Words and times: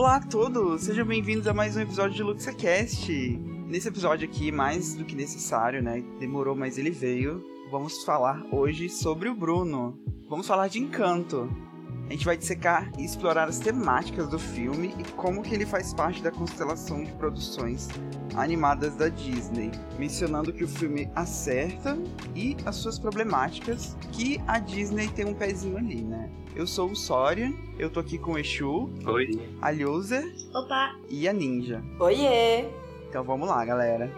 Olá 0.00 0.16
a 0.16 0.20
todos, 0.20 0.84
sejam 0.84 1.04
bem-vindos 1.04 1.46
a 1.46 1.52
mais 1.52 1.76
um 1.76 1.80
episódio 1.80 2.16
de 2.16 2.22
LuxaCast. 2.22 3.12
Nesse 3.68 3.86
episódio 3.86 4.26
aqui, 4.26 4.50
mais 4.50 4.94
do 4.94 5.04
que 5.04 5.14
necessário, 5.14 5.82
né? 5.82 6.02
Demorou, 6.18 6.56
mas 6.56 6.78
ele 6.78 6.90
veio. 6.90 7.44
Vamos 7.70 8.02
falar 8.02 8.42
hoje 8.50 8.88
sobre 8.88 9.28
o 9.28 9.34
Bruno. 9.34 10.00
Vamos 10.26 10.46
falar 10.46 10.68
de 10.68 10.78
Encanto. 10.78 11.50
A 12.08 12.12
gente 12.12 12.24
vai 12.24 12.34
dissecar 12.34 12.90
e 12.98 13.04
explorar 13.04 13.46
as 13.46 13.58
temáticas 13.58 14.26
do 14.26 14.38
filme 14.38 14.94
e 14.98 15.04
como 15.12 15.42
que 15.42 15.54
ele 15.54 15.66
faz 15.66 15.92
parte 15.92 16.22
da 16.22 16.30
constelação 16.30 17.04
de 17.04 17.12
produções 17.12 17.90
animadas 18.34 18.96
da 18.96 19.10
Disney, 19.10 19.70
mencionando 19.98 20.50
que 20.50 20.64
o 20.64 20.68
filme 20.68 21.10
acerta 21.14 21.98
e 22.34 22.56
as 22.64 22.76
suas 22.76 22.98
problemáticas, 22.98 23.98
que 24.12 24.40
a 24.46 24.58
Disney 24.58 25.08
tem 25.08 25.26
um 25.26 25.34
pezinho 25.34 25.76
ali, 25.76 26.02
né? 26.02 26.39
Eu 26.54 26.66
sou 26.66 26.90
o 26.90 26.96
Soria, 26.96 27.52
eu 27.78 27.88
tô 27.88 28.00
aqui 28.00 28.18
com 28.18 28.32
o 28.32 28.38
Exu, 28.38 28.90
Oi. 29.06 29.30
a 29.62 29.70
Loser 29.70 30.34
Opa! 30.54 30.96
e 31.08 31.28
a 31.28 31.32
Ninja. 31.32 31.82
Oiê! 31.98 32.66
Então 33.08 33.22
vamos 33.24 33.48
lá, 33.48 33.64
galera. 33.64 34.10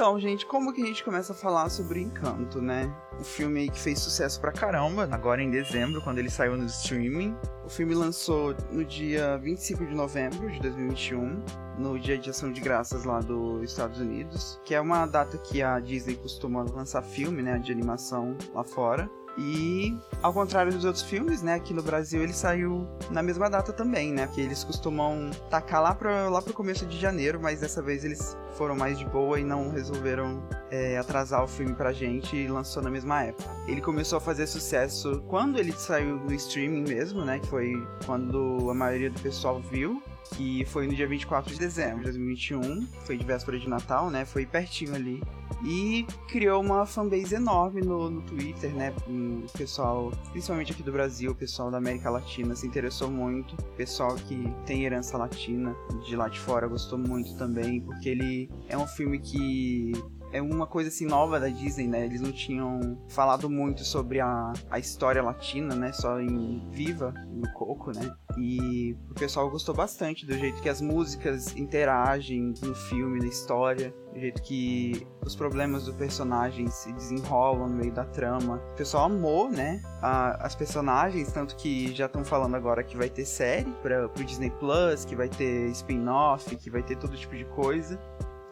Então, 0.00 0.18
gente, 0.18 0.46
como 0.46 0.72
que 0.72 0.82
a 0.82 0.86
gente 0.86 1.04
começa 1.04 1.34
a 1.34 1.36
falar 1.36 1.68
sobre 1.68 2.00
Encanto, 2.00 2.62
né? 2.62 2.90
Um 3.20 3.22
filme 3.22 3.68
que 3.68 3.78
fez 3.78 3.98
sucesso 3.98 4.40
pra 4.40 4.50
caramba, 4.50 5.06
agora 5.12 5.42
em 5.42 5.50
dezembro, 5.50 6.00
quando 6.00 6.16
ele 6.16 6.30
saiu 6.30 6.56
no 6.56 6.64
streaming. 6.64 7.36
O 7.66 7.68
filme 7.68 7.94
lançou 7.94 8.56
no 8.72 8.82
dia 8.82 9.36
25 9.36 9.84
de 9.84 9.94
novembro 9.94 10.50
de 10.50 10.58
2021, 10.58 11.44
no 11.78 11.98
dia 11.98 12.16
de 12.16 12.30
ação 12.30 12.50
de 12.50 12.62
graças 12.62 13.04
lá 13.04 13.20
dos 13.20 13.62
Estados 13.62 14.00
Unidos, 14.00 14.58
que 14.64 14.74
é 14.74 14.80
uma 14.80 15.04
data 15.04 15.36
que 15.36 15.62
a 15.62 15.78
Disney 15.78 16.16
costuma 16.16 16.62
lançar 16.62 17.02
filme, 17.02 17.42
né, 17.42 17.58
de 17.58 17.70
animação 17.70 18.38
lá 18.54 18.64
fora. 18.64 19.06
E 19.36 19.96
ao 20.22 20.32
contrário 20.32 20.72
dos 20.72 20.84
outros 20.84 21.02
filmes, 21.02 21.42
né, 21.42 21.54
aqui 21.54 21.72
no 21.72 21.82
Brasil 21.82 22.22
ele 22.22 22.32
saiu 22.32 22.88
na 23.10 23.22
mesma 23.22 23.48
data 23.48 23.72
também, 23.72 24.12
né? 24.12 24.28
Que 24.34 24.40
eles 24.40 24.64
costumam 24.64 25.30
tacar 25.48 25.82
lá, 25.82 25.94
pra, 25.94 26.28
lá 26.28 26.42
pro 26.42 26.52
começo 26.52 26.84
de 26.86 26.98
janeiro, 26.98 27.40
mas 27.40 27.60
dessa 27.60 27.80
vez 27.80 28.04
eles 28.04 28.36
foram 28.56 28.76
mais 28.76 28.98
de 28.98 29.04
boa 29.06 29.40
e 29.40 29.44
não 29.44 29.70
resolveram 29.70 30.42
é, 30.70 30.98
atrasar 30.98 31.42
o 31.42 31.48
filme 31.48 31.74
pra 31.74 31.92
gente 31.92 32.36
e 32.36 32.48
lançou 32.48 32.82
na 32.82 32.90
mesma 32.90 33.22
época. 33.22 33.48
Ele 33.66 33.80
começou 33.80 34.18
a 34.18 34.20
fazer 34.20 34.46
sucesso 34.46 35.22
quando 35.28 35.58
ele 35.58 35.72
saiu 35.72 36.16
no 36.16 36.34
streaming 36.34 36.82
mesmo, 36.82 37.24
né? 37.24 37.38
Que 37.38 37.46
foi 37.46 37.72
quando 38.04 38.68
a 38.70 38.74
maioria 38.74 39.10
do 39.10 39.20
pessoal 39.20 39.60
viu 39.60 40.02
que 40.34 40.64
foi 40.66 40.86
no 40.86 40.94
dia 40.94 41.06
24 41.06 41.52
de 41.52 41.58
dezembro 41.58 41.98
de 41.98 42.04
2021, 42.04 42.86
foi 43.04 43.16
de 43.16 43.24
véspera 43.24 43.58
de 43.58 43.68
Natal, 43.68 44.10
né? 44.10 44.24
Foi 44.24 44.46
pertinho 44.46 44.94
ali. 44.94 45.22
E 45.64 46.06
criou 46.28 46.62
uma 46.62 46.86
fanbase 46.86 47.34
enorme 47.34 47.82
no, 47.82 48.10
no 48.10 48.22
Twitter, 48.22 48.72
né? 48.74 48.94
O 49.06 49.46
pessoal, 49.56 50.10
principalmente 50.32 50.72
aqui 50.72 50.82
do 50.82 50.92
Brasil, 50.92 51.32
o 51.32 51.34
pessoal 51.34 51.70
da 51.70 51.78
América 51.78 52.08
Latina 52.08 52.54
se 52.54 52.66
interessou 52.66 53.10
muito. 53.10 53.54
O 53.54 53.76
pessoal 53.76 54.14
que 54.14 54.52
tem 54.64 54.84
herança 54.84 55.18
latina 55.18 55.74
de 56.06 56.16
lá 56.16 56.28
de 56.28 56.38
fora 56.38 56.66
gostou 56.66 56.98
muito 56.98 57.36
também, 57.36 57.80
porque 57.80 58.08
ele 58.08 58.50
é 58.68 58.78
um 58.78 58.86
filme 58.86 59.18
que 59.18 59.92
é 60.32 60.40
uma 60.40 60.66
coisa 60.66 60.88
assim 60.88 61.06
nova 61.06 61.40
da 61.40 61.48
Disney, 61.48 61.86
né? 61.86 62.04
Eles 62.04 62.20
não 62.20 62.32
tinham 62.32 62.98
falado 63.08 63.48
muito 63.48 63.84
sobre 63.84 64.20
a, 64.20 64.52
a 64.70 64.78
história 64.78 65.22
latina, 65.22 65.74
né? 65.74 65.92
Só 65.92 66.20
em 66.20 66.68
Viva, 66.70 67.12
no 67.28 67.50
Coco, 67.52 67.92
né? 67.92 68.14
E 68.38 68.96
o 69.10 69.14
pessoal 69.14 69.50
gostou 69.50 69.74
bastante 69.74 70.24
do 70.24 70.34
jeito 70.34 70.60
que 70.62 70.68
as 70.68 70.80
músicas 70.80 71.56
interagem 71.56 72.54
no 72.62 72.74
filme, 72.74 73.18
na 73.18 73.26
história, 73.26 73.92
do 74.12 74.20
jeito 74.20 74.40
que 74.42 75.06
os 75.24 75.34
problemas 75.34 75.84
do 75.84 75.94
personagem 75.94 76.68
se 76.68 76.92
desenrolam 76.92 77.68
no 77.68 77.76
meio 77.76 77.92
da 77.92 78.04
trama. 78.04 78.62
O 78.72 78.76
pessoal 78.76 79.06
amou, 79.06 79.50
né? 79.50 79.82
A, 80.00 80.46
as 80.46 80.54
personagens, 80.54 81.32
tanto 81.32 81.56
que 81.56 81.92
já 81.94 82.06
estão 82.06 82.24
falando 82.24 82.54
agora 82.54 82.84
que 82.84 82.96
vai 82.96 83.08
ter 83.08 83.24
série 83.24 83.70
para 83.82 84.08
pro 84.08 84.24
Disney 84.24 84.50
Plus, 84.50 85.04
que 85.04 85.16
vai 85.16 85.28
ter 85.28 85.70
spin-off, 85.70 86.54
que 86.56 86.70
vai 86.70 86.82
ter 86.82 86.96
todo 86.96 87.16
tipo 87.16 87.36
de 87.36 87.44
coisa 87.46 87.98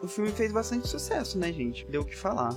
o 0.01 0.07
filme 0.07 0.31
fez 0.31 0.51
bastante 0.51 0.87
sucesso, 0.87 1.37
né, 1.37 1.51
gente? 1.51 1.85
Deu 1.87 2.01
o 2.01 2.05
que 2.05 2.15
falar. 2.15 2.55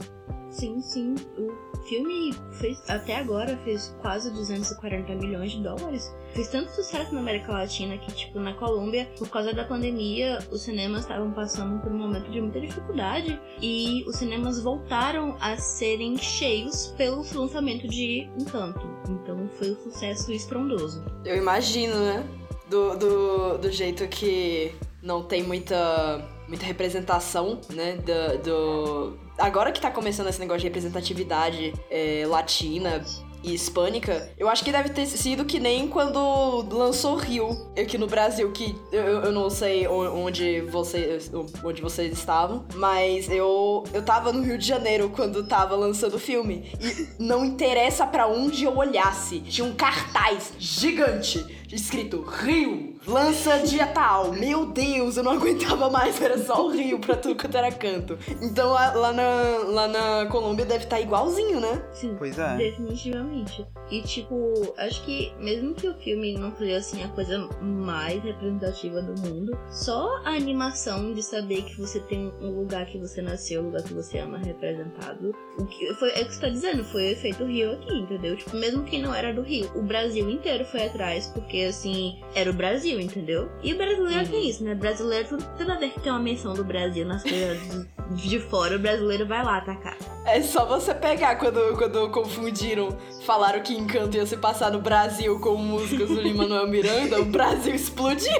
Sim, 0.50 0.80
sim. 0.82 1.14
O 1.38 1.76
filme 1.88 2.34
fez, 2.52 2.78
até 2.88 3.16
agora, 3.16 3.56
fez 3.64 3.94
quase 4.02 4.30
240 4.30 5.14
milhões 5.14 5.52
de 5.52 5.62
dólares. 5.62 6.14
Fez 6.34 6.48
tanto 6.48 6.70
sucesso 6.72 7.12
na 7.14 7.20
América 7.20 7.52
Latina 7.52 7.96
que, 7.96 8.12
tipo, 8.12 8.38
na 8.38 8.52
Colômbia, 8.52 9.10
por 9.18 9.28
causa 9.30 9.54
da 9.54 9.64
pandemia, 9.64 10.38
os 10.50 10.62
cinemas 10.62 11.02
estavam 11.02 11.32
passando 11.32 11.80
por 11.80 11.90
um 11.90 11.96
momento 11.96 12.30
de 12.30 12.40
muita 12.40 12.60
dificuldade 12.60 13.40
e 13.62 14.04
os 14.06 14.16
cinemas 14.16 14.60
voltaram 14.60 15.36
a 15.40 15.56
serem 15.56 16.18
cheios 16.18 16.88
pelo 16.98 17.24
lançamento 17.34 17.88
de 17.88 18.28
Encanto. 18.38 18.86
Então 19.08 19.48
foi 19.58 19.70
um 19.72 19.76
sucesso 19.76 20.30
estrondoso. 20.32 21.02
Eu 21.24 21.36
imagino, 21.36 21.98
né? 21.98 22.28
Do, 22.68 22.96
do, 22.96 23.58
do 23.58 23.70
jeito 23.70 24.06
que 24.08 24.74
não 25.02 25.22
tem 25.22 25.42
muita 25.42 26.28
muita 26.48 26.66
representação, 26.66 27.60
né, 27.70 27.96
do, 27.96 28.42
do... 28.42 29.18
Agora 29.38 29.72
que 29.72 29.80
tá 29.80 29.90
começando 29.90 30.28
esse 30.28 30.38
negócio 30.38 30.60
de 30.60 30.66
representatividade 30.66 31.72
é, 31.90 32.24
latina 32.26 33.02
e 33.42 33.54
hispânica, 33.54 34.30
eu 34.38 34.48
acho 34.48 34.62
que 34.62 34.70
deve 34.70 34.90
ter 34.90 35.06
sido 35.06 35.44
que 35.44 35.58
nem 35.58 35.88
quando 35.88 36.68
lançou 36.70 37.16
Rio 37.16 37.56
aqui 37.76 37.98
no 37.98 38.06
Brasil, 38.06 38.52
que 38.52 38.76
eu, 38.92 39.02
eu 39.02 39.32
não 39.32 39.50
sei 39.50 39.88
onde 39.88 40.60
vocês, 40.62 41.30
onde 41.64 41.82
vocês 41.82 42.12
estavam, 42.12 42.64
mas 42.74 43.28
eu, 43.28 43.82
eu 43.92 44.02
tava 44.02 44.32
no 44.32 44.42
Rio 44.42 44.58
de 44.58 44.66
Janeiro 44.66 45.10
quando 45.10 45.44
tava 45.44 45.74
lançando 45.74 46.14
o 46.14 46.20
filme. 46.20 46.70
E 46.80 47.22
não 47.22 47.44
interessa 47.44 48.06
para 48.06 48.28
onde 48.28 48.64
eu 48.64 48.76
olhasse, 48.76 49.40
tinha 49.40 49.66
um 49.66 49.72
cartaz 49.72 50.52
gigante 50.58 51.61
escrito 51.74 52.20
Rio, 52.20 52.96
lança 53.06 53.58
dia 53.60 53.86
tal. 53.86 54.32
Meu 54.32 54.66
Deus, 54.66 55.16
eu 55.16 55.22
não 55.22 55.32
aguentava 55.32 55.88
mais, 55.88 56.20
era 56.20 56.38
só 56.38 56.66
o 56.66 56.70
Rio 56.70 56.98
pra 56.98 57.16
tudo 57.16 57.36
quanto 57.36 57.56
era 57.56 57.72
canto. 57.72 58.18
Então 58.42 58.70
lá, 58.70 58.92
lá, 58.92 59.12
na, 59.12 59.32
lá 59.66 59.88
na 59.88 60.26
Colômbia 60.26 60.66
deve 60.66 60.84
estar 60.84 60.96
tá 60.96 61.02
igualzinho, 61.02 61.60
né? 61.60 61.82
Sim. 61.92 62.14
Pois 62.18 62.38
é. 62.38 62.56
Definitivamente. 62.56 63.66
E 63.90 64.02
tipo, 64.02 64.52
acho 64.78 65.02
que 65.04 65.32
mesmo 65.38 65.74
que 65.74 65.88
o 65.88 65.94
filme 65.94 66.34
não 66.34 66.54
seja 66.56 66.76
assim 66.76 67.02
a 67.02 67.08
coisa 67.08 67.48
mais 67.60 68.22
representativa 68.22 69.00
do 69.00 69.20
mundo, 69.20 69.58
só 69.70 70.18
a 70.24 70.30
animação 70.30 71.12
de 71.12 71.22
saber 71.22 71.62
que 71.62 71.80
você 71.80 72.00
tem 72.00 72.32
um 72.40 72.50
lugar 72.50 72.86
que 72.86 72.98
você 72.98 73.22
nasceu, 73.22 73.62
um 73.62 73.66
lugar 73.66 73.82
que 73.82 73.94
você 73.94 74.18
ama 74.18 74.38
representado. 74.38 75.34
O 75.58 75.64
que 75.66 75.92
foi 75.94 76.10
é 76.10 76.22
o 76.22 76.26
que 76.26 76.34
você 76.34 76.40
tá 76.40 76.48
dizendo, 76.48 76.84
foi 76.84 77.02
o 77.04 77.12
efeito 77.12 77.44
Rio 77.44 77.72
aqui, 77.72 77.94
entendeu? 77.94 78.36
Tipo, 78.36 78.56
mesmo 78.56 78.84
quem 78.84 79.00
não 79.00 79.14
era 79.14 79.32
do 79.32 79.42
Rio, 79.42 79.70
o 79.74 79.82
Brasil 79.82 80.28
inteiro 80.28 80.64
foi 80.64 80.86
atrás, 80.86 81.26
porque 81.28 81.61
assim, 81.68 82.20
era 82.34 82.50
o 82.50 82.52
Brasil, 82.52 83.00
entendeu? 83.00 83.50
E 83.62 83.72
o 83.72 83.76
brasileiro 83.76 84.28
tem 84.28 84.48
isso, 84.48 84.64
né? 84.64 84.74
Brasileiro, 84.74 85.38
toda 85.56 85.78
vez 85.78 85.92
que 85.92 86.00
tem 86.00 86.12
uma 86.12 86.18
menção 86.20 86.54
do 86.54 86.64
Brasil 86.64 87.06
nas 87.06 87.22
coisas 87.22 87.86
de 88.10 88.38
fora, 88.38 88.76
o 88.76 88.78
brasileiro 88.78 89.26
vai 89.26 89.44
lá 89.44 89.58
atacar. 89.58 89.96
É 90.26 90.40
só 90.42 90.64
você 90.66 90.94
pegar 90.94 91.36
quando, 91.36 91.76
quando 91.76 92.10
confundiram, 92.10 92.96
falaram 93.24 93.62
que 93.62 93.74
Encanto 93.74 94.16
ia 94.16 94.26
se 94.26 94.36
passar 94.36 94.70
no 94.70 94.80
Brasil 94.80 95.38
com 95.40 95.56
músicas 95.56 96.08
do 96.08 96.20
Lin-Manuel 96.20 96.68
Miranda, 96.68 97.20
o 97.20 97.24
Brasil 97.24 97.74
explodiu. 97.74 98.30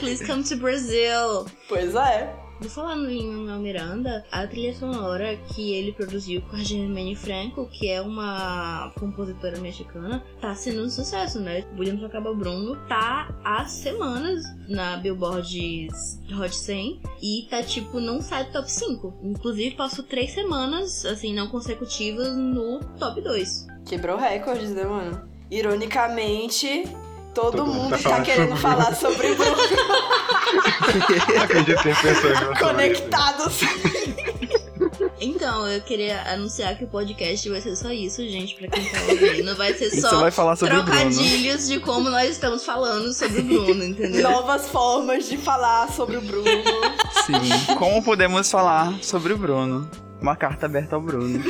Please 0.00 0.24
come 0.26 0.42
to 0.44 0.56
Brazil. 0.56 1.46
Pois 1.68 1.94
é. 1.94 2.43
Vou 2.60 2.70
falar 2.70 2.96
no 2.96 3.06
Lin-Manuel 3.06 3.58
Miranda, 3.58 4.24
a 4.30 4.46
trilha 4.46 4.74
sonora 4.74 5.36
que 5.36 5.72
ele 5.72 5.92
produziu 5.92 6.40
com 6.42 6.56
a 6.56 6.60
Germaine 6.62 7.16
Franco, 7.16 7.66
que 7.66 7.88
é 7.88 8.00
uma 8.00 8.92
compositora 8.98 9.58
mexicana, 9.58 10.22
tá 10.40 10.54
sendo 10.54 10.82
um 10.82 10.88
sucesso, 10.88 11.40
né? 11.40 11.62
Podemos 11.76 12.02
Acaba 12.04 12.32
Bruno 12.32 12.76
tá 12.88 13.34
há 13.44 13.66
semanas 13.66 14.44
na 14.68 14.96
Billboard 14.96 15.88
Hot 16.38 16.54
100 16.54 17.00
e 17.22 17.46
tá 17.50 17.62
tipo, 17.62 17.98
não 17.98 18.22
sai 18.22 18.44
do 18.44 18.52
top 18.52 18.70
5. 18.70 19.14
Inclusive 19.22 19.74
passou 19.74 20.04
três 20.04 20.30
semanas, 20.32 21.04
assim, 21.04 21.34
não 21.34 21.48
consecutivas 21.48 22.34
no 22.36 22.80
top 22.98 23.20
2. 23.20 23.66
Quebrou 23.84 24.16
recordes, 24.16 24.70
né, 24.70 24.84
mano? 24.84 25.28
Ironicamente, 25.50 26.84
Todo, 27.34 27.56
Todo 27.56 27.66
mundo, 27.66 27.96
está 27.96 28.10
tá 28.10 28.22
querendo 28.22 28.56
falar 28.56 28.94
sobre 28.94 29.32
o 29.32 29.34
Bruno. 29.34 29.56
Acredito 31.42 31.88
em 31.88 31.94
pessoas 31.94 32.38
Conectados. 32.60 33.60
Então, 35.20 35.66
eu 35.66 35.80
queria 35.80 36.22
anunciar 36.32 36.76
que 36.76 36.84
o 36.84 36.86
podcast 36.86 37.48
vai 37.48 37.60
ser 37.60 37.74
só 37.74 37.90
isso, 37.90 38.22
gente, 38.22 38.54
pra 38.54 38.68
quem 38.68 38.84
tá 38.84 38.98
ouvindo. 39.08 39.56
Vai 39.56 39.74
ser 39.74 39.90
só 40.00 40.20
vai 40.20 40.30
falar 40.30 40.54
sobre 40.54 40.74
trocadilhos 40.74 41.66
de 41.66 41.80
como 41.80 42.08
nós 42.08 42.30
estamos 42.30 42.64
falando 42.64 43.12
sobre 43.12 43.40
o 43.40 43.44
Bruno, 43.44 43.84
entendeu? 43.84 44.30
Novas 44.30 44.68
formas 44.68 45.28
de 45.28 45.36
falar 45.36 45.90
sobre 45.92 46.16
o 46.16 46.20
Bruno. 46.20 46.44
Sim, 47.26 47.74
como 47.76 48.02
podemos 48.02 48.50
falar 48.50 48.96
sobre 49.02 49.32
o 49.32 49.38
Bruno? 49.38 49.90
Uma 50.20 50.36
carta 50.36 50.66
aberta 50.66 50.94
ao 50.94 51.02
Bruno. 51.02 51.42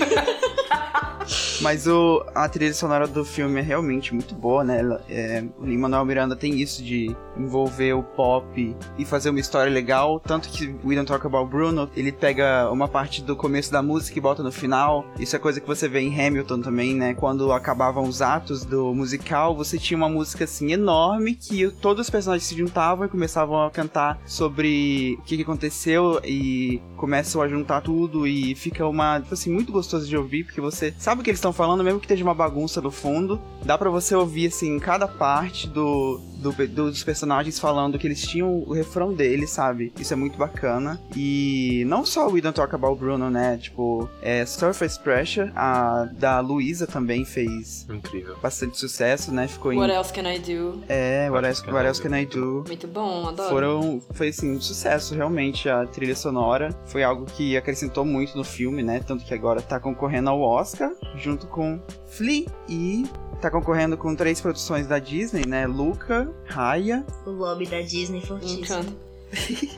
Mas 1.61 1.87
o, 1.87 2.25
a 2.35 2.49
trilha 2.49 2.75
sonora 2.75 3.07
do 3.07 3.25
filme 3.25 3.61
é 3.61 3.63
realmente 3.63 4.15
muito 4.15 4.35
boa, 4.35 4.65
né? 4.65 4.81
É, 5.09 5.45
o 5.59 5.65
Lin-Manuel 5.65 6.05
Miranda 6.05 6.37
tem 6.37 6.61
isso 6.61 6.83
de 6.83 7.15
envolver 7.37 7.93
o 7.95 8.03
pop 8.03 8.77
e 8.99 9.05
fazer 9.05 9.31
uma 9.31 9.41
história 9.41 9.73
legal. 9.73 10.21
Tanto 10.21 10.49
que 10.49 10.75
We 10.85 10.95
Don't 10.95 11.07
Talk 11.07 11.27
About 11.27 11.51
Bruno, 11.51 11.91
ele 11.97 12.13
pega 12.13 12.71
uma 12.71 12.89
parte 12.89 13.23
do 13.23 13.37
começo 13.37 13.71
da 13.71 13.83
música 13.83 14.19
e 14.19 14.23
bota 14.23 14.43
no 14.43 14.53
final. 14.53 15.05
Isso 15.19 15.37
é 15.37 15.39
coisa 15.39 15.61
que 15.61 15.67
você 15.67 15.89
vê 15.89 16.01
em 16.01 16.27
Hamilton 16.27 16.61
também, 16.61 16.95
né? 16.95 17.15
Quando 17.15 17.53
acabavam 17.53 18.05
os 18.05 18.21
atos 18.23 18.65
do 18.65 18.95
musical, 18.95 19.57
você 19.57 19.79
tinha 19.79 19.97
uma 19.97 20.09
música 20.09 20.45
assim 20.45 20.73
enorme 20.73 21.35
que 21.35 21.71
todos 21.81 22.07
os 22.07 22.11
personagens 22.11 22.47
se 22.47 22.57
juntavam 22.57 23.07
e 23.07 23.09
começavam 23.09 23.63
a 23.65 23.71
cantar 23.71 24.21
sobre 24.27 25.19
o 25.21 25.23
que, 25.23 25.37
que 25.37 25.43
aconteceu 25.43 26.21
e 26.25 26.81
começam 26.97 27.43
a 27.43 27.49
juntar 27.49 27.81
tudo 27.81 28.27
e 28.27 28.55
fica 28.55 28.87
uma, 28.87 29.21
tipo 29.21 29.35
assim, 29.35 29.53
muito 29.53 29.73
gostoso 29.73 30.07
de 30.07 30.17
ouvir, 30.17 30.45
porque 30.45 30.61
você 30.61 30.95
sabe 30.99 31.23
que 31.23 31.31
eles 31.31 31.41
estão 31.45 31.53
falando, 31.53 31.85
mesmo 31.85 32.01
que 32.01 32.07
esteja 32.07 32.25
uma 32.25 32.35
bagunça 32.35 32.81
no 32.81 32.91
fundo, 32.91 33.39
dá 33.65 33.77
para 33.77 33.91
você 33.91 34.15
ouvir, 34.15 34.47
assim, 34.47 34.79
cada 34.79 35.07
parte 35.07 35.69
do, 35.69 36.19
do, 36.39 36.53
dos 36.69 37.05
personagens 37.05 37.59
falando 37.59 37.99
que 37.99 38.07
eles 38.07 38.23
tinham 38.23 38.63
o 38.67 38.73
refrão 38.73 39.13
deles, 39.13 39.51
sabe? 39.51 39.93
Isso 39.99 40.13
é 40.13 40.17
muito 40.17 40.39
bacana. 40.39 40.99
E 41.15 41.85
não 41.87 42.05
só 42.05 42.27
o 42.29 42.33
We 42.33 42.41
Don't 42.41 42.57
Talk 42.57 42.75
About 42.75 42.99
Bruno, 42.99 43.29
né? 43.29 43.59
Tipo, 43.59 44.09
é, 44.23 44.47
Surface 44.47 44.99
Pressure, 44.99 45.53
a 45.55 46.09
da 46.13 46.41
Luísa 46.41 46.87
também 46.87 47.25
fez 47.25 47.87
Incrível. 47.91 48.37
bastante 48.43 48.79
sucesso, 48.79 49.33
né? 49.33 49.47
Ficou 49.47 49.75
What 49.75 49.93
em. 49.93 49.97
Else 49.97 50.13
Can 50.13 50.33
I 50.33 50.39
Do? 50.39 50.83
É, 50.89 51.29
What 51.31 51.47
Else, 51.47 51.71
What 51.71 51.87
else 51.87 52.03
Can 52.03 52.19
I 52.19 52.25
Do? 52.25 52.65
Muito 52.67 52.87
bom, 52.87 53.29
adoro. 53.29 53.49
Foram, 53.51 54.03
foi 54.13 54.29
assim, 54.29 54.57
um 54.57 54.61
sucesso 54.61 55.15
realmente 55.15 55.69
a 55.69 55.87
trilha 55.87 56.17
sonora. 56.17 56.75
Foi 56.87 57.03
algo 57.03 57.27
que 57.27 57.57
acrescentou 57.57 58.05
muito 58.05 58.37
no 58.37 58.45
filme, 58.45 58.83
né? 58.83 59.01
Tanto 59.07 59.25
que 59.25 59.35
agora 59.35 59.61
tá 59.61 59.79
concorrendo 59.79 60.31
ao 60.31 60.41
Oscar, 60.41 60.91
junto 61.17 61.34
com 61.47 61.81
Flea 62.07 62.47
e 62.69 63.05
tá 63.41 63.51
concorrendo 63.51 63.97
com 63.97 64.15
três 64.15 64.41
produções 64.41 64.87
da 64.87 64.99
Disney, 64.99 65.47
né? 65.47 65.67
Luca, 65.67 66.31
Raya, 66.47 67.05
O 67.27 67.31
lobby 67.31 67.67
da 67.67 67.81
Disney 67.81 68.21
fortíssimo. 68.21 68.63
Encanto. 68.65 68.97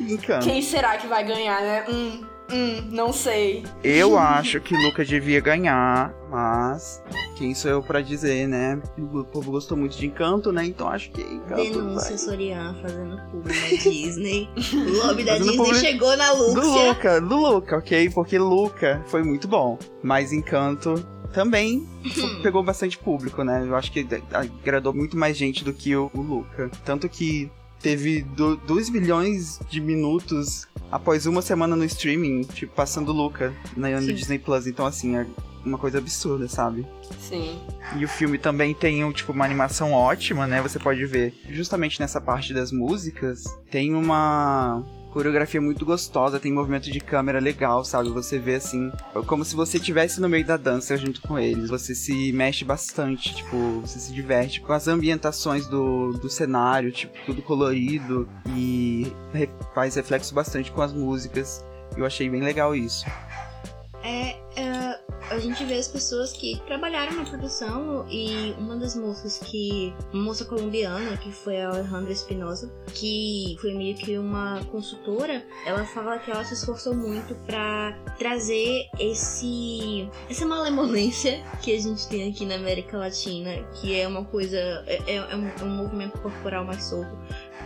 Encanto. 0.00 0.44
Quem 0.48 0.62
será 0.62 0.96
que 0.98 1.06
vai 1.06 1.24
ganhar, 1.24 1.60
né? 1.62 1.84
Hum, 1.88 2.24
hum, 2.52 2.88
não 2.90 3.12
sei. 3.12 3.64
Eu 3.82 4.18
acho 4.18 4.60
que 4.60 4.76
Luca 4.76 5.04
devia 5.04 5.40
ganhar, 5.40 6.14
mas 6.30 7.02
quem 7.36 7.54
sou 7.54 7.70
eu 7.70 7.82
pra 7.82 8.00
dizer, 8.00 8.46
né? 8.46 8.80
O 8.98 9.24
povo 9.24 9.50
gostou 9.52 9.76
muito 9.76 9.96
de 9.96 10.06
Encanto, 10.06 10.52
né? 10.52 10.64
Então 10.66 10.88
acho 10.88 11.10
que 11.10 11.22
Encanto 11.22 11.62
Denúncia 11.62 12.10
vai. 12.10 12.18
Sorian 12.18 12.76
fazendo 12.82 13.20
publi 13.30 13.52
na 13.54 13.68
Disney. 13.82 14.48
O 14.74 15.06
lobby 15.06 15.24
da 15.24 15.38
Fazendo 15.38 15.52
Disney 15.64 15.74
chegou 15.74 16.16
na 16.16 16.32
Do 16.34 16.54
Lúcia. 16.54 16.88
Luca, 16.88 17.20
do 17.20 17.36
Luca, 17.36 17.78
ok? 17.78 18.10
Porque 18.10 18.38
Luca 18.38 19.02
foi 19.06 19.22
muito 19.22 19.48
bom. 19.48 19.78
Mas 20.02 20.32
Encanto 20.32 20.94
também 21.32 21.86
fo- 22.14 22.40
pegou 22.42 22.62
bastante 22.62 22.98
público, 22.98 23.42
né? 23.42 23.64
Eu 23.66 23.76
acho 23.76 23.90
que 23.92 24.06
agradou 24.32 24.92
muito 24.92 25.16
mais 25.16 25.36
gente 25.36 25.64
do 25.64 25.72
que 25.72 25.94
o, 25.96 26.10
o 26.14 26.20
Luca. 26.20 26.70
Tanto 26.84 27.08
que 27.08 27.50
teve 27.80 28.22
2 28.66 28.88
bilhões 28.88 29.60
de 29.68 29.80
minutos 29.80 30.66
após 30.90 31.26
uma 31.26 31.42
semana 31.42 31.76
no 31.76 31.84
streaming, 31.84 32.42
tipo, 32.42 32.72
passando 32.74 33.12
Luca 33.12 33.52
na, 33.76 34.00
Sim. 34.00 34.14
Disney 34.14 34.38
Plus. 34.38 34.66
Então, 34.66 34.86
assim, 34.86 35.16
é 35.16 35.26
uma 35.64 35.76
coisa 35.78 35.98
absurda, 35.98 36.48
sabe? 36.48 36.86
Sim. 37.20 37.60
E 37.96 38.04
o 38.04 38.08
filme 38.08 38.38
também 38.38 38.72
tem 38.72 39.04
um, 39.04 39.12
tipo, 39.12 39.32
uma 39.32 39.44
animação 39.44 39.92
ótima, 39.92 40.46
né? 40.46 40.62
Você 40.62 40.78
pode 40.78 41.04
ver 41.06 41.34
justamente 41.50 42.00
nessa 42.00 42.20
parte 42.20 42.54
das 42.54 42.70
músicas, 42.72 43.44
tem 43.70 43.94
uma 43.94 44.84
coreografia 45.16 45.62
muito 45.62 45.82
gostosa, 45.86 46.38
tem 46.38 46.52
movimento 46.52 46.90
de 46.90 47.00
câmera 47.00 47.40
legal, 47.40 47.82
sabe? 47.86 48.10
Você 48.10 48.38
vê 48.38 48.56
assim, 48.56 48.92
como 49.26 49.46
se 49.46 49.56
você 49.56 49.78
estivesse 49.78 50.20
no 50.20 50.28
meio 50.28 50.44
da 50.44 50.58
dança 50.58 50.94
junto 50.94 51.22
com 51.22 51.38
eles. 51.38 51.70
Você 51.70 51.94
se 51.94 52.30
mexe 52.32 52.66
bastante, 52.66 53.34
tipo, 53.34 53.80
você 53.80 53.98
se 53.98 54.12
diverte 54.12 54.60
com 54.60 54.74
as 54.74 54.86
ambientações 54.86 55.66
do, 55.66 56.12
do 56.12 56.28
cenário, 56.28 56.92
tipo, 56.92 57.14
tudo 57.24 57.40
colorido 57.40 58.28
e 58.54 59.10
re- 59.32 59.48
faz 59.74 59.94
reflexo 59.94 60.34
bastante 60.34 60.70
com 60.70 60.82
as 60.82 60.92
músicas. 60.92 61.64
Eu 61.96 62.04
achei 62.04 62.28
bem 62.28 62.42
legal 62.42 62.76
isso. 62.76 63.06
É, 64.06 64.36
é, 64.54 65.00
a 65.30 65.38
gente 65.40 65.64
vê 65.64 65.74
as 65.74 65.88
pessoas 65.88 66.32
que 66.32 66.60
trabalharam 66.64 67.16
na 67.16 67.24
produção 67.24 68.06
e 68.08 68.54
uma 68.56 68.76
das 68.76 68.94
moças 68.94 69.38
que. 69.38 69.92
Uma 70.12 70.22
moça 70.22 70.44
colombiana, 70.44 71.16
que 71.16 71.32
foi 71.32 71.60
a 71.60 71.70
Alejandra 71.70 72.12
Espinosa, 72.12 72.72
que 72.94 73.56
foi 73.60 73.74
meio 73.74 73.96
que 73.96 74.16
uma 74.16 74.64
consultora, 74.70 75.44
ela 75.66 75.84
fala 75.86 76.20
que 76.20 76.30
ela 76.30 76.44
se 76.44 76.54
esforçou 76.54 76.94
muito 76.94 77.34
pra 77.46 77.98
trazer 78.16 78.88
esse. 79.00 80.08
essa 80.30 80.46
malemolência 80.46 81.42
que 81.60 81.74
a 81.74 81.80
gente 81.80 82.06
tem 82.06 82.30
aqui 82.30 82.46
na 82.46 82.54
América 82.54 82.96
Latina, 82.96 83.50
que 83.74 83.98
é 83.98 84.06
uma 84.06 84.24
coisa. 84.24 84.56
é- 84.86 85.16
é 85.16 85.36
um, 85.36 85.48
é 85.48 85.64
um 85.64 85.68
movimento 85.76 86.16
corporal 86.20 86.64
mais 86.64 86.84
solto 86.84 87.10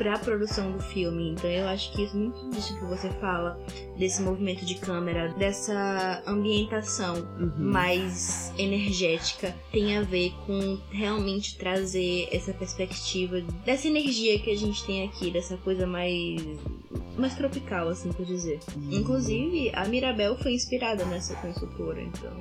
pra 0.00 0.19
produção 0.19 0.73
do 0.73 0.82
filme. 0.82 1.32
Então 1.32 1.50
eu 1.50 1.69
acho 1.69 1.93
que 1.93 2.05
isso, 2.05 2.17
muito 2.17 2.49
disso 2.49 2.75
que 2.79 2.85
você 2.87 3.11
fala, 3.20 3.61
desse 3.99 4.23
movimento 4.23 4.64
de 4.64 4.76
câmera, 4.76 5.29
dessa 5.35 6.23
ambientação 6.26 7.17
Uhum. 7.38 7.52
mais 7.58 8.50
energética, 8.56 9.55
tem 9.70 9.99
a 9.99 10.00
ver 10.02 10.32
com 10.47 10.79
realmente 10.91 11.58
trazer 11.58 12.29
essa 12.32 12.55
perspectiva 12.55 13.43
dessa 13.67 13.88
energia 13.88 14.38
que 14.38 14.50
a 14.50 14.56
gente 14.56 14.82
tem 14.87 15.05
aqui, 15.06 15.31
dessa 15.31 15.58
coisa 15.58 15.87
mais 15.87 16.41
mais 17.19 17.35
tropical, 17.35 17.88
assim 17.88 18.11
por 18.11 18.25
dizer. 18.25 18.58
Inclusive, 18.91 19.70
a 19.75 19.85
Mirabel 19.87 20.38
foi 20.38 20.55
inspirada 20.55 21.05
nessa 21.05 21.35
consultora, 21.35 22.00
então 22.00 22.32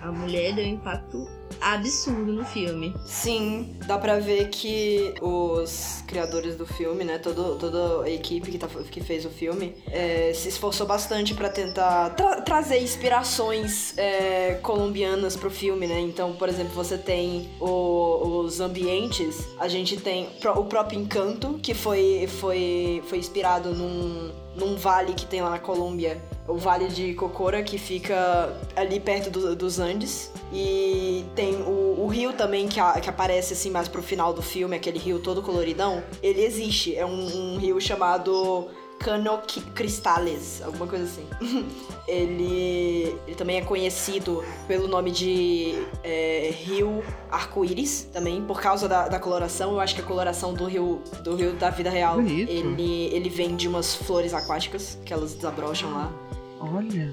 a 0.00 0.10
mulher 0.10 0.54
deu 0.54 0.64
um 0.64 0.70
impacto 0.70 1.24
absurdo 1.60 2.32
no 2.32 2.44
filme. 2.44 2.94
Sim, 3.04 3.76
dá 3.86 3.98
pra 3.98 4.18
ver 4.18 4.48
que 4.50 5.14
os 5.20 6.02
criadores 6.06 6.56
do 6.56 6.66
filme, 6.66 7.04
né, 7.04 7.18
todo, 7.18 7.56
toda 7.58 8.04
a 8.04 8.10
equipe 8.10 8.50
que, 8.50 8.58
tá, 8.58 8.68
que 8.68 9.00
fez 9.02 9.24
o 9.24 9.30
filme, 9.30 9.74
é, 9.90 10.32
se 10.34 10.48
esforçou 10.48 10.86
bastante 10.86 11.34
pra 11.34 11.48
tentar 11.48 12.10
tra- 12.10 12.40
trazer 12.42 12.80
inspirações 12.82 13.96
é, 13.96 14.54
colombianas 14.62 15.36
pro 15.36 15.50
filme, 15.50 15.86
né? 15.86 15.98
Então, 16.00 16.34
por 16.34 16.48
exemplo, 16.48 16.72
você 16.74 16.96
tem 16.98 17.48
o- 17.60 18.40
os 18.44 18.60
ambientes, 18.60 19.46
a 19.58 19.68
gente 19.68 19.96
tem 19.96 20.28
o 20.56 20.64
próprio 20.64 20.98
Encanto, 21.00 21.58
que 21.62 21.74
foi, 21.74 22.28
foi, 22.40 23.02
foi 23.06 23.18
inspirado 23.18 23.74
num, 23.74 24.30
num 24.54 24.76
vale 24.76 25.12
que 25.14 25.26
tem 25.26 25.40
lá 25.42 25.50
na 25.50 25.58
Colômbia, 25.58 26.22
o 26.48 26.56
Vale 26.56 26.88
de 26.88 27.12
Cocora, 27.14 27.62
que 27.62 27.76
fica 27.78 28.56
ali 28.74 29.00
perto 29.00 29.30
do- 29.30 29.56
dos 29.56 29.78
Andes. 29.78 30.30
E 30.52 31.24
tem 31.34 31.54
o, 31.62 31.96
o 32.00 32.06
rio 32.06 32.32
também, 32.32 32.68
que, 32.68 32.78
a- 32.78 33.00
que 33.00 33.08
aparece 33.10 33.52
assim 33.52 33.70
mais 33.70 33.88
pro 33.88 34.02
final 34.02 34.32
do 34.32 34.42
filme, 34.42 34.76
aquele 34.76 34.98
rio 34.98 35.18
todo 35.18 35.42
coloridão. 35.42 36.02
Ele 36.22 36.42
existe, 36.42 36.94
é 36.96 37.04
um, 37.04 37.54
um 37.54 37.58
rio 37.58 37.80
chamado 37.80 38.68
Cano 38.98 39.40
Cristales, 39.74 40.62
alguma 40.64 40.86
coisa 40.86 41.04
assim. 41.04 41.26
ele, 42.08 43.16
ele 43.26 43.34
também 43.36 43.56
é 43.58 43.62
conhecido 43.62 44.44
pelo 44.68 44.86
nome 44.88 45.10
de 45.10 45.74
é, 46.02 46.50
Rio 46.64 47.02
Arco-Íris, 47.30 48.08
também, 48.12 48.42
por 48.42 48.60
causa 48.60 48.88
da, 48.88 49.08
da 49.08 49.18
coloração. 49.18 49.72
Eu 49.72 49.80
acho 49.80 49.94
que 49.94 50.00
a 50.00 50.04
coloração 50.04 50.54
do 50.54 50.64
rio, 50.64 51.02
do 51.22 51.34
rio 51.34 51.52
da 51.54 51.70
vida 51.70 51.90
real, 51.90 52.16
Bonito. 52.16 52.50
ele, 52.50 53.10
ele 53.12 53.28
vem 53.28 53.56
de 53.56 53.68
umas 53.68 53.94
flores 53.94 54.32
aquáticas 54.32 54.96
que 55.04 55.12
elas 55.12 55.34
desabrocham 55.34 55.90
lá. 55.92 56.12
Olha. 56.60 57.12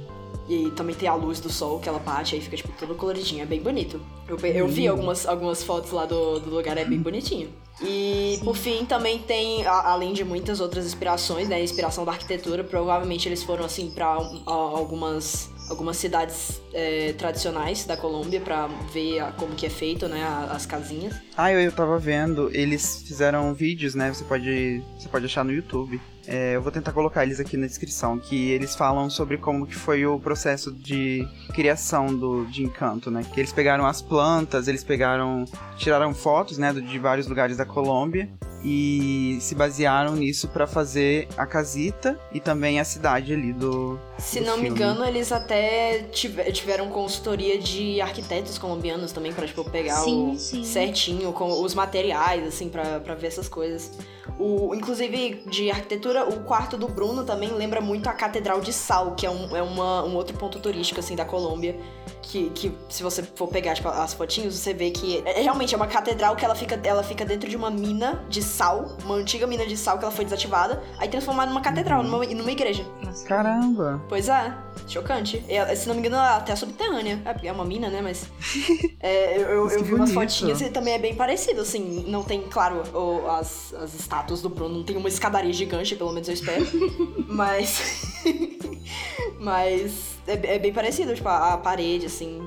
E 0.50 0.69
também 0.71 0.93
tem 0.93 1.07
a 1.07 1.15
luz 1.15 1.39
do 1.39 1.50
sol 1.50 1.79
que 1.79 1.88
ela 1.88 2.00
bate, 2.00 2.35
aí 2.35 2.41
fica 2.41 2.57
tipo 2.57 2.69
todo 2.77 2.95
coloridinho, 2.95 3.43
é 3.43 3.45
bem 3.45 3.62
bonito. 3.62 4.01
Eu, 4.27 4.38
eu 4.38 4.67
vi 4.67 4.88
algumas, 4.89 5.25
algumas 5.25 5.63
fotos 5.63 5.91
lá 5.91 6.05
do, 6.05 6.39
do 6.39 6.50
lugar, 6.50 6.77
é 6.77 6.83
bem 6.83 7.00
bonitinho. 7.01 7.50
E 7.81 8.39
por 8.43 8.55
fim 8.55 8.83
também 8.85 9.19
tem, 9.19 9.65
a- 9.65 9.89
além 9.91 10.12
de 10.13 10.23
muitas 10.23 10.59
outras 10.59 10.85
inspirações, 10.85 11.47
né? 11.47 11.63
Inspiração 11.63 12.03
da 12.03 12.12
arquitetura, 12.12 12.62
provavelmente 12.63 13.27
eles 13.27 13.41
foram 13.41 13.63
assim 13.65 13.89
pra 13.91 14.19
um, 14.19 14.43
algumas, 14.45 15.50
algumas 15.69 15.95
cidades 15.97 16.62
é, 16.73 17.13
tradicionais 17.13 17.85
da 17.85 17.95
Colômbia 17.95 18.41
pra 18.41 18.67
ver 18.93 19.19
a- 19.21 19.31
como 19.31 19.55
que 19.55 19.65
é 19.65 19.69
feito, 19.69 20.07
né? 20.09 20.23
As 20.51 20.65
casinhas. 20.65 21.15
Ah, 21.38 21.51
eu, 21.53 21.59
eu 21.62 21.71
tava 21.71 21.97
vendo, 21.97 22.50
eles 22.53 23.01
fizeram 23.07 23.53
vídeos, 23.53 23.95
né? 23.95 24.13
Você 24.13 24.23
pode, 24.25 24.83
você 25.00 25.07
pode 25.07 25.25
achar 25.25 25.43
no 25.45 25.51
YouTube. 25.53 26.00
É, 26.27 26.56
eu 26.56 26.62
vou 26.62 26.72
tentar 26.72 26.92
colocar 26.94 27.24
eles 27.24 27.39
aqui 27.39 27.58
na 27.58 27.68
descrição, 27.68 28.18
que 28.18 28.50
eles 28.51 28.75
falam 28.75 29.10
sobre 29.10 29.38
como 29.38 29.68
que 29.68 29.75
foi 29.75 30.06
o 30.06 30.20
processo 30.20 30.72
de 30.72 31.27
criação 31.53 32.08
do, 32.08 32.46
de 32.46 32.63
Encanto, 32.63 33.12
né? 33.12 33.25
Que 33.34 33.39
eles 33.42 33.51
pegaram 33.51 33.86
as 33.86 34.01
plantas, 34.01 34.68
eles 34.68 34.84
pegaram, 34.84 35.44
tiraram 35.77 36.13
fotos, 36.13 36.58
né, 36.58 36.72
de 36.74 36.98
vários 37.00 37.27
lugares 37.27 37.58
da 37.58 37.65
Colômbia 37.65 38.30
e 38.63 39.38
se 39.42 39.53
basearam 39.53 40.15
nisso 40.15 40.48
para 40.48 40.65
fazer 40.65 41.27
a 41.36 41.46
casita 41.46 42.18
e 42.32 42.39
também 42.39 42.80
a 42.80 42.86
cidade 42.86 43.34
ali 43.34 43.51
do. 43.51 44.00
Se 44.18 44.39
do 44.39 44.46
não 44.46 44.56
me 44.56 44.63
filme. 44.68 44.77
engano, 44.80 45.03
eles 45.06 45.32
até 45.34 46.03
tive- 46.12 46.50
tiveram 46.53 46.88
consultoria 46.89 47.60
de 47.60 48.00
arquitetos 48.00 48.58
colombianos 48.58 49.12
também 49.12 49.34
pra, 49.34 49.46
tipo, 49.46 49.70
pegar 49.70 49.98
Sim, 49.98 50.32
o 50.36 50.39
sim. 50.39 50.63
certinho 50.63 51.34
com 51.34 51.62
os 51.62 51.75
materiais, 51.75 52.48
assim, 52.48 52.70
pra 52.70 53.00
ver 53.15 53.27
essas 53.27 53.50
coisas. 53.50 53.92
O, 54.39 54.74
inclusive, 54.74 55.44
de 55.48 55.70
arquitetura, 55.70 56.27
o 56.27 56.44
quarto 56.44 56.77
do 56.77 56.88
Bruno 56.88 57.24
também 57.24 57.51
lembra 57.51 57.82
muito 57.82 58.08
a 58.08 58.13
Catedral 58.13 58.62
de 58.62 58.74
Sal, 58.74 59.15
que 59.15 59.25
é, 59.25 59.30
um, 59.30 59.56
é 59.56 59.62
uma, 59.62 60.03
um 60.03 60.15
outro 60.15 60.36
ponto 60.38 60.60
turístico, 60.60 61.00
assim, 61.00 61.15
da 61.15 61.25
Colômbia. 61.25 61.80
Que, 62.22 62.50
que 62.51 62.75
se 62.89 63.03
você 63.03 63.22
for 63.22 63.48
pegar, 63.48 63.74
tipo, 63.75 63.89
as 63.89 64.13
fotinhos, 64.13 64.56
você 64.56 64.74
vê 64.74 64.92
que 64.92 65.22
é, 65.25 65.42
realmente 65.42 65.74
é 65.74 65.77
uma 65.77 65.88
catedral 65.88 66.36
que 66.36 66.46
ela 66.46 66.56
fica, 66.56 66.80
ela 66.84 67.03
fica 67.03 67.25
dentro 67.25 67.50
de 67.50 67.56
uma 67.56 67.70
mina 67.70 68.24
de 68.30 68.42
sal, 68.42 68.98
uma 69.03 69.15
antiga 69.15 69.46
mina 69.46 69.65
de 69.65 69.75
sal 69.75 69.98
que 69.98 70.06
ela 70.06 70.13
foi 70.13 70.24
desativada, 70.24 70.82
aí 70.98 71.08
transformada 71.08 71.50
numa 71.50 71.62
catedral, 71.62 72.01
numa, 72.01 72.25
numa 72.25 72.51
igreja. 72.51 72.86
Caramba! 73.27 74.01
Pois 74.08 74.30
é, 74.30 74.56
chocante. 74.91 75.43
E, 75.47 75.75
se 75.75 75.87
não 75.87 75.95
me 75.95 75.99
engano, 76.01 76.15
ela 76.15 76.33
é 76.35 76.37
até 76.37 76.55
subterrânea. 76.55 77.21
É, 77.25 77.33
porque 77.33 77.47
é 77.47 77.51
uma 77.51 77.65
mina, 77.65 77.89
né? 77.89 78.01
Mas. 78.01 78.25
é, 78.99 79.37
eu 79.37 79.41
eu, 79.41 79.69
eu 79.69 79.83
vi 79.83 79.93
umas 79.93 80.11
fotinhas 80.11 80.61
e 80.61 80.69
também 80.69 80.93
é 80.93 80.99
bem 80.99 81.15
parecido, 81.15 81.61
assim. 81.61 82.05
Não 82.07 82.23
tem, 82.23 82.41
claro, 82.43 82.83
o- 82.93 83.29
as, 83.29 83.73
as 83.73 83.93
estátuas 83.93 84.41
do 84.41 84.49
Bruno, 84.49 84.75
não 84.77 84.83
tem 84.83 84.97
uma 84.97 85.07
escadaria 85.09 85.53
gigante, 85.53 85.95
pelo 85.95 86.11
menos 86.11 86.27
eu 86.27 86.33
espero. 86.33 86.65
mas. 87.27 87.81
mas. 89.39 90.13
É, 90.27 90.55
é 90.55 90.59
bem 90.59 90.73
parecido, 90.73 91.13
tipo, 91.13 91.27
a, 91.27 91.53
a 91.53 91.57
parede, 91.57 92.05
assim. 92.05 92.41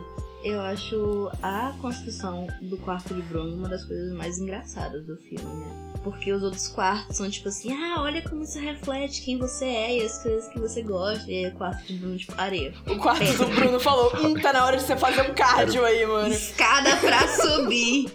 Eu 0.47 0.61
acho 0.61 1.29
a 1.43 1.75
construção 1.81 2.47
do 2.63 2.77
quarto 2.77 3.13
de 3.13 3.21
Bruno 3.23 3.57
uma 3.57 3.69
das 3.69 3.85
coisas 3.85 4.13
mais 4.15 4.39
engraçadas 4.39 5.05
do 5.05 5.17
filme, 5.17 5.45
né? 5.45 6.01
Porque 6.05 6.33
os 6.33 6.41
outros 6.41 6.69
quartos 6.69 7.17
são 7.17 7.29
tipo 7.29 7.49
assim, 7.49 7.73
ah, 7.73 8.01
olha 8.03 8.23
como 8.23 8.45
isso 8.45 8.57
reflete 8.61 9.23
quem 9.23 9.37
você 9.39 9.65
é 9.65 9.99
e 9.99 10.07
as 10.07 10.23
coisas 10.23 10.47
que 10.49 10.61
você 10.61 10.83
gosta. 10.83 11.29
E 11.29 11.47
aí 11.47 11.51
o 11.51 11.57
quarto 11.57 11.85
de 11.85 11.95
Bruno, 11.95 12.17
tipo, 12.17 12.33
areia. 12.41 12.73
O 12.87 12.97
quarto 12.97 13.25
do 13.25 13.47
Bruno 13.49 13.81
falou: 13.81 14.13
hum, 14.23 14.35
tá 14.35 14.53
na 14.53 14.65
hora 14.65 14.77
de 14.77 14.85
você 14.85 14.97
fazer 14.97 15.23
um 15.23 15.35
cardio 15.35 15.85
aí, 15.85 16.07
mano. 16.07 16.33
Escada 16.33 16.97
pra 16.99 17.27
subir. 17.27 18.07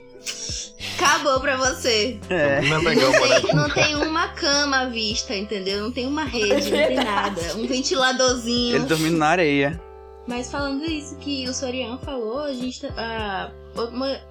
Acabou 0.95 1.37
pra 1.41 1.57
você. 1.57 2.17
É. 2.29 2.61
Não 2.61 2.77
é 2.77 2.81
Não 2.81 2.89
legal, 2.91 3.11
tem, 3.11 3.55
não 3.55 3.69
tem 3.69 3.95
uma 3.97 4.29
cama 4.29 4.77
à 4.77 4.85
vista, 4.85 5.35
entendeu? 5.35 5.81
Não 5.81 5.91
tem 5.91 6.07
uma 6.07 6.23
rede, 6.23 6.71
não 6.71 6.77
tem 6.87 6.95
nada. 6.95 7.41
Um 7.57 7.67
ventiladorzinho. 7.67 8.77
Ele 8.77 8.85
dormindo 8.85 9.17
na 9.17 9.27
areia. 9.27 9.90
Mas 10.27 10.51
falando 10.51 10.85
isso 10.85 11.15
que 11.17 11.47
o 11.49 11.53
Sorian 11.53 11.97
falou, 11.97 12.39
a 12.39 12.53
gente 12.53 12.79
tá- 12.81 12.93
a, 12.97 13.51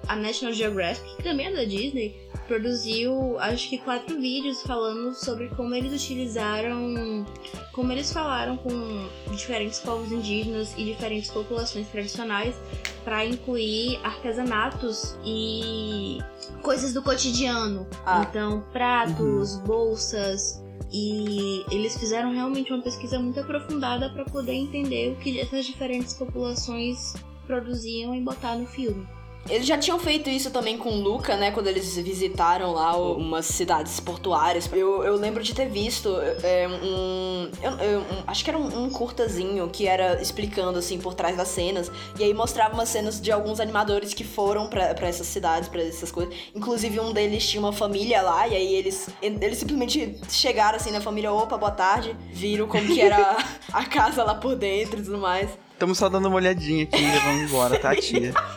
a 0.07 0.15
National 0.15 0.53
Geographic, 0.53 1.17
que 1.17 1.23
também 1.23 1.47
é 1.47 1.51
da 1.51 1.63
Disney, 1.63 2.15
produziu 2.47 3.39
acho 3.39 3.69
que 3.69 3.77
quatro 3.77 4.19
vídeos 4.19 4.61
falando 4.63 5.13
sobre 5.13 5.47
como 5.49 5.73
eles 5.73 5.93
utilizaram, 5.93 7.25
como 7.73 7.91
eles 7.91 8.11
falaram 8.11 8.57
com 8.57 9.07
diferentes 9.31 9.79
povos 9.79 10.11
indígenas 10.11 10.73
e 10.77 10.83
diferentes 10.83 11.29
populações 11.31 11.87
tradicionais 11.87 12.55
para 13.03 13.25
incluir 13.25 13.99
artesanatos 14.03 15.15
e 15.25 16.19
coisas 16.61 16.93
do 16.93 17.01
cotidiano. 17.01 17.87
Ah. 18.05 18.25
Então, 18.29 18.63
pratos, 18.71 19.57
bolsas, 19.57 20.60
e 20.91 21.63
eles 21.71 21.97
fizeram 21.97 22.31
realmente 22.31 22.71
uma 22.71 22.81
pesquisa 22.81 23.19
muito 23.19 23.39
aprofundada 23.39 24.09
para 24.09 24.25
poder 24.25 24.53
entender 24.53 25.13
o 25.13 25.15
que 25.17 25.39
essas 25.39 25.65
diferentes 25.65 26.13
populações 26.13 27.13
produziam 27.45 28.15
e 28.15 28.21
botar 28.21 28.55
no 28.55 28.65
filme. 28.65 29.05
Eles 29.49 29.65
já 29.67 29.77
tinham 29.77 29.97
feito 29.99 30.29
isso 30.29 30.51
também 30.51 30.77
com 30.77 30.89
o 30.89 31.01
Luca, 31.01 31.35
né? 31.35 31.51
Quando 31.51 31.67
eles 31.67 31.95
visitaram 31.97 32.71
lá 32.73 32.95
o- 32.95 33.17
umas 33.17 33.45
cidades 33.47 33.99
portuárias. 33.99 34.69
Eu, 34.71 35.03
eu 35.03 35.15
lembro 35.15 35.43
de 35.43 35.53
ter 35.53 35.67
visto 35.67 36.15
é, 36.43 36.67
um, 36.67 37.49
eu- 37.61 37.71
eu- 37.79 37.99
um- 38.01 38.23
Acho 38.27 38.43
que 38.45 38.49
era 38.51 38.57
um, 38.57 38.83
um 38.85 38.89
curtazinho 38.89 39.67
que 39.69 39.87
era 39.87 40.21
explicando, 40.21 40.77
assim, 40.79 40.99
por 40.99 41.15
trás 41.15 41.35
das 41.35 41.49
cenas. 41.49 41.91
E 42.17 42.23
aí 42.23 42.33
mostrava 42.33 42.75
umas 42.75 42.87
cenas 42.87 43.19
de 43.19 43.31
alguns 43.31 43.59
animadores 43.59 44.13
que 44.13 44.23
foram 44.23 44.67
pra, 44.67 44.93
pra 44.93 45.07
essas 45.07 45.27
cidades, 45.27 45.67
pra 45.67 45.81
essas 45.81 46.11
coisas. 46.11 46.33
Inclusive, 46.55 46.99
um 46.99 47.11
deles 47.11 47.45
tinha 47.49 47.59
uma 47.61 47.73
família 47.73 48.21
lá. 48.21 48.47
E 48.47 48.55
aí 48.55 48.73
eles, 48.75 49.09
eles 49.21 49.57
simplesmente 49.57 50.17
chegaram, 50.29 50.77
assim, 50.77 50.91
na 50.91 51.01
família: 51.01 51.33
opa, 51.33 51.57
boa 51.57 51.71
tarde. 51.71 52.15
Viram 52.31 52.67
como 52.67 52.85
que 52.85 53.01
era 53.01 53.35
a 53.73 53.83
casa 53.85 54.23
lá 54.23 54.35
por 54.35 54.55
dentro 54.55 54.99
e 54.99 55.03
tudo 55.03 55.17
mais. 55.17 55.49
Estamos 55.73 55.97
só 55.97 56.07
dando 56.07 56.27
uma 56.27 56.35
olhadinha 56.37 56.83
aqui 56.83 57.03
e 57.03 57.19
vamos 57.19 57.41
embora, 57.49 57.79
tá, 57.79 57.95
tia? 57.95 58.31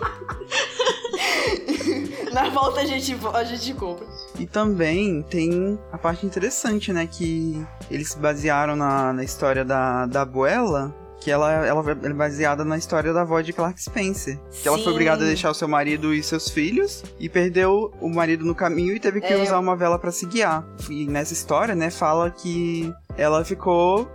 Na 2.32 2.48
volta 2.50 2.80
a 2.80 2.84
gente, 2.84 3.16
a 3.32 3.44
gente 3.44 3.74
compra. 3.74 4.06
E 4.38 4.46
também 4.46 5.22
tem 5.22 5.78
a 5.92 5.98
parte 5.98 6.26
interessante, 6.26 6.92
né? 6.92 7.06
Que 7.06 7.64
eles 7.90 8.10
se 8.10 8.18
basearam 8.18 8.74
na, 8.74 9.12
na 9.12 9.22
história 9.22 9.64
da, 9.64 10.06
da 10.06 10.22
abuela. 10.22 10.94
Que 11.25 11.31
ela, 11.31 11.50
ela 11.66 11.83
é 11.90 12.12
baseada 12.12 12.64
na 12.66 12.76
história 12.76 13.11
da 13.11 13.23
avó 13.23 13.40
de 13.40 13.50
Clark 13.52 13.83
Spencer. 13.83 14.38
Que 14.62 14.69
ela 14.69 14.76
foi 14.76 14.85
Sim. 14.85 14.90
obrigada 14.93 15.25
a 15.25 15.26
deixar 15.26 15.50
o 15.50 15.54
seu 15.54 15.66
marido 15.66 16.12
e 16.12 16.23
seus 16.23 16.50
filhos. 16.50 17.02
E 17.19 17.31
perdeu 17.31 17.90
o 17.99 18.11
marido 18.11 18.45
no 18.45 18.54
caminho 18.54 18.95
e 18.95 19.00
teve 19.00 19.23
que 19.23 19.33
É. 19.33 19.43
usar 19.43 19.59
uma 19.59 19.75
vela 19.75 19.99
pra 19.99 20.12
se 20.12 20.26
guiar. 20.26 20.66
E 20.90 21.07
nessa 21.07 21.33
história, 21.33 21.75
né, 21.75 21.88
fala 21.90 22.31
que 22.31 22.93
ela 23.16 23.43
ficou. 23.45 24.07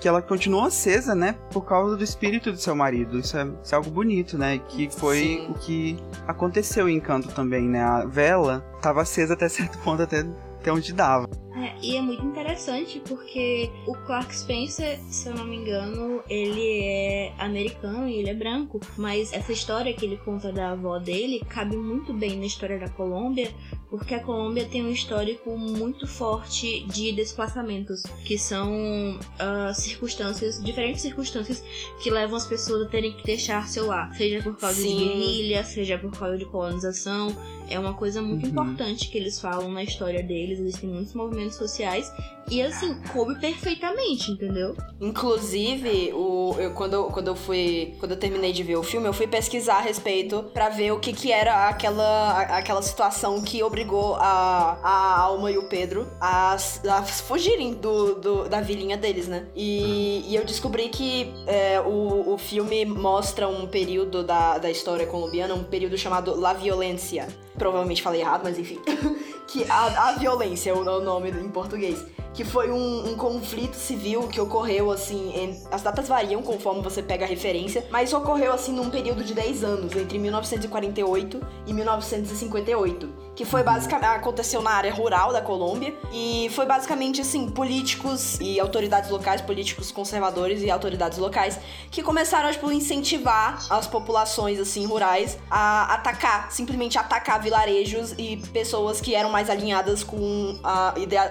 que 0.00 0.08
ela 0.08 0.22
continuou 0.22 0.64
acesa, 0.64 1.14
né? 1.14 1.34
Por 1.52 1.62
causa 1.66 1.96
do 1.96 2.02
espírito 2.04 2.50
do 2.50 2.58
seu 2.58 2.74
marido. 2.74 3.18
Isso 3.18 3.36
é, 3.36 3.46
isso 3.62 3.74
é 3.74 3.76
algo 3.76 3.90
bonito, 3.90 4.38
né? 4.38 4.58
Que 4.68 4.88
foi 4.90 5.18
Sim. 5.18 5.46
o 5.50 5.54
que 5.54 5.98
aconteceu 6.26 6.88
em 6.88 6.96
Encanto 6.96 7.28
também, 7.28 7.68
né? 7.68 7.82
A 7.82 8.04
vela 8.06 8.64
tava 8.80 9.02
acesa 9.02 9.34
até 9.34 9.48
certo 9.48 9.76
ponto, 9.84 10.02
até, 10.02 10.24
até 10.68 10.72
onde 10.72 10.92
dava. 10.92 11.28
É, 11.56 11.74
e 11.82 11.96
é 11.96 12.00
muito 12.00 12.24
interessante 12.24 13.00
porque 13.08 13.68
o 13.86 13.92
Clark 14.06 14.32
Spencer, 14.36 14.96
se 15.10 15.28
eu 15.28 15.34
não 15.34 15.44
me 15.44 15.56
engano, 15.56 16.22
ele 16.28 16.82
é 16.84 17.32
americano 17.38 18.06
e 18.08 18.14
ele 18.16 18.30
é 18.30 18.34
branco. 18.34 18.78
Mas 18.96 19.32
essa 19.32 19.50
história 19.52 19.92
que 19.92 20.04
ele 20.04 20.18
conta 20.18 20.52
da 20.52 20.70
avó 20.70 20.98
dele 20.98 21.40
cabe 21.48 21.76
muito 21.76 22.12
bem 22.12 22.38
na 22.38 22.46
história 22.46 22.78
da 22.78 22.88
Colômbia, 22.88 23.50
porque 23.90 24.14
a 24.14 24.22
Colômbia 24.22 24.66
tem 24.66 24.84
um 24.84 24.90
histórico 24.90 25.56
muito 25.58 26.06
forte 26.06 26.84
de 26.86 27.10
desplaçamentos, 27.10 28.02
que 28.24 28.38
são 28.38 29.18
ah, 29.40 29.72
circunstâncias, 29.74 30.62
diferentes 30.62 31.00
circunstâncias 31.02 31.64
que 32.00 32.08
levam 32.10 32.36
as 32.36 32.46
pessoas 32.46 32.86
a 32.86 32.88
terem 32.88 33.12
que 33.12 33.24
deixar 33.24 33.66
seu 33.66 33.86
lar, 33.86 34.14
seja 34.14 34.40
por 34.42 34.56
causa 34.56 34.76
de 34.80 34.88
Sim. 34.88 34.96
guerrilha, 34.98 35.64
seja 35.64 35.98
por 35.98 36.12
causa 36.16 36.36
de 36.38 36.44
colonização. 36.44 37.34
É 37.70 37.78
uma 37.78 37.94
coisa 37.94 38.22
muito 38.22 38.44
Uhum. 38.44 38.50
importante 38.50 39.10
que 39.10 39.18
eles 39.18 39.38
falam 39.40 39.70
na 39.70 39.82
história 39.82 40.22
deles. 40.22 40.57
Eles 40.58 40.76
têm 40.78 40.90
muitos 40.90 41.14
movimentos 41.14 41.56
sociais. 41.56 42.12
E 42.50 42.62
assim, 42.62 42.96
coube 43.12 43.38
perfeitamente, 43.38 44.30
entendeu? 44.30 44.74
Inclusive, 45.00 46.12
o, 46.14 46.54
eu, 46.58 46.70
quando, 46.72 46.94
eu, 46.94 47.04
quando 47.04 47.28
eu 47.28 47.36
fui. 47.36 47.94
Quando 48.00 48.12
eu 48.12 48.16
terminei 48.16 48.52
de 48.52 48.62
ver 48.62 48.76
o 48.76 48.82
filme, 48.82 49.06
eu 49.06 49.12
fui 49.12 49.26
pesquisar 49.26 49.76
a 49.76 49.80
respeito 49.80 50.42
pra 50.54 50.70
ver 50.70 50.92
o 50.92 50.98
que, 50.98 51.12
que 51.12 51.30
era 51.30 51.68
aquela, 51.68 52.40
aquela 52.56 52.80
situação 52.80 53.42
que 53.42 53.62
obrigou 53.62 54.14
a, 54.16 54.78
a 54.82 55.20
Alma 55.20 55.50
e 55.50 55.58
o 55.58 55.64
Pedro 55.68 56.08
a, 56.20 56.54
a 56.88 57.02
fugirem 57.02 57.74
do, 57.74 58.14
do- 58.14 58.48
da 58.48 58.62
vilinha 58.62 58.96
deles, 58.96 59.28
né? 59.28 59.46
E, 59.54 60.24
e 60.26 60.34
eu 60.34 60.44
descobri 60.46 60.88
que 60.88 61.30
é, 61.46 61.78
o, 61.80 62.32
o 62.32 62.38
filme 62.38 62.86
mostra 62.86 63.46
um 63.46 63.66
período 63.66 64.22
da, 64.24 64.56
da 64.56 64.70
história 64.70 65.06
colombiana, 65.06 65.54
um 65.54 65.64
período 65.64 65.98
chamado 65.98 66.34
La 66.38 66.54
Violencia. 66.54 67.28
Provavelmente 67.58 68.00
falei 68.02 68.20
errado, 68.22 68.40
mas 68.44 68.58
enfim. 68.58 68.78
que 69.48 69.64
a, 69.68 70.08
a 70.08 70.12
violência 70.12 70.70
é 70.70 70.74
o, 70.74 70.84
nome 70.84 71.30
em 71.30 71.48
português 71.48 72.04
que 72.34 72.44
foi 72.44 72.70
um, 72.70 73.10
um 73.10 73.16
conflito 73.16 73.74
civil 73.74 74.28
que 74.28 74.40
ocorreu 74.40 74.90
assim. 74.90 75.32
em- 75.34 75.60
as 75.70 75.82
datas 75.82 76.08
variam 76.08 76.42
conforme 76.42 76.80
você 76.82 77.02
pega 77.02 77.24
a 77.24 77.28
referência, 77.28 77.86
mas 77.90 78.12
ocorreu 78.12 78.52
assim 78.52 78.72
num 78.72 78.90
período 78.90 79.24
de 79.24 79.34
10 79.34 79.64
anos, 79.64 79.96
entre 79.96 80.18
1948 80.18 81.40
e 81.66 81.72
1958. 81.72 83.28
Que 83.34 83.44
foi 83.44 83.62
basicamente. 83.62 84.08
aconteceu 84.08 84.60
na 84.60 84.70
área 84.70 84.92
rural 84.92 85.32
da 85.32 85.40
Colômbia. 85.40 85.94
E 86.12 86.50
foi 86.54 86.66
basicamente 86.66 87.20
assim, 87.20 87.48
políticos 87.50 88.38
e 88.40 88.58
autoridades 88.58 89.10
locais, 89.10 89.40
políticos 89.40 89.92
conservadores 89.92 90.60
e 90.60 90.70
autoridades 90.70 91.18
locais, 91.18 91.58
que 91.88 92.02
começaram 92.02 92.48
a 92.48 92.52
tipo, 92.52 92.70
incentivar 92.72 93.64
as 93.70 93.86
populações 93.86 94.58
assim 94.58 94.84
rurais 94.86 95.38
a 95.48 95.94
atacar, 95.94 96.50
simplesmente 96.50 96.98
atacar 96.98 97.40
vilarejos 97.40 98.12
e 98.18 98.36
pessoas 98.52 99.00
que 99.00 99.14
eram 99.14 99.30
mais 99.30 99.37
alinhadas 99.50 100.02
com 100.02 100.58
a 100.64 100.94
idea, 100.96 101.30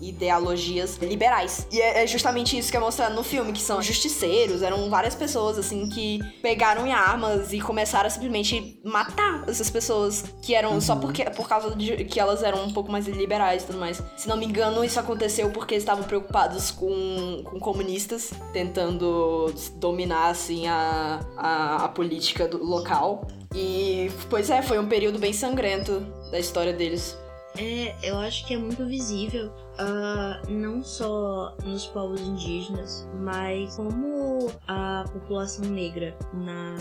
ideologias 0.00 0.96
liberais. 0.98 1.66
E 1.72 1.80
é 1.80 1.94
é 2.04 2.06
justamente 2.06 2.58
isso 2.58 2.70
que 2.70 2.76
é 2.76 2.80
mostrado 2.80 3.14
no 3.14 3.22
filme, 3.22 3.52
que 3.52 3.62
são 3.62 3.80
justiceiros, 3.80 4.62
eram 4.62 4.90
várias 4.90 5.14
pessoas 5.14 5.58
assim 5.58 5.88
que 5.88 6.18
pegaram 6.42 6.86
em 6.86 6.92
armas 6.92 7.52
e 7.52 7.60
começaram 7.60 8.06
a 8.06 8.10
simplesmente 8.10 8.80
matar 8.84 9.44
essas 9.48 9.70
pessoas 9.70 10.24
que 10.42 10.54
eram 10.54 10.80
só 10.80 10.96
porque 10.96 11.24
por 11.30 11.48
causa 11.48 11.74
de 11.74 12.04
que 12.04 12.20
elas 12.20 12.42
eram 12.42 12.64
um 12.64 12.72
pouco 12.72 12.90
mais 12.90 13.06
liberais 13.06 13.62
e 13.62 13.66
tudo 13.66 13.78
mais. 13.78 14.02
Se 14.16 14.28
não 14.28 14.36
me 14.36 14.44
engano, 14.44 14.84
isso 14.84 15.00
aconteceu 15.00 15.50
porque 15.50 15.74
estavam 15.74 16.04
preocupados 16.04 16.70
com, 16.70 17.42
com 17.44 17.58
comunistas 17.58 18.32
tentando 18.52 19.52
dominar 19.76 20.28
assim 20.30 20.66
a, 20.66 21.20
a, 21.36 21.84
a 21.84 21.88
política 21.88 22.46
do 22.46 22.62
local. 22.62 23.26
E, 23.54 24.10
pois 24.28 24.50
é, 24.50 24.62
foi 24.62 24.78
um 24.78 24.88
período 24.88 25.18
bem 25.18 25.32
sangrento 25.32 26.00
da 26.30 26.38
história 26.38 26.72
deles. 26.72 27.16
É, 27.56 27.94
eu 28.02 28.18
acho 28.18 28.44
que 28.46 28.54
é 28.54 28.58
muito 28.58 28.84
visível, 28.84 29.46
uh, 29.46 30.50
não 30.50 30.82
só 30.82 31.56
nos 31.64 31.86
povos 31.86 32.20
indígenas, 32.20 33.08
mas 33.20 33.76
como 33.76 34.50
a 34.66 35.04
população 35.12 35.64
negra 35.66 36.16
na 36.32 36.74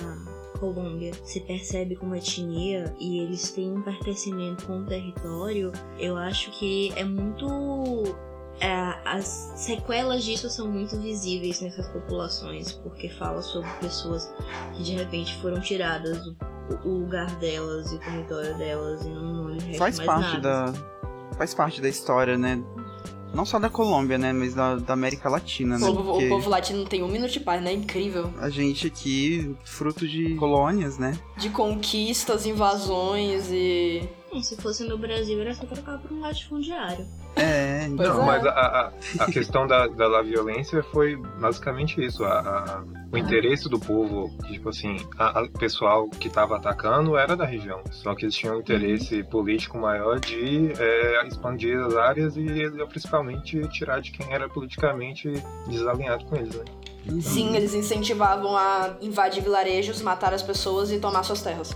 Colômbia 0.59 1.13
se 1.25 1.41
percebe 1.41 1.95
como 1.95 2.15
etnia 2.15 2.91
e 2.99 3.19
eles 3.19 3.51
têm 3.51 3.71
um 3.71 3.83
pertencimento 3.83 4.65
com 4.65 4.79
o 4.79 4.85
território, 4.85 5.71
eu 5.99 6.17
acho 6.17 6.49
que 6.57 6.91
é 6.95 7.03
muito 7.03 7.45
as 9.05 9.51
sequelas 9.55 10.23
disso 10.23 10.49
são 10.49 10.67
muito 10.69 10.97
visíveis 10.99 11.59
nessas 11.61 11.87
populações, 11.89 12.71
porque 12.71 13.09
fala 13.09 13.41
sobre 13.41 13.69
pessoas 13.81 14.31
que 14.73 14.83
de 14.83 14.93
repente 14.93 15.35
foram 15.41 15.59
tiradas 15.59 16.17
o, 16.27 16.35
o 16.87 16.99
lugar 16.99 17.29
delas 17.37 17.91
e 17.91 17.95
o 17.95 17.99
território 17.99 18.57
delas 18.57 19.01
e 19.03 19.09
não, 19.09 19.21
não 19.33 19.49
lhes 19.49 19.77
Faz 19.77 19.97
mais 19.97 20.05
parte 20.07 20.33
nada. 20.41 20.71
da. 20.71 20.93
Faz 21.37 21.53
parte 21.53 21.81
da 21.81 21.89
história, 21.89 22.37
né? 22.37 22.63
Não 23.33 23.43
só 23.45 23.57
da 23.57 23.67
Colômbia, 23.67 24.17
né? 24.19 24.31
Mas 24.31 24.53
da, 24.53 24.75
da 24.75 24.93
América 24.93 25.27
Latina, 25.27 25.75
O 25.77 25.79
né? 25.79 25.87
povo, 25.87 26.03
Porque 26.11 26.25
o 26.27 26.29
povo 26.29 26.49
latino 26.51 26.79
não 26.79 26.85
tem 26.85 27.01
um 27.01 27.07
minuto 27.07 27.31
de 27.31 27.39
paz, 27.39 27.61
né? 27.63 27.73
Incrível. 27.73 28.31
a 28.37 28.47
gente 28.49 28.85
aqui, 28.85 29.55
fruto 29.65 30.07
de 30.07 30.35
colônias, 30.35 30.99
né? 30.99 31.17
De 31.37 31.49
conquistas, 31.49 32.45
invasões 32.45 33.49
e. 33.51 34.07
Bom, 34.33 34.41
se 34.41 34.55
fosse 34.57 34.83
no 34.83 34.97
Brasil, 34.97 35.39
era 35.39 35.53
só 35.53 35.65
trocar 35.65 35.99
por 35.99 36.11
um 36.11 36.21
latifundiário. 36.21 37.05
É, 37.35 37.85
então. 37.85 38.17
Não, 38.17 38.23
é. 38.23 38.25
mas 38.25 38.45
a, 38.45 38.49
a, 38.49 38.91
a 39.23 39.31
questão 39.31 39.67
da, 39.67 39.87
da, 39.87 40.09
da 40.09 40.21
violência 40.23 40.81
foi 40.83 41.15
basicamente 41.15 42.03
isso. 42.03 42.23
A, 42.23 42.39
a- 42.39 42.83
o 43.11 43.17
interesse 43.17 43.69
do 43.69 43.79
povo, 43.79 44.35
tipo 44.47 44.69
assim, 44.69 44.97
o 44.97 45.59
pessoal 45.59 46.09
que 46.09 46.27
estava 46.27 46.57
atacando 46.57 47.15
era 47.15 47.35
da 47.37 47.45
região. 47.45 47.79
Só 47.91 48.15
que 48.15 48.25
eles 48.25 48.33
tinham 48.35 48.55
um 48.55 48.59
interesse 48.59 49.23
político 49.25 49.77
maior 49.77 50.19
de 50.19 50.71
é, 50.79 51.27
expandir 51.27 51.77
as 51.79 51.95
áreas 51.95 52.35
e 52.35 52.43
principalmente 52.89 53.61
tirar 53.69 54.01
de 54.01 54.11
quem 54.11 54.33
era 54.33 54.49
politicamente 54.49 55.31
desalinhado 55.67 56.25
com 56.25 56.35
eles, 56.37 56.55
né? 56.55 56.65
Uhum. 57.07 57.21
Sim, 57.21 57.55
eles 57.55 57.75
incentivavam 57.75 58.55
a 58.57 58.95
invadir 58.99 59.43
vilarejos, 59.43 60.01
matar 60.01 60.33
as 60.33 60.41
pessoas 60.41 60.91
e 60.91 60.97
tomar 60.99 61.21
suas 61.23 61.43
terras. 61.43 61.75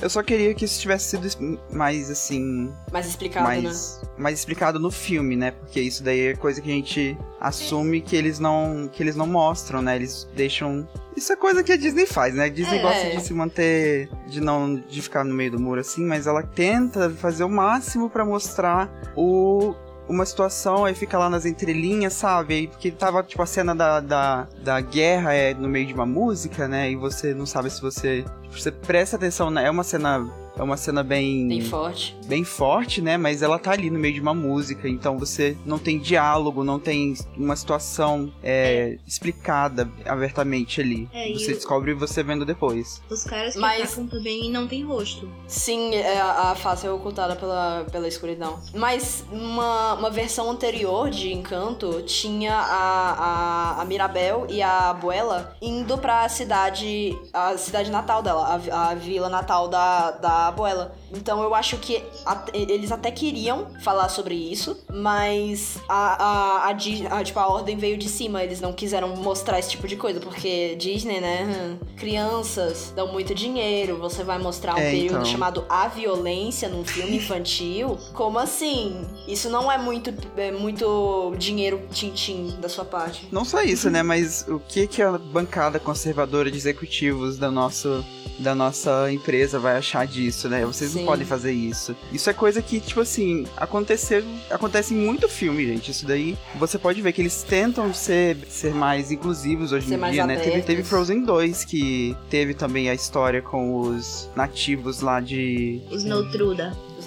Eu 0.00 0.10
só 0.10 0.22
queria 0.22 0.52
que 0.54 0.64
isso 0.64 0.80
tivesse 0.80 1.10
sido 1.16 1.58
mais 1.72 2.10
assim. 2.10 2.72
Mais 2.92 3.06
explicado, 3.06 3.48
né? 3.48 3.60
mais, 3.62 4.00
mais 4.18 4.38
explicado 4.38 4.78
no 4.78 4.90
filme, 4.90 5.36
né? 5.36 5.52
Porque 5.52 5.80
isso 5.80 6.02
daí 6.02 6.28
é 6.28 6.34
coisa 6.34 6.60
que 6.60 6.70
a 6.70 6.74
gente 6.74 7.16
assume 7.40 8.00
que 8.00 8.16
eles 8.16 8.38
não 8.38 8.88
que 8.92 9.02
eles 9.02 9.16
não 9.16 9.26
mostram, 9.26 9.80
né? 9.80 9.96
Eles 9.96 10.28
deixam 10.34 10.86
isso 11.16 11.32
é 11.32 11.36
coisa 11.36 11.62
que 11.62 11.72
a 11.72 11.76
Disney 11.76 12.06
faz, 12.06 12.34
né? 12.34 12.44
A 12.44 12.48
Disney 12.48 12.78
É. 12.78 12.82
gosta 12.82 13.10
de 13.10 13.20
se 13.20 13.32
manter 13.32 14.08
de 14.26 14.40
não 14.40 14.74
de 14.74 15.00
ficar 15.00 15.24
no 15.24 15.32
meio 15.34 15.52
do 15.52 15.60
muro 15.60 15.80
assim, 15.80 16.04
mas 16.04 16.26
ela 16.26 16.42
tenta 16.42 17.10
fazer 17.10 17.44
o 17.44 17.48
máximo 17.48 18.10
pra 18.10 18.24
mostrar 18.24 18.90
o 19.16 19.74
uma 20.08 20.26
situação, 20.26 20.84
aí 20.84 20.94
fica 20.94 21.18
lá 21.18 21.30
nas 21.30 21.46
entrelinhas, 21.46 22.12
sabe? 22.12 22.68
Porque 22.68 22.90
tava, 22.90 23.22
tipo, 23.22 23.42
a 23.42 23.46
cena 23.46 23.74
da, 23.74 24.00
da, 24.00 24.46
da 24.62 24.80
guerra 24.80 25.32
é 25.32 25.54
no 25.54 25.68
meio 25.68 25.86
de 25.86 25.94
uma 25.94 26.06
música, 26.06 26.68
né? 26.68 26.90
E 26.90 26.96
você 26.96 27.34
não 27.34 27.46
sabe 27.46 27.70
se 27.70 27.80
você. 27.80 28.24
Você 28.50 28.70
presta 28.70 29.16
atenção, 29.16 29.50
né? 29.50 29.66
É 29.66 29.70
uma 29.70 29.84
cena. 29.84 30.28
É 30.56 30.62
uma 30.62 30.76
cena 30.76 31.02
bem 31.02 31.48
Bem 31.48 31.60
forte. 31.62 32.16
bem 32.26 32.44
forte, 32.44 33.02
né? 33.02 33.16
Mas 33.16 33.42
ela 33.42 33.58
tá 33.58 33.72
ali 33.72 33.90
no 33.90 33.98
meio 33.98 34.14
de 34.14 34.20
uma 34.20 34.32
música, 34.34 34.88
então 34.88 35.18
você 35.18 35.56
não 35.66 35.78
tem 35.78 35.98
diálogo, 35.98 36.62
não 36.62 36.78
tem 36.78 37.14
uma 37.36 37.56
situação 37.56 38.32
é, 38.42 38.98
explicada 39.06 39.90
abertamente 40.06 40.80
ali. 40.80 41.08
É, 41.12 41.32
você 41.32 41.52
o- 41.52 41.54
descobre 41.56 41.90
e 41.90 41.94
você 41.94 42.22
vendo 42.22 42.44
depois. 42.44 43.02
Os 43.10 43.24
caras 43.24 43.54
que 43.54 43.60
Mas- 43.60 43.82
atacam 43.94 44.06
também 44.06 44.50
não 44.50 44.66
tem 44.68 44.84
rosto. 44.84 45.28
Sim, 45.48 45.94
é, 45.94 46.20
a 46.20 46.54
face 46.54 46.86
é 46.86 46.90
ocultada 46.90 47.34
pela, 47.36 47.84
pela 47.90 48.06
escuridão. 48.06 48.60
Mas 48.74 49.24
uma, 49.32 49.94
uma 49.94 50.10
versão 50.10 50.50
anterior 50.50 51.10
de 51.10 51.32
Encanto 51.32 52.02
tinha 52.02 52.54
a, 52.54 53.74
a, 53.78 53.82
a 53.82 53.84
Mirabel 53.84 54.46
e 54.48 54.62
a 54.62 54.90
Abuela 54.90 55.56
indo 55.60 55.98
pra 55.98 56.28
cidade, 56.28 57.18
a 57.32 57.56
cidade 57.58 57.90
natal 57.90 58.22
dela, 58.22 58.60
a, 58.70 58.90
a 58.90 58.94
vila 58.94 59.28
natal 59.28 59.68
da, 59.68 60.10
da 60.12 60.43
Abuela. 60.48 60.94
Então 61.12 61.42
eu 61.42 61.54
acho 61.54 61.76
que 61.78 62.02
at- 62.26 62.50
eles 62.54 62.90
até 62.92 63.10
queriam 63.10 63.68
falar 63.82 64.08
sobre 64.08 64.34
isso, 64.34 64.76
mas 64.92 65.78
a, 65.88 66.24
a, 66.24 66.68
a, 66.68 67.18
a, 67.18 67.24
tipo, 67.24 67.38
a 67.38 67.46
ordem 67.48 67.76
veio 67.76 67.96
de 67.96 68.08
cima, 68.08 68.42
eles 68.42 68.60
não 68.60 68.72
quiseram 68.72 69.14
mostrar 69.16 69.58
esse 69.58 69.70
tipo 69.70 69.86
de 69.86 69.96
coisa, 69.96 70.20
porque 70.20 70.74
Disney, 70.76 71.20
né? 71.20 71.76
Crianças 71.96 72.92
dão 72.94 73.08
muito 73.12 73.34
dinheiro, 73.34 73.96
você 73.98 74.22
vai 74.22 74.38
mostrar 74.38 74.74
um 74.74 74.78
É, 74.78 74.90
período 74.90 75.12
então. 75.14 75.24
chamado 75.24 75.64
A 75.68 75.88
Violência 75.88 76.68
num 76.68 76.84
filme 76.84 77.16
infantil? 77.16 77.98
Como 78.12 78.38
assim? 78.38 79.04
Isso 79.26 79.48
não 79.50 79.70
é 79.70 79.78
muito, 79.78 80.12
é 80.36 80.52
muito 80.52 81.32
dinheiro 81.38 81.80
tintim 81.92 82.54
da 82.60 82.68
sua 82.68 82.84
parte. 82.84 83.26
Não 83.32 83.44
só 83.44 83.62
isso, 83.62 83.90
né? 83.90 84.02
Mas 84.02 84.44
o 84.48 84.60
que 84.60 84.86
que 84.86 85.02
a 85.02 85.12
bancada 85.18 85.78
conservadora 85.80 86.50
de 86.50 86.56
executivos 86.56 87.38
da 87.38 87.50
nossa 87.50 88.04
da 88.36 88.52
nossa 88.52 89.12
empresa 89.12 89.60
vai 89.60 89.76
achar 89.76 90.04
disso, 90.08 90.33
né? 90.48 90.64
Vocês 90.64 90.90
Sim. 90.90 91.00
não 91.00 91.06
podem 91.06 91.26
fazer 91.26 91.52
isso. 91.52 91.94
Isso 92.12 92.28
é 92.28 92.32
coisa 92.32 92.60
que, 92.60 92.80
tipo 92.80 93.00
assim, 93.00 93.46
aconteceu, 93.56 94.22
acontece 94.50 94.94
em 94.94 94.96
muito 94.96 95.28
filme, 95.28 95.66
gente. 95.66 95.90
Isso 95.90 96.06
daí, 96.06 96.36
você 96.56 96.78
pode 96.78 97.00
ver 97.00 97.12
que 97.12 97.22
eles 97.22 97.42
tentam 97.42 97.92
ser, 97.94 98.36
ser 98.48 98.74
mais 98.74 99.10
inclusivos 99.10 99.72
hoje 99.72 99.88
Ser 99.88 99.98
em 99.98 100.10
dia, 100.10 100.26
né? 100.26 100.36
Teve, 100.36 100.62
teve 100.62 100.82
Frozen 100.82 101.24
2, 101.24 101.64
que 101.64 102.16
teve 102.28 102.54
também 102.54 102.88
a 102.90 102.94
história 102.94 103.40
com 103.40 103.80
os 103.80 104.28
nativos 104.34 105.00
lá 105.00 105.20
de... 105.20 105.80
Os 105.90 106.04
Noutruda. 106.04 106.76
Os. 106.98 107.04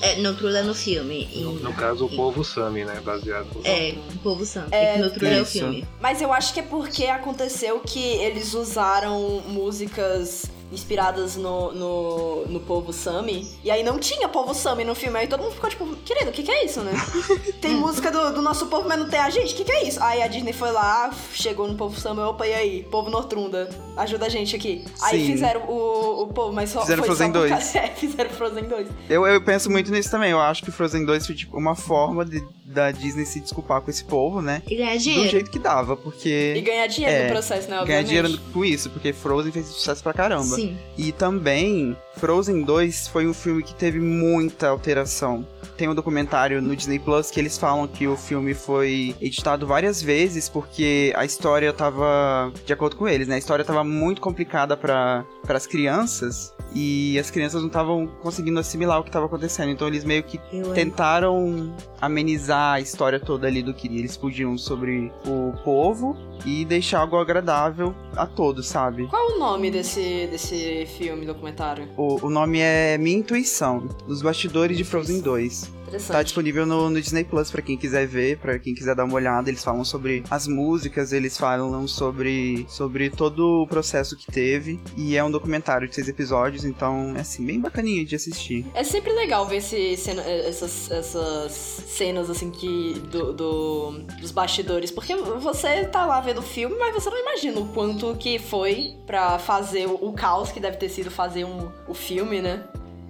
É, 0.00 0.16
Noutruda 0.20 0.62
no 0.64 0.74
filme. 0.74 1.28
E- 1.32 1.42
No, 1.42 1.52
no 1.54 1.72
caso, 1.74 2.06
o 2.06 2.08
povo 2.16 2.42
Sami, 2.42 2.84
né? 2.84 3.00
Baseado 3.04 3.46
no 3.54 3.60
É, 3.64 3.94
o 4.14 4.18
povo 4.18 4.44
santo. 4.44 4.72
É, 4.72 4.96
É, 4.96 4.98
Noutruda 4.98 5.28
é 5.28 5.38
o 5.38 5.42
isso. 5.42 5.52
filme. 5.52 5.86
Mas 6.00 6.20
eu 6.20 6.32
acho 6.32 6.52
que 6.52 6.58
é 6.60 6.62
porque 6.62 7.06
aconteceu 7.06 7.78
que 7.80 8.00
eles 8.00 8.52
usaram 8.54 9.40
músicas 9.48 10.46
inspiradas 10.72 11.36
no, 11.36 11.72
no, 11.72 12.46
no 12.46 12.60
povo 12.60 12.92
Sami. 12.92 13.46
E 13.62 13.70
aí 13.70 13.82
não 13.82 13.98
tinha 13.98 14.28
povo 14.28 14.54
Sami 14.54 14.84
no 14.84 14.94
filme. 14.94 15.18
Aí 15.18 15.26
todo 15.26 15.42
mundo 15.42 15.52
ficou 15.54 15.68
tipo, 15.70 15.86
querido, 16.04 16.30
o 16.30 16.32
que, 16.32 16.42
que 16.42 16.50
é 16.50 16.64
isso, 16.64 16.80
né? 16.80 16.92
tem 17.60 17.74
música 17.74 18.10
do, 18.10 18.32
do 18.34 18.42
nosso 18.42 18.66
povo, 18.66 18.88
mas 18.88 18.98
não 18.98 19.08
tem 19.08 19.20
a 19.20 19.30
gente? 19.30 19.52
O 19.54 19.56
que, 19.56 19.64
que 19.64 19.72
é 19.72 19.86
isso? 19.86 20.02
Aí 20.02 20.22
a 20.22 20.26
Disney 20.26 20.52
foi 20.52 20.70
lá, 20.72 21.10
chegou 21.32 21.68
no 21.68 21.74
povo 21.76 21.98
Sami, 22.00 22.20
opa, 22.20 22.46
e 22.46 22.54
aí? 22.54 22.82
Povo 22.90 23.10
Notrunda, 23.10 23.68
ajuda 23.96 24.26
a 24.26 24.28
gente 24.28 24.56
aqui. 24.56 24.84
Aí 25.02 25.20
Sim. 25.20 25.32
fizeram 25.32 25.62
o, 25.68 26.22
o 26.22 26.26
povo, 26.28 26.52
mas 26.52 26.70
só 26.70 26.80
Fizeram 26.80 27.02
foi 27.04 27.14
Frozen 27.14 27.26
só 27.28 27.32
por 27.32 27.38
2. 27.48 27.50
causa- 27.50 27.78
É, 27.78 27.88
fizeram 27.88 28.30
Frozen 28.30 28.64
2. 28.64 28.88
Eu, 29.08 29.26
eu 29.26 29.44
penso 29.44 29.70
muito 29.70 29.90
nisso 29.90 30.10
também. 30.10 30.30
Eu 30.30 30.40
acho 30.40 30.62
que 30.62 30.70
Frozen 30.70 31.04
2 31.04 31.26
foi, 31.26 31.34
tipo, 31.34 31.56
uma 31.58 31.74
forma 31.74 32.24
de, 32.24 32.42
da 32.64 32.90
Disney 32.90 33.24
se 33.26 33.40
desculpar 33.40 33.80
com 33.82 33.90
esse 33.90 34.04
povo, 34.04 34.40
né? 34.40 34.62
E 34.68 34.76
ganhar 34.76 34.92
Do 34.94 34.98
dinheiro. 34.98 35.30
jeito 35.30 35.50
que 35.50 35.58
dava, 35.58 35.96
porque... 35.96 36.54
E 36.56 36.60
ganhar 36.60 36.86
dinheiro 36.86 37.16
É, 37.16 37.24
no 37.26 37.32
processo, 37.32 37.62
né? 37.68 37.68
ganhar 37.68 37.82
obviamente. 37.82 38.06
dinheiro 38.08 38.38
com 38.52 38.64
isso, 38.64 38.88
porque 38.90 39.12
Frozen 39.12 39.52
fez 39.52 39.66
sucesso 39.66 40.02
pra 40.02 40.12
caramba. 40.12 40.44
Sim. 40.56 40.61
E 40.96 41.12
também, 41.12 41.96
Frozen 42.16 42.62
2 42.62 43.08
foi 43.08 43.26
um 43.26 43.34
filme 43.34 43.62
que 43.62 43.74
teve 43.74 43.98
muita 43.98 44.68
alteração. 44.68 45.46
Tem 45.76 45.88
um 45.88 45.94
documentário 45.94 46.60
no 46.60 46.76
Disney 46.76 46.98
Plus 46.98 47.30
que 47.30 47.40
eles 47.40 47.58
falam 47.58 47.88
que 47.88 48.06
o 48.06 48.16
filme 48.16 48.54
foi 48.54 49.14
editado 49.20 49.66
várias 49.66 50.02
vezes 50.02 50.48
porque 50.48 51.12
a 51.16 51.24
história 51.24 51.72
tava, 51.72 52.52
de 52.64 52.72
acordo 52.72 52.96
com 52.96 53.08
eles, 53.08 53.26
né? 53.26 53.36
A 53.36 53.38
história 53.38 53.64
tava 53.64 53.82
muito 53.82 54.20
complicada 54.20 54.76
para 54.76 55.24
as 55.48 55.66
crianças 55.66 56.52
e 56.74 57.18
as 57.18 57.30
crianças 57.30 57.60
não 57.60 57.68
estavam 57.68 58.06
conseguindo 58.06 58.58
assimilar 58.58 59.00
o 59.00 59.02
que 59.02 59.08
estava 59.08 59.26
acontecendo. 59.26 59.70
Então 59.70 59.86
eles 59.86 60.04
meio 60.04 60.22
que 60.22 60.40
Eu 60.52 60.72
tentaram 60.72 61.74
amenizar 62.00 62.74
a 62.74 62.80
história 62.80 63.20
toda 63.20 63.46
ali 63.46 63.62
do 63.62 63.74
que 63.74 63.86
eles 63.88 64.16
podiam 64.16 64.56
sobre 64.56 65.12
o 65.26 65.52
povo 65.64 66.16
e 66.44 66.64
deixar 66.64 67.00
algo 67.00 67.16
agradável 67.16 67.94
a 68.16 68.26
todos, 68.26 68.66
sabe? 68.66 69.06
Qual 69.06 69.36
o 69.36 69.38
nome 69.38 69.70
desse, 69.70 70.26
desse 70.26 70.86
filme, 70.96 71.26
documentário? 71.26 71.88
O, 71.96 72.26
o 72.26 72.30
nome 72.30 72.58
é 72.60 72.98
Minha 72.98 73.18
Intuição, 73.18 73.88
Os 74.06 74.22
Bastidores 74.22 74.76
de 74.76 74.84
Frozen 74.84 75.20
2. 75.20 75.81
Interessante. 75.92 76.12
Tá 76.16 76.22
disponível 76.22 76.64
no, 76.64 76.88
no 76.88 76.98
Disney 77.00 77.22
Plus 77.24 77.50
pra 77.50 77.60
quem 77.60 77.76
quiser 77.76 78.06
ver, 78.06 78.38
pra 78.38 78.58
quem 78.58 78.74
quiser 78.74 78.94
dar 78.94 79.04
uma 79.04 79.14
olhada. 79.14 79.50
Eles 79.50 79.62
falam 79.62 79.84
sobre 79.84 80.24
as 80.30 80.46
músicas, 80.48 81.12
eles 81.12 81.36
falam 81.36 81.86
sobre, 81.86 82.64
sobre 82.68 83.10
todo 83.10 83.62
o 83.62 83.66
processo 83.66 84.16
que 84.16 84.26
teve. 84.26 84.80
E 84.96 85.16
é 85.16 85.22
um 85.22 85.30
documentário 85.30 85.86
de 85.86 85.94
seis 85.94 86.08
episódios, 86.08 86.64
então 86.64 87.14
é 87.16 87.20
assim, 87.20 87.44
bem 87.44 87.60
bacaninha 87.60 88.04
de 88.06 88.16
assistir. 88.16 88.64
É 88.74 88.82
sempre 88.82 89.12
legal 89.12 89.46
ver 89.46 89.56
esse 89.56 89.96
cena- 89.98 90.22
essas, 90.22 90.90
essas 90.90 91.52
cenas, 91.52 92.30
assim, 92.30 92.50
que 92.50 92.94
do, 93.10 93.32
do- 93.34 93.92
dos 94.20 94.30
bastidores. 94.30 94.90
Porque 94.90 95.14
você 95.14 95.84
tá 95.84 96.06
lá 96.06 96.20
vendo 96.20 96.38
o 96.38 96.42
filme, 96.42 96.74
mas 96.78 96.94
você 96.94 97.10
não 97.10 97.20
imagina 97.20 97.60
o 97.60 97.68
quanto 97.68 98.14
que 98.16 98.38
foi 98.38 98.96
pra 99.06 99.38
fazer 99.38 99.86
o, 99.86 99.94
o 99.94 100.12
caos 100.14 100.50
que 100.50 100.58
deve 100.58 100.78
ter 100.78 100.88
sido 100.88 101.10
fazer 101.10 101.44
um, 101.44 101.70
o 101.86 101.92
filme, 101.92 102.40
né? 102.40 102.64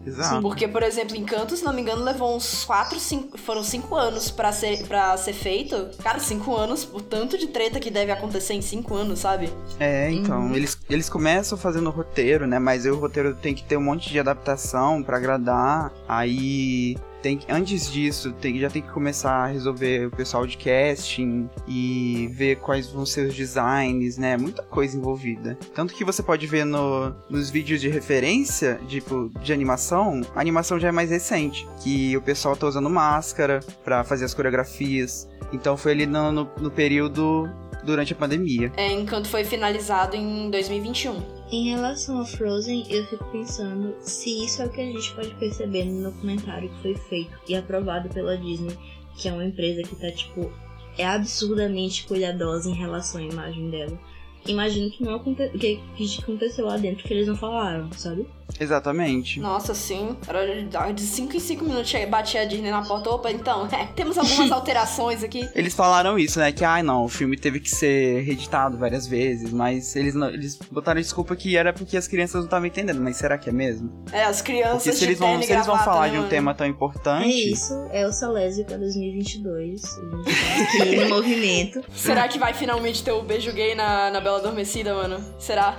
Exato. 0.05 0.43
Porque, 0.43 0.67
por 0.67 0.83
exemplo, 0.83 1.17
Encanto, 1.17 1.57
se 1.57 1.65
não 1.65 1.73
me 1.73 1.81
engano, 1.81 2.03
levou 2.03 2.35
uns 2.37 2.65
4, 2.65 2.99
5. 2.99 3.39
Foram 3.39 3.63
5 3.63 3.95
anos 3.95 4.31
pra 4.31 4.51
ser, 4.53 4.87
pra 4.87 5.17
ser 5.17 5.33
feito. 5.33 5.91
Cara, 6.03 6.19
5 6.19 6.55
anos, 6.57 6.89
o 6.93 7.01
tanto 7.01 7.39
de 7.39 7.47
treta 7.47 7.79
que 7.79 7.91
deve 7.91 8.11
acontecer 8.11 8.55
em 8.55 8.63
5 8.63 8.95
anos, 8.95 9.21
sabe? 9.21 9.49
É, 9.79 10.11
então, 10.11 10.41
Uhum. 10.47 10.55
eles, 10.55 10.77
eles 10.91 11.09
começam 11.09 11.57
fazendo 11.57 11.89
roteiro, 11.91 12.47
né? 12.47 12.59
Mas 12.59 12.85
aí 12.85 12.91
o 12.93 12.99
roteiro 12.99 13.35
tem 13.35 13.55
que 13.55 13.63
ter 13.65 13.77
um 13.77 13.83
monte 13.83 14.09
de 14.11 14.19
adaptação 14.19 15.03
pra 15.03 15.17
agradar. 15.19 15.93
Aí 16.09 16.97
tem 17.23 17.41
antes 17.49 17.91
disso, 17.91 18.33
tem, 18.33 18.59
já 18.59 18.69
tem 18.69 18.83
que 18.83 18.91
começar 18.91 19.45
a 19.45 19.47
resolver 19.47 20.07
o 20.07 20.11
pessoal 20.11 20.47
de 20.47 20.57
casting 20.57 21.49
e 21.67 22.29
ver 22.33 22.57
quais 22.57 22.89
vão 22.89 23.07
ser 23.07 23.29
os 23.29 23.35
designs, 23.35 24.19
né? 24.19 24.37
Muita 24.37 24.63
coisa 24.63 24.97
envolvida. 24.97 25.57
Tanto 25.75 25.95
que 25.95 26.05
você 26.05 26.23
pode 26.23 26.47
ver 26.47 26.65
no, 26.65 27.15
nos 27.31 27.51
vídeos 27.51 27.81
de 27.81 27.89
referência, 27.89 28.81
tipo, 28.89 29.31
de 29.41 29.53
animação, 29.53 30.21
a 30.35 30.41
animação 30.41 30.79
já 30.79 30.89
é 30.89 30.93
mais 30.93 31.11
recente. 31.11 31.67
Que 31.83 32.17
o 32.17 32.23
pessoal 32.23 32.57
tá 32.57 32.67
usando 32.67 32.91
máscara 32.91 33.61
para 33.85 34.03
fazer 34.03 34.25
as 34.25 34.35
coreografias. 34.35 35.29
Então 35.53 35.77
foi 35.77 35.93
ali 35.93 36.07
no, 36.07 36.33
no, 36.33 36.51
no 36.59 36.71
período 36.71 37.49
durante 37.85 38.13
a 38.13 38.17
pandemia. 38.17 38.73
É, 38.77 38.91
enquanto 38.91 39.29
foi 39.29 39.45
finalizado 39.45 40.17
em 40.17 40.51
2021. 40.51 41.42
Em 41.53 41.65
relação 41.65 42.19
a 42.19 42.25
Frozen, 42.25 42.87
eu 42.89 43.05
fico 43.09 43.27
pensando 43.27 43.95
se 44.01 44.43
isso 44.43 44.63
é 44.63 44.65
o 44.65 44.71
que 44.71 44.81
a 44.81 44.87
gente 44.87 45.13
pode 45.13 45.35
perceber 45.35 45.85
no 45.85 46.11
documentário 46.11 46.71
que 46.71 46.81
foi 46.81 46.95
feito 46.95 47.39
e 47.47 47.55
aprovado 47.55 48.09
pela 48.09 48.39
Disney, 48.39 48.75
que 49.19 49.29
é 49.29 49.33
uma 49.35 49.45
empresa 49.45 49.83
que 49.83 49.95
tá, 49.95 50.11
tipo, 50.11 50.51
é 50.97 51.07
absurdamente 51.07 52.07
cuidadosa 52.07 52.71
em 52.71 52.75
relação 52.75 53.21
à 53.21 53.25
imagem 53.25 53.69
dela. 53.69 54.01
Imagino 54.47 54.91
que 54.91 55.05
não 55.05 55.23
que, 55.23 55.79
que 55.95 56.19
aconteceu 56.23 56.65
lá 56.65 56.79
dentro 56.79 57.07
que 57.07 57.13
eles 57.13 57.29
não 57.29 57.37
falaram, 57.37 57.93
sabe? 57.93 58.27
Exatamente. 58.59 59.41
Nossa, 59.41 59.75
sim. 59.75 60.17
Era 60.27 60.93
de 60.93 61.03
5 61.03 61.37
em 61.37 61.41
5 61.41 61.65
minutos 61.65 61.93
batia 62.09 62.43
a 62.43 62.45
Disney 62.45 62.71
na 62.71 62.83
porta. 62.83 63.11
Opa, 63.11 63.31
então, 63.31 63.69
é, 63.73 63.87
temos 63.87 64.19
algumas 64.19 64.51
alterações 64.53 65.23
aqui. 65.23 65.49
Eles 65.55 65.75
falaram 65.75 66.19
isso, 66.19 66.39
né? 66.39 66.53
Que, 66.53 66.65
ai 66.65 66.81
ah, 66.81 66.83
não, 66.83 67.05
o 67.05 67.09
filme 67.09 67.37
teve 67.37 67.61
que 67.61 67.71
ser 67.71 68.23
reeditado 68.23 68.79
várias 68.79 69.07
vezes, 69.07 69.53
mas 69.53 69.95
eles 69.97 70.15
não, 70.15 70.29
eles 70.29 70.59
botaram 70.71 71.01
desculpa 71.01 71.35
que 71.37 71.57
era 71.57 71.73
porque 71.73 71.97
as 71.97 72.07
crianças 72.07 72.37
não 72.37 72.45
estavam 72.45 72.67
entendendo. 72.67 73.01
Mas 73.01 73.17
será 73.17 73.37
que 73.39 73.49
é 73.49 73.53
mesmo? 73.53 74.05
É, 74.13 74.25
as 74.25 74.43
crianças 74.43 74.83
porque 74.83 74.93
se 74.93 75.05
eles 75.05 75.19
vão, 75.19 75.43
se 75.43 75.53
eles 75.53 75.67
vão 75.67 75.79
falar 75.79 76.09
de 76.09 76.19
um 76.19 76.29
tema 76.29 76.55
tão 76.55 76.67
importante. 76.67 77.25
É 77.25 77.53
isso, 77.53 77.75
é 77.91 78.07
o 78.07 78.13
Salésio 78.13 78.65
para 78.65 78.77
2022. 78.79 79.83
A 79.85 80.31
gente 80.31 80.57
tá 80.57 80.63
aqui 80.63 80.97
no 80.97 81.09
movimento. 81.17 81.85
Será 81.95 82.29
que 82.29 82.39
vai 82.39 82.55
finalmente 82.55 83.03
ter 83.03 83.13
o 83.13 83.23
beijo 83.23 83.53
gay 83.53 83.75
na, 83.75 84.11
na 84.11 84.21
Bela 84.21 84.39
Adormecida, 84.39 84.95
mano? 84.95 85.23
Será? 85.39 85.79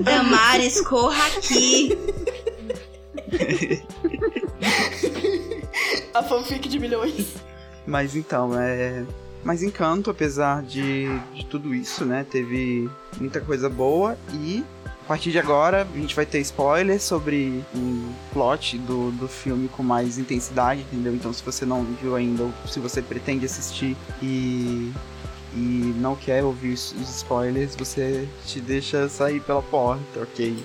Damares 0.00 0.80
corra 0.94 1.26
aqui. 1.26 1.98
A 6.14 6.22
fanfic 6.22 6.68
de 6.68 6.78
milhões. 6.78 7.34
Mas 7.84 8.14
então, 8.14 8.56
é. 8.56 9.04
Mas 9.42 9.64
Encanto, 9.64 10.08
apesar 10.08 10.62
de, 10.62 11.08
de 11.34 11.44
tudo 11.46 11.74
isso, 11.74 12.04
né? 12.04 12.24
Teve 12.30 12.88
muita 13.18 13.40
coisa 13.40 13.68
boa 13.68 14.16
e 14.32 14.62
a 14.86 15.08
partir 15.08 15.32
de 15.32 15.38
agora 15.38 15.82
a 15.82 15.98
gente 15.98 16.14
vai 16.14 16.24
ter 16.24 16.38
spoilers 16.38 17.02
sobre 17.02 17.64
o 17.74 18.14
plot 18.32 18.78
do, 18.78 19.10
do 19.10 19.26
filme 19.26 19.68
com 19.68 19.82
mais 19.82 20.16
intensidade, 20.16 20.82
entendeu? 20.82 21.12
Então 21.12 21.32
se 21.32 21.42
você 21.42 21.66
não 21.66 21.82
viu 22.00 22.14
ainda 22.14 22.44
ou 22.44 22.52
se 22.68 22.78
você 22.78 23.02
pretende 23.02 23.44
assistir 23.44 23.96
e 24.22 24.92
e 25.54 25.94
não 25.96 26.16
quer 26.16 26.42
ouvir 26.42 26.72
os 26.72 26.92
spoilers, 26.92 27.76
você 27.76 28.28
te 28.44 28.60
deixa 28.60 29.08
sair 29.08 29.40
pela 29.40 29.62
porta, 29.62 30.20
ok? 30.20 30.56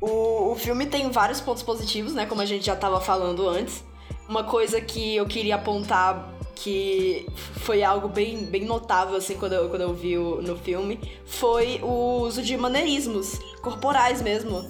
O, 0.00 0.52
o 0.52 0.56
filme 0.56 0.86
tem 0.86 1.10
vários 1.10 1.40
pontos 1.40 1.62
positivos, 1.62 2.12
né? 2.12 2.26
Como 2.26 2.40
a 2.40 2.46
gente 2.46 2.66
já 2.66 2.74
estava 2.74 3.00
falando 3.00 3.48
antes. 3.48 3.82
Uma 4.28 4.44
coisa 4.44 4.80
que 4.80 5.16
eu 5.16 5.26
queria 5.26 5.56
apontar 5.56 6.34
que 6.54 7.26
foi 7.36 7.82
algo 7.82 8.06
bem, 8.06 8.44
bem 8.44 8.64
notável, 8.66 9.16
assim, 9.16 9.34
quando 9.34 9.54
eu, 9.54 9.70
quando 9.70 9.80
eu 9.80 9.94
vi 9.94 10.18
o, 10.18 10.42
no 10.42 10.56
filme, 10.58 11.00
foi 11.24 11.80
o 11.82 12.20
uso 12.20 12.42
de 12.42 12.54
maneirismos 12.56 13.38
corporais 13.62 14.20
mesmo 14.20 14.62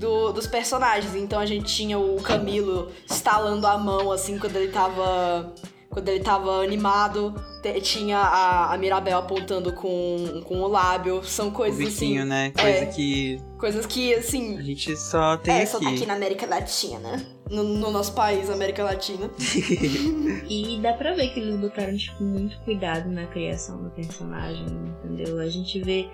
do, 0.00 0.32
dos 0.32 0.46
personagens. 0.46 1.14
Então 1.14 1.38
a 1.38 1.46
gente 1.46 1.72
tinha 1.72 1.98
o 1.98 2.20
Camilo 2.22 2.90
estalando 3.08 3.66
a 3.66 3.76
mão, 3.76 4.10
assim, 4.10 4.38
quando 4.38 4.56
ele 4.56 4.72
tava. 4.72 5.54
Quando 5.90 6.08
ele 6.08 6.20
tava 6.22 6.62
animado, 6.62 7.34
tinha 7.82 8.16
a, 8.16 8.72
a 8.72 8.78
Mirabel 8.78 9.18
apontando 9.18 9.72
com, 9.72 10.40
com 10.44 10.60
o 10.60 10.68
lábio. 10.68 11.20
São 11.24 11.50
coisas 11.50 11.80
o 11.80 11.84
biquinho, 11.84 12.20
assim. 12.20 12.28
né? 12.28 12.52
Coisa 12.52 12.78
é, 12.78 12.86
que. 12.86 13.42
Coisas 13.58 13.86
que, 13.86 14.14
assim. 14.14 14.56
A 14.56 14.62
gente 14.62 14.96
só 14.96 15.36
tem. 15.36 15.52
É, 15.52 15.62
aqui. 15.62 15.66
só 15.66 15.80
tá 15.80 15.88
aqui 15.88 16.06
na 16.06 16.14
América 16.14 16.46
Latina. 16.46 17.26
No, 17.50 17.64
no 17.64 17.90
nosso 17.90 18.12
país, 18.12 18.48
América 18.48 18.84
Latina. 18.84 19.28
e 20.48 20.78
dá 20.80 20.92
pra 20.92 21.12
ver 21.12 21.34
que 21.34 21.40
eles 21.40 21.56
botaram, 21.56 21.96
tipo, 21.96 22.22
muito 22.22 22.56
cuidado 22.60 23.08
na 23.08 23.26
criação 23.26 23.82
do 23.82 23.90
personagem, 23.90 24.66
entendeu? 25.02 25.40
A 25.40 25.48
gente 25.48 25.80
vê 25.82 26.08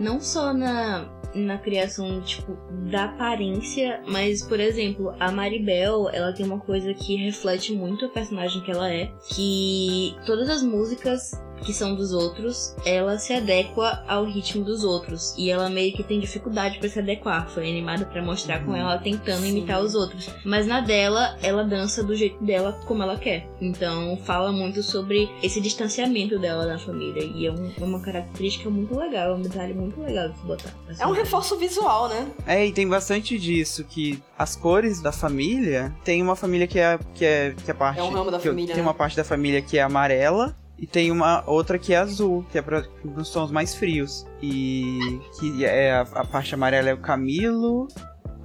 não 0.00 0.20
só 0.20 0.52
na 0.52 1.20
na 1.34 1.58
criação, 1.58 2.20
tipo, 2.22 2.56
da 2.90 3.04
aparência, 3.04 4.02
mas, 4.06 4.42
por 4.42 4.58
exemplo, 4.58 5.14
a 5.20 5.30
Maribel, 5.30 6.08
ela 6.12 6.32
tem 6.32 6.44
uma 6.44 6.58
coisa 6.58 6.92
que 6.92 7.14
reflete 7.14 7.72
muito 7.72 8.04
a 8.04 8.08
personagem 8.08 8.60
que 8.62 8.70
ela 8.70 8.92
é, 8.92 9.12
que 9.28 10.16
todas 10.26 10.48
as 10.48 10.62
músicas 10.62 11.30
que 11.64 11.72
são 11.72 11.94
dos 11.94 12.12
outros, 12.12 12.74
ela 12.84 13.18
se 13.18 13.32
adequa 13.32 14.02
ao 14.06 14.24
ritmo 14.24 14.64
dos 14.64 14.84
outros. 14.84 15.34
E 15.36 15.50
ela 15.50 15.68
meio 15.68 15.92
que 15.92 16.02
tem 16.02 16.20
dificuldade 16.20 16.78
para 16.78 16.88
se 16.88 16.98
adequar. 16.98 17.48
Foi 17.48 17.68
animada 17.68 18.04
para 18.04 18.22
mostrar 18.22 18.64
com 18.64 18.74
ela 18.74 18.98
tentando 18.98 19.42
Sim. 19.42 19.50
imitar 19.50 19.80
os 19.80 19.94
outros. 19.94 20.28
Mas 20.44 20.66
na 20.66 20.80
dela, 20.80 21.36
ela 21.42 21.64
dança 21.64 22.02
do 22.02 22.14
jeito 22.14 22.42
dela, 22.44 22.78
como 22.86 23.02
ela 23.02 23.16
quer. 23.16 23.48
Então 23.60 24.18
fala 24.24 24.52
muito 24.52 24.82
sobre 24.82 25.30
esse 25.42 25.60
distanciamento 25.60 26.38
dela 26.38 26.66
da 26.66 26.78
família. 26.78 27.22
E 27.24 27.46
é, 27.46 27.52
um, 27.52 27.72
é 27.78 27.84
uma 27.84 28.00
característica 28.00 28.70
muito 28.70 28.96
legal, 28.96 29.32
é 29.32 29.34
um 29.34 29.42
detalhe 29.42 29.74
muito 29.74 30.00
legal 30.00 30.28
de 30.28 30.38
se 30.38 30.44
botar. 30.44 30.74
É 30.98 31.06
um 31.06 31.12
reforço 31.12 31.56
visual, 31.56 32.08
né? 32.08 32.28
É, 32.46 32.66
e 32.66 32.72
tem 32.72 32.88
bastante 32.88 33.38
disso, 33.38 33.84
que 33.84 34.22
as 34.38 34.56
cores 34.56 35.00
da 35.00 35.12
família, 35.12 35.94
tem 36.04 36.22
uma 36.22 36.36
família 36.36 36.66
que 36.66 36.78
é, 36.78 36.98
que 37.14 37.24
é, 37.24 37.54
que 37.64 37.70
é 37.70 37.74
parte... 37.74 38.00
É 38.00 38.02
um 38.02 38.10
ramo 38.10 38.30
da 38.30 38.40
família, 38.40 38.74
Tem 38.74 38.82
né? 38.82 38.82
uma 38.82 38.94
parte 38.94 39.16
da 39.16 39.24
família 39.24 39.60
que 39.60 39.78
é 39.78 39.82
amarela, 39.82 40.56
e 40.80 40.86
tem 40.86 41.12
uma 41.12 41.44
outra 41.46 41.78
que 41.78 41.92
é 41.92 41.98
azul, 41.98 42.44
que 42.50 42.56
é 42.56 42.62
para 42.62 42.82
os 43.04 43.30
tons 43.30 43.50
mais 43.50 43.74
frios. 43.74 44.26
E 44.42 45.20
que 45.38 45.62
é 45.64 45.92
a, 45.92 46.00
a, 46.00 46.24
parte 46.24 46.54
amarela 46.54 46.88
é 46.88 46.94
o 46.94 46.98
Camilo, 46.98 47.86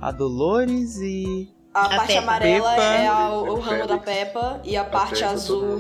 a 0.02 0.12
Dolores 0.12 0.98
e. 0.98 1.50
A, 1.74 1.86
a 1.86 1.90
parte 1.90 2.08
Peppa. 2.08 2.22
amarela 2.22 2.70
Peppa. 2.72 2.84
é 2.84 3.08
a, 3.08 3.30
o, 3.30 3.60
ramo 3.60 3.88
da 3.88 3.98
Peppa 3.98 4.62
e 4.66 4.76
a, 4.76 4.82
a 4.82 4.86
parte 4.86 5.22
Peppa, 5.22 5.32
azul 5.32 5.80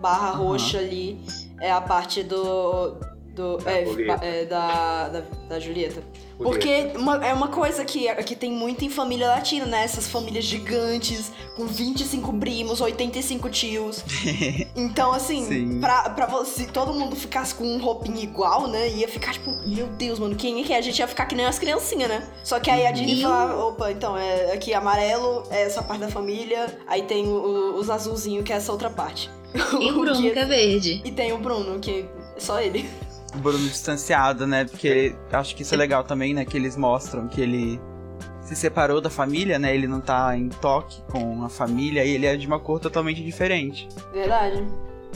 barra 0.00 0.30
roxa 0.32 0.76
uhum. 0.76 0.84
ali 0.84 1.24
é 1.58 1.72
a 1.72 1.80
parte 1.80 2.22
do. 2.22 3.00
Do 3.34 3.58
da, 3.58 3.70
é, 3.72 4.42
é, 4.42 4.44
da, 4.44 5.08
da, 5.08 5.22
da 5.48 5.60
Julieta. 5.60 6.02
Porque 6.38 6.92
uma, 6.96 7.24
é 7.24 7.32
uma 7.32 7.48
coisa 7.48 7.84
que, 7.84 8.12
que 8.24 8.34
tem 8.34 8.50
muito 8.50 8.84
em 8.84 8.90
família 8.90 9.28
latina, 9.28 9.66
né? 9.66 9.84
Essas 9.84 10.08
famílias 10.08 10.44
gigantes, 10.44 11.30
com 11.56 11.66
25 11.66 12.32
primos, 12.38 12.80
85 12.80 13.50
tios. 13.50 14.04
então, 14.74 15.12
assim, 15.12 15.80
pra, 15.80 16.10
pra 16.10 16.26
você, 16.26 16.66
todo 16.66 16.92
mundo 16.92 17.14
ficasse 17.14 17.54
com 17.54 17.64
um 17.64 17.78
roupinho 17.78 18.20
igual, 18.20 18.66
né? 18.68 18.88
Ia 18.88 19.08
ficar 19.08 19.32
tipo, 19.32 19.52
meu 19.66 19.86
Deus, 19.88 20.18
mano, 20.18 20.34
quem 20.34 20.60
é 20.60 20.64
que 20.64 20.72
é? 20.72 20.78
A 20.78 20.80
gente 20.80 20.98
ia 20.98 21.06
ficar 21.06 21.26
que 21.26 21.34
nem 21.34 21.46
as 21.46 21.58
criancinhas, 21.58 22.08
né? 22.08 22.28
Só 22.42 22.58
que 22.58 22.70
aí 22.70 22.86
a 22.86 22.90
Disney 22.90 23.22
falava, 23.22 23.64
opa, 23.64 23.92
então, 23.92 24.16
é 24.16 24.52
aqui 24.52 24.74
amarelo, 24.74 25.44
é 25.50 25.62
essa 25.62 25.82
parte 25.82 26.00
da 26.00 26.08
família, 26.08 26.78
aí 26.86 27.02
tem 27.02 27.26
o, 27.28 27.76
os 27.76 27.90
azulzinhos, 27.90 28.44
que 28.44 28.52
é 28.52 28.56
essa 28.56 28.72
outra 28.72 28.90
parte. 28.90 29.30
E 29.80 29.90
o 29.90 30.00
Bruno, 30.00 30.20
que 30.20 30.38
é 30.38 30.44
verde. 30.44 31.02
E 31.04 31.12
tem 31.12 31.32
o 31.32 31.38
Bruno, 31.38 31.78
que 31.78 32.06
é 32.36 32.40
só 32.40 32.60
ele. 32.60 32.88
Bruno 33.36 33.58
distanciado, 33.58 34.46
né? 34.46 34.64
Porque 34.64 35.14
acho 35.32 35.54
que 35.56 35.62
isso 35.62 35.74
é 35.74 35.76
legal 35.76 36.04
também, 36.04 36.34
né? 36.34 36.44
Que 36.44 36.56
eles 36.56 36.76
mostram 36.76 37.28
que 37.28 37.40
ele 37.40 37.80
se 38.40 38.54
separou 38.54 39.00
da 39.00 39.10
família, 39.10 39.58
né? 39.58 39.74
Ele 39.74 39.86
não 39.86 40.00
tá 40.00 40.36
em 40.36 40.48
toque 40.48 41.02
com 41.10 41.44
a 41.44 41.48
família 41.48 42.04
e 42.04 42.10
ele 42.10 42.26
é 42.26 42.36
de 42.36 42.46
uma 42.46 42.60
cor 42.60 42.78
totalmente 42.78 43.22
diferente. 43.22 43.88
Verdade. 44.12 44.64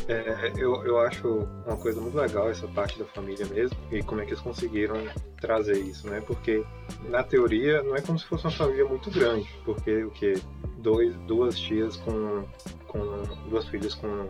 É, 0.09 0.53
eu, 0.57 0.83
eu 0.87 0.99
acho 1.01 1.47
uma 1.67 1.77
coisa 1.77 2.01
muito 2.01 2.17
legal 2.17 2.49
essa 2.49 2.67
parte 2.69 2.99
da 2.99 3.05
família 3.05 3.45
mesmo 3.47 3.77
e 3.91 4.03
como 4.03 4.21
é 4.21 4.25
que 4.25 4.31
eles 4.31 4.43
conseguiram 4.43 4.97
trazer 5.39 5.79
isso, 5.79 6.09
né? 6.09 6.23
Porque 6.27 6.65
na 7.11 7.23
teoria 7.23 7.83
não 7.83 7.95
é 7.95 8.01
como 8.01 8.19
se 8.19 8.25
fosse 8.25 8.45
uma 8.45 8.51
família 8.51 8.87
muito 8.87 9.11
grande, 9.11 9.49
porque 9.65 10.05
o 10.05 10.11
que 10.11 10.35
dois 10.79 11.15
duas 11.27 11.59
tias 11.59 11.97
com 11.97 12.45
com 12.87 13.23
duas 13.51 13.67
filhas 13.69 13.95
com 13.95 14.29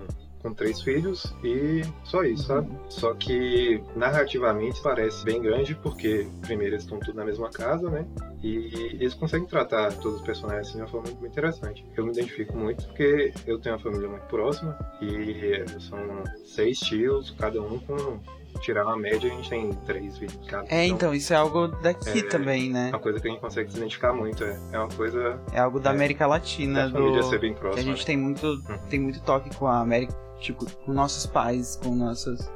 com 0.48 0.54
três 0.54 0.80
filhos 0.80 1.34
e 1.44 1.82
só 2.04 2.24
isso, 2.24 2.44
sabe? 2.44 2.70
Só 2.88 3.14
que 3.14 3.82
narrativamente 3.94 4.80
parece 4.82 5.24
bem 5.24 5.40
grande 5.40 5.74
porque, 5.74 6.26
primeiro, 6.40 6.74
eles 6.74 6.84
estão 6.84 6.98
tudo 6.98 7.16
na 7.16 7.24
mesma 7.24 7.50
casa, 7.50 7.90
né? 7.90 8.06
E 8.42 8.96
eles 9.00 9.14
conseguem 9.14 9.46
tratar 9.46 9.92
todos 9.94 10.20
os 10.20 10.26
personagens 10.26 10.72
de 10.72 10.78
uma 10.78 10.86
forma 10.86 11.08
muito 11.10 11.26
interessante. 11.26 11.84
Eu 11.96 12.04
me 12.04 12.12
identifico 12.12 12.56
muito 12.56 12.84
porque 12.86 13.32
eu 13.46 13.58
tenho 13.58 13.74
uma 13.74 13.82
família 13.82 14.08
muito 14.08 14.26
próxima 14.26 14.78
e 15.02 15.64
são 15.80 15.98
seis 16.44 16.78
tios, 16.78 17.30
cada 17.32 17.60
um 17.60 17.78
com 17.80 18.20
tirar 18.60 18.84
uma 18.86 18.96
média, 18.96 19.30
a 19.30 19.34
gente 19.36 19.48
tem 19.48 19.72
três 19.86 20.18
vídeos 20.18 20.44
cada. 20.48 20.66
É, 20.68 20.84
então, 20.84 20.96
então, 20.96 21.14
isso 21.14 21.32
é 21.32 21.36
algo 21.36 21.68
daqui 21.68 22.20
é, 22.20 22.22
também, 22.22 22.70
né? 22.70 22.88
É 22.88 22.90
uma 22.90 22.98
coisa 22.98 23.20
que 23.20 23.28
a 23.28 23.30
gente 23.30 23.40
consegue 23.40 23.70
se 23.70 23.76
identificar 23.76 24.12
muito, 24.12 24.42
é, 24.42 24.58
é 24.72 24.78
uma 24.78 24.88
coisa... 24.88 25.40
É 25.52 25.60
algo 25.60 25.78
da 25.78 25.90
é, 25.90 25.94
América 25.94 26.26
Latina, 26.26 26.88
da 26.88 26.98
do... 26.98 27.22
ser 27.22 27.38
bem 27.38 27.54
próxima. 27.54 27.74
Que 27.74 27.80
a 27.80 27.92
gente 27.92 28.00
né? 28.00 28.06
tem 28.06 28.16
muito, 28.16 28.46
uhum. 28.46 28.78
tem 28.90 29.00
muito 29.00 29.20
toque 29.22 29.54
com 29.54 29.66
a 29.66 29.78
América 29.80 30.27
tipo, 30.40 30.66
com 30.84 30.92
nossos 30.92 31.26
pais, 31.26 31.78
com 31.82 31.94
nossas 31.94 32.48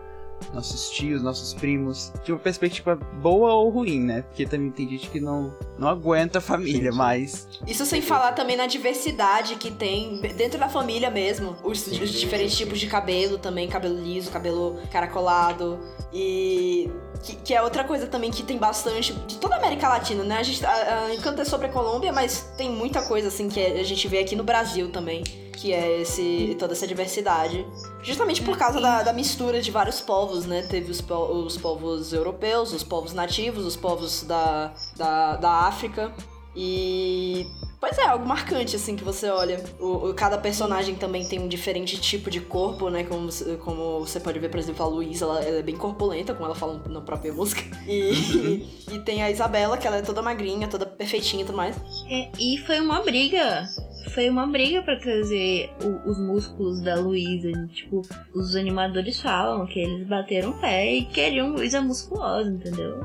nossos 0.52 0.90
tios, 0.90 1.22
nossos 1.22 1.54
primos. 1.54 2.12
De 2.24 2.32
uma 2.32 2.38
perspectiva 2.38 2.96
boa 2.96 3.54
ou 3.54 3.70
ruim, 3.70 4.00
né? 4.00 4.22
Porque 4.22 4.46
também 4.46 4.70
tem 4.70 4.88
gente 4.88 5.08
que 5.10 5.20
não, 5.20 5.54
não 5.78 5.88
aguenta 5.88 6.38
a 6.38 6.40
família, 6.40 6.90
Sim, 6.90 6.92
sim. 6.92 6.98
mas. 6.98 7.48
Isso 7.66 7.86
sem 7.86 8.02
falar 8.02 8.32
também 8.32 8.56
na 8.56 8.66
diversidade 8.66 9.56
que 9.56 9.70
tem 9.70 10.20
dentro 10.36 10.58
da 10.58 10.68
família 10.68 11.10
mesmo. 11.10 11.56
Os, 11.62 11.86
os 11.86 12.10
diferentes 12.10 12.56
tipos 12.56 12.80
de 12.80 12.86
cabelo 12.86 13.38
também, 13.38 13.68
cabelo 13.68 14.00
liso, 14.00 14.30
cabelo 14.30 14.78
caracolado. 14.90 15.78
E. 16.12 16.90
Que, 17.22 17.36
que 17.36 17.54
é 17.54 17.62
outra 17.62 17.84
coisa 17.84 18.08
também 18.08 18.32
que 18.32 18.42
tem 18.42 18.58
bastante 18.58 19.12
de 19.12 19.38
toda 19.38 19.54
a 19.54 19.58
América 19.58 19.88
Latina, 19.88 20.24
né? 20.24 20.38
A 20.38 20.42
gente 20.42 20.64
a, 20.66 21.04
a 21.04 21.14
Encanto 21.14 21.40
é 21.40 21.44
sobre 21.44 21.68
a 21.68 21.70
Colômbia, 21.70 22.12
mas 22.12 22.52
tem 22.56 22.68
muita 22.68 23.00
coisa 23.02 23.28
assim 23.28 23.48
que 23.48 23.60
a 23.60 23.84
gente 23.84 24.08
vê 24.08 24.18
aqui 24.18 24.34
no 24.34 24.42
Brasil 24.42 24.90
também, 24.90 25.22
que 25.52 25.72
é 25.72 26.00
esse 26.00 26.56
toda 26.58 26.72
essa 26.72 26.86
diversidade. 26.86 27.66
Justamente 28.02 28.42
por 28.42 28.56
causa 28.56 28.80
da, 28.80 29.02
da 29.02 29.12
mistura 29.12 29.60
de 29.60 29.70
vários 29.70 30.00
povos, 30.00 30.46
né? 30.46 30.62
Teve 30.62 30.90
os, 30.90 31.00
po- 31.00 31.14
os 31.44 31.56
povos 31.56 32.12
europeus, 32.12 32.72
os 32.72 32.82
povos 32.82 33.12
nativos, 33.12 33.64
os 33.64 33.76
povos 33.76 34.22
da, 34.22 34.72
da, 34.96 35.36
da 35.36 35.50
África. 35.66 36.12
E. 36.54 37.46
Pois 37.80 37.98
é, 37.98 38.04
algo 38.06 38.24
marcante, 38.24 38.76
assim, 38.76 38.94
que 38.94 39.02
você 39.02 39.28
olha. 39.28 39.62
O, 39.80 40.10
o- 40.10 40.14
cada 40.14 40.38
personagem 40.38 40.94
também 40.94 41.26
tem 41.26 41.40
um 41.40 41.48
diferente 41.48 41.98
tipo 42.00 42.30
de 42.30 42.40
corpo, 42.40 42.88
né? 42.90 43.02
Como, 43.04 43.30
você- 43.32 43.56
como 43.56 44.00
você 44.00 44.20
pode 44.20 44.38
ver, 44.38 44.50
por 44.50 44.58
exemplo, 44.60 44.84
a 44.84 44.88
Luísa, 44.88 45.24
ela, 45.24 45.40
ela 45.42 45.58
é 45.58 45.62
bem 45.62 45.76
corpulenta, 45.76 46.32
como 46.34 46.44
ela 46.46 46.54
fala 46.54 46.80
na 46.88 47.00
própria 47.00 47.32
música. 47.32 47.62
E, 47.88 48.66
e 48.92 48.98
tem 49.00 49.22
a 49.22 49.30
Isabela, 49.30 49.76
que 49.78 49.86
ela 49.86 49.96
é 49.96 50.02
toda 50.02 50.22
magrinha, 50.22 50.68
toda 50.68 50.86
perfeitinha 50.86 51.42
e 51.42 51.46
tudo 51.46 51.56
mais. 51.56 51.74
É, 52.08 52.30
e 52.38 52.58
foi 52.58 52.78
uma 52.78 53.00
briga. 53.00 53.66
Foi 54.10 54.28
uma 54.28 54.46
briga 54.46 54.82
pra 54.82 54.96
trazer 54.96 55.70
o- 55.82 56.10
os 56.10 56.18
músculos 56.18 56.80
da 56.82 56.96
Luísa. 56.96 57.50
Tipo, 57.72 58.02
os 58.34 58.54
animadores 58.56 59.20
falam 59.20 59.66
que 59.66 59.80
eles 59.80 60.06
bateram 60.06 60.50
o 60.50 60.60
pé 60.60 60.92
e 60.94 61.04
queriam 61.06 61.50
Luísa 61.52 61.80
musculosa, 61.80 62.50
entendeu? 62.50 63.04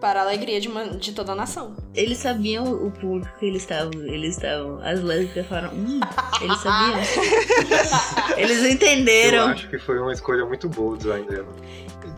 Para 0.00 0.20
a 0.20 0.22
alegria 0.22 0.60
de, 0.60 0.68
uma, 0.68 0.84
de 0.90 1.12
toda 1.12 1.32
a 1.32 1.34
nação. 1.34 1.74
Eles 1.92 2.18
sabiam 2.18 2.72
o 2.72 2.90
público 2.92 3.28
que 3.40 3.46
eles 3.46 3.62
estavam. 3.62 3.92
Eles 4.04 4.36
estavam. 4.36 4.80
As 4.80 5.02
lésbicas 5.02 5.44
falaram. 5.46 5.70
Hum, 5.74 5.98
eles 6.40 6.58
sabiam. 6.60 7.00
eles 8.38 8.62
Eu 8.64 8.70
entenderam. 8.70 9.46
acho 9.48 9.68
que 9.68 9.78
foi 9.78 9.98
uma 9.98 10.12
escolha 10.12 10.44
muito 10.46 10.68
boa 10.68 10.94
o 10.94 10.96
design 10.96 11.26
dela. 11.26 11.48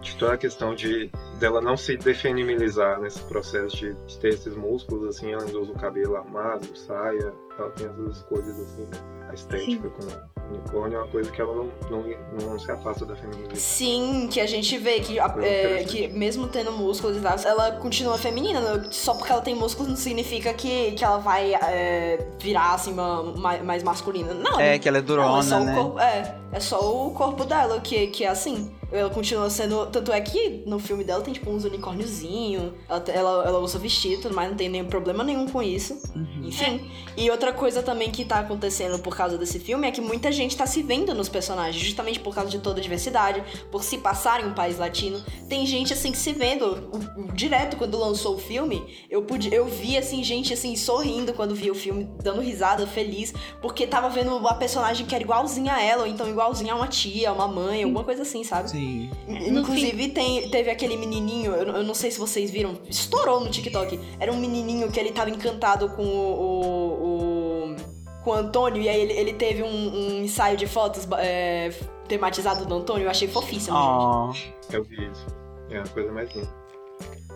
De 0.03 0.15
toda 0.17 0.35
a 0.35 0.37
questão 0.37 0.75
de 0.75 1.11
dela 1.41 1.61
não 1.61 1.77
se 1.77 1.97
defeminilizar 1.97 3.01
nesse 3.01 3.21
processo 3.23 3.77
de, 3.77 3.95
de 3.95 4.19
ter 4.19 4.29
esses 4.29 4.55
músculos, 4.55 5.17
assim, 5.17 5.33
ela 5.33 5.43
ainda 5.43 5.59
usa 5.59 5.73
o 5.73 5.79
cabelo 5.79 6.17
armado, 6.17 6.77
saia, 6.77 7.33
ela 7.59 7.71
tem 7.71 7.87
essas 7.87 8.19
escolhas 8.19 8.61
assim, 8.61 8.83
né? 8.83 9.21
a 9.31 9.35
estética 9.35 9.89
com 9.91 10.03
o 10.03 10.55
unicórnio 10.55 10.97
é 10.97 11.03
uma 11.03 11.09
coisa 11.09 11.31
que 11.31 11.41
ela 11.41 11.55
não, 11.55 11.71
não, 11.89 12.05
não 12.51 12.59
se 12.59 12.71
afasta 12.71 13.07
da 13.07 13.15
feminilidade. 13.15 13.59
Sim, 13.59 14.29
que 14.31 14.41
a 14.41 14.47
gente 14.47 14.77
vê 14.79 14.99
que, 14.99 15.19
é, 15.19 15.85
que 15.85 16.09
mesmo 16.09 16.49
tendo 16.49 16.73
músculos 16.73 17.17
e 17.17 17.21
tal, 17.21 17.37
ela 17.45 17.73
continua 17.73 18.19
feminina. 18.19 18.61
né? 18.61 18.89
Só 18.91 19.15
porque 19.15 19.31
ela 19.31 19.41
tem 19.41 19.55
músculos 19.55 19.89
não 19.89 19.97
significa 19.97 20.53
que, 20.53 20.93
que 20.93 21.05
ela 21.05 21.19
vai 21.19 21.55
é, 21.55 22.27
virar 22.41 22.75
assim 22.75 22.93
uma, 22.93 23.23
mais, 23.23 23.63
mais 23.63 23.83
masculina. 23.85 24.35
Não. 24.35 24.59
É, 24.59 24.79
que 24.79 24.89
ela 24.89 24.99
é 24.99 25.03
durona, 25.03 25.39
é 25.39 25.43
só 25.43 25.61
né? 25.61 25.75
corpo, 25.75 26.01
é, 26.01 26.41
é 26.53 26.61
só 26.61 27.07
o 27.07 27.11
corpo 27.13 27.45
dela 27.45 27.81
que, 27.81 28.07
que 28.09 28.25
é 28.25 28.29
assim. 28.29 28.71
Ela 28.93 29.09
continua 29.09 29.49
sendo. 29.49 29.87
Tanto 29.87 30.11
é 30.11 30.21
que 30.21 30.65
no 30.67 30.81
filme 30.81 31.05
dela 31.05 31.23
tem 31.23 31.33
tipo 31.33 31.49
uns 31.49 31.65
unicórniozinhos. 31.65 32.73
Ela, 32.89 33.05
ela, 33.09 33.45
ela 33.47 33.59
usa 33.61 33.79
vestido, 33.79 34.29
mas 34.35 34.49
não 34.51 34.57
tem 34.57 34.69
nenhum 34.69 34.87
problema 34.87 35.23
nenhum 35.23 35.47
com 35.47 35.63
isso. 35.63 35.95
Uhum. 36.15 36.43
Enfim. 36.45 36.91
E 37.17 37.31
outra 37.31 37.53
coisa 37.53 37.85
também 37.85 38.11
que 38.11 38.25
tá 38.25 38.41
acontecendo 38.41 38.99
por 38.99 39.17
causa 39.17 39.39
desse 39.39 39.61
filme 39.61 39.87
é 39.87 39.93
que 39.93 40.01
muita 40.01 40.33
gente 40.33 40.57
tá 40.57 40.67
se 40.67 40.83
vendo 40.83 41.15
nos 41.15 41.29
personagens, 41.29 41.77
justamente 41.81 42.19
por 42.19 42.35
causa 42.35 42.51
de 42.51 42.59
toda 42.59 42.81
a 42.81 42.83
diversidade, 42.83 43.45
por 43.71 43.85
se 43.85 43.99
passar 43.99 44.41
em 44.43 44.47
um 44.49 44.55
país 44.55 44.77
latino. 44.77 45.23
Tem 45.49 45.65
gente 45.67 45.93
assim 45.93 46.11
que 46.11 46.19
se 46.19 46.33
vendo. 46.33 46.91
O- 46.93 47.33
direto 47.33 47.77
quando 47.77 47.97
lançou 47.97 48.35
o 48.35 48.39
filme, 48.39 48.85
eu 49.09 49.23
pude, 49.23 49.55
eu 49.55 49.67
vi 49.67 49.97
assim, 49.97 50.23
gente 50.25 50.53
assim, 50.53 50.75
sorrindo 50.75 51.33
quando 51.33 51.55
via 51.55 51.71
o 51.71 51.77
filme, 51.77 52.09
dando 52.23 52.41
risada, 52.41 52.87
feliz, 52.89 53.33
porque 53.63 53.87
tava 53.87 54.09
vendo 54.09 54.37
uma 54.37 54.55
personagem 54.55 55.07
que 55.07 55.15
era 55.15 55.23
igualzinha 55.23 55.75
a 55.75 55.81
ela, 55.83 56.03
ou 56.03 56.09
então 56.09 56.29
igualzinha 56.41 56.73
a 56.73 56.77
uma 56.77 56.89
tia, 56.89 57.33
uma 57.33 57.47
mãe, 57.47 57.83
alguma 57.85 58.03
coisa 58.03 58.23
assim, 58.23 58.43
sabe? 58.43 58.71
Sim. 58.71 59.11
Inclusive, 59.29 60.09
tem, 60.09 60.49
teve 60.49 60.71
aquele 60.71 60.97
menininho, 60.97 61.53
eu, 61.53 61.67
eu 61.77 61.83
não 61.85 61.95
sei 61.95 62.11
se 62.11 62.19
vocês 62.19 62.51
viram, 62.51 62.79
estourou 62.89 63.41
no 63.41 63.51
TikTok. 63.51 64.01
Era 64.19 64.33
um 64.33 64.37
menininho 64.39 64.91
que 64.91 64.99
ele 64.99 65.13
tava 65.13 65.31
encantado 65.31 65.91
com 65.91 66.03
o. 66.03 66.41
o- 66.41 67.75
o- 67.75 68.01
com 68.25 68.33
o 68.33 68.35
Antônio, 68.35 68.83
e 68.83 68.89
aí 68.89 69.01
ele, 69.01 69.15
ele 69.15 69.33
teve 69.33 69.63
um, 69.63 69.67
um 69.69 70.23
ensaio 70.23 70.55
de 70.55 70.67
fotos 70.67 71.09
é, 71.19 71.71
tematizado 72.07 72.67
do 72.67 72.75
Antônio. 72.75 73.05
Eu 73.07 73.11
achei 73.11 73.27
fofíssimo, 73.27 73.75
gente. 73.75 74.55
Ó, 74.69 74.75
Eu 74.77 74.85
vi 74.85 74.97
isso. 75.11 75.27
É 75.71 75.79
a 75.79 75.85
coisa 75.85 76.13
mais 76.13 76.31
linda. 76.35 76.55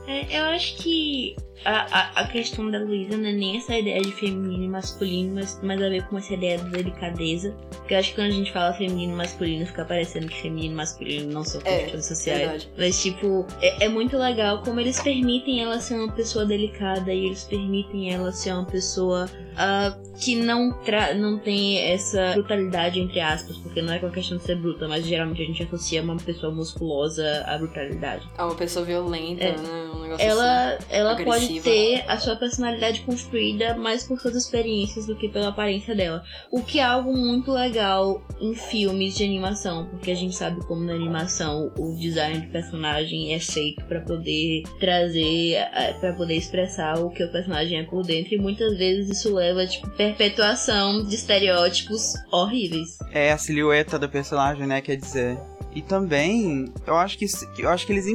É, 0.07 0.39
eu 0.39 0.45
acho 0.55 0.77
que 0.77 1.35
a, 1.65 1.99
a, 2.21 2.21
a 2.23 2.27
questão 2.29 2.71
da 2.71 2.79
Luísa 2.79 3.17
não 3.17 3.29
é 3.29 3.33
nem 3.33 3.57
essa 3.57 3.77
ideia 3.77 4.01
de 4.01 4.13
feminino 4.13 4.65
e 4.65 4.69
masculino, 4.69 5.35
mas 5.35 5.61
mais 5.63 5.83
a 5.83 5.89
ver 5.89 6.07
com 6.09 6.19
essa 6.19 6.35
ideia 6.35 6.59
da 6.59 6.65
delicadeza. 6.69 7.55
Porque 7.71 7.95
eu 7.95 7.99
acho 7.99 8.11
que 8.11 8.15
quando 8.17 8.29
a 8.29 8.31
gente 8.31 8.53
fala 8.53 8.73
feminino 8.75 9.13
e 9.13 9.17
masculino, 9.17 9.67
fica 9.67 9.85
parecendo 9.85 10.27
que 10.29 10.41
feminino 10.43 10.75
e 10.75 10.77
masculino 10.77 11.33
não 11.33 11.45
são 11.45 11.61
É, 11.65 11.79
questões 11.83 12.07
sociais. 12.07 12.41
verdade. 12.41 12.69
Mas, 12.77 13.03
tipo, 13.03 13.47
é, 13.61 13.85
é 13.85 13.89
muito 13.89 14.17
legal 14.17 14.63
como 14.63 14.81
eles 14.81 15.01
permitem 15.03 15.63
ela 15.63 15.79
ser 15.81 15.95
uma 15.95 16.13
pessoa 16.13 16.45
delicada 16.45 17.13
e 17.13 17.27
eles 17.27 17.45
permitem 17.45 18.13
ela 18.13 18.33
ser 18.33 18.53
uma 18.53 18.65
pessoa 18.65 19.29
ah, 19.57 19.97
que 20.21 20.37
não, 20.37 20.73
tra 20.85 21.15
não 21.15 21.39
tem 21.39 21.79
essa 21.79 22.33
brutalidade, 22.35 23.01
entre 23.01 23.21
aspas, 23.21 23.57
porque 23.59 23.81
não 23.83 23.93
é 23.93 23.99
com 23.99 24.07
a 24.07 24.11
questão 24.11 24.37
de 24.39 24.45
ser 24.45 24.57
bruta, 24.57 24.87
mas 24.89 25.05
geralmente 25.07 25.43
a 25.43 25.47
gente 25.47 25.63
associa 25.63 26.03
uma 26.03 26.17
pessoa 26.17 26.53
musculosa 26.55 27.45
à 27.47 27.57
brutalidade. 27.59 28.27
É 28.39 28.43
uma 28.43 28.55
pessoa 28.55 28.85
violenta, 28.85 29.45
É. 29.45 29.53
né? 29.57 29.91
Um 29.95 30.03
negócio 30.03 30.15
assim. 30.15 30.25
Ela, 30.25 30.79
ela 30.91 31.17
pode 31.25 31.44
agressiva. 31.45 31.65
ter 31.65 32.05
a 32.09 32.19
sua 32.19 32.37
personalidade 32.37 33.01
construída 33.01 33.75
mais 33.77 34.05
por 34.05 34.21
suas 34.21 34.37
experiências 34.37 35.07
do 35.07 35.17
que 35.17 35.29
pela 35.29 35.49
aparência 35.49 35.95
dela. 35.95 36.23
O 36.51 36.63
que 36.63 36.79
é 36.79 36.85
algo 36.85 37.17
muito 37.17 37.53
legal 37.53 38.23
em 38.41 38.55
filmes 38.55 39.17
de 39.17 39.25
animação, 39.25 39.87
porque 39.87 40.11
a 40.11 40.15
gente 40.15 40.35
sabe 40.35 40.65
como 40.67 40.85
na 40.85 40.95
animação 40.95 41.73
o 41.79 41.95
design 41.97 42.41
de 42.41 42.47
personagem 42.49 43.35
é 43.35 43.41
feito 43.41 43.85
pra 43.85 44.01
poder 44.01 44.63
trazer, 44.81 45.59
para 46.01 46.13
poder 46.15 46.37
expressar 46.37 46.99
o 46.99 47.11
que 47.11 47.23
o 47.23 47.31
personagem 47.31 47.79
é 47.79 47.83
por 47.85 48.03
dentro, 48.03 48.35
e 48.35 48.39
muitas 48.39 48.77
vezes 48.77 49.19
isso 49.19 49.35
leva 49.35 49.67
tipo 49.67 49.89
perpetuação 49.91 51.03
de 51.03 51.15
estereótipos 51.15 52.15
horríveis. 52.33 52.99
é 53.13 53.33
a 53.33 53.39
silhueta 53.39 53.99
do 53.99 54.09
personagem, 54.09 54.67
né? 54.67 54.81
Quer 54.81 54.97
dizer. 54.97 55.39
E 55.75 55.83
também, 55.83 56.73
eu 56.87 56.97
acho 56.97 57.19
que 57.19 57.27
eu 57.59 57.69
acho 57.69 57.87
que 57.87 57.93
eles, 57.93 58.07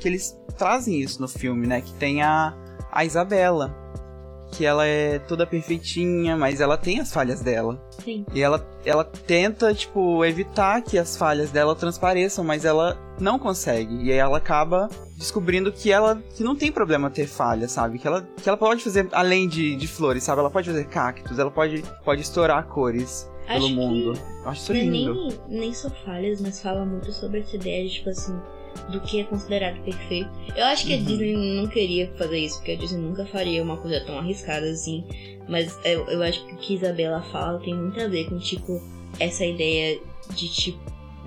que 0.00 0.08
eles 0.08 0.38
trazem 0.58 1.00
isso 1.00 1.20
no 1.20 1.28
filme, 1.28 1.66
né? 1.66 1.80
Que 1.80 1.92
tem 1.94 2.22
a, 2.22 2.54
a 2.90 3.04
Isabela. 3.04 3.74
Que 4.52 4.64
ela 4.64 4.86
é 4.86 5.18
toda 5.18 5.44
perfeitinha, 5.44 6.36
mas 6.36 6.60
ela 6.60 6.78
tem 6.78 7.00
as 7.00 7.12
falhas 7.12 7.40
dela. 7.40 7.84
Sim. 8.04 8.24
E 8.32 8.40
ela, 8.40 8.64
ela 8.84 9.02
tenta, 9.02 9.74
tipo, 9.74 10.24
evitar 10.24 10.82
que 10.82 10.96
as 10.96 11.16
falhas 11.16 11.50
dela 11.50 11.74
transpareçam, 11.74 12.44
mas 12.44 12.64
ela 12.64 12.96
não 13.18 13.40
consegue. 13.40 14.04
E 14.04 14.12
aí 14.12 14.18
ela 14.18 14.38
acaba 14.38 14.88
descobrindo 15.18 15.72
que 15.72 15.90
ela 15.90 16.22
que 16.36 16.44
não 16.44 16.54
tem 16.54 16.70
problema 16.70 17.10
ter 17.10 17.26
falha, 17.26 17.66
sabe? 17.66 17.98
Que 17.98 18.06
ela, 18.06 18.22
que 18.40 18.48
ela 18.48 18.56
pode 18.56 18.84
fazer 18.84 19.08
além 19.10 19.48
de, 19.48 19.74
de 19.74 19.88
flores, 19.88 20.22
sabe? 20.22 20.40
Ela 20.40 20.50
pode 20.50 20.68
fazer 20.68 20.86
cactos, 20.86 21.38
ela 21.40 21.50
pode, 21.50 21.82
pode 22.04 22.22
estourar 22.22 22.64
cores 22.68 23.28
pelo 23.48 23.58
Acho 23.58 23.66
que 23.68 23.74
mundo. 23.74 24.12
Eu 24.44 24.48
acho 24.50 24.60
isso 24.62 24.72
é 24.72 24.74
lindo. 24.76 25.14
nem, 25.48 25.60
nem 25.60 25.74
só 25.74 25.90
falhas, 25.90 26.40
mas 26.40 26.62
fala 26.62 26.84
muito 26.84 27.10
sobre 27.12 27.40
essa 27.40 27.56
ideia 27.56 27.86
de, 27.86 27.94
tipo 27.94 28.10
assim, 28.10 28.38
do 28.90 29.00
que 29.00 29.20
é 29.20 29.24
considerado 29.24 29.82
perfeito. 29.84 30.28
Eu 30.56 30.64
acho 30.66 30.86
que 30.86 30.94
a 30.94 30.96
Uhum. 30.96 31.04
Disney 31.04 31.36
não 31.36 31.66
queria 31.68 32.10
fazer 32.16 32.38
isso, 32.38 32.56
porque 32.56 32.72
a 32.72 32.76
Disney 32.76 33.00
nunca 33.00 33.24
faria 33.26 33.62
uma 33.62 33.76
coisa 33.76 34.00
tão 34.00 34.18
arriscada 34.18 34.66
assim. 34.70 35.04
Mas 35.48 35.78
eu, 35.84 36.04
eu 36.08 36.22
acho 36.22 36.44
que 36.46 36.54
o 36.54 36.56
que 36.58 36.74
Isabela 36.74 37.22
fala 37.30 37.58
tem 37.60 37.74
muito 37.74 38.00
a 38.00 38.08
ver 38.08 38.28
com, 38.28 38.38
tipo, 38.38 38.82
essa 39.20 39.44
ideia 39.44 39.98
de, 40.34 40.48
tipo, 40.48 40.80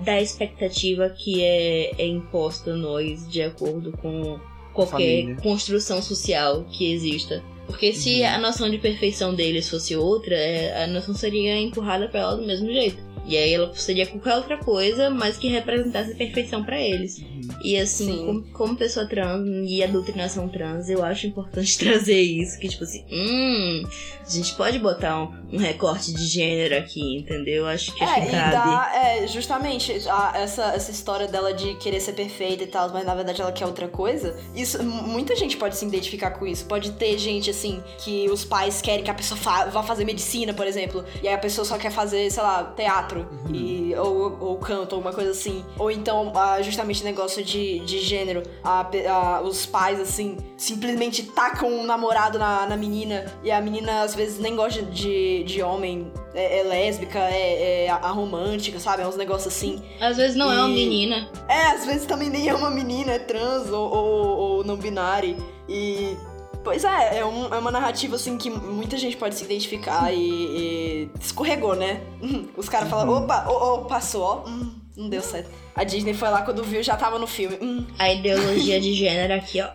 da 0.04 0.20
expectativa 0.20 1.08
que 1.10 1.42
é, 1.42 1.92
é 2.00 2.06
imposta 2.06 2.72
a 2.72 2.76
nós 2.76 3.26
de 3.30 3.42
acordo 3.42 3.92
com 3.92 4.38
qualquer 4.72 5.22
Família. 5.22 5.36
construção 5.42 6.00
social 6.02 6.64
que 6.70 6.92
exista. 6.92 7.42
Porque 7.66 7.92
se 7.92 8.20
Uhum. 8.20 8.26
a 8.26 8.38
noção 8.38 8.68
de 8.68 8.78
perfeição 8.78 9.34
deles 9.34 9.68
fosse 9.68 9.94
outra, 9.96 10.34
é, 10.34 10.84
a 10.84 10.86
noção 10.88 11.14
seria 11.14 11.56
empurrada 11.58 12.08
pra 12.08 12.20
ela 12.20 12.36
do 12.36 12.46
mesmo 12.46 12.66
jeito. 12.72 12.98
E 13.30 13.36
aí 13.36 13.54
ela 13.54 13.72
seria 13.74 14.06
qualquer 14.06 14.34
outra 14.36 14.58
coisa, 14.58 15.08
mas 15.08 15.36
que 15.36 15.46
representasse 15.48 16.12
a 16.12 16.16
perfeição 16.16 16.64
pra 16.64 16.80
eles. 16.80 17.18
Uhum. 17.18 17.40
E 17.64 17.76
assim, 17.76 18.06
Sim. 18.06 18.26
como, 18.26 18.42
como 18.52 18.76
pessoa 18.76 19.06
trans 19.06 19.46
e 19.68 19.82
a 19.82 19.86
doutrinação 19.86 20.48
trans, 20.48 20.88
eu 20.88 21.04
acho 21.04 21.26
importante 21.28 21.78
trazer 21.78 22.20
isso. 22.20 22.58
Que 22.58 22.68
tipo 22.68 22.82
assim, 22.84 23.04
hum, 23.10 23.82
a 24.26 24.30
gente 24.30 24.54
pode 24.54 24.78
botar 24.80 25.22
um, 25.22 25.32
um 25.52 25.58
recorte 25.58 26.12
de 26.12 26.26
gênero 26.26 26.76
aqui, 26.78 27.18
entendeu? 27.18 27.66
Acho 27.66 27.94
que, 27.94 28.02
É, 28.02 28.20
que 28.20 28.28
e 28.28 28.30
cabe. 28.32 28.52
dá, 28.52 28.92
é, 28.94 29.26
justamente, 29.28 29.92
a- 30.08 30.32
essa, 30.36 30.64
essa 30.74 30.90
história 30.90 31.28
dela 31.28 31.52
de 31.54 31.74
querer 31.76 32.00
ser 32.00 32.12
perfeita 32.14 32.64
e 32.64 32.66
tal, 32.66 32.90
mas 32.90 33.06
na 33.06 33.14
verdade 33.14 33.40
ela 33.40 33.52
quer 33.52 33.66
outra 33.66 33.86
coisa, 33.88 34.36
isso, 34.56 34.82
muita 34.82 35.36
gente 35.36 35.56
pode 35.56 35.76
se 35.76 35.84
identificar 35.84 36.32
com 36.32 36.46
isso. 36.46 36.64
Pode 36.64 36.92
ter 36.92 37.16
gente, 37.18 37.50
assim, 37.50 37.80
que 37.98 38.28
os 38.28 38.44
pais 38.44 38.80
querem 38.82 39.04
que 39.04 39.10
a 39.10 39.14
pessoa 39.14 39.38
fa- 39.38 39.66
vá 39.66 39.82
fazer 39.82 40.04
medicina, 40.04 40.52
por 40.52 40.66
exemplo, 40.66 41.04
e 41.22 41.28
aí 41.28 41.34
a 41.34 41.38
pessoa 41.38 41.64
só 41.64 41.78
quer 41.78 41.90
fazer, 41.92 42.30
sei 42.30 42.42
lá, 42.42 42.64
teatro. 42.76 43.19
Uhum. 43.20 43.54
e, 43.54 43.94
ou, 43.96 44.36
ou 44.40 44.56
canto, 44.58 44.94
alguma 44.94 45.12
coisa 45.12 45.30
assim. 45.30 45.64
Ou 45.78 45.90
então, 45.90 46.32
ah, 46.34 46.60
justamente 46.62 47.04
negócio 47.04 47.44
de, 47.44 47.80
de 47.80 47.98
gênero. 48.00 48.42
A, 48.62 48.86
a, 49.08 49.40
os 49.42 49.66
pais, 49.66 50.00
assim, 50.00 50.36
simplesmente 50.56 51.22
tacam 51.22 51.68
um 51.68 51.84
namorado 51.84 52.38
na, 52.38 52.66
na 52.66 52.76
menina, 52.76 53.32
e 53.42 53.50
a 53.50 53.60
menina 53.60 54.02
às 54.02 54.14
vezes 54.14 54.38
nem 54.38 54.54
gosta 54.54 54.82
de, 54.82 55.44
de 55.44 55.62
homem, 55.62 56.12
é, 56.34 56.60
é 56.60 56.62
lésbica, 56.62 57.18
é, 57.18 57.86
é 57.86 57.90
romântica, 57.90 58.78
sabe? 58.78 59.02
É 59.02 59.06
uns 59.06 59.16
negócios 59.16 59.52
assim. 59.54 59.82
Às 60.00 60.16
vezes 60.16 60.36
não 60.36 60.52
e... 60.52 60.56
é 60.56 60.58
uma 60.58 60.68
menina. 60.68 61.28
É, 61.48 61.66
às 61.72 61.84
vezes 61.84 62.06
também 62.06 62.30
nem 62.30 62.48
é 62.48 62.54
uma 62.54 62.70
menina, 62.70 63.12
é 63.12 63.18
trans 63.18 63.70
ou, 63.70 63.90
ou, 63.90 64.38
ou 64.38 64.64
não 64.64 64.76
binário. 64.76 65.36
E 65.68 66.16
Pois 66.62 66.84
é, 66.84 67.18
é, 67.18 67.24
um, 67.24 67.52
é, 67.52 67.58
uma 67.58 67.70
narrativa 67.70 68.16
assim 68.16 68.36
que 68.36 68.50
muita 68.50 68.98
gente 68.98 69.16
pode 69.16 69.34
se 69.34 69.44
identificar 69.44 70.12
e, 70.12 70.18
e 70.18 71.10
escorregou, 71.18 71.74
né? 71.74 72.02
Os 72.56 72.68
caras 72.68 72.88
falam, 72.88 73.08
uhum. 73.08 73.24
opa, 73.24 73.46
oh, 73.48 73.74
oh, 73.74 73.78
passou, 73.86 74.22
ó. 74.22 74.48
Hum, 74.48 74.72
não 74.96 75.08
deu 75.08 75.22
certo. 75.22 75.50
A 75.80 75.84
Disney 75.84 76.12
foi 76.12 76.28
lá 76.28 76.42
quando 76.42 76.62
viu, 76.62 76.82
já 76.82 76.94
tava 76.94 77.18
no 77.18 77.26
filme. 77.26 77.56
Hum. 77.58 77.86
A 77.98 78.12
ideologia 78.12 78.78
de 78.78 78.92
gênero 78.92 79.32
aqui, 79.32 79.62
ó, 79.62 79.70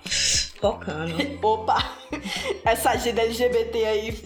focando. 0.61 1.15
Opa! 1.41 1.83
Essa 2.63 2.91
agenda 2.91 3.21
LGBT 3.21 3.85
aí. 3.85 4.17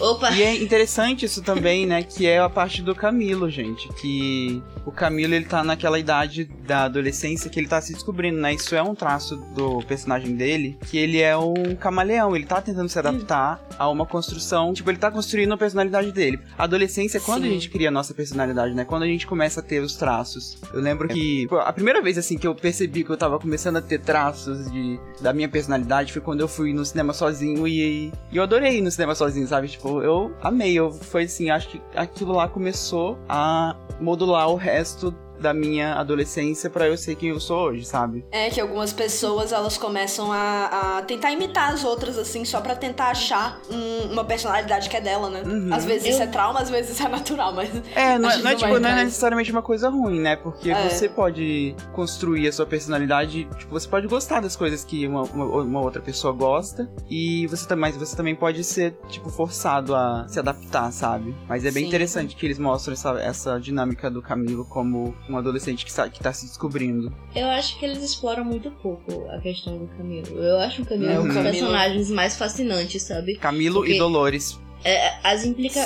Opa! 0.00 0.30
E 0.32 0.42
é 0.42 0.54
interessante 0.56 1.24
isso 1.24 1.42
também, 1.42 1.86
né? 1.86 2.02
Que 2.02 2.26
é 2.26 2.38
a 2.38 2.48
parte 2.48 2.82
do 2.82 2.94
Camilo, 2.94 3.50
gente. 3.50 3.88
Que 3.94 4.62
o 4.84 4.92
Camilo, 4.92 5.34
ele 5.34 5.44
tá 5.44 5.64
naquela 5.64 5.98
idade 5.98 6.44
da 6.44 6.84
adolescência 6.84 7.50
que 7.50 7.58
ele 7.58 7.68
tá 7.68 7.80
se 7.80 7.92
descobrindo, 7.92 8.38
né? 8.38 8.54
Isso 8.54 8.74
é 8.74 8.82
um 8.82 8.94
traço 8.94 9.36
do 9.54 9.82
personagem 9.82 10.34
dele, 10.34 10.78
que 10.86 10.98
ele 10.98 11.20
é 11.20 11.36
um 11.36 11.74
camaleão. 11.74 12.34
Ele 12.34 12.46
tá 12.46 12.60
tentando 12.60 12.88
se 12.88 12.98
adaptar 12.98 13.66
a 13.78 13.88
uma 13.88 14.06
construção. 14.06 14.72
Tipo, 14.72 14.90
ele 14.90 14.98
tá 14.98 15.10
construindo 15.10 15.52
a 15.52 15.56
personalidade 15.56 16.12
dele. 16.12 16.38
A 16.56 16.64
adolescência 16.64 17.18
é 17.18 17.20
quando 17.20 17.42
Sim. 17.42 17.48
a 17.48 17.52
gente 17.52 17.70
cria 17.70 17.88
a 17.88 17.92
nossa 17.92 18.14
personalidade, 18.14 18.74
né? 18.74 18.84
Quando 18.84 19.02
a 19.02 19.06
gente 19.06 19.26
começa 19.26 19.60
a 19.60 19.62
ter 19.62 19.80
os 19.80 19.96
traços. 19.96 20.56
Eu 20.72 20.80
lembro 20.80 21.08
que 21.14 21.46
pô, 21.46 21.58
a 21.58 21.72
primeira 21.72 22.02
vez, 22.02 22.18
assim, 22.18 22.36
que 22.36 22.46
eu 22.46 22.54
percebi 22.54 23.04
que 23.04 23.10
eu 23.10 23.16
tava 23.16 23.38
começando 23.38 23.76
a 23.76 23.82
ter 23.82 24.00
traços 24.00 24.70
de, 24.70 24.98
da 25.20 25.32
minha 25.32 25.48
personalidade 25.48 26.12
foi 26.12 26.20
quando 26.20 26.40
eu 26.40 26.48
fui 26.48 26.72
no 26.72 26.84
cinema 26.84 27.12
sozinho 27.12 27.66
e, 27.68 28.12
e 28.32 28.36
eu 28.36 28.42
adorei 28.42 28.78
ir 28.78 28.80
no 28.80 28.90
cinema 28.90 29.14
sozinho, 29.14 29.46
sabe? 29.46 29.68
Tipo, 29.68 30.02
eu 30.02 30.34
amei. 30.42 30.74
Eu, 30.74 30.90
foi 30.90 31.24
assim, 31.24 31.50
acho 31.50 31.68
que 31.68 31.80
aquilo 31.94 32.32
lá 32.32 32.48
começou 32.48 33.18
a 33.28 33.76
modular 34.00 34.48
o 34.50 34.56
resto 34.56 35.14
da 35.40 35.52
minha 35.52 35.94
adolescência 35.94 36.70
para 36.70 36.86
eu 36.86 36.96
ser 36.96 37.14
quem 37.16 37.30
eu 37.30 37.40
sou 37.40 37.68
hoje, 37.68 37.84
sabe? 37.84 38.24
É 38.30 38.50
que 38.50 38.60
algumas 38.60 38.92
pessoas 38.92 39.52
elas 39.52 39.76
começam 39.76 40.32
a, 40.32 40.98
a 40.98 41.02
tentar 41.02 41.32
imitar 41.32 41.72
as 41.72 41.84
outras, 41.84 42.18
assim, 42.18 42.44
só 42.44 42.60
para 42.60 42.74
tentar 42.74 43.08
achar 43.08 43.60
um, 43.70 44.12
uma 44.12 44.24
personalidade 44.24 44.88
que 44.88 44.96
é 44.96 45.00
dela, 45.00 45.30
né? 45.30 45.42
Uhum. 45.44 45.72
Às 45.72 45.84
vezes 45.84 46.06
eu... 46.06 46.12
isso 46.12 46.22
é 46.22 46.26
trauma, 46.26 46.60
às 46.60 46.70
vezes 46.70 46.92
isso 46.92 47.06
é 47.06 47.08
natural, 47.08 47.52
mas. 47.52 47.70
É, 47.94 48.18
não, 48.18 48.30
é, 48.30 48.38
não, 48.38 48.50
é, 48.50 48.54
tipo, 48.54 48.78
não 48.78 48.88
é 48.88 49.04
necessariamente 49.04 49.50
uma 49.50 49.62
coisa 49.62 49.88
ruim, 49.88 50.20
né? 50.20 50.36
Porque 50.36 50.70
é. 50.70 50.88
você 50.88 51.08
pode 51.08 51.74
construir 51.92 52.48
a 52.48 52.52
sua 52.52 52.66
personalidade, 52.66 53.48
tipo, 53.58 53.72
você 53.72 53.88
pode 53.88 54.06
gostar 54.06 54.40
das 54.40 54.56
coisas 54.56 54.84
que 54.84 55.06
uma, 55.06 55.22
uma, 55.22 55.44
uma 55.62 55.80
outra 55.80 56.00
pessoa 56.00 56.32
gosta, 56.32 56.90
e 57.08 57.46
você 57.46 57.66
também, 57.66 57.92
você 57.92 58.16
também 58.16 58.34
pode 58.34 58.64
ser, 58.64 58.96
tipo, 59.08 59.30
forçado 59.30 59.94
a 59.94 60.26
se 60.28 60.38
adaptar, 60.38 60.90
sabe? 60.92 61.34
Mas 61.48 61.64
é 61.64 61.70
bem 61.70 61.84
Sim. 61.84 61.88
interessante 61.88 62.36
que 62.36 62.46
eles 62.46 62.58
mostram 62.58 62.94
essa, 62.94 63.10
essa 63.20 63.60
dinâmica 63.60 64.10
do 64.10 64.22
Camilo 64.22 64.64
como 64.64 65.14
um 65.28 65.36
adolescente 65.36 65.84
que 65.84 65.90
está, 65.90 66.08
que 66.08 66.20
tá 66.20 66.32
se 66.32 66.46
descobrindo. 66.46 67.12
Eu 67.34 67.48
acho 67.48 67.78
que 67.78 67.84
eles 67.84 68.02
exploram 68.02 68.44
muito 68.44 68.70
pouco 68.70 69.28
a 69.30 69.40
questão 69.40 69.78
do 69.78 69.86
Camilo. 69.88 70.38
Eu 70.38 70.58
acho 70.58 70.82
o 70.82 70.86
Camilo 70.86 71.12
é, 71.12 71.20
um 71.20 71.26
dos 71.26 71.36
personagens 71.36 72.10
mais 72.10 72.36
fascinantes, 72.36 73.02
sabe? 73.02 73.36
Camilo 73.36 73.76
Porque... 73.76 73.94
e 73.94 73.98
Dolores. 73.98 74.58
É, 74.84 75.14
as 75.22 75.46
implica... 75.46 75.80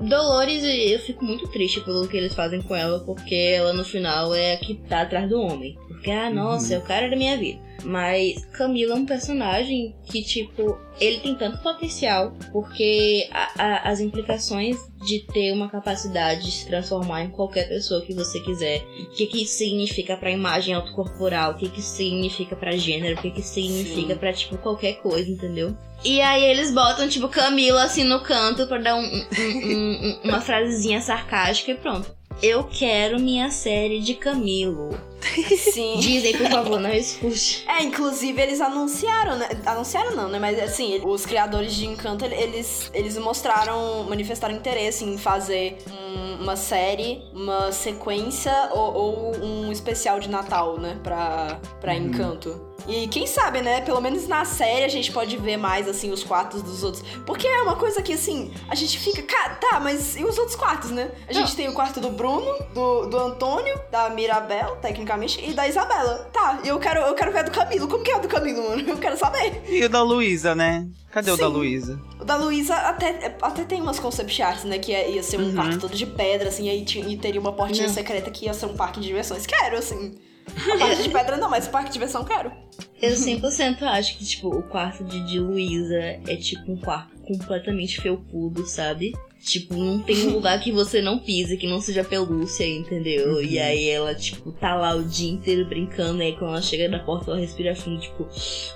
Dolores, 0.00 0.62
eu 0.62 0.98
fico 1.00 1.24
muito 1.24 1.48
triste 1.48 1.80
pelo 1.80 2.06
que 2.06 2.16
eles 2.16 2.32
fazem 2.34 2.62
com 2.62 2.76
ela, 2.76 3.00
porque 3.00 3.34
ela 3.34 3.72
no 3.72 3.84
final 3.84 4.32
é 4.32 4.54
a 4.54 4.58
que 4.58 4.76
tá 4.88 5.02
atrás 5.02 5.28
do 5.28 5.40
homem. 5.40 5.76
Porque, 5.88 6.10
ah, 6.10 6.30
nossa, 6.30 6.68
uhum. 6.68 6.74
é 6.74 6.78
o 6.78 6.86
cara 6.86 7.10
da 7.10 7.16
minha 7.16 7.36
vida. 7.36 7.63
Mas 7.84 8.44
Camila 8.46 8.94
é 8.94 8.96
um 8.96 9.06
personagem 9.06 9.94
que, 10.06 10.22
tipo, 10.22 10.78
ele 10.98 11.20
tem 11.20 11.34
tanto 11.34 11.58
potencial, 11.58 12.32
porque 12.52 13.28
a, 13.30 13.50
a, 13.58 13.90
as 13.90 14.00
implicações 14.00 14.76
de 15.04 15.20
ter 15.20 15.52
uma 15.52 15.68
capacidade 15.68 16.44
de 16.44 16.50
se 16.50 16.66
transformar 16.66 17.24
em 17.24 17.30
qualquer 17.30 17.68
pessoa 17.68 18.00
que 18.00 18.14
você 18.14 18.40
quiser. 18.40 18.82
O 19.00 19.10
que, 19.10 19.26
que 19.26 19.42
isso 19.42 19.58
significa 19.58 20.16
pra 20.16 20.30
imagem 20.30 20.74
autocorporal? 20.74 21.52
O 21.52 21.54
que, 21.56 21.68
que 21.68 21.80
isso 21.80 21.96
significa 21.96 22.56
pra 22.56 22.72
gênero? 22.72 23.18
O 23.18 23.22
que, 23.22 23.30
que 23.30 23.40
isso 23.40 23.54
significa 23.54 24.14
Sim. 24.14 24.18
pra, 24.18 24.32
tipo, 24.32 24.56
qualquer 24.58 24.94
coisa, 24.94 25.30
entendeu? 25.30 25.76
E 26.02 26.20
aí 26.20 26.44
eles 26.44 26.72
botam, 26.72 27.08
tipo, 27.08 27.28
Camila 27.28 27.82
assim 27.82 28.04
no 28.04 28.20
canto 28.20 28.66
pra 28.66 28.78
dar 28.78 28.94
um, 28.94 29.02
um, 29.02 29.68
um, 29.68 30.20
uma 30.24 30.40
frasezinha 30.40 31.00
sarcástica 31.00 31.72
e 31.72 31.74
pronto. 31.74 32.14
Eu 32.42 32.64
quero 32.64 33.18
minha 33.20 33.50
série 33.50 34.00
de 34.00 34.14
Camilo. 34.14 34.98
Sim. 35.72 35.98
Disney, 35.98 36.36
por 36.36 36.50
favor, 36.50 36.80
não 36.80 36.90
escute. 36.90 37.64
É, 37.66 37.82
inclusive 37.82 38.40
eles 38.40 38.60
anunciaram, 38.60 39.36
né? 39.36 39.48
Anunciaram 39.64 40.14
não, 40.14 40.28
né? 40.28 40.38
Mas 40.38 40.58
assim, 40.60 41.00
os 41.04 41.24
criadores 41.24 41.74
de 41.74 41.86
Encanto, 41.86 42.24
eles, 42.24 42.90
eles 42.92 43.16
mostraram, 43.16 44.04
manifestaram 44.04 44.54
interesse 44.54 45.04
em 45.04 45.16
fazer 45.16 45.78
um, 45.90 46.42
uma 46.42 46.56
série, 46.56 47.22
uma 47.32 47.72
sequência 47.72 48.52
ou, 48.72 48.94
ou, 48.94 49.36
um 49.42 49.72
especial 49.72 50.20
de 50.20 50.28
Natal, 50.28 50.78
né? 50.78 50.98
Pra, 51.02 51.58
pra 51.80 51.94
uhum. 51.94 52.06
Encanto. 52.06 52.73
E 52.86 53.08
quem 53.08 53.26
sabe, 53.26 53.60
né? 53.60 53.80
Pelo 53.80 54.00
menos 54.00 54.28
na 54.28 54.44
série 54.44 54.84
a 54.84 54.88
gente 54.88 55.10
pode 55.12 55.36
ver 55.36 55.56
mais, 55.56 55.88
assim, 55.88 56.10
os 56.10 56.22
quartos 56.22 56.62
dos 56.62 56.82
outros. 56.82 57.02
Porque 57.26 57.46
é 57.46 57.62
uma 57.62 57.76
coisa 57.76 58.02
que, 58.02 58.12
assim, 58.12 58.52
a 58.68 58.74
gente 58.74 58.98
fica. 58.98 59.22
Tá, 59.60 59.80
mas 59.80 60.16
e 60.16 60.24
os 60.24 60.38
outros 60.38 60.56
quartos, 60.56 60.90
né? 60.90 61.10
A 61.28 61.32
gente 61.32 61.48
Não. 61.48 61.56
tem 61.56 61.68
o 61.68 61.72
quarto 61.72 62.00
do 62.00 62.10
Bruno, 62.10 62.52
do, 62.72 63.06
do 63.06 63.18
Antônio, 63.18 63.78
da 63.90 64.10
Mirabel, 64.10 64.76
tecnicamente, 64.76 65.42
e 65.44 65.52
da 65.52 65.66
Isabela. 65.66 66.30
Tá, 66.32 66.60
e 66.64 66.68
eu 66.68 66.78
quero, 66.78 67.00
eu 67.00 67.14
quero 67.14 67.32
ver 67.32 67.40
a 67.40 67.42
do 67.42 67.50
Camilo. 67.50 67.88
Como 67.88 68.02
que 68.02 68.10
é 68.10 68.14
a 68.14 68.18
do 68.18 68.28
Camilo, 68.28 68.68
mano? 68.68 68.84
Eu 68.94 68.98
quero 68.98 69.16
saber. 69.16 69.62
E 69.68 69.84
o 69.84 69.88
da 69.88 70.02
Luísa, 70.02 70.54
né? 70.54 70.86
Cadê 71.10 71.30
Sim. 71.30 71.36
o 71.36 71.36
da 71.36 71.48
Luísa? 71.48 72.00
O 72.20 72.24
da 72.24 72.36
Luísa 72.36 72.74
até, 72.74 73.36
até 73.40 73.64
tem 73.64 73.80
umas 73.80 73.98
concept 73.98 74.42
arts, 74.42 74.64
né? 74.64 74.78
Que 74.78 74.92
ia 74.92 75.22
ser 75.22 75.38
um 75.38 75.44
uhum. 75.44 75.54
quarto 75.54 75.78
todo 75.78 75.94
de 75.94 76.06
pedra, 76.06 76.48
assim, 76.48 76.68
aí 76.68 76.84
e 76.84 77.16
teria 77.16 77.40
uma 77.40 77.52
portinha 77.52 77.86
Não. 77.86 77.94
secreta 77.94 78.30
que 78.30 78.46
ia 78.46 78.54
ser 78.54 78.66
um 78.66 78.76
parque 78.76 79.00
de 79.00 79.06
diversões. 79.06 79.46
Quero, 79.46 79.76
assim. 79.76 80.16
A 80.46 80.78
parte 80.78 81.02
de 81.02 81.08
pedra 81.08 81.36
não, 81.36 81.50
mas 81.50 81.66
o 81.66 81.70
parque 81.70 81.88
de 81.88 81.94
diversão 81.94 82.24
quero. 82.24 82.52
Eu 83.00 83.12
100% 83.12 83.82
acho 83.82 84.16
que, 84.16 84.24
tipo, 84.24 84.48
o 84.48 84.62
quarto 84.62 85.04
de, 85.04 85.20
de 85.26 85.38
Luísa 85.38 85.98
é 86.26 86.36
tipo 86.36 86.72
um 86.72 86.76
quarto 86.76 87.14
completamente 87.22 88.00
felpudo, 88.00 88.66
sabe? 88.66 89.12
Tipo, 89.44 89.74
não 89.74 90.00
tem 90.00 90.26
um 90.26 90.32
lugar 90.32 90.58
que 90.58 90.72
você 90.72 91.02
não 91.02 91.18
pise, 91.18 91.58
que 91.58 91.66
não 91.66 91.80
seja 91.80 92.02
pelúcia, 92.02 92.66
entendeu? 92.66 93.34
Uhum. 93.34 93.42
E 93.42 93.58
aí 93.58 93.90
ela, 93.90 94.14
tipo, 94.14 94.50
tá 94.52 94.74
lá 94.74 94.94
o 94.94 95.04
dia 95.04 95.30
inteiro 95.30 95.68
brincando, 95.68 96.22
e 96.22 96.26
aí 96.26 96.32
quando 96.32 96.52
ela 96.52 96.62
chega 96.62 96.88
na 96.88 96.98
porta, 96.98 97.30
ela 97.30 97.38
respira 97.38 97.76
fundo, 97.76 98.00
tipo, 98.00 98.26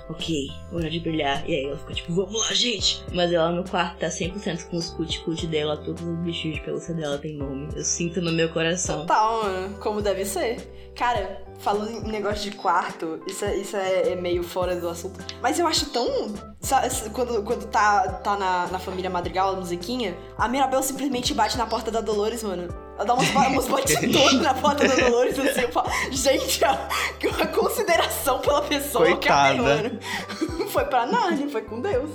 ok, 0.09 0.47
hora 0.71 0.89
de 0.89 0.99
brilhar. 0.99 1.43
E 1.49 1.55
aí 1.55 1.65
ela 1.65 1.77
fica, 1.77 1.93
tipo, 1.95 2.13
vamos 2.13 2.39
lá, 2.39 2.53
gente! 2.53 3.03
Mas 3.11 3.33
ela 3.33 3.51
no 3.51 3.63
quarto 3.67 3.97
tá 3.97 4.09
100% 4.09 4.69
com 4.69 4.77
os 4.77 4.89
cut-cut 4.91 5.47
dela, 5.47 5.75
todos 5.75 6.03
os 6.03 6.19
bichinhos 6.19 6.57
de 6.57 6.63
pelúcia 6.63 6.93
dela 6.93 7.17
tem 7.17 7.35
nome. 7.35 7.69
Eu 7.75 7.83
sinto 7.83 8.21
no 8.21 8.31
meu 8.31 8.49
coração. 8.49 9.01
Total, 9.01 9.43
mano, 9.43 9.77
como 9.79 10.01
deve 10.03 10.23
ser. 10.23 10.57
Cara, 10.95 11.41
falando 11.59 11.91
em 11.91 12.11
negócio 12.11 12.49
de 12.49 12.57
quarto, 12.57 13.21
isso, 13.27 13.45
é, 13.45 13.55
isso 13.55 13.77
é, 13.77 14.11
é, 14.11 14.15
meio 14.15 14.43
fora 14.43 14.75
do 14.75 14.89
assunto. 14.89 15.19
Mas 15.41 15.59
eu 15.59 15.67
acho 15.67 15.89
tão. 15.91 16.33
Sabe, 16.59 16.89
quando, 17.11 17.41
quando 17.43 17.67
tá, 17.67 18.19
tá 18.21 18.37
na, 18.37 18.67
na 18.67 18.79
família 18.79 19.09
Madrigal, 19.09 19.53
a 19.53 19.55
musiquinha, 19.55 20.17
a 20.37 20.47
Mirabel 20.59 20.83
simplesmente 20.83 21.33
bate 21.33 21.57
na 21.57 21.65
porta 21.65 21.89
da 21.89 22.01
Dolores, 22.01 22.43
mano. 22.43 22.67
Ela 22.97 23.05
dá 23.05 23.13
umas, 23.13 23.29
umas 23.29 23.67
batidões 23.67 24.33
na 24.43 24.53
porta 24.53 24.85
da 24.85 24.93
Dolores, 24.93 25.39
assim, 25.39 25.61
eu 25.61 25.71
falo, 25.71 25.89
gente, 26.11 26.65
a, 26.65 26.89
a 27.41 27.47
consideração 27.47 28.39
pela 28.39 28.61
pessoa 28.63 29.05
Coitada. 29.05 29.55
que 29.55 29.61
mano. 29.61 29.99
Foi 30.69 30.83
pra 30.83 31.05
Narnia, 31.05 31.49
foi 31.49 31.61
com 31.63 31.81
Deus. 31.81 32.11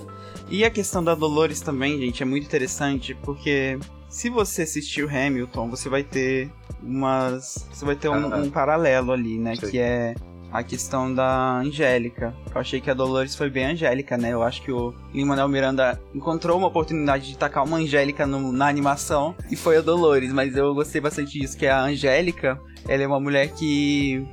E 0.48 0.64
a 0.64 0.70
questão 0.70 1.02
da 1.02 1.14
Dolores 1.14 1.60
também, 1.60 1.98
gente, 1.98 2.22
é 2.22 2.26
muito 2.26 2.44
interessante, 2.44 3.14
porque 3.22 3.78
se 4.08 4.28
você 4.30 4.62
assistiu 4.62 5.08
Hamilton, 5.08 5.70
você 5.70 5.88
vai 5.88 6.04
ter 6.04 6.52
umas. 6.80 7.66
Você 7.72 7.84
vai 7.84 7.96
ter 7.96 8.08
um, 8.10 8.42
um 8.42 8.50
paralelo 8.50 9.10
ali, 9.10 9.38
né? 9.38 9.56
Sim. 9.56 9.70
Que 9.70 9.78
é 9.78 10.14
a 10.54 10.62
questão 10.62 11.12
da 11.12 11.56
Angélica. 11.56 12.32
Eu 12.54 12.60
achei 12.60 12.80
que 12.80 12.88
a 12.88 12.94
Dolores 12.94 13.34
foi 13.34 13.50
bem 13.50 13.72
Angélica, 13.72 14.16
né? 14.16 14.32
Eu 14.32 14.44
acho 14.44 14.62
que 14.62 14.70
o 14.70 14.94
Lin-Manuel 15.12 15.48
Miranda 15.48 16.00
encontrou 16.14 16.56
uma 16.56 16.68
oportunidade 16.68 17.26
de 17.26 17.36
tacar 17.36 17.64
uma 17.64 17.78
Angélica 17.78 18.24
no, 18.24 18.52
na 18.52 18.68
animação 18.68 19.34
e 19.50 19.56
foi 19.56 19.78
a 19.78 19.80
Dolores, 19.80 20.32
mas 20.32 20.56
eu 20.56 20.72
gostei 20.72 21.00
bastante 21.00 21.40
disso, 21.40 21.58
que 21.58 21.66
a 21.66 21.82
Angélica, 21.82 22.60
ela 22.86 23.02
é 23.02 23.06
uma 23.06 23.18
mulher 23.18 23.48
que 23.48 24.24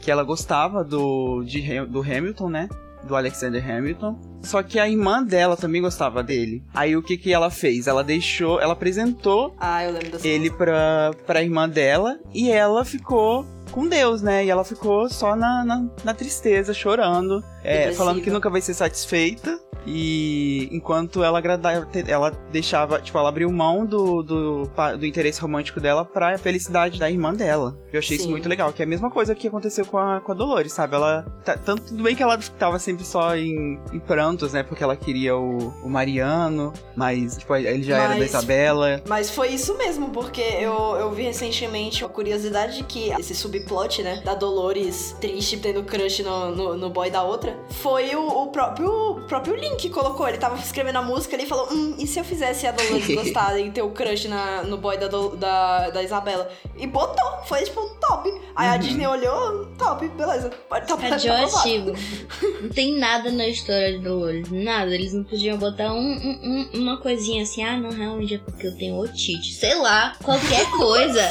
que 0.00 0.10
ela 0.10 0.24
gostava 0.24 0.82
do 0.82 1.44
de, 1.44 1.84
do 1.86 2.00
Hamilton, 2.00 2.48
né? 2.48 2.68
do 3.04 3.16
Alexander 3.16 3.64
Hamilton. 3.64 4.18
Só 4.42 4.62
que 4.62 4.78
a 4.78 4.88
irmã 4.88 5.22
dela 5.22 5.56
também 5.56 5.80
gostava 5.80 6.22
dele. 6.22 6.62
Aí 6.74 6.96
o 6.96 7.02
que 7.02 7.16
que 7.16 7.32
ela 7.32 7.50
fez? 7.50 7.86
Ela 7.86 8.04
deixou, 8.04 8.60
ela 8.60 8.72
apresentou 8.72 9.54
ah, 9.58 9.80
ele 10.22 10.50
pra, 10.50 11.12
pra 11.26 11.42
irmã 11.42 11.68
dela 11.68 12.18
e 12.32 12.50
ela 12.50 12.84
ficou 12.84 13.44
com 13.68 13.88
Deus, 13.88 14.22
né? 14.22 14.44
E 14.44 14.50
ela 14.50 14.64
ficou 14.64 15.08
só 15.08 15.36
na, 15.36 15.64
na, 15.64 15.84
na 16.04 16.14
tristeza, 16.14 16.74
chorando, 16.74 17.42
é, 17.62 17.92
falando 17.92 18.20
que 18.22 18.30
nunca 18.30 18.48
vai 18.50 18.60
ser 18.60 18.74
satisfeita. 18.74 19.58
E 19.86 20.68
enquanto 20.70 21.22
ela 21.24 21.38
agradava, 21.38 21.88
ela 22.06 22.30
deixava, 22.52 23.00
tipo, 23.00 23.16
ela 23.16 23.28
abriu 23.30 23.50
mão 23.50 23.86
do, 23.86 24.22
do, 24.22 24.70
do 24.98 25.06
interesse 25.06 25.40
romântico 25.40 25.80
dela 25.80 26.04
pra 26.04 26.36
felicidade 26.36 26.98
da 26.98 27.10
irmã 27.10 27.32
dela. 27.32 27.74
Eu 27.90 27.98
achei 28.00 28.16
Sim. 28.18 28.24
isso 28.24 28.30
muito 28.30 28.46
legal, 28.48 28.70
que 28.72 28.82
é 28.82 28.84
a 28.84 28.88
mesma 28.88 29.10
coisa 29.10 29.34
que 29.34 29.48
aconteceu 29.48 29.86
com 29.86 29.96
a, 29.96 30.20
com 30.20 30.32
a 30.32 30.34
Dolores, 30.34 30.72
sabe? 30.72 30.94
Ela. 30.94 31.24
tá- 31.42 31.56
tanto 31.56 31.84
tudo 31.84 32.02
bem 32.02 32.14
que 32.14 32.22
ela 32.22 32.36
tava 32.58 32.78
sempre 32.78 33.04
só 33.04 33.34
em, 33.34 33.80
em 33.92 33.98
prantos, 33.98 34.52
né? 34.52 34.62
Porque 34.62 34.82
ela 34.84 34.94
queria 34.96 35.34
o, 35.36 35.72
o 35.82 35.88
Mariano, 35.88 36.72
mas, 36.94 37.38
tipo, 37.38 37.54
ele 37.56 37.82
já 37.82 37.96
era 37.96 38.08
da 38.14 38.18
Mas- 38.18 38.28
Isabela. 38.28 39.02
Mas 39.08 39.30
foi 39.30 39.48
isso 39.48 39.78
mesmo, 39.78 40.10
porque 40.10 40.42
eu, 40.42 40.96
eu 40.98 41.10
vi 41.12 41.22
recentemente 41.22 42.04
a 42.04 42.08
curiosidade 42.08 42.76
de 42.78 42.84
que 42.84 43.10
esse 43.12 43.34
subplot, 43.34 44.02
né, 44.02 44.20
da 44.22 44.34
Dolores 44.34 45.16
triste 45.18 45.56
tendo 45.56 45.82
crush 45.82 46.22
no, 46.22 46.54
no, 46.54 46.76
no 46.76 46.90
boy 46.90 47.10
da 47.10 47.22
outra, 47.22 47.56
foi 47.70 48.14
o, 48.14 48.26
o 48.26 48.46
próprio, 48.48 48.88
o 48.90 49.20
próprio 49.26 49.54
Link 49.56 49.76
que 49.76 49.90
colocou. 49.90 50.28
Ele 50.28 50.38
tava 50.38 50.56
escrevendo 50.60 50.96
a 50.96 51.02
música 51.02 51.36
ali 51.36 51.44
e 51.44 51.48
falou: 51.48 51.68
Hum, 51.72 51.94
e 51.98 52.06
se 52.06 52.18
eu 52.18 52.24
fizesse 52.24 52.66
a 52.66 52.72
Dolores 52.72 53.06
gostar 53.14 53.58
e 53.58 53.70
ter 53.70 53.82
o 53.82 53.90
crush 53.90 54.26
na, 54.28 54.62
no 54.62 54.76
boy 54.76 54.96
da, 54.98 55.08
Do- 55.08 55.36
da, 55.36 55.90
da 55.90 56.02
Isabela? 56.02 56.50
E 56.76 56.86
botou, 56.86 57.44
foi 57.46 57.62
tipo 57.64 57.80
top. 58.00 58.28
Aí 58.54 58.68
a 58.68 58.72
Uhum. 58.72 58.78
Disney 58.78 59.06
olhou, 59.06 59.66
top, 59.78 60.08
beleza. 60.08 60.50
Tá, 60.68 60.80
tá 60.80 60.94
aprovado. 60.94 61.10
Radioativo. 61.14 61.92
Não 62.62 62.68
tem 62.70 62.98
nada 62.98 63.30
na 63.30 63.46
história 63.46 63.92
de 63.92 63.98
Dolores. 64.04 64.50
Nada. 64.50 64.92
Eles 64.94 65.12
não 65.12 65.22
podiam 65.24 65.56
botar 65.58 65.92
um, 65.92 65.98
um- 66.00 66.68
um- 66.74 66.78
uma 66.80 66.96
coisinha 67.00 67.42
assim. 67.42 67.62
Ah, 67.62 67.76
não, 67.76 67.90
realmente 67.90 68.34
é 68.34 68.38
porque 68.38 68.66
eu 68.66 68.76
tenho 68.76 68.96
otite. 68.98 69.54
Sei 69.54 69.74
lá, 69.76 70.16
qualquer 70.22 70.68
coisa. 70.76 71.22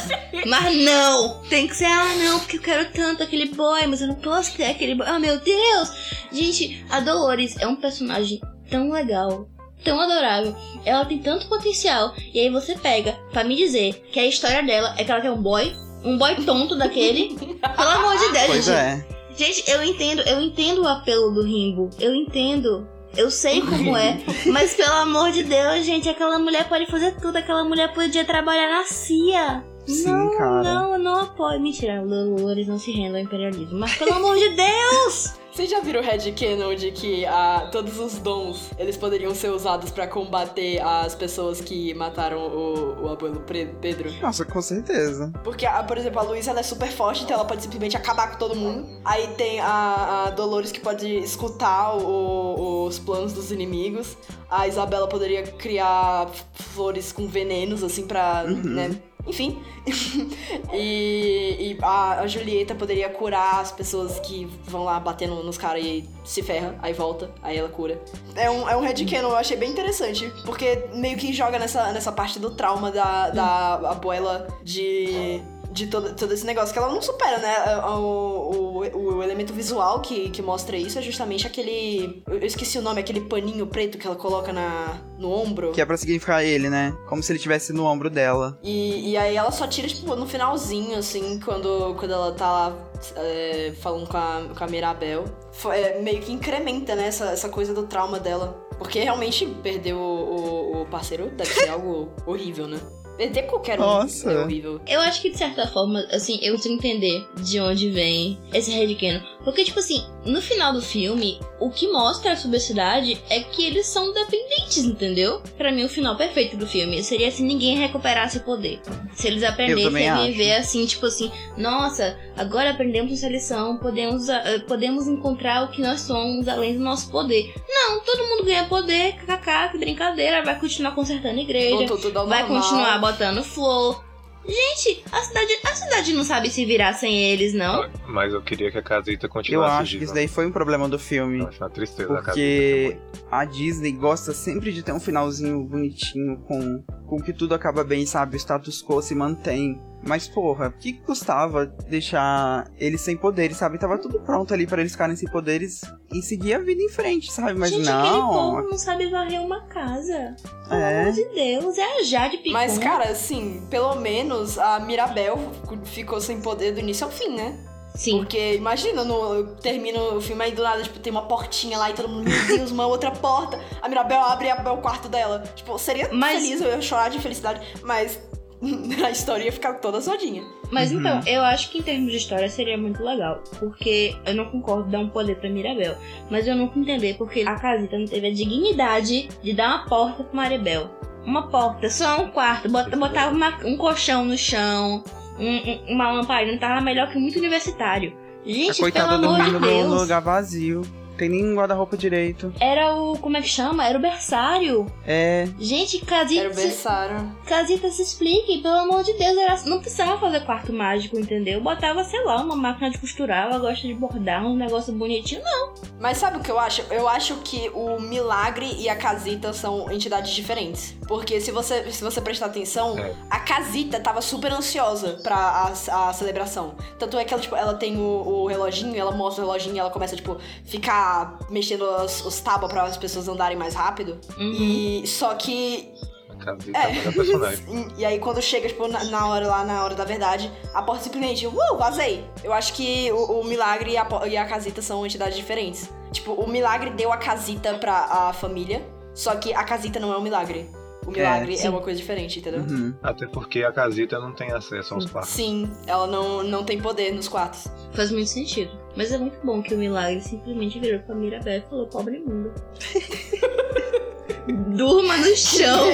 Mas 0.46 0.76
não! 0.84 1.40
Tem 1.50 1.66
que 1.66 1.76
ser, 1.76 1.84
ah, 1.84 2.14
não, 2.18 2.38
porque 2.40 2.56
eu 2.56 2.62
quero 2.62 2.90
tanto 2.92 3.22
aquele 3.22 3.46
boy, 3.46 3.86
mas 3.86 4.00
eu 4.00 4.08
não 4.08 4.14
posso 4.14 4.54
ter 4.56 4.64
aquele 4.64 4.94
boy. 4.94 5.06
Ah, 5.06 5.18
meu 5.18 5.38
Deus! 5.38 5.90
Gente, 6.32 6.84
a 6.90 7.00
Dolores 7.00 7.56
é 7.58 7.66
um 7.66 7.76
personagem 7.76 8.40
tão 8.70 8.90
legal. 8.90 9.48
Tão 9.84 10.00
adorável, 10.00 10.56
ela 10.84 11.04
tem 11.04 11.18
tanto 11.18 11.46
potencial. 11.46 12.12
E 12.34 12.40
aí 12.40 12.50
você 12.50 12.76
pega 12.76 13.12
pra 13.30 13.44
me 13.44 13.54
dizer 13.54 14.02
que 14.10 14.18
a 14.18 14.26
história 14.26 14.60
dela 14.62 14.92
é 14.98 15.04
que 15.04 15.10
ela 15.10 15.20
quer 15.20 15.30
um 15.30 15.40
boy, 15.40 15.72
um 16.04 16.18
boy 16.18 16.34
tonto 16.44 16.74
daquele. 16.76 17.36
Pelo 17.76 17.88
amor 17.88 18.18
de 18.18 18.32
Deus, 18.32 18.46
Pois 18.46 18.64
gente. 18.64 18.76
é. 18.76 19.06
Gente, 19.36 19.70
eu 19.70 19.84
entendo, 19.84 20.22
eu 20.22 20.40
entendo 20.40 20.82
o 20.82 20.88
apelo 20.88 21.30
do 21.30 21.44
Rimbo. 21.44 21.90
Eu 22.00 22.12
entendo. 22.12 22.88
Eu 23.16 23.30
sei 23.30 23.60
como 23.60 23.96
é. 23.96 24.18
Mas 24.52 24.74
pelo 24.74 24.94
amor 24.94 25.30
de 25.30 25.44
Deus, 25.44 25.86
gente, 25.86 26.08
aquela 26.08 26.40
mulher 26.40 26.68
pode 26.68 26.86
fazer 26.86 27.14
tudo. 27.20 27.36
Aquela 27.36 27.62
mulher 27.62 27.92
podia 27.94 28.24
trabalhar 28.24 28.68
na 28.68 28.84
CIA. 28.84 29.64
Sim, 29.92 30.08
não, 30.10 30.36
cara. 30.36 30.62
não, 30.62 30.92
eu 30.94 30.98
não 30.98 31.20
apoio. 31.20 31.60
Mentira, 31.60 32.00
Dolores 32.04 32.66
não 32.68 32.78
se 32.78 32.90
rendem 32.92 33.20
ao 33.22 33.26
imperialismo. 33.26 33.78
Mas 33.78 33.94
pelo 33.96 34.14
amor 34.14 34.36
de 34.36 34.48
Deus! 34.50 35.34
Vocês 35.58 35.70
já 35.70 35.80
viram 35.80 36.00
o 36.00 36.04
headcanon 36.04 36.72
de 36.76 36.92
que 36.92 37.26
ah, 37.26 37.68
todos 37.72 37.98
os 37.98 38.18
dons 38.20 38.70
eles 38.78 38.96
poderiam 38.96 39.34
ser 39.34 39.48
usados 39.50 39.90
pra 39.90 40.06
combater 40.06 40.80
as 40.80 41.16
pessoas 41.16 41.60
que 41.60 41.92
mataram 41.94 42.38
o, 42.46 43.06
o 43.06 43.08
abuelo 43.08 43.42
Pedro? 43.80 44.08
Nossa, 44.22 44.44
com 44.44 44.62
certeza. 44.62 45.32
Porque, 45.42 45.66
ah, 45.66 45.82
por 45.82 45.98
exemplo, 45.98 46.20
a 46.20 46.22
Luísa 46.22 46.52
é 46.52 46.62
super 46.62 46.88
forte, 46.92 47.24
então 47.24 47.34
ela 47.34 47.44
pode 47.44 47.60
simplesmente 47.62 47.96
acabar 47.96 48.30
com 48.30 48.38
todo 48.38 48.54
mundo. 48.54 48.86
Aí 49.04 49.26
tem 49.36 49.58
a, 49.58 50.26
a 50.28 50.30
Dolores 50.30 50.70
que 50.70 50.78
pode 50.78 51.08
escutar 51.18 51.96
o- 51.96 52.84
os 52.86 53.00
planos 53.00 53.32
dos 53.32 53.50
inimigos. 53.50 54.16
A 54.48 54.68
Isabela 54.68 55.08
poderia 55.08 55.42
criar 55.42 56.28
flores 56.54 57.10
com 57.10 57.26
venenos, 57.26 57.82
assim, 57.82 58.06
pra. 58.06 58.44
Uhum. 58.46 58.62
né? 58.62 59.02
Enfim. 59.26 59.62
e 60.72 61.38
e 61.58 61.78
a, 61.82 62.20
a 62.20 62.26
Julieta 62.26 62.74
poderia 62.74 63.08
curar 63.08 63.60
as 63.60 63.72
pessoas 63.72 64.18
que 64.20 64.46
vão 64.64 64.84
lá 64.84 64.98
batendo 65.00 65.42
nos 65.42 65.58
caras 65.58 65.84
e 65.84 66.08
se 66.24 66.42
ferra, 66.42 66.78
aí 66.80 66.92
volta, 66.92 67.30
aí 67.42 67.58
ela 67.58 67.68
cura. 67.68 68.00
É 68.34 68.48
um, 68.48 68.68
é 68.68 68.76
um 68.76 68.80
headcanon, 68.80 69.30
eu 69.30 69.36
achei 69.36 69.56
bem 69.56 69.70
interessante. 69.70 70.32
Porque 70.44 70.88
meio 70.94 71.18
que 71.18 71.32
joga 71.32 71.58
nessa, 71.58 71.92
nessa 71.92 72.12
parte 72.12 72.38
do 72.38 72.50
trauma 72.50 72.90
da, 72.90 73.30
da 73.30 73.74
abuela 73.90 74.48
de. 74.62 75.42
De 75.78 75.86
todo, 75.86 76.12
todo 76.16 76.34
esse 76.34 76.44
negócio 76.44 76.72
que 76.72 76.78
ela 76.78 76.88
não 76.92 77.00
supera, 77.00 77.38
né? 77.38 77.54
O, 77.86 78.80
o, 78.92 78.98
o 79.18 79.22
elemento 79.22 79.52
visual 79.52 80.00
que, 80.00 80.28
que 80.30 80.42
mostra 80.42 80.76
isso 80.76 80.98
é 80.98 81.02
justamente 81.02 81.46
aquele. 81.46 82.22
Eu 82.26 82.42
esqueci 82.44 82.78
o 82.78 82.82
nome, 82.82 83.00
aquele 83.00 83.20
paninho 83.20 83.64
preto 83.66 83.96
que 83.96 84.04
ela 84.06 84.16
coloca 84.16 84.52
na, 84.52 85.00
no 85.18 85.30
ombro. 85.30 85.70
Que 85.70 85.80
é 85.80 85.86
pra 85.86 85.96
significar 85.96 86.44
ele, 86.44 86.68
né? 86.68 86.96
Como 87.08 87.22
se 87.22 87.30
ele 87.30 87.36
estivesse 87.36 87.72
no 87.72 87.84
ombro 87.84 88.10
dela. 88.10 88.58
E, 88.62 89.10
e 89.10 89.16
aí 89.16 89.36
ela 89.36 89.52
só 89.52 89.68
tira, 89.68 89.86
tipo, 89.86 90.16
no 90.16 90.26
finalzinho, 90.26 90.98
assim, 90.98 91.38
quando, 91.38 91.94
quando 91.96 92.12
ela 92.12 92.32
tá 92.32 92.50
lá 92.50 92.76
é, 93.14 93.72
falando 93.80 94.08
com 94.08 94.16
a, 94.16 94.42
com 94.56 94.64
a 94.64 94.66
Mirabel. 94.66 95.24
Foi- 95.52 95.78
é, 95.78 96.00
meio 96.00 96.20
que 96.20 96.32
incrementa, 96.32 96.96
né, 96.96 97.06
essa, 97.06 97.26
essa 97.26 97.48
coisa 97.48 97.72
do 97.72 97.84
trauma 97.84 98.18
dela. 98.18 98.66
Porque 98.78 98.98
realmente 99.00 99.46
perder 99.62 99.94
o, 99.94 99.98
o, 99.98 100.82
o 100.82 100.86
parceiro 100.86 101.30
deve 101.30 101.50
ser 101.52 101.68
algo 101.70 102.10
horrível, 102.26 102.66
né? 102.66 102.80
Perder 103.18 103.42
qualquer 103.42 103.80
um 103.80 103.82
Nossa. 103.82 104.30
é 104.30 104.44
horrível. 104.44 104.80
Eu 104.86 105.00
acho 105.00 105.20
que 105.20 105.30
de 105.30 105.36
certa 105.36 105.66
forma, 105.66 106.06
assim, 106.12 106.38
eu 106.40 106.54
consigo 106.54 106.76
entender 106.76 107.26
de 107.42 107.58
onde 107.58 107.90
vem 107.90 108.38
esse 108.54 108.70
headcanon. 108.70 109.20
Porque, 109.48 109.64
tipo 109.64 109.78
assim, 109.78 110.04
no 110.26 110.42
final 110.42 110.74
do 110.74 110.82
filme, 110.82 111.40
o 111.58 111.70
que 111.70 111.88
mostra 111.88 112.36
sobre 112.36 112.58
a 112.58 112.60
cidade 112.60 113.18
é 113.30 113.40
que 113.40 113.64
eles 113.64 113.86
são 113.86 114.12
dependentes, 114.12 114.84
entendeu? 114.84 115.40
Pra 115.56 115.72
mim, 115.72 115.84
o 115.84 115.88
final 115.88 116.16
perfeito 116.16 116.54
do 116.54 116.66
filme 116.66 117.02
seria 117.02 117.30
se 117.30 117.42
ninguém 117.42 117.78
recuperasse 117.78 118.36
o 118.36 118.42
poder. 118.42 118.78
Se 119.14 119.26
eles 119.26 119.42
aprendessem 119.42 120.06
a 120.06 120.16
acho. 120.16 120.26
viver 120.26 120.52
assim, 120.56 120.84
tipo 120.84 121.06
assim, 121.06 121.32
nossa, 121.56 122.14
agora 122.36 122.72
aprendemos 122.72 123.10
essa 123.10 123.26
lição, 123.26 123.78
podemos, 123.78 124.28
ah, 124.28 124.42
podemos 124.68 125.08
encontrar 125.08 125.64
o 125.64 125.68
que 125.68 125.80
nós 125.80 126.02
somos 126.02 126.46
além 126.46 126.76
do 126.76 126.84
nosso 126.84 127.10
poder. 127.10 127.54
Não, 127.66 128.00
todo 128.00 128.28
mundo 128.28 128.44
ganha 128.44 128.66
poder, 128.66 129.14
kkk, 129.14 129.72
que 129.72 129.78
brincadeira, 129.78 130.44
vai 130.44 130.60
continuar 130.60 130.94
consertando 130.94 131.38
a 131.38 131.42
igreja 131.42 131.86
vai 132.26 132.42
normal. 132.42 132.46
continuar 132.46 132.98
botando 133.00 133.42
flor. 133.42 134.07
Gente, 134.46 135.04
a 135.12 135.20
cidade, 135.22 135.52
a 135.64 135.74
cidade 135.74 136.12
não 136.14 136.24
sabe 136.24 136.48
se 136.50 136.64
virar 136.64 136.94
sem 136.94 137.22
eles, 137.30 137.52
não. 137.52 137.88
Mas 138.06 138.32
eu 138.32 138.40
queria 138.40 138.70
que 138.70 138.78
a 138.78 138.82
casita 138.82 139.26
Eu 139.26 139.30
continuasse 139.30 139.82
acho 139.82 139.98
que 139.98 140.04
isso 140.04 140.14
daí 140.14 140.26
foi 140.28 140.46
um 140.46 140.52
problema 140.52 140.88
do 140.88 140.98
filme. 140.98 141.40
Eu 141.40 141.48
acho 141.48 141.62
uma 141.62 141.68
tristeza 141.70 142.12
a 142.12 142.22
Porque 142.22 142.96
casita. 142.98 143.26
a 143.30 143.44
Disney 143.44 143.92
gosta 143.92 144.32
sempre 144.32 144.72
de 144.72 144.82
ter 144.82 144.92
um 144.92 145.00
finalzinho 145.00 145.62
bonitinho 145.64 146.38
com, 146.46 146.82
com 147.06 147.20
que 147.20 147.32
tudo 147.32 147.54
acaba 147.54 147.84
bem, 147.84 148.06
sabe? 148.06 148.36
O 148.36 148.38
status 148.38 148.82
quo 148.82 149.02
se 149.02 149.14
mantém. 149.14 149.80
Mas, 150.02 150.26
porra, 150.28 150.68
o 150.68 150.72
que 150.72 150.92
custava 150.94 151.66
deixar 151.66 152.70
eles 152.78 153.00
sem 153.00 153.16
poderes, 153.16 153.56
sabe? 153.56 153.78
Tava 153.78 153.98
tudo 153.98 154.20
pronto 154.20 154.54
ali 154.54 154.66
pra 154.66 154.80
eles 154.80 154.92
ficarem 154.92 155.16
sem 155.16 155.28
poderes 155.30 155.82
e 156.12 156.22
seguir 156.22 156.54
a 156.54 156.58
vida 156.60 156.82
em 156.82 156.88
frente, 156.88 157.30
sabe? 157.32 157.54
Mas 157.58 157.70
Gente, 157.70 157.88
aquele 157.88 158.16
não. 158.16 158.28
povo 158.28 158.62
não 158.62 158.78
sabe 158.78 159.10
varrer 159.10 159.40
uma 159.42 159.62
casa. 159.66 160.36
Pelo 160.68 160.80
É. 160.80 161.00
amor 161.02 161.12
de 161.12 161.24
Deus, 161.34 161.76
é 161.78 161.98
a 162.00 162.02
Jade 162.04 162.38
Picon. 162.38 162.52
Mas, 162.52 162.78
cara, 162.78 163.10
assim, 163.10 163.66
pelo 163.68 163.96
menos 163.96 164.56
a 164.58 164.78
Mirabel 164.80 165.38
ficou 165.84 166.20
sem 166.20 166.40
poder 166.40 166.72
do 166.72 166.80
início 166.80 167.04
ao 167.04 167.12
fim, 167.12 167.34
né? 167.36 167.58
Sim. 167.94 168.18
Porque 168.18 168.54
imagina, 168.54 169.02
no, 169.02 169.56
termina 169.56 169.98
o 170.00 170.20
filme 170.20 170.44
aí 170.44 170.52
do 170.52 170.62
nada, 170.62 170.80
tipo, 170.82 171.00
tem 171.00 171.10
uma 171.10 171.26
portinha 171.26 171.76
lá 171.76 171.90
e 171.90 171.94
todo 171.94 172.08
mundo, 172.08 172.30
meu 172.30 172.56
Deus, 172.58 172.70
uma 172.70 172.86
outra 172.86 173.10
porta. 173.10 173.58
A 173.82 173.88
Mirabel 173.88 174.22
abre 174.22 174.46
e 174.46 174.50
abre 174.50 174.68
o 174.70 174.76
quarto 174.76 175.08
dela. 175.08 175.42
Tipo, 175.56 175.76
seria 175.78 176.08
Mas- 176.12 176.42
feliz, 176.44 176.60
eu 176.60 176.68
ia 176.68 176.80
chorar 176.80 177.08
de 177.10 177.18
felicidade, 177.18 177.60
mas 177.82 178.20
a 179.04 179.10
história 179.10 179.44
ia 179.44 179.52
ficar 179.52 179.74
toda 179.74 180.00
zoadinha. 180.00 180.42
Mas 180.70 180.90
Uhum. 180.92 181.00
então, 181.00 181.20
eu 181.26 181.42
acho 181.42 181.70
que 181.70 181.78
em 181.78 181.82
termos 181.82 182.10
de 182.10 182.16
história 182.18 182.48
seria 182.48 182.76
muito 182.76 183.02
legal. 183.02 183.42
Porque 183.58 184.14
eu 184.26 184.34
não 184.34 184.46
concordo 184.46 184.88
em 184.88 184.90
dar 184.90 184.98
um 184.98 185.08
poder 185.08 185.36
pra 185.36 185.48
Mirabel. 185.48 185.96
Mas 186.30 186.46
eu 186.46 186.54
não 186.56 186.64
entender 186.76 187.14
porque 187.16 187.42
a 187.42 187.54
casita 187.54 187.98
não 187.98 188.06
teve 188.06 188.26
a 188.26 188.32
dignidade 188.32 189.28
de 189.42 189.52
dar 189.52 189.68
uma 189.68 189.84
porta 189.86 190.24
pra 190.24 190.34
Maribel. 190.36 190.90
Uma 191.24 191.48
porta, 191.48 191.88
só 191.90 192.20
um 192.22 192.28
quarto. 192.30 192.68
Bota, 192.68 192.96
botava 192.96 193.34
uma- 193.34 193.58
um 193.64 193.76
colchão 193.76 194.24
no 194.24 194.36
chão, 194.36 195.02
um- 195.38 195.44
um- 195.70 195.94
uma 195.94 196.10
lamparina, 196.12 196.58
tava 196.58 196.80
melhor 196.80 197.10
que 197.10 197.18
muito 197.18 197.38
universitário. 197.38 198.12
A 198.44 198.48
Gente, 198.50 198.80
coitada 198.80 199.18
pelo 199.18 199.34
amor 199.34 199.44
de 199.44 199.58
Deus. 199.66 199.88
no 199.88 199.94
lugar 200.00 200.20
vazio. 200.22 200.82
Tem 201.18 201.28
nem 201.28 201.54
guarda-roupa 201.54 201.96
direito. 201.96 202.52
Era 202.60 202.94
o. 202.94 203.18
Como 203.18 203.36
é 203.36 203.42
que 203.42 203.48
chama? 203.48 203.84
Era 203.86 203.98
o 203.98 204.00
berçário. 204.00 204.86
É. 205.04 205.48
Gente, 205.58 205.98
casita. 206.04 206.40
Era 206.44 206.52
o 206.52 206.54
berçário. 206.54 207.32
Casita 207.44 207.90
se 207.90 208.02
explique, 208.02 208.62
pelo 208.62 208.74
amor 208.76 209.02
de 209.02 209.12
Deus, 209.14 209.36
era, 209.36 209.60
não 209.66 209.80
precisava 209.80 210.16
fazer 210.18 210.40
quarto 210.46 210.72
mágico, 210.72 211.18
entendeu? 211.18 211.60
Botava, 211.60 212.04
sei 212.04 212.22
lá, 212.24 212.36
uma 212.40 212.54
máquina 212.54 212.88
de 212.90 212.98
costurar, 212.98 213.48
ela 213.48 213.58
gosta 213.58 213.86
de 213.86 213.92
bordar, 213.94 214.46
um 214.46 214.56
negócio 214.56 214.92
bonitinho. 214.92 215.42
Não, 215.42 215.74
Mas 216.00 216.18
sabe 216.18 216.38
o 216.38 216.40
que 216.40 216.50
eu 216.50 216.58
acho? 216.58 216.82
Eu 216.90 217.08
acho 217.08 217.34
que 217.36 217.68
o 217.74 218.00
Milagre 218.00 218.76
e 218.78 218.88
a 218.88 218.94
Casita 218.96 219.52
são 219.52 219.90
entidades 219.90 220.30
diferentes. 220.32 220.94
Porque 221.08 221.40
se 221.40 221.50
você, 221.50 221.90
se 221.90 222.04
você 222.04 222.20
prestar 222.20 222.46
atenção, 222.46 222.96
É. 222.98 223.12
a 223.28 223.40
Casita 223.40 223.98
tava 223.98 224.20
super 224.22 224.52
ansiosa 224.52 225.18
pra 225.22 225.34
a, 225.36 226.08
a 226.08 226.12
celebração. 226.12 226.74
Tanto 226.98 227.18
é 227.18 227.24
que 227.24 227.32
ela, 227.34 227.42
tipo, 227.42 227.56
ela 227.56 227.74
tem 227.74 227.96
o, 227.96 228.00
o 228.02 228.46
reloginho, 228.46 228.94
ela 228.96 229.10
mostra 229.10 229.42
o 229.42 229.46
reloginho 229.46 229.74
e 229.74 229.78
ela 229.78 229.90
começa, 229.90 230.14
tipo, 230.14 230.36
ficar 230.64 231.07
mexendo 231.50 231.82
os, 231.82 232.24
os 232.24 232.40
tábuas 232.40 232.72
para 232.72 232.82
as 232.84 232.96
pessoas 232.96 233.28
andarem 233.28 233.56
mais 233.56 233.74
rápido. 233.74 234.18
Uhum. 234.36 234.52
E 234.52 235.06
só 235.06 235.34
que 235.34 235.92
A 236.28 236.36
Casita 236.36 236.78
é 236.78 236.82
a 236.82 236.88
melhor 236.92 237.12
personagem. 237.14 237.64
e 237.98 238.04
aí 238.04 238.18
quando 238.18 238.40
chega, 238.40 238.68
tipo, 238.68 238.86
na, 238.88 239.04
na, 239.04 239.26
hora 239.26 239.46
lá, 239.46 239.64
na 239.64 239.84
hora 239.84 239.94
da 239.94 240.04
verdade, 240.04 240.50
a 240.74 240.82
porta 240.82 241.04
simplesmente, 241.04 241.46
uh, 241.46 241.76
vazei. 241.78 242.24
Eu 242.42 242.52
acho 242.52 242.72
que 242.74 243.10
o, 243.12 243.40
o 243.40 243.44
milagre 243.44 243.92
e 243.92 243.96
a, 243.96 244.06
e 244.26 244.36
a 244.36 244.46
casita 244.46 244.82
são 244.82 245.04
entidades 245.04 245.36
diferentes. 245.36 245.90
Tipo, 246.12 246.32
o 246.32 246.48
milagre 246.48 246.90
deu 246.90 247.12
a 247.12 247.16
casita 247.16 247.74
pra 247.74 247.94
a 247.94 248.32
família, 248.32 248.82
só 249.14 249.34
que 249.36 249.52
a 249.52 249.64
casita 249.64 250.00
não 250.00 250.12
é 250.12 250.16
um 250.16 250.22
milagre. 250.22 250.68
O 251.08 251.10
milagre 251.10 251.56
é, 251.56 251.64
é 251.64 251.70
uma 251.70 251.80
coisa 251.80 251.98
diferente, 251.98 252.38
entendeu? 252.38 252.60
Uhum. 252.60 252.94
Até 253.02 253.26
porque 253.26 253.62
a 253.62 253.72
casita 253.72 254.18
não 254.18 254.32
tem 254.34 254.52
acesso 254.52 254.92
aos 254.92 255.06
quartos. 255.10 255.32
Sim, 255.32 255.70
ela 255.86 256.06
não, 256.06 256.42
não 256.42 256.64
tem 256.64 256.78
poder 256.78 257.14
nos 257.14 257.26
quartos. 257.26 257.66
Faz 257.94 258.10
muito 258.10 258.28
sentido. 258.28 258.70
Mas 258.98 259.12
é 259.12 259.16
muito 259.16 259.38
bom 259.44 259.62
que 259.62 259.72
o 259.72 259.78
milagre 259.78 260.20
simplesmente 260.20 260.80
virou 260.80 260.98
pra 260.98 261.14
Mirabel 261.14 261.60
e 261.60 261.70
falou: 261.70 261.86
pobre 261.86 262.18
mundo. 262.18 262.52
Durma 264.74 265.16
no 265.18 265.36
chão. 265.36 265.86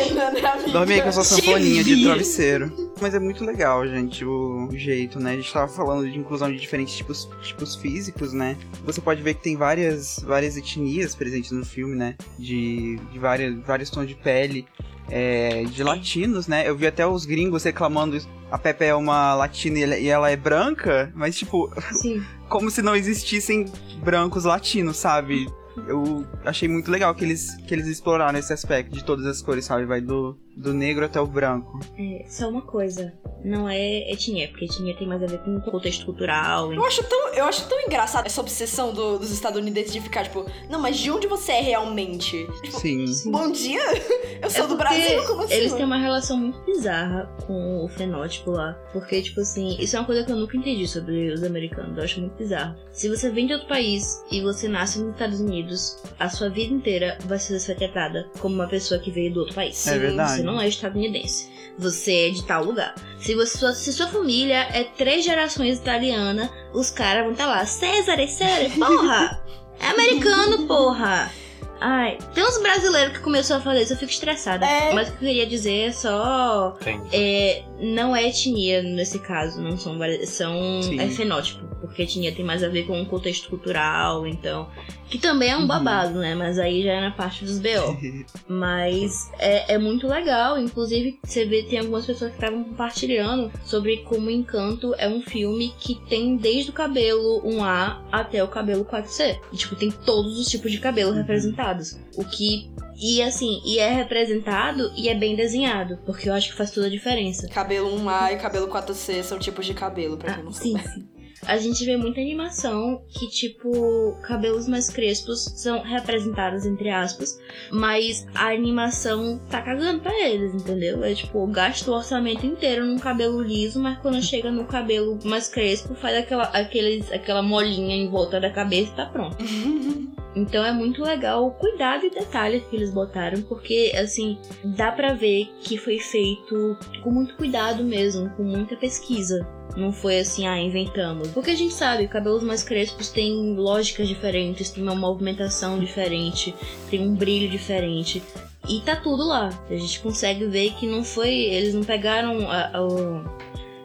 Dorme 0.73 0.95
aí 0.95 1.03
com 1.03 1.11
a 1.11 1.13
sua 1.13 1.23
sanfoninha 1.23 1.85
de 1.85 2.03
travesseiro. 2.03 2.95
Mas 3.03 3.15
é 3.15 3.19
muito 3.19 3.45
legal, 3.45 3.87
gente, 3.87 4.25
o 4.25 4.71
jeito, 4.73 5.21
né? 5.21 5.33
A 5.33 5.37
gente 5.37 5.53
tava 5.53 5.69
falando 5.71 6.11
de 6.11 6.19
inclusão 6.19 6.51
de 6.51 6.59
diferentes 6.59 6.97
tipos, 6.97 7.29
tipos 7.43 7.75
físicos, 7.75 8.33
né? 8.33 8.57
Você 8.87 9.03
pode 9.03 9.23
ver 9.23 9.35
que 9.35 9.43
tem 9.43 9.57
várias, 9.57 10.21
várias 10.25 10.57
etnias 10.57 11.15
presentes 11.15 11.51
no 11.51 11.65
filme, 11.65 11.95
né? 11.95 12.17
De, 12.39 12.97
de 13.13 13.19
várias, 13.19 13.55
vários 13.67 13.91
tons 13.91 14.09
de 14.09 14.15
pele. 14.15 14.67
É, 15.09 15.65
de 15.65 15.83
latinos, 15.83 16.47
né? 16.47 16.69
Eu 16.69 16.77
vi 16.77 16.87
até 16.87 17.07
os 17.07 17.27
gringos 17.27 17.63
reclamando 17.63 18.17
a 18.51 18.59
Pepe 18.59 18.85
é 18.85 18.95
uma 18.95 19.35
latina 19.35 19.97
e 19.97 20.07
ela 20.07 20.31
é 20.31 20.37
branca, 20.37 21.13
mas 21.15 21.37
tipo, 21.37 21.71
como 22.49 22.71
se 22.71 22.83
não 22.83 22.95
existissem 22.95 23.67
brancos 24.03 24.45
latinos, 24.45 24.97
sabe? 24.97 25.49
Eu 25.89 26.25
achei 26.45 26.69
muito 26.69 26.89
legal 26.89 27.13
que 27.17 27.25
eles, 27.25 27.57
que 27.67 27.75
eles 27.75 27.89
exploraram 27.89 28.39
esse 28.39 28.53
aspecto 28.53 28.95
de 28.95 29.05
todas 29.05 29.27
as 29.27 29.43
cores, 29.43 29.65
sabe? 29.65 29.87
Vai 29.87 30.01
do, 30.01 30.39
do 30.57 30.73
negro 30.73 31.05
até 31.05 31.21
o 31.21 31.27
branco. 31.27 31.81
É, 31.99 32.25
só 32.29 32.49
uma 32.49 32.63
coisa. 32.63 33.13
Não 33.45 33.69
é 33.69 34.11
etnia, 34.11 34.49
porque 34.49 34.65
etnia 34.65 34.97
tem 34.97 35.07
mais 35.07 35.23
a 35.23 35.27
ver 35.27 35.39
com 35.39 35.61
contexto 35.61 36.07
cultural. 36.07 36.73
Eu 36.73 36.85
acho 36.85 37.03
tão, 37.05 37.35
eu 37.35 37.45
acho 37.45 37.69
tão 37.69 37.79
engraçado 37.81 38.27
essa 38.27 38.41
obsessão 38.41 38.93
do, 38.93 39.19
dos 39.19 39.31
estadunidenses 39.31 39.93
de 39.93 40.01
ficar, 40.01 40.25
tipo, 40.25 40.47
não, 40.71 40.81
mas 40.81 40.97
de 40.97 41.11
onde 41.11 41.27
você 41.27 41.53
é 41.53 41.61
realmente? 41.61 42.47
Tipo, 42.63 42.81
Sim. 42.81 43.05
Bom 43.31 43.51
dia! 43.51 43.83
Eu 44.41 44.51
sou 44.51 44.65
é 44.65 44.69
do 44.69 44.77
Brasil, 44.77 45.25
como 45.27 45.43
assim? 45.43 45.55
Eles 45.55 45.73
têm 45.73 45.85
uma 45.85 45.97
relação 45.97 46.37
muito 46.37 46.59
bizarra 46.65 47.31
com 47.47 47.85
o 47.85 47.89
fenótipo 47.89 48.51
lá. 48.51 48.75
Porque, 48.93 49.23
tipo 49.23 49.41
assim, 49.41 49.77
isso 49.79 49.97
é 49.97 50.01
uma 50.01 50.07
coisa 50.07 50.25
que 50.25 50.33
eu 50.33 50.37
nunca 50.37 50.57
entendi 50.57 50.87
sobre 50.87 51.33
os 51.33 51.43
americanos. 51.43 51.97
Eu 51.97 52.05
acho 52.05 52.21
muito 52.21 52.37
bizarro. 52.37 52.77
Se 52.93 53.09
você 53.09 53.31
vem 53.31 53.47
de 53.47 53.55
outro 53.55 53.69
país 53.69 54.23
e 54.31 54.43
você 54.43 54.69
nasce 54.69 54.99
nos 54.99 55.13
Estados 55.13 55.41
Unidos, 55.41 56.03
a 56.19 56.29
sua 56.29 56.49
vida 56.49 56.75
inteira 56.75 57.19
vai 57.25 57.39
ser 57.39 57.75
tratada 57.75 58.29
como 58.39 58.55
uma 58.55 58.69
pessoa 58.69 59.01
que 59.01 59.11
veio 59.11 59.33
do 59.33 59.41
outro 59.41 59.55
país. 59.55 59.87
É 59.87 59.99
verdade. 59.99 60.37
Você 60.37 60.43
não 60.45 60.61
é 60.61 60.69
estadunidense. 60.69 61.53
Você 61.79 62.29
é 62.29 62.31
de 62.31 62.45
tal 62.45 62.65
lugar. 62.65 62.95
Se, 63.19 63.35
você, 63.35 63.75
se 63.75 63.93
sua 63.93 64.07
família 64.07 64.69
é 64.73 64.85
três 64.85 65.25
gerações 65.25 65.79
italiana, 65.79 66.51
os 66.73 66.91
caras 66.91 67.25
vão 67.25 67.33
estar 67.33 67.47
tá 67.47 67.51
lá. 67.51 67.67
César, 67.67 68.17
César, 68.29 68.71
porra! 68.79 69.43
É 69.81 69.87
americano, 69.89 70.67
porra! 70.67 71.33
Ai, 71.81 72.17
tem 72.33 72.43
uns 72.43 72.57
brasileiros 72.63 73.13
que 73.13 73.23
começou 73.23 73.57
a 73.57 73.61
fazer 73.61 73.83
isso, 73.83 73.93
eu 73.93 73.97
fico 73.99 74.11
estressada. 74.11 74.65
É. 74.65 74.95
Mas 74.95 75.09
o 75.09 75.13
que 75.13 75.17
eu 75.17 75.29
queria 75.29 75.47
dizer 75.47 75.89
é 75.89 75.93
só. 75.93 76.79
É, 77.13 77.63
não 77.79 78.17
é 78.17 78.27
etnia 78.27 78.83
nesse 78.83 79.19
caso, 79.19 79.61
não 79.61 79.77
são 79.77 79.99
são 80.25 80.81
é 80.99 81.09
fenótipo, 81.09 81.67
porque 81.83 82.03
etnia 82.03 82.33
tem 82.33 82.45
mais 82.45 82.63
a 82.63 82.69
ver 82.69 82.87
com 82.87 83.03
o 83.03 83.07
contexto 83.07 83.51
cultural, 83.51 84.27
então. 84.27 84.69
Que 85.15 85.21
também 85.21 85.51
é 85.51 85.57
um 85.57 85.61
uhum. 85.61 85.67
babado, 85.69 86.19
né? 86.19 86.35
Mas 86.35 86.59
aí 86.59 86.83
já 86.83 86.95
é 86.95 87.01
na 87.01 87.13
parte 87.13 87.45
dos 87.45 87.61
BO. 87.61 87.97
Mas 88.49 89.31
é, 89.39 89.75
é 89.75 89.79
muito 89.79 90.09
legal. 90.09 90.59
Inclusive, 90.59 91.21
você 91.23 91.45
vê, 91.45 91.63
tem 91.63 91.79
algumas 91.79 92.05
pessoas 92.05 92.33
que 92.33 92.37
estavam 92.37 92.65
compartilhando 92.65 93.49
sobre 93.63 93.99
como 93.99 94.29
Encanto 94.29 94.93
é 94.99 95.09
um 95.09 95.23
filme 95.23 95.73
que 95.79 95.95
tem 96.09 96.37
desde 96.37 96.71
o 96.71 96.73
cabelo 96.73 97.41
1A 97.45 98.01
até 98.11 98.43
o 98.43 98.49
cabelo 98.49 98.85
4C. 98.85 99.39
E, 99.53 99.57
tipo, 99.57 99.77
tem 99.77 99.89
todos 99.89 100.37
os 100.37 100.49
tipos 100.49 100.73
de 100.73 100.81
cabelo 100.81 101.13
uhum. 101.13 101.19
representados. 101.19 101.97
O 102.17 102.25
que 102.25 102.69
e 103.01 103.23
assim, 103.23 103.63
e 103.65 103.79
é 103.79 103.93
representado 103.93 104.91
e 104.97 105.09
é 105.09 105.15
bem 105.15 105.37
desenhado, 105.37 105.97
porque 106.05 106.29
eu 106.29 106.33
acho 106.33 106.51
que 106.51 106.57
faz 106.57 106.73
toda 106.73 106.89
a 106.89 106.91
diferença. 106.91 107.47
Cabelo 107.47 107.89
1A 108.01 108.33
e 108.33 108.37
cabelo 108.37 108.67
4C 108.67 109.23
são 109.23 109.39
tipos 109.39 109.65
de 109.65 109.75
cabelo, 109.75 110.17
pra 110.17 110.35
quem 110.35 110.43
ah, 110.43 110.45
não 110.45 110.53
sim, 110.53 110.77
sim 110.79 111.14
a 111.47 111.57
gente 111.57 111.85
vê 111.85 111.97
muita 111.97 112.21
animação 112.21 113.03
que, 113.09 113.29
tipo, 113.29 114.17
cabelos 114.23 114.69
mais 114.69 114.89
crespos 114.89 115.45
são 115.57 115.83
representados, 115.83 116.67
entre 116.67 116.91
aspas, 116.91 117.39
mas 117.71 118.27
a 118.35 118.49
animação 118.51 119.41
tá 119.51 119.63
cagando 119.63 120.01
pra 120.01 120.19
eles, 120.21 120.55
entendeu? 120.55 121.03
É 121.05 121.15
tipo, 121.15 121.47
gasta 121.47 121.91
o 121.91 121.95
orçamento 121.95 122.47
inteiro 122.47 122.85
num 122.85 122.99
cabelo 122.99 123.43
liso, 123.43 123.81
mas 123.81 123.99
quando 123.99 124.23
chega 124.23 124.51
no 124.51 124.65
cabelo 124.65 125.19
mais 125.25 125.49
crespo, 125.49 125.95
faz 125.95 126.19
aquela, 126.19 126.45
aqueles, 126.45 127.11
aquela 127.13 127.43
molinha 127.43 127.97
em 127.97 128.09
volta 128.09 128.41
da 128.41 128.51
cabeça 128.51 128.93
e 128.93 128.97
tá 128.97 129.07
pronto. 129.07 129.37
Então 130.37 130.65
é 130.65 130.73
muito 130.73 131.03
legal 131.03 131.47
o 131.47 131.53
cuidado 131.53 132.07
e 132.07 132.11
detalhes 132.11 132.65
que 132.65 132.75
eles 132.75 132.91
botaram, 132.91 133.41
porque 133.43 133.93
assim, 133.97 134.37
dá 134.65 134.91
para 134.91 135.15
ver 135.15 135.49
que 135.61 135.79
foi 135.79 135.99
feito 136.01 136.77
com 137.03 137.11
muito 137.11 137.37
cuidado 137.37 137.85
mesmo, 137.85 138.29
com 138.31 138.43
muita 138.43 138.75
pesquisa. 138.77 139.47
Não 139.77 139.93
foi 139.93 140.21
assim, 140.21 140.47
ah, 140.47 140.61
inventamos. 140.61 141.29
Porque 141.29 141.51
a 141.51 141.57
gente 141.57 141.75
sabe, 141.75 142.07
cabelos 142.07 142.43
mais 142.43 142.63
crespos 142.63 143.09
têm 143.09 143.57
lógicas 143.57 144.07
diferentes, 144.07 144.71
tem 144.71 144.83
uma 144.83 144.95
movimentação 144.95 145.79
diferente, 145.79 146.55
tem 146.89 147.01
um 147.01 147.15
brilho 147.15 147.49
diferente. 147.51 148.23
E 148.69 148.81
tá 148.81 148.97
tudo 148.97 149.27
lá. 149.27 149.51
A 149.69 149.77
gente 149.77 150.01
consegue 150.01 150.47
ver 150.47 150.73
que 150.75 150.87
não 150.87 151.03
foi. 151.03 151.31
Eles 151.31 151.75
não 151.75 151.83
pegaram 151.83 152.49
a, 152.49 152.67
a, 152.67 152.81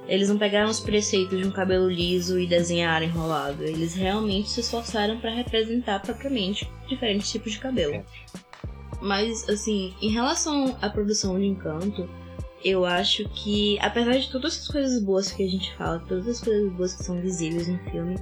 eles 0.09 0.27
não 0.27 0.38
pegaram 0.38 0.69
os 0.69 0.80
preceitos 0.80 1.38
de 1.38 1.45
um 1.45 1.51
cabelo 1.51 1.88
liso 1.88 2.39
e 2.39 2.47
desenharam 2.47 3.05
enrolado. 3.05 3.63
Eles 3.63 3.93
realmente 3.93 4.49
se 4.49 4.61
esforçaram 4.61 5.19
para 5.19 5.30
representar 5.30 6.01
propriamente 6.01 6.69
diferentes 6.88 7.32
tipos 7.32 7.51
de 7.51 7.59
cabelo. 7.59 8.03
Mas, 9.01 9.47
assim, 9.47 9.93
em 10.01 10.09
relação 10.09 10.75
à 10.82 10.89
produção 10.89 11.39
de 11.39 11.45
Encanto, 11.45 12.09
eu 12.64 12.86
acho 12.86 13.28
que, 13.30 13.78
apesar 13.80 14.18
de 14.18 14.30
todas 14.32 14.57
as 14.57 14.68
coisas 14.68 15.01
boas 15.01 15.32
que 15.32 15.43
a 15.43 15.47
gente 15.47 15.74
fala, 15.76 15.99
todas 16.07 16.28
as 16.28 16.41
coisas 16.41 16.72
boas 16.74 16.93
que 16.93 17.03
são 17.03 17.20
visíveis 17.22 17.68
no 17.68 17.80
filme, 17.91 18.16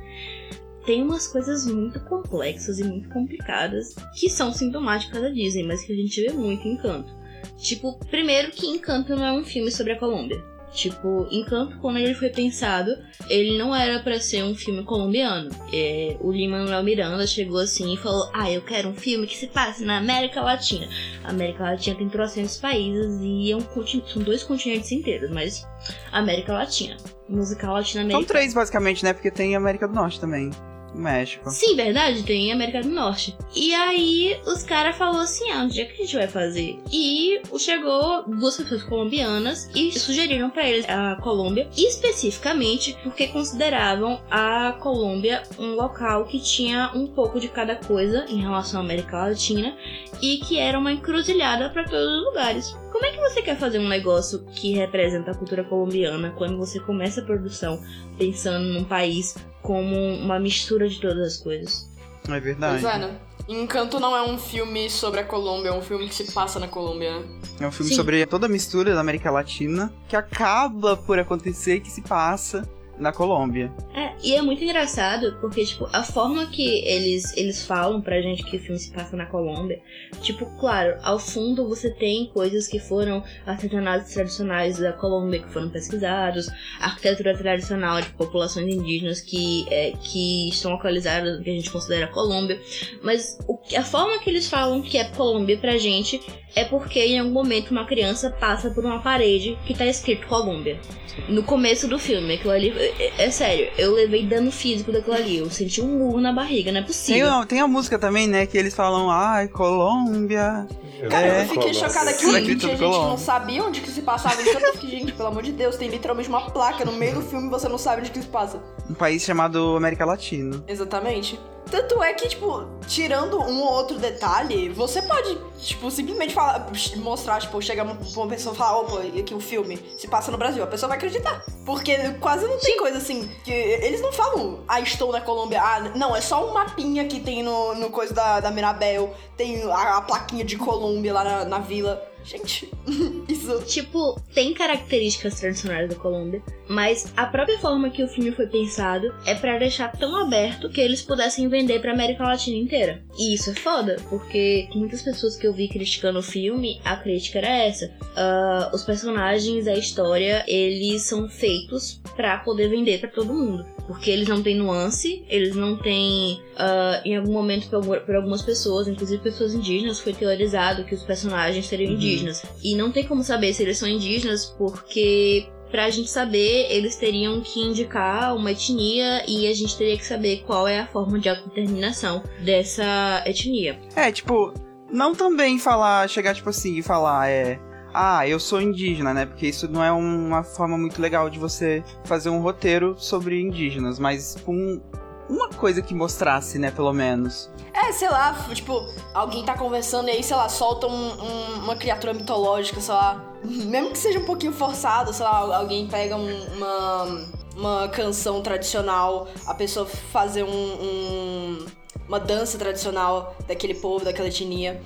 tem 0.85 1.03
umas 1.03 1.27
coisas 1.27 1.65
muito 1.65 1.99
complexas 2.01 2.79
e 2.79 2.83
muito 2.83 3.09
complicadas 3.09 3.93
que 4.15 4.29
são 4.29 4.53
sintomáticas 4.53 5.21
da 5.21 5.29
Disney, 5.29 5.63
mas 5.63 5.83
que 5.83 5.91
a 5.91 5.95
gente 5.95 6.21
vê 6.21 6.31
muito 6.31 6.67
em 6.67 6.73
Encanto. 6.73 7.13
Tipo, 7.57 7.99
primeiro 8.09 8.51
que 8.51 8.67
Encanto 8.67 9.15
não 9.15 9.25
é 9.25 9.33
um 9.33 9.43
filme 9.43 9.71
sobre 9.71 9.93
a 9.93 9.99
Colômbia. 9.99 10.41
Tipo, 10.71 11.27
Encanto, 11.31 11.77
quando 11.79 11.97
ele 11.97 12.13
foi 12.13 12.29
pensado, 12.29 12.91
ele 13.29 13.57
não 13.57 13.75
era 13.75 13.99
para 13.99 14.19
ser 14.19 14.43
um 14.43 14.53
filme 14.55 14.83
colombiano. 14.83 15.49
É, 15.73 16.17
o 16.19 16.31
Lin-Manuel 16.31 16.83
Miranda 16.83 17.25
chegou 17.25 17.59
assim 17.59 17.93
e 17.93 17.97
falou: 17.97 18.29
Ah, 18.33 18.51
eu 18.51 18.61
quero 18.61 18.89
um 18.89 18.95
filme 18.95 19.25
que 19.25 19.35
se 19.35 19.47
passe 19.47 19.83
na 19.83 19.97
América 19.97 20.41
Latina. 20.41 20.87
A 21.23 21.29
América 21.29 21.63
Latina 21.63 21.97
tem 21.97 22.09
trocentos 22.09 22.57
países 22.57 23.19
e 23.21 23.51
é 23.51 23.55
um 23.55 23.61
são 24.07 24.21
dois 24.21 24.43
continentes 24.43 24.91
inteiros, 24.91 25.29
mas 25.31 25.65
América 26.11 26.53
Latina. 26.53 26.97
Musical 27.27 27.73
latino-americano. 27.73 28.25
São 28.25 28.35
três, 28.35 28.53
basicamente, 28.53 29.03
né? 29.03 29.13
Porque 29.13 29.29
tem 29.29 29.55
América 29.55 29.87
do 29.87 29.93
Norte 29.93 30.19
também. 30.19 30.51
México. 30.93 31.49
Sim, 31.49 31.75
verdade, 31.75 32.23
tem 32.23 32.51
América 32.51 32.81
do 32.81 32.89
Norte. 32.89 33.35
E 33.55 33.73
aí 33.73 34.39
os 34.45 34.63
caras 34.63 34.95
falaram 34.95 35.21
assim: 35.21 35.49
ah, 35.51 35.63
onde 35.63 35.81
é 35.81 35.85
que 35.85 35.93
a 35.93 36.05
gente 36.05 36.15
vai 36.15 36.27
fazer? 36.27 36.79
E 36.91 37.41
chegou 37.57 38.23
duas 38.23 38.57
pessoas 38.57 38.83
colombianas 38.83 39.69
e 39.75 39.97
sugeriram 39.97 40.49
para 40.49 40.67
eles 40.67 40.85
a 40.87 41.15
Colômbia, 41.21 41.67
especificamente 41.75 42.97
porque 43.03 43.27
consideravam 43.27 44.21
a 44.29 44.73
Colômbia 44.79 45.43
um 45.59 45.73
local 45.75 46.25
que 46.25 46.39
tinha 46.39 46.91
um 46.93 47.07
pouco 47.07 47.39
de 47.39 47.47
cada 47.47 47.75
coisa 47.75 48.25
em 48.29 48.41
relação 48.41 48.81
à 48.81 48.83
América 48.83 49.17
Latina 49.17 49.75
e 50.21 50.37
que 50.37 50.57
era 50.57 50.77
uma 50.77 50.91
encruzilhada 50.91 51.69
para 51.69 51.83
todos 51.83 52.07
os 52.07 52.25
lugares. 52.25 52.75
Como 52.97 53.05
é 53.05 53.11
que 53.11 53.19
você 53.19 53.43
quer 53.43 53.55
fazer 53.55 53.77
um 53.77 53.87
negócio 53.87 54.43
que 54.55 54.73
representa 54.73 55.29
a 55.29 55.35
cultura 55.35 55.63
colombiana 55.63 56.33
quando 56.35 56.57
você 56.57 56.79
começa 56.79 57.21
a 57.21 57.23
produção 57.23 57.79
pensando 58.17 58.73
num 58.73 58.83
país 58.83 59.35
como 59.61 59.95
uma 60.15 60.39
mistura 60.39 60.89
de 60.89 60.99
todas 60.99 61.19
as 61.19 61.37
coisas. 61.37 61.87
É 62.27 62.39
verdade. 62.39 62.81
Pois 62.81 62.95
é, 62.95 62.97
né? 62.97 63.19
Encanto 63.47 63.99
não 63.99 64.17
é 64.17 64.23
um 64.23 64.35
filme 64.35 64.89
sobre 64.89 65.19
a 65.19 65.23
Colômbia, 65.23 65.69
é 65.69 65.73
um 65.73 65.81
filme 65.81 66.09
que 66.09 66.15
se 66.15 66.33
passa 66.33 66.59
na 66.59 66.67
Colômbia, 66.67 67.19
né? 67.19 67.25
É 67.59 67.67
um 67.67 67.71
filme 67.71 67.91
Sim. 67.91 67.97
sobre 67.97 68.25
toda 68.25 68.47
a 68.47 68.49
mistura 68.49 68.95
da 68.95 68.99
América 68.99 69.29
Latina 69.29 69.93
que 70.09 70.15
acaba 70.15 70.97
por 70.97 71.19
acontecer, 71.19 71.81
que 71.81 71.91
se 71.91 72.01
passa 72.01 72.67
na 72.99 73.11
Colômbia. 73.11 73.71
É, 73.93 74.13
e 74.23 74.33
é 74.33 74.41
muito 74.41 74.63
engraçado 74.63 75.37
porque, 75.39 75.65
tipo, 75.65 75.87
a 75.93 76.03
forma 76.03 76.45
que 76.47 76.79
eles, 76.85 77.35
eles 77.37 77.65
falam 77.65 78.01
pra 78.01 78.21
gente 78.21 78.43
que 78.43 78.57
o 78.57 78.59
filme 78.59 78.79
se 78.79 78.91
passa 78.91 79.15
na 79.15 79.25
Colômbia, 79.25 79.81
tipo, 80.21 80.45
claro, 80.59 80.97
ao 81.03 81.19
fundo 81.19 81.67
você 81.67 81.89
tem 81.89 82.27
coisas 82.33 82.67
que 82.67 82.79
foram 82.79 83.23
artesanatos 83.45 84.13
tradicionais 84.13 84.79
da 84.79 84.93
Colômbia 84.93 85.41
que 85.41 85.49
foram 85.49 85.69
pesquisados, 85.69 86.47
arquitetura 86.79 87.37
tradicional 87.37 88.01
de 88.01 88.09
populações 88.09 88.67
indígenas 88.73 89.21
que, 89.21 89.65
é, 89.69 89.91
que 89.91 90.49
estão 90.49 90.71
localizadas 90.71 91.37
no 91.37 91.43
que 91.43 91.49
a 91.49 91.53
gente 91.53 91.69
considera 91.69 92.07
Colômbia, 92.07 92.59
mas 93.03 93.37
o, 93.47 93.59
a 93.75 93.83
forma 93.83 94.17
que 94.19 94.29
eles 94.29 94.49
falam 94.49 94.81
que 94.81 94.97
é 94.97 95.05
Colômbia 95.05 95.57
pra 95.57 95.77
gente 95.77 96.21
é 96.55 96.65
porque 96.65 96.99
em 96.99 97.19
algum 97.19 97.31
momento 97.31 97.71
uma 97.71 97.85
criança 97.85 98.31
passa 98.31 98.71
por 98.71 98.83
uma 98.83 98.99
parede 98.99 99.57
que 99.65 99.73
tá 99.73 99.85
escrito 99.85 100.27
Colômbia. 100.27 100.79
No 101.27 101.43
começo 101.43 101.87
do 101.87 101.97
filme, 101.97 102.35
aquilo 102.35 102.51
ali. 102.51 102.73
É, 102.99 103.25
é 103.25 103.31
sério, 103.31 103.69
eu 103.77 103.93
levei 103.93 104.25
dano 104.25 104.51
físico 104.51 104.91
daquilo 104.91 105.15
ali. 105.15 105.37
Eu 105.37 105.49
senti 105.49 105.81
um 105.81 105.87
murro 105.97 106.19
na 106.21 106.31
barriga, 106.33 106.71
não 106.71 106.79
é 106.79 106.81
Tem, 106.81 106.87
possível. 106.87 107.29
a- 107.33 107.45
tem 107.45 107.59
a 107.59 107.67
música 107.67 107.97
também, 107.99 108.27
né? 108.27 108.45
Que 108.45 108.57
eles 108.57 108.73
falam, 108.75 109.09
ai, 109.09 109.47
Colômbia. 109.47 110.67
Cara, 111.09 111.27
É. 111.27 111.41
eu 111.43 111.47
fiquei 111.49 111.73
chocada 111.73 112.11
que 112.13 112.25
Sim. 112.25 112.35
a 112.35 112.39
gente, 112.39 112.65
a 112.65 112.69
gente 112.69 112.79
Colômbia. 112.79 113.09
não 113.09 113.17
sabia 113.17 113.63
onde 113.63 113.81
que 113.81 113.89
se 113.91 114.01
passava. 114.01 114.41
Então 114.41 114.59
eu 114.59 114.73
fiquei, 114.73 114.89
gente, 114.89 115.11
pelo 115.13 115.29
amor 115.29 115.43
de 115.43 115.51
Deus, 115.51 115.75
tem 115.75 115.89
literalmente 115.89 116.27
uma 116.29 116.49
placa 116.49 116.83
no 116.85 116.91
meio 116.93 117.15
do 117.15 117.21
filme 117.21 117.47
e 117.47 117.49
você 117.49 117.69
não 117.69 117.77
sabe 117.77 118.01
onde 118.01 118.11
que 118.11 118.19
se 118.19 118.27
passa. 118.27 118.59
Um 118.89 118.93
país 118.95 119.23
chamado 119.23 119.75
América 119.77 120.05
Latina. 120.05 120.63
Exatamente. 120.67 121.39
Tanto 121.69 122.01
é 122.01 122.13
que, 122.13 122.27
tipo, 122.27 122.65
tirando 122.87 123.39
um 123.39 123.61
ou 123.61 123.73
outro 123.73 123.99
detalhe, 123.99 124.69
você 124.69 125.01
pode, 125.01 125.37
tipo, 125.59 125.89
simplesmente 125.91 126.33
falar, 126.33 126.67
mostrar, 126.97 127.39
tipo, 127.39 127.61
chegar 127.61 127.85
pra 127.85 127.95
uma 128.15 128.27
pessoa 128.27 128.53
e 128.53 128.57
falar, 128.57 128.79
opa, 128.79 128.99
aqui 129.19 129.33
o 129.33 129.39
filme 129.39 129.77
se 129.97 130.07
passa 130.07 130.31
no 130.31 130.37
Brasil. 130.37 130.63
A 130.63 130.67
pessoa 130.67 130.87
vai 130.87 130.97
acreditar. 130.97 131.43
Porque 131.65 131.95
quase 132.19 132.47
não 132.47 132.57
tem 132.59 132.77
coisa 132.77 132.97
assim. 132.97 133.29
que 133.43 133.51
Eles 133.51 134.01
não 134.01 134.11
falam, 134.11 134.63
ah, 134.67 134.79
estou 134.79 135.11
na 135.11 135.21
Colômbia. 135.21 135.61
Ah, 135.61 135.79
não, 135.95 136.15
é 136.15 136.21
só 136.21 136.49
um 136.49 136.53
mapinha 136.53 137.07
que 137.07 137.19
tem 137.19 137.43
no, 137.43 137.75
no 137.75 137.89
coisa 137.89 138.13
da, 138.13 138.39
da 138.39 138.51
Mirabel. 138.51 139.13
Tem 139.35 139.63
a, 139.63 139.97
a 139.97 140.01
plaquinha 140.01 140.45
de 140.45 140.57
Colômbia 140.57 141.13
lá 141.13 141.23
na, 141.23 141.45
na 141.45 141.59
vila. 141.59 142.01
Gente, 142.27 142.69
isso. 143.29 143.63
Tipo, 143.65 144.19
tem 144.33 144.53
características 144.53 145.39
tradicionais 145.39 145.89
da 145.89 145.95
Colômbia, 145.95 146.43
mas 146.67 147.11
a 147.15 147.25
própria 147.25 147.57
forma 147.57 147.89
que 147.89 148.03
o 148.03 148.07
filme 148.07 148.31
foi 148.31 148.47
pensado 148.47 149.13
é 149.25 149.33
pra 149.33 149.57
deixar 149.57 149.91
tão 149.93 150.13
aberto 150.17 150.69
que 150.69 150.81
eles 150.81 151.01
pudessem 151.01 151.47
vender 151.47 151.79
pra 151.79 151.93
América 151.93 152.25
Latina 152.25 152.57
inteira. 152.57 153.01
E 153.17 153.33
isso 153.33 153.51
é 153.51 153.55
foda, 153.55 153.95
porque 154.09 154.67
muitas 154.75 155.01
pessoas 155.01 155.37
que 155.37 155.47
eu 155.47 155.53
vi 155.53 155.69
criticando 155.69 156.19
o 156.19 156.23
filme, 156.23 156.81
a 156.83 156.97
crítica 156.97 157.39
era 157.39 157.47
essa. 157.47 157.95
Ah, 158.15 158.71
os 158.73 158.83
personagens, 158.83 159.65
a 159.65 159.75
história, 159.75 160.43
eles 160.47 161.03
são 161.03 161.29
feitos 161.29 162.01
pra 162.15 162.39
poder 162.39 162.67
vender 162.67 162.99
pra 162.99 163.09
todo 163.09 163.33
mundo. 163.33 163.65
Porque 163.87 164.11
eles 164.11 164.27
não 164.27 164.43
têm 164.43 164.55
nuance, 164.57 165.23
eles 165.29 165.55
não 165.55 165.77
têm. 165.77 166.41
ah, 166.57 167.01
em 167.05 167.15
algum 167.15 167.31
momento, 167.31 167.69
por 167.69 168.15
algumas 168.15 168.41
pessoas, 168.41 168.87
inclusive 168.87 169.21
pessoas 169.23 169.53
indígenas, 169.53 169.99
foi 169.99 170.11
teorizado 170.13 170.83
que 170.83 170.93
os 170.93 171.03
personagens 171.03 171.65
seriam 171.65 171.89
Uhum. 171.91 171.95
indígenas. 171.95 172.43
E 172.63 172.75
não 172.75 172.91
tem 172.91 173.05
como 173.05 173.23
saber 173.23 173.53
se 173.53 173.63
eles 173.63 173.77
são 173.77 173.87
indígenas, 173.87 174.45
porque 174.57 175.47
pra 175.71 175.89
gente 175.89 176.09
saber, 176.09 176.67
eles 176.69 176.95
teriam 176.95 177.41
que 177.41 177.59
indicar 177.59 178.35
uma 178.35 178.51
etnia 178.51 179.23
e 179.27 179.47
a 179.47 179.53
gente 179.53 179.77
teria 179.77 179.97
que 179.97 180.05
saber 180.05 180.43
qual 180.47 180.67
é 180.67 180.79
a 180.79 180.87
forma 180.87 181.19
de 181.19 181.29
autodeterminação 181.29 182.23
dessa 182.43 183.21
etnia. 183.25 183.77
É, 183.95 184.11
tipo, 184.11 184.53
não 184.91 185.13
também 185.13 185.59
falar, 185.59 186.07
chegar 186.09 186.33
tipo 186.33 186.49
assim 186.49 186.77
e 186.77 186.81
falar, 186.81 187.29
é. 187.29 187.59
Ah, 187.99 188.27
eu 188.27 188.39
sou 188.39 188.61
indígena, 188.61 189.11
né? 189.11 189.25
Porque 189.25 189.47
isso 189.47 189.67
não 189.67 189.83
é 189.83 189.91
uma 189.91 190.43
forma 190.43 190.77
muito 190.77 191.01
legal 191.01 191.31
de 191.31 191.39
você 191.39 191.83
fazer 192.05 192.29
um 192.29 192.39
roteiro 192.39 192.95
sobre 192.95 193.41
indígenas, 193.41 193.97
mas 193.97 194.37
um, 194.47 194.79
uma 195.27 195.49
coisa 195.49 195.81
que 195.81 195.95
mostrasse, 195.95 196.59
né, 196.59 196.69
pelo 196.69 196.93
menos. 196.93 197.49
É, 197.73 197.91
sei 197.91 198.07
lá, 198.07 198.35
tipo, 198.53 198.85
alguém 199.15 199.43
tá 199.43 199.57
conversando 199.57 200.09
e 200.09 200.11
aí, 200.11 200.23
sei 200.23 200.35
lá, 200.35 200.47
solta 200.47 200.85
um- 200.85 200.91
um- 201.23 201.63
uma 201.63 201.75
criatura 201.75 202.13
mitológica, 202.13 202.79
sei 202.79 202.93
lá. 202.93 203.33
Mesmo 203.43 203.89
que 203.89 203.97
seja 203.97 204.19
um 204.19 204.25
pouquinho 204.25 204.53
forçado, 204.53 205.11
sei 205.11 205.25
lá, 205.25 205.57
alguém 205.57 205.87
pega 205.87 206.15
um- 206.15 206.45
uma, 206.55 207.27
uma 207.55 207.87
canção 207.87 208.43
tradicional, 208.43 209.27
a 209.47 209.55
pessoa 209.55 209.87
fazer 209.87 210.43
um- 210.43 211.65
uma 212.07 212.19
dança 212.19 212.59
tradicional 212.59 213.35
daquele 213.47 213.73
povo, 213.73 214.05
daquela 214.05 214.27
etnia. 214.27 214.79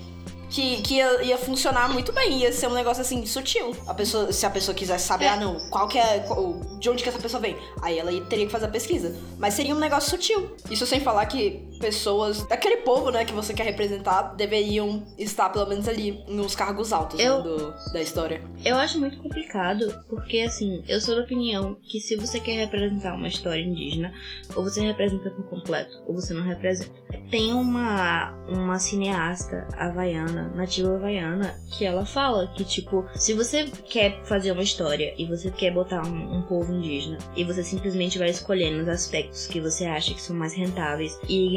Que, 0.51 0.81
que 0.81 0.95
ia, 0.95 1.23
ia 1.23 1.37
funcionar 1.37 1.87
muito 1.93 2.11
bem, 2.11 2.39
ia 2.39 2.51
ser 2.51 2.67
um 2.67 2.73
negócio 2.73 2.99
assim, 3.01 3.25
sutil. 3.25 3.73
A 3.87 3.93
pessoa, 3.93 4.33
se 4.33 4.45
a 4.45 4.49
pessoa 4.49 4.75
quisesse 4.75 5.05
saber, 5.07 5.25
É. 5.25 5.29
ah 5.29 5.37
não, 5.37 5.57
qual 5.69 5.87
que 5.87 5.97
é. 5.97 6.19
qual- 6.27 6.59
de 6.77 6.89
onde 6.89 7.01
que 7.03 7.07
essa 7.09 7.19
pessoa 7.19 7.39
vem? 7.39 7.55
Aí 7.81 7.97
ela 7.97 8.11
ia- 8.11 8.21
teria 8.25 8.45
que 8.45 8.51
fazer 8.51 8.65
a 8.65 8.69
pesquisa. 8.69 9.15
Mas 9.39 9.53
seria 9.53 9.73
um 9.73 9.79
negócio 9.79 10.09
sutil. 10.09 10.51
Isso 10.69 10.85
sem 10.85 10.99
falar 10.99 11.25
que 11.27 11.65
pessoas 11.81 12.45
daquele 12.47 12.77
povo, 12.77 13.09
né, 13.11 13.25
que 13.25 13.33
você 13.33 13.53
quer 13.53 13.63
representar, 13.63 14.35
deveriam 14.35 15.03
estar 15.17 15.49
pelo 15.49 15.67
menos 15.67 15.87
ali 15.87 16.23
nos 16.27 16.55
cargos 16.55 16.93
altos 16.93 17.17
né, 17.17 17.25
Eu- 17.25 17.41
do- 17.41 17.73
da 17.91 18.01
história. 18.01 18.41
Eu 18.63 18.75
acho 18.77 18.99
muito 18.99 19.17
complicado, 19.17 19.93
porque 20.07 20.39
assim, 20.41 20.83
eu 20.87 21.01
sou 21.01 21.15
da 21.15 21.23
opinião 21.23 21.75
que 21.83 21.99
se 21.99 22.15
você 22.15 22.39
quer 22.39 22.53
representar 22.57 23.15
uma 23.15 23.27
história 23.27 23.61
indígena, 23.61 24.13
ou 24.55 24.63
você 24.63 24.79
representa 24.81 25.29
por 25.31 25.43
completo, 25.49 25.91
ou 26.07 26.13
você 26.15 26.33
não 26.33 26.43
representa. 26.43 26.91
Tem 27.29 27.53
uma, 27.53 28.31
uma 28.47 28.77
cineasta 28.77 29.67
havaiana, 29.77 30.49
nativa 30.55 30.95
havaiana, 30.95 31.55
que 31.77 31.85
ela 31.85 32.05
fala 32.05 32.47
que, 32.55 32.63
tipo, 32.63 33.05
se 33.15 33.33
você 33.33 33.65
quer 33.89 34.21
fazer 34.25 34.51
uma 34.51 34.61
história 34.61 35.13
e 35.17 35.25
você 35.25 35.49
quer 35.49 35.73
botar 35.73 36.05
um, 36.05 36.37
um 36.37 36.41
povo 36.43 36.71
indígena, 36.73 37.17
e 37.35 37.43
você 37.43 37.63
simplesmente 37.63 38.19
vai 38.19 38.29
escolhendo 38.29 38.81
os 38.83 38.87
aspectos 38.89 39.47
que 39.47 39.59
você 39.59 39.85
acha 39.85 40.13
que 40.13 40.21
são 40.21 40.35
mais 40.35 40.53
rentáveis 40.53 41.17
e 41.27 41.47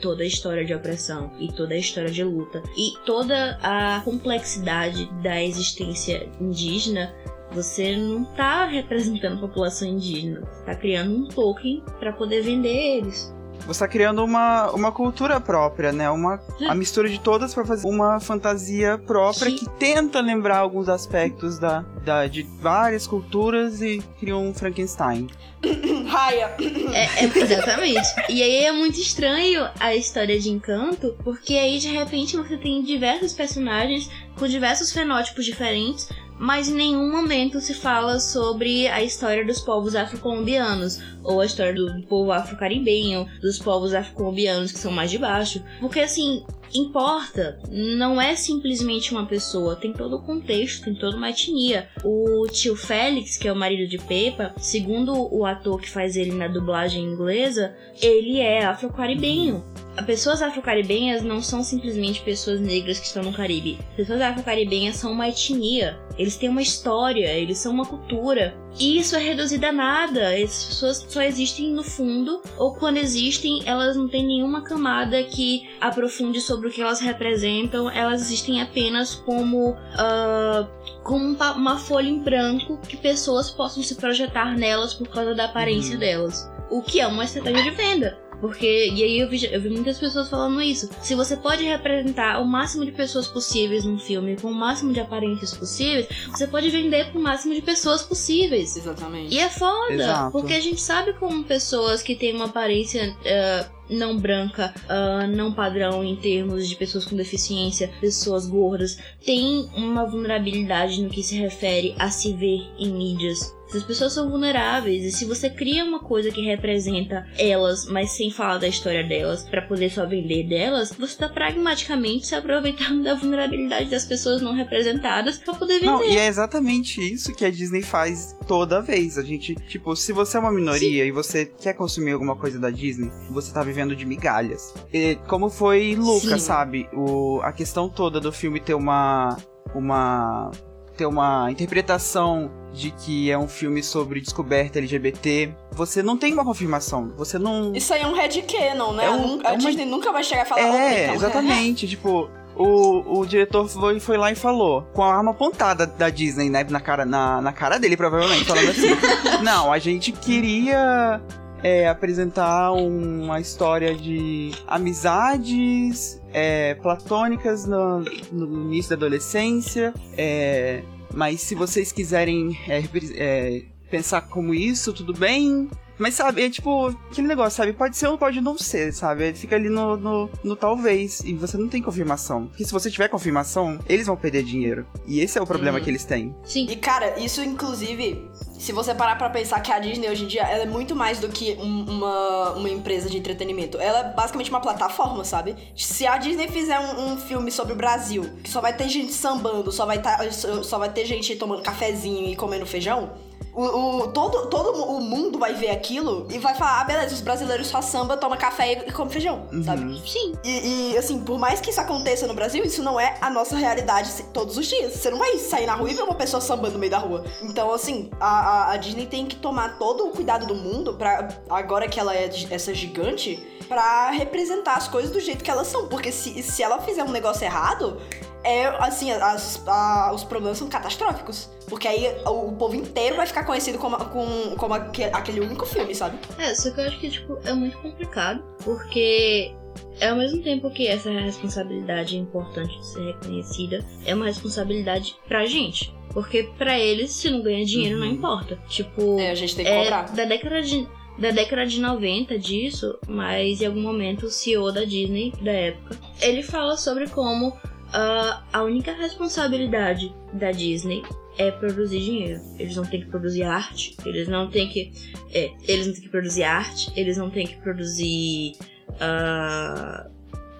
toda 0.00 0.22
a 0.22 0.26
história 0.26 0.64
de 0.64 0.74
opressão 0.74 1.32
e 1.38 1.52
toda 1.52 1.74
a 1.74 1.78
história 1.78 2.10
de 2.10 2.24
luta 2.24 2.62
e 2.76 2.92
toda 3.04 3.58
a 3.62 4.00
complexidade 4.04 5.06
da 5.22 5.42
existência 5.42 6.28
indígena, 6.40 7.14
você 7.52 7.96
não 7.96 8.24
tá 8.24 8.66
representando 8.66 9.38
a 9.38 9.48
população 9.48 9.88
indígena, 9.88 10.40
você 10.40 10.64
tá 10.64 10.74
criando 10.74 11.14
um 11.14 11.28
token 11.28 11.82
pra 11.98 12.12
poder 12.12 12.42
vender 12.42 12.98
eles. 12.98 13.35
Você 13.66 13.80
tá 13.80 13.88
criando 13.88 14.24
uma, 14.24 14.70
uma 14.70 14.92
cultura 14.92 15.40
própria, 15.40 15.92
né? 15.92 16.08
Uma, 16.10 16.40
a 16.68 16.74
mistura 16.74 17.08
de 17.08 17.18
todas 17.18 17.52
pra 17.54 17.64
fazer 17.64 17.86
uma 17.86 18.20
fantasia 18.20 18.98
própria 18.98 19.50
Sim. 19.50 19.56
que 19.56 19.68
tenta 19.70 20.20
lembrar 20.20 20.58
alguns 20.58 20.88
aspectos 20.88 21.58
da, 21.58 21.84
da, 22.04 22.26
de 22.26 22.42
várias 22.60 23.06
culturas 23.06 23.82
e 23.82 24.02
cria 24.20 24.36
um 24.36 24.54
Frankenstein. 24.54 25.28
Raia! 26.06 26.54
É, 26.92 27.24
é- 27.24 27.38
exatamente. 27.38 28.06
E 28.28 28.42
aí 28.42 28.64
é 28.64 28.72
muito 28.72 29.00
estranho 29.00 29.68
a 29.80 29.94
história 29.94 30.38
de 30.38 30.48
Encanto, 30.50 31.16
porque 31.24 31.54
aí 31.54 31.78
de 31.78 31.88
repente 31.88 32.36
você 32.36 32.56
tem 32.56 32.82
diversos 32.82 33.32
personagens 33.32 34.08
com 34.38 34.46
diversos 34.46 34.92
fenótipos 34.92 35.44
diferentes, 35.44 36.08
mas 36.38 36.68
em 36.68 36.74
nenhum 36.74 37.10
momento 37.10 37.60
se 37.60 37.74
fala 37.74 38.20
sobre 38.20 38.88
a 38.88 39.02
história 39.02 39.44
dos 39.44 39.60
povos 39.60 39.94
afro-colombianos, 39.94 41.00
ou 41.22 41.40
a 41.40 41.46
história 41.46 41.74
do 41.74 42.02
povo 42.06 42.32
afro-caribenho, 42.32 43.26
dos 43.40 43.58
povos 43.58 43.94
afro-colombianos 43.94 44.72
que 44.72 44.78
são 44.78 44.92
mais 44.92 45.10
de 45.10 45.18
baixo. 45.18 45.62
Porque 45.80 46.00
assim, 46.00 46.44
importa, 46.74 47.58
não 47.70 48.20
é 48.20 48.34
simplesmente 48.34 49.12
uma 49.12 49.26
pessoa, 49.26 49.76
tem 49.76 49.92
todo 49.92 50.16
o 50.16 50.22
contexto, 50.22 50.84
tem 50.84 50.94
toda 50.94 51.16
uma 51.16 51.30
etnia. 51.30 51.88
O 52.04 52.46
tio 52.48 52.76
Félix, 52.76 53.36
que 53.36 53.48
é 53.48 53.52
o 53.52 53.56
marido 53.56 53.88
de 53.88 53.98
Pepa, 53.98 54.54
segundo 54.58 55.12
o 55.34 55.44
ator 55.44 55.80
que 55.80 55.90
faz 55.90 56.16
ele 56.16 56.32
na 56.32 56.48
dublagem 56.48 57.04
inglesa, 57.04 57.74
ele 58.00 58.38
é 58.40 58.64
afro-caribenho. 58.64 59.64
Pessoas 60.04 60.42
afro-caribenhas 60.42 61.22
não 61.22 61.40
são 61.40 61.62
simplesmente 61.62 62.20
pessoas 62.20 62.60
negras 62.60 62.98
que 63.00 63.06
estão 63.06 63.22
no 63.22 63.32
Caribe. 63.32 63.78
Pessoas 63.96 64.20
afro-caribenhas 64.20 64.96
são 64.96 65.10
uma 65.10 65.28
etnia. 65.28 65.98
Eles 66.18 66.36
têm 66.36 66.50
uma 66.50 66.62
história, 66.62 67.32
eles 67.32 67.58
são 67.58 67.72
uma 67.72 67.86
cultura. 67.86 68.54
E 68.78 68.98
isso 68.98 69.16
é 69.16 69.18
reduzido 69.18 69.64
a 69.66 69.72
nada. 69.72 70.38
Essas 70.38 70.64
pessoas 70.66 71.06
só 71.08 71.22
existem 71.22 71.70
no 71.70 71.82
fundo, 71.82 72.42
ou 72.58 72.74
quando 72.74 72.98
existem, 72.98 73.62
elas 73.64 73.96
não 73.96 74.06
têm 74.06 74.26
nenhuma 74.26 74.62
camada 74.62 75.22
que 75.24 75.66
aprofunde 75.80 76.42
sobre 76.42 76.55
o 76.64 76.70
que 76.70 76.80
elas 76.80 77.00
representam. 77.00 77.90
Elas 77.90 78.20
existem 78.22 78.62
apenas 78.62 79.14
como, 79.14 79.76
ah, 79.94 80.66
como 81.02 81.24
um 81.24 81.36
uma 81.56 81.78
folha 81.78 82.08
em 82.08 82.18
branco 82.18 82.78
que 82.88 82.96
pessoas 82.96 83.50
possam 83.50 83.82
se 83.82 83.94
projetar 83.96 84.56
nelas 84.56 84.94
por 84.94 85.08
causa 85.08 85.34
da 85.34 85.44
aparência 85.46 85.94
Uhum. 85.94 86.00
delas. 86.00 86.50
O 86.70 86.82
que 86.82 87.00
é 87.00 87.06
uma 87.06 87.24
estratégia 87.24 87.62
de 87.62 87.70
venda. 87.70 88.18
Porque, 88.40 88.90
e 88.92 89.02
aí 89.02 89.18
eu 89.18 89.28
vi, 89.30 89.46
eu 89.50 89.58
vi 89.60 89.70
muitas 89.70 89.98
pessoas 89.98 90.28
falando 90.28 90.60
isso. 90.60 90.90
Se 91.00 91.14
você 91.14 91.36
pode 91.38 91.64
representar 91.64 92.38
o 92.40 92.44
máximo 92.44 92.84
de 92.84 92.92
pessoas 92.92 93.26
possíveis 93.26 93.84
num 93.84 93.98
filme 93.98 94.36
com 94.36 94.48
o 94.48 94.54
máximo 94.54 94.92
de 94.92 95.00
aparências 95.00 95.56
possíveis, 95.56 96.06
você 96.30 96.46
pode 96.46 96.68
vender 96.68 97.10
pro 97.10 97.18
máximo 97.20 97.54
de 97.54 97.62
pessoas 97.62 98.02
possíveis. 98.02 98.76
Exatamente. 98.76 99.34
E 99.34 99.38
é 99.38 99.48
foda, 99.48 99.94
Exato. 99.94 100.32
porque 100.32 100.52
a 100.52 100.60
gente 100.60 100.80
sabe 100.82 101.14
como 101.14 101.44
pessoas 101.44 102.02
que 102.02 102.14
têm 102.14 102.34
uma 102.34 102.44
aparência 102.44 103.16
eh, 103.24 103.64
não 103.88 104.18
branca, 104.18 104.74
uh, 104.84 105.26
não 105.26 105.52
padrão 105.52 106.04
em 106.04 106.16
termos 106.16 106.68
de 106.68 106.76
pessoas 106.76 107.04
com 107.04 107.16
deficiência, 107.16 107.90
pessoas 108.00 108.46
gordas, 108.46 108.98
tem 109.24 109.68
uma 109.76 110.04
vulnerabilidade 110.04 111.02
no 111.02 111.10
que 111.10 111.22
se 111.22 111.36
refere 111.36 111.94
a 111.98 112.10
se 112.10 112.32
ver 112.32 112.60
em 112.78 112.90
mídias 112.92 113.56
as 113.74 113.82
pessoas 113.82 114.12
são 114.12 114.30
vulneráveis 114.30 115.04
e 115.04 115.10
se 115.10 115.24
você 115.24 115.50
cria 115.50 115.84
uma 115.84 115.98
coisa 115.98 116.30
que 116.30 116.40
representa 116.42 117.26
elas, 117.36 117.86
mas 117.86 118.12
sem 118.12 118.30
falar 118.30 118.58
da 118.58 118.68
história 118.68 119.02
delas, 119.02 119.42
para 119.42 119.62
poder 119.62 119.90
só 119.90 120.06
vender 120.06 120.44
delas, 120.44 120.92
você 120.96 121.16
tá 121.16 121.28
pragmaticamente 121.28 122.26
se 122.26 122.34
aproveitando 122.34 123.02
da 123.02 123.14
vulnerabilidade 123.14 123.90
das 123.90 124.04
pessoas 124.04 124.40
não 124.40 124.54
representadas 124.54 125.38
para 125.38 125.54
poder 125.54 125.80
vender. 125.80 125.86
Não, 125.86 126.04
e 126.04 126.16
é 126.16 126.26
exatamente 126.26 127.00
isso 127.00 127.34
que 127.34 127.44
a 127.44 127.50
Disney 127.50 127.82
faz 127.82 128.36
toda 128.46 128.80
vez. 128.80 129.18
A 129.18 129.22
gente, 129.22 129.54
tipo, 129.54 129.96
se 129.96 130.12
você 130.12 130.36
é 130.36 130.40
uma 130.40 130.52
minoria 130.52 131.02
Sim. 131.02 131.08
e 131.08 131.12
você 131.12 131.46
quer 131.46 131.74
consumir 131.74 132.12
alguma 132.12 132.36
coisa 132.36 132.58
da 132.58 132.70
Disney, 132.70 133.10
você 133.30 133.52
tá 133.52 133.62
vivendo 133.62 133.75
de 133.76 134.06
migalhas. 134.06 134.74
E 134.92 135.16
como 135.26 135.50
foi 135.50 135.94
Lucas, 135.94 136.42
sabe? 136.42 136.88
O, 136.92 137.40
a 137.42 137.52
questão 137.52 137.88
toda 137.88 138.20
do 138.20 138.32
filme 138.32 138.60
ter 138.60 138.74
uma 138.74 139.36
uma 139.74 140.50
ter 140.96 141.06
uma 141.06 141.50
interpretação 141.50 142.50
de 142.72 142.90
que 142.90 143.30
é 143.30 143.38
um 143.38 143.46
filme 143.46 143.82
sobre 143.82 144.20
descoberta 144.20 144.78
LGBT, 144.78 145.54
você 145.72 146.02
não 146.02 146.16
tem 146.16 146.32
uma 146.32 146.44
confirmação. 146.44 147.12
Você 147.16 147.38
não. 147.38 147.72
Isso 147.74 147.92
aí 147.92 148.02
é 148.02 148.06
um 148.06 148.14
headcanon, 148.14 148.92
né? 148.92 149.04
É 149.04 149.10
um, 149.10 149.40
a 149.44 149.50
é 149.50 149.52
uma... 149.52 149.58
Disney 149.58 149.84
nunca 149.84 150.12
vai 150.12 150.24
chegar 150.24 150.42
a 150.42 150.46
falar. 150.46 150.62
É, 150.62 151.04
então. 151.04 151.14
exatamente. 151.14 151.86
tipo, 151.88 152.30
o, 152.56 153.20
o 153.20 153.26
diretor 153.26 153.68
foi, 153.68 154.00
foi 154.00 154.16
lá 154.16 154.32
e 154.32 154.34
falou, 154.34 154.82
com 154.94 155.02
a 155.02 155.14
arma 155.14 155.30
apontada 155.30 155.86
da 155.86 156.08
Disney, 156.08 156.48
né? 156.48 156.66
Na 156.68 156.80
cara, 156.80 157.04
na, 157.04 157.40
na 157.40 157.52
cara 157.52 157.78
dele, 157.78 157.96
provavelmente, 157.96 158.44
falando 158.44 158.70
assim: 158.70 158.88
Não, 159.44 159.72
a 159.72 159.78
gente 159.78 160.12
queria. 160.12 161.20
É, 161.66 161.88
apresentar 161.88 162.70
uma 162.70 163.40
história 163.40 163.92
de 163.92 164.52
amizades 164.68 166.22
é, 166.32 166.74
platônicas 166.74 167.66
no, 167.66 168.04
no, 168.30 168.62
início 168.66 168.90
da 168.90 168.94
adolescência, 168.94 169.92
é, 170.16 170.84
mas 171.12 171.40
se 171.40 171.56
vocês 171.56 171.90
quiserem 171.90 172.56
é, 172.68 172.84
é, 173.16 173.62
pensar 173.90 174.20
como 174.20 174.54
isso, 174.54 174.92
tudo 174.92 175.12
bem. 175.12 175.68
Mas 175.98 176.14
sabe, 176.14 176.44
é 176.44 176.50
tipo, 176.50 176.88
aquele 177.10 177.26
negócio, 177.26 177.56
sabe? 177.56 177.72
Pode 177.72 177.96
ser 177.96 178.06
ou 178.06 178.18
pode 178.18 178.40
não 178.40 178.56
ser, 178.58 178.92
sabe? 178.92 179.24
Ele 179.24 179.36
fica 179.36 179.56
ali 179.56 179.68
no, 179.68 179.96
no, 179.96 180.30
no, 180.44 180.54
talvez. 180.54 181.20
E 181.24 181.32
você 181.32 181.56
não 181.56 181.68
tem 181.68 181.82
confirmação. 181.82 182.46
Porque 182.48 182.64
se 182.64 182.72
você 182.72 182.90
tiver 182.90 183.08
confirmação, 183.08 183.78
eles 183.88 184.06
vão 184.06 184.16
perder 184.16 184.42
dinheiro. 184.42 184.86
E 185.06 185.20
esse 185.20 185.38
é 185.38 185.42
o 185.42 185.46
problema 185.46 185.78
uhum. 185.78 185.84
que 185.84 185.90
eles 185.90 186.04
têm. 186.04 186.36
Sim. 186.44 186.66
E 186.70 186.76
cara, 186.76 187.18
isso 187.18 187.42
inclusive 187.42 188.22
se 188.58 188.72
você 188.72 188.94
parar 188.94 189.16
pra 189.16 189.30
pensar 189.30 189.60
que 189.60 189.72
a 189.72 189.78
Disney 189.78 190.08
hoje 190.08 190.24
em 190.24 190.26
dia 190.26 190.42
ela 190.42 190.62
é 190.62 190.66
muito 190.66 190.94
mais 190.94 191.18
do 191.18 191.28
que 191.28 191.56
um, 191.60 191.84
uma, 191.88 192.50
uma 192.52 192.70
empresa 192.70 193.08
de 193.08 193.18
entretenimento. 193.18 193.78
Ela 193.78 193.98
é 194.00 194.04
basicamente 194.12 194.50
uma 194.50 194.60
plataforma, 194.60 195.24
sabe? 195.24 195.56
Se 195.76 196.06
a 196.06 196.16
Disney 196.16 196.48
fizer 196.48 196.78
um, 196.78 197.12
um 197.12 197.16
filme 197.16 197.50
sobre 197.50 197.72
o 197.72 197.76
Brasil, 197.76 198.24
que 198.42 198.50
só 198.50 198.60
vai 198.60 198.72
ter 198.72 198.88
gente 198.88 199.12
sambando, 199.12 199.70
só 199.72 199.86
vai, 199.86 200.00
tá, 200.00 200.18
só 200.62 200.78
vai 200.78 200.90
ter 200.90 201.04
gente 201.04 201.34
tomando 201.36 201.62
cafezinho 201.62 202.28
e 202.28 202.36
comendo 202.36 202.66
feijão, 202.66 203.12
o, 203.56 204.02
o, 204.02 204.08
todo, 204.08 204.48
todo 204.48 204.70
o 204.82 205.00
mundo 205.00 205.38
vai 205.38 205.54
ver 205.54 205.70
aquilo 205.70 206.28
e 206.30 206.38
vai 206.38 206.54
falar, 206.54 206.82
ah, 206.82 206.84
beleza, 206.84 207.14
os 207.14 207.22
brasileiros 207.22 207.68
só 207.68 207.80
samba, 207.80 208.14
toma 208.14 208.36
café 208.36 208.84
e 208.86 208.92
come 208.92 209.10
feijão, 209.10 209.46
uhum. 209.50 209.64
sabe? 209.64 209.98
Sim. 210.06 210.34
E, 210.44 210.92
e, 210.92 210.98
assim, 210.98 211.20
por 211.20 211.38
mais 211.38 211.58
que 211.58 211.70
isso 211.70 211.80
aconteça 211.80 212.26
no 212.26 212.34
Brasil, 212.34 212.62
isso 212.62 212.82
não 212.82 213.00
é 213.00 213.16
a 213.18 213.30
nossa 213.30 213.56
realidade 213.56 214.12
todos 214.34 214.58
os 214.58 214.66
dias. 214.66 214.92
Você 214.92 215.10
não 215.10 215.18
vai 215.18 215.38
sair 215.38 215.64
na 215.64 215.74
rua 215.74 215.90
e 215.90 215.94
ver 215.94 216.02
uma 216.02 216.14
pessoa 216.14 216.38
sambando 216.38 216.74
no 216.74 216.78
meio 216.78 216.90
da 216.90 216.98
rua. 216.98 217.24
Então, 217.42 217.72
assim, 217.72 218.10
a, 218.20 218.45
a, 218.46 218.72
a 218.74 218.76
Disney 218.76 219.06
tem 219.06 219.26
que 219.26 219.34
tomar 219.34 219.76
todo 219.76 220.06
o 220.06 220.10
cuidado 220.10 220.46
do 220.46 220.54
mundo 220.54 220.94
para 220.94 221.28
agora 221.50 221.88
que 221.88 221.98
ela 221.98 222.14
é 222.14 222.30
essa 222.50 222.72
gigante, 222.72 223.44
para 223.68 224.10
representar 224.10 224.74
as 224.74 224.86
coisas 224.86 225.10
do 225.10 225.18
jeito 225.18 225.42
que 225.42 225.50
elas 225.50 225.66
são. 225.66 225.88
Porque 225.88 226.12
se, 226.12 226.40
se 226.44 226.62
ela 226.62 226.80
fizer 226.80 227.02
um 227.02 227.10
negócio 227.10 227.44
errado, 227.44 228.00
é 228.44 228.66
assim, 228.78 229.10
as, 229.10 229.66
a, 229.66 230.12
os 230.14 230.22
problemas 230.22 230.58
são 230.58 230.68
catastróficos. 230.68 231.50
Porque 231.66 231.88
aí 231.88 232.06
o, 232.24 232.50
o, 232.50 232.52
povo 232.52 232.76
inteiro 232.76 233.16
vai 233.16 233.26
ficar 233.26 233.42
conhecido 233.42 233.78
como, 233.78 233.96
com, 233.96 234.54
como 234.56 234.74
aquele, 234.74 235.10
aquele 235.12 235.40
único 235.40 235.66
filme, 235.66 235.92
sabe? 235.92 236.16
É, 236.38 236.54
só 236.54 236.70
que 236.70 236.80
eu 236.80 236.84
acho 236.84 237.00
que, 237.00 237.10
tipo, 237.10 237.36
é 237.44 237.52
muito 237.52 237.76
complicado. 237.78 238.44
Porque 238.62 239.52
é 239.98 240.08
ao 240.08 240.16
mesmo 240.16 240.40
tempo 240.42 240.70
que 240.70 240.86
essa 240.86 241.10
responsabilidade 241.10 242.14
é 242.14 242.20
importante 242.20 242.78
de 242.78 242.86
ser 242.86 243.06
reconhecida, 243.06 243.84
é 244.04 244.14
uma 244.14 244.26
responsabilidade 244.26 245.16
pra 245.26 245.46
gente. 245.46 245.95
Porque 246.16 246.44
para 246.56 246.78
eles, 246.78 247.10
se 247.10 247.28
não 247.28 247.42
ganha 247.42 247.62
dinheiro, 247.62 247.96
uhum. 247.98 248.06
não 248.06 248.10
importa. 248.10 248.58
Tipo. 248.70 249.20
É, 249.20 249.32
a 249.32 249.34
gente 249.34 249.54
tem 249.54 249.66
que 249.66 249.70
é, 249.70 249.82
cobrar. 249.82 250.04
Da 250.14 250.24
década 250.24 250.62
de 250.62 250.88
da 251.18 251.30
década 251.30 251.66
de 251.66 251.78
90 251.78 252.38
disso, 252.38 252.98
mas 253.06 253.60
em 253.60 253.66
algum 253.66 253.82
momento 253.82 254.24
o 254.24 254.30
CEO 254.30 254.72
da 254.72 254.84
Disney 254.84 255.30
da 255.42 255.52
época, 255.52 255.98
ele 256.22 256.42
fala 256.42 256.78
sobre 256.78 257.06
como 257.08 257.48
uh, 257.48 258.42
a 258.50 258.62
única 258.62 258.92
responsabilidade 258.92 260.14
da 260.32 260.52
Disney 260.52 261.02
é 261.36 261.50
produzir 261.50 262.00
dinheiro. 262.00 262.40
Eles 262.58 262.76
não 262.76 262.84
têm 262.86 263.00
que 263.00 263.08
produzir 263.08 263.42
arte, 263.42 263.94
eles 264.06 264.26
não 264.26 264.48
têm 264.48 264.70
que. 264.70 264.92
É, 265.34 265.52
eles 265.68 265.86
não 265.86 265.92
têm 265.92 266.02
que 266.02 266.08
produzir 266.08 266.44
arte, 266.44 266.90
eles 266.96 267.18
não 267.18 267.28
têm 267.28 267.46
que 267.46 267.56
produzir. 267.56 268.52
Uh, 268.88 270.15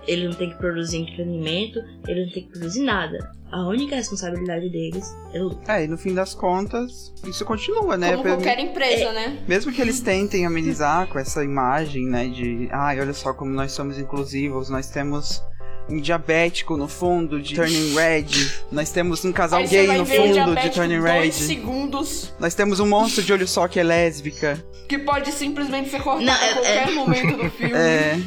eles 0.06 0.30
não 0.30 0.34
têm 0.34 0.50
que 0.50 0.56
produzir 0.56 0.98
entretenimento, 0.98 1.80
eles 2.06 2.26
não 2.26 2.32
têm 2.32 2.42
que 2.44 2.50
produzir 2.50 2.82
nada. 2.82 3.32
A 3.50 3.68
única 3.68 3.94
responsabilidade 3.94 4.68
deles 4.68 5.04
é 5.32 5.38
lucro. 5.38 5.60
É, 5.70 5.84
e 5.84 5.88
no 5.88 5.96
fim 5.96 6.12
das 6.14 6.34
contas, 6.34 7.14
isso 7.24 7.44
continua, 7.44 7.96
né? 7.96 8.16
Como 8.16 8.24
qualquer 8.24 8.58
empresa, 8.58 9.04
é, 9.04 9.12
né? 9.12 9.44
Mesmo 9.46 9.72
que 9.72 9.80
eles 9.80 10.00
tentem 10.00 10.44
amenizar 10.44 11.06
com 11.06 11.18
essa 11.18 11.44
imagem, 11.44 12.06
né? 12.06 12.26
De, 12.26 12.68
ai, 12.72 13.00
olha 13.00 13.12
só 13.12 13.32
como 13.32 13.52
nós 13.52 13.72
somos 13.72 13.98
inclusivos, 13.98 14.68
nós 14.68 14.90
temos 14.90 15.42
um 15.88 16.00
diabético 16.00 16.76
no 16.76 16.88
fundo 16.88 17.40
de 17.40 17.54
Turning 17.54 17.94
Red. 17.94 18.50
Nós 18.70 18.90
temos 18.90 19.24
um 19.24 19.32
casal 19.32 19.60
Aí 19.60 19.66
gay 19.66 19.86
no 19.86 20.06
fundo 20.06 20.54
de 20.60 20.70
Turning 20.70 21.00
Red. 21.00 21.32
segundos. 21.32 22.34
Nós 22.38 22.54
temos 22.54 22.80
um 22.80 22.86
monstro 22.86 23.22
de 23.22 23.32
olho 23.32 23.46
só 23.46 23.68
que 23.68 23.78
é 23.78 23.82
lésbica. 23.82 24.62
Que 24.88 24.98
pode 24.98 25.32
simplesmente 25.32 25.90
ser 25.90 26.02
cortado 26.02 26.30
a 26.30 26.46
é, 26.46 26.52
qualquer 26.52 26.88
é... 26.88 26.90
momento 26.92 27.36
do 27.36 27.50
filme. 27.50 27.74
É. 27.74 28.18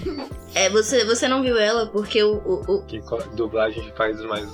É, 0.55 0.70
você, 0.70 1.05
você 1.05 1.28
não 1.28 1.43
viu 1.43 1.57
ela 1.57 1.88
porque 1.88 2.24
o. 2.24 2.38
o, 2.38 2.76
o... 2.76 2.82
Que 2.84 3.01
dublagem 3.36 3.91
países 3.95 4.26
mais. 4.26 4.47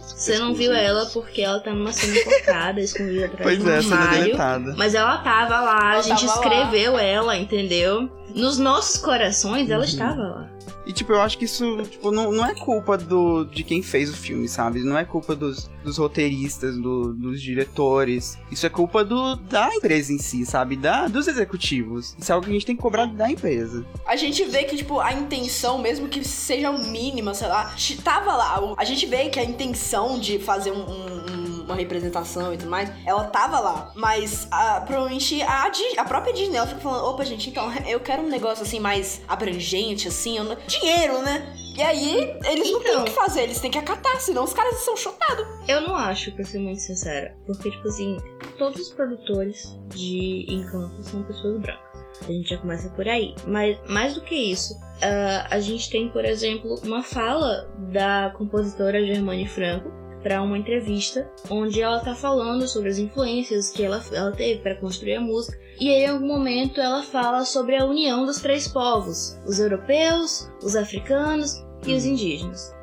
Você 0.00 0.38
não 0.38 0.54
viu 0.54 0.72
ela 0.72 1.06
porque 1.06 1.42
ela 1.42 1.60
tá 1.60 1.72
numa 1.72 1.92
cena 1.92 2.24
cortada, 2.24 2.80
escondida 2.80 3.26
atrás 3.26 3.42
pois 3.42 3.58
de 3.58 3.64
um 3.64 3.70
é, 3.70 3.76
armário. 3.76 4.10
Cena 4.10 4.24
deletada. 4.24 4.74
Mas 4.76 4.94
ela 4.94 5.18
tava 5.18 5.60
lá, 5.60 5.92
ela 5.92 5.98
a 5.98 6.02
gente 6.02 6.24
escreveu 6.24 6.94
lá. 6.94 7.02
ela, 7.02 7.36
entendeu? 7.36 8.08
Nos 8.34 8.58
nossos 8.58 9.00
corações, 9.00 9.70
ela 9.70 9.82
uhum. 9.82 9.88
estava 9.88 10.22
lá. 10.22 10.50
E, 10.88 10.92
tipo, 10.92 11.12
eu 11.12 11.20
acho 11.20 11.36
que 11.36 11.44
isso, 11.44 11.82
tipo, 11.82 12.10
não, 12.10 12.32
não 12.32 12.46
é 12.46 12.54
culpa 12.54 12.96
do, 12.96 13.44
de 13.44 13.62
quem 13.62 13.82
fez 13.82 14.08
o 14.08 14.16
filme, 14.16 14.48
sabe? 14.48 14.80
Não 14.80 14.96
é 14.96 15.04
culpa 15.04 15.36
dos, 15.36 15.70
dos 15.84 15.98
roteiristas, 15.98 16.78
do, 16.78 17.12
dos 17.12 17.42
diretores. 17.42 18.38
Isso 18.50 18.64
é 18.64 18.70
culpa 18.70 19.04
do, 19.04 19.36
da 19.36 19.68
empresa 19.74 20.14
em 20.14 20.18
si, 20.18 20.46
sabe? 20.46 20.76
Da, 20.76 21.06
dos 21.06 21.28
executivos. 21.28 22.16
Isso 22.18 22.32
é 22.32 22.34
algo 22.34 22.46
que 22.46 22.50
a 22.50 22.54
gente 22.54 22.64
tem 22.64 22.74
que 22.74 22.80
cobrar 22.80 23.04
da 23.04 23.30
empresa. 23.30 23.84
A 24.06 24.16
gente 24.16 24.42
vê 24.46 24.64
que, 24.64 24.76
tipo, 24.78 24.98
a 24.98 25.12
intenção, 25.12 25.76
mesmo 25.76 26.08
que 26.08 26.26
seja 26.26 26.72
mínima, 26.72 27.34
sei 27.34 27.48
lá, 27.48 27.74
tava 28.02 28.34
lá. 28.34 28.74
A 28.78 28.84
gente 28.84 29.04
vê 29.04 29.28
que 29.28 29.38
a 29.38 29.44
intenção 29.44 30.18
de 30.18 30.38
fazer 30.38 30.72
um, 30.72 30.80
um 30.80 31.47
uma 31.68 31.76
representação 31.76 32.52
e 32.52 32.56
tudo 32.56 32.70
mais, 32.70 32.90
ela 33.06 33.24
tava 33.24 33.60
lá. 33.60 33.92
Mas 33.94 34.48
a, 34.50 34.80
provavelmente 34.80 35.40
a, 35.42 35.70
a 35.98 36.04
própria 36.04 36.32
Disney 36.32 36.56
ela 36.56 36.66
fica 36.66 36.80
falando: 36.80 37.04
opa, 37.04 37.24
gente, 37.24 37.50
então 37.50 37.70
eu 37.86 38.00
quero 38.00 38.22
um 38.22 38.28
negócio 38.28 38.64
assim 38.64 38.80
mais 38.80 39.20
abrangente, 39.28 40.08
assim, 40.08 40.38
não... 40.40 40.56
dinheiro, 40.66 41.22
né? 41.22 41.54
E 41.76 41.82
aí, 41.82 42.36
eles 42.44 42.72
não 42.72 42.82
têm 42.82 42.96
o 42.96 43.04
que 43.04 43.10
então. 43.10 43.22
fazer, 43.24 43.42
eles 43.42 43.60
têm 43.60 43.70
que 43.70 43.78
acatar, 43.78 44.20
senão 44.20 44.42
os 44.42 44.52
caras 44.52 44.80
são 44.80 44.96
chotados. 44.96 45.46
Eu 45.68 45.80
não 45.82 45.94
acho, 45.94 46.32
pra 46.32 46.44
ser 46.44 46.58
muito 46.58 46.80
sincera. 46.80 47.36
Porque, 47.46 47.70
tipo 47.70 47.86
assim, 47.86 48.16
todos 48.58 48.80
os 48.80 48.92
produtores 48.94 49.78
de 49.94 50.44
Encanto 50.48 51.00
são 51.04 51.22
pessoas 51.22 51.60
brancas. 51.60 51.88
A 52.26 52.32
gente 52.32 52.48
já 52.48 52.58
começa 52.58 52.90
por 52.90 53.06
aí. 53.06 53.32
Mas, 53.46 53.78
mais 53.88 54.14
do 54.14 54.22
que 54.22 54.34
isso, 54.34 54.74
uh, 54.74 55.46
a 55.48 55.60
gente 55.60 55.88
tem, 55.88 56.08
por 56.08 56.24
exemplo, 56.24 56.74
uma 56.82 57.04
fala 57.04 57.70
da 57.92 58.34
compositora 58.36 59.06
Germane 59.06 59.46
Franco, 59.46 59.88
para 60.22 60.42
uma 60.42 60.58
entrevista 60.58 61.30
onde 61.50 61.80
ela 61.80 62.00
tá 62.00 62.14
falando 62.14 62.66
sobre 62.66 62.90
as 62.90 62.98
influências 62.98 63.70
que 63.70 63.82
ela, 63.82 64.02
ela 64.12 64.32
teve 64.32 64.60
para 64.60 64.76
construir 64.76 65.14
a 65.14 65.20
música. 65.20 65.58
E 65.80 65.88
aí, 65.88 66.04
em 66.04 66.08
algum 66.08 66.26
momento, 66.26 66.80
ela 66.80 67.02
fala 67.02 67.44
sobre 67.44 67.76
a 67.76 67.84
união 67.84 68.26
dos 68.26 68.40
três 68.40 68.66
povos: 68.68 69.38
os 69.46 69.60
europeus, 69.60 70.50
os 70.62 70.74
africanos 70.74 71.64
e 71.86 71.94
os 71.94 72.04
indígenas. 72.04 72.74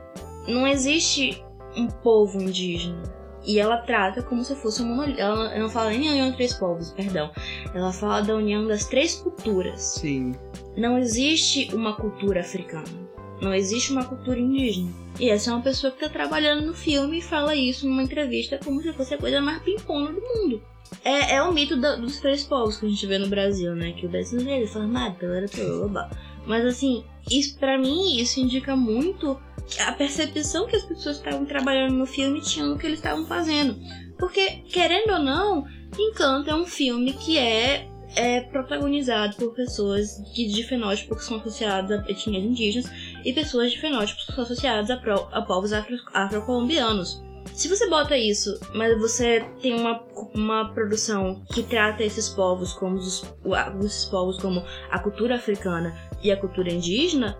Não 0.47 0.67
existe 0.67 1.43
um 1.75 1.87
povo 1.87 2.41
indígena. 2.41 3.03
E 3.45 3.59
ela 3.59 3.77
trata 3.77 4.23
como 4.23 4.43
se 4.43 4.55
fosse 4.55 4.81
um 4.81 4.87
monolito. 4.87 5.21
Ela 5.21 5.57
não 5.57 5.69
fala 5.69 5.91
nem 5.91 6.07
a 6.07 6.11
união 6.11 6.27
dos 6.27 6.35
três 6.35 6.53
povos, 6.53 6.91
perdão. 6.91 7.29
Ela 7.75 7.93
fala 7.93 8.21
da 8.21 8.35
união 8.35 8.67
das 8.67 8.85
três 8.85 9.15
culturas. 9.15 9.81
Sim. 9.81 10.33
Não 10.75 10.97
existe 10.97 11.73
uma 11.73 11.95
cultura 11.95 12.41
africana. 12.41 13.04
Não 13.41 13.53
existe 13.53 13.91
uma 13.91 14.05
cultura 14.05 14.39
indígena. 14.39 14.91
E 15.19 15.29
essa 15.29 15.49
é 15.49 15.53
uma 15.53 15.61
pessoa 15.61 15.91
que 15.91 16.03
está 16.03 16.09
trabalhando 16.09 16.65
no 16.65 16.73
filme 16.73 17.19
e 17.19 17.21
fala 17.21 17.55
isso 17.55 17.87
numa 17.87 18.03
entrevista 18.03 18.59
como 18.63 18.81
se 18.81 18.93
fosse 18.93 19.13
a 19.13 19.17
coisa 19.17 19.41
mais 19.41 19.61
pimpona 19.61 20.11
do 20.11 20.21
mundo. 20.21 20.61
É, 21.03 21.35
é 21.35 21.43
o 21.43 21.51
mito 21.51 21.75
dos 21.75 22.19
três 22.19 22.43
povos 22.43 22.77
que 22.77 22.85
a 22.85 22.89
gente 22.89 23.07
vê 23.07 23.17
no 23.17 23.27
Brasil, 23.27 23.75
né? 23.75 23.93
Que 23.93 24.05
o 24.05 24.09
brasileiro 24.09 24.65
é 24.65 24.67
formado 24.67 25.15
pela 25.15 25.87
blá 25.87 26.09
Mas 26.45 26.65
assim, 26.65 27.03
isso 27.29 27.57
para 27.57 27.77
mim 27.77 28.17
isso 28.17 28.39
indica 28.39 28.75
muito 28.75 29.39
a 29.79 29.91
percepção 29.93 30.67
que 30.67 30.75
as 30.75 30.83
pessoas 30.83 31.17
estavam 31.17 31.45
trabalhando 31.45 31.93
no 31.95 32.05
filme 32.05 32.39
tinham 32.41 32.69
no 32.69 32.77
que 32.77 32.85
eles 32.85 32.99
estavam 32.99 33.25
fazendo. 33.25 33.75
Porque, 34.17 34.61
querendo 34.69 35.13
ou 35.13 35.19
não, 35.19 35.65
Encanto 35.97 36.49
é 36.49 36.55
um 36.55 36.65
filme 36.65 37.13
que 37.13 37.37
é, 37.37 37.87
é 38.15 38.41
protagonizado 38.41 39.35
por 39.35 39.53
pessoas 39.53 40.21
que, 40.33 40.47
de 40.47 40.63
fenótipos 40.63 41.17
que 41.17 41.23
são 41.23 41.37
associados 41.37 41.91
a 41.91 41.95
etnias 42.09 42.43
indígenas 42.43 42.91
e 43.23 43.33
pessoas 43.33 43.71
de 43.71 43.79
fenótipos 43.79 44.25
que 44.25 44.33
são 44.33 44.43
associados 44.43 44.89
a, 44.89 44.97
pro, 44.97 45.27
a 45.31 45.41
povos 45.41 45.73
afro, 45.73 45.97
afrocolombianos. 46.13 47.23
Se 47.53 47.67
você 47.67 47.87
bota 47.87 48.17
isso, 48.17 48.59
mas 48.73 48.97
você 48.99 49.45
tem 49.61 49.73
uma, 49.79 50.03
uma 50.33 50.73
produção 50.73 51.43
que 51.53 51.63
trata 51.63 52.03
esses 52.03 52.27
povos 52.27 52.73
como 52.73 52.95
os, 52.95 53.23
esses 53.83 54.05
povos 54.05 54.37
como 54.39 54.63
a 54.89 54.99
cultura 54.99 55.35
africana 55.35 55.95
e 56.23 56.31
a 56.31 56.37
cultura 56.37 56.71
indígena, 56.71 57.37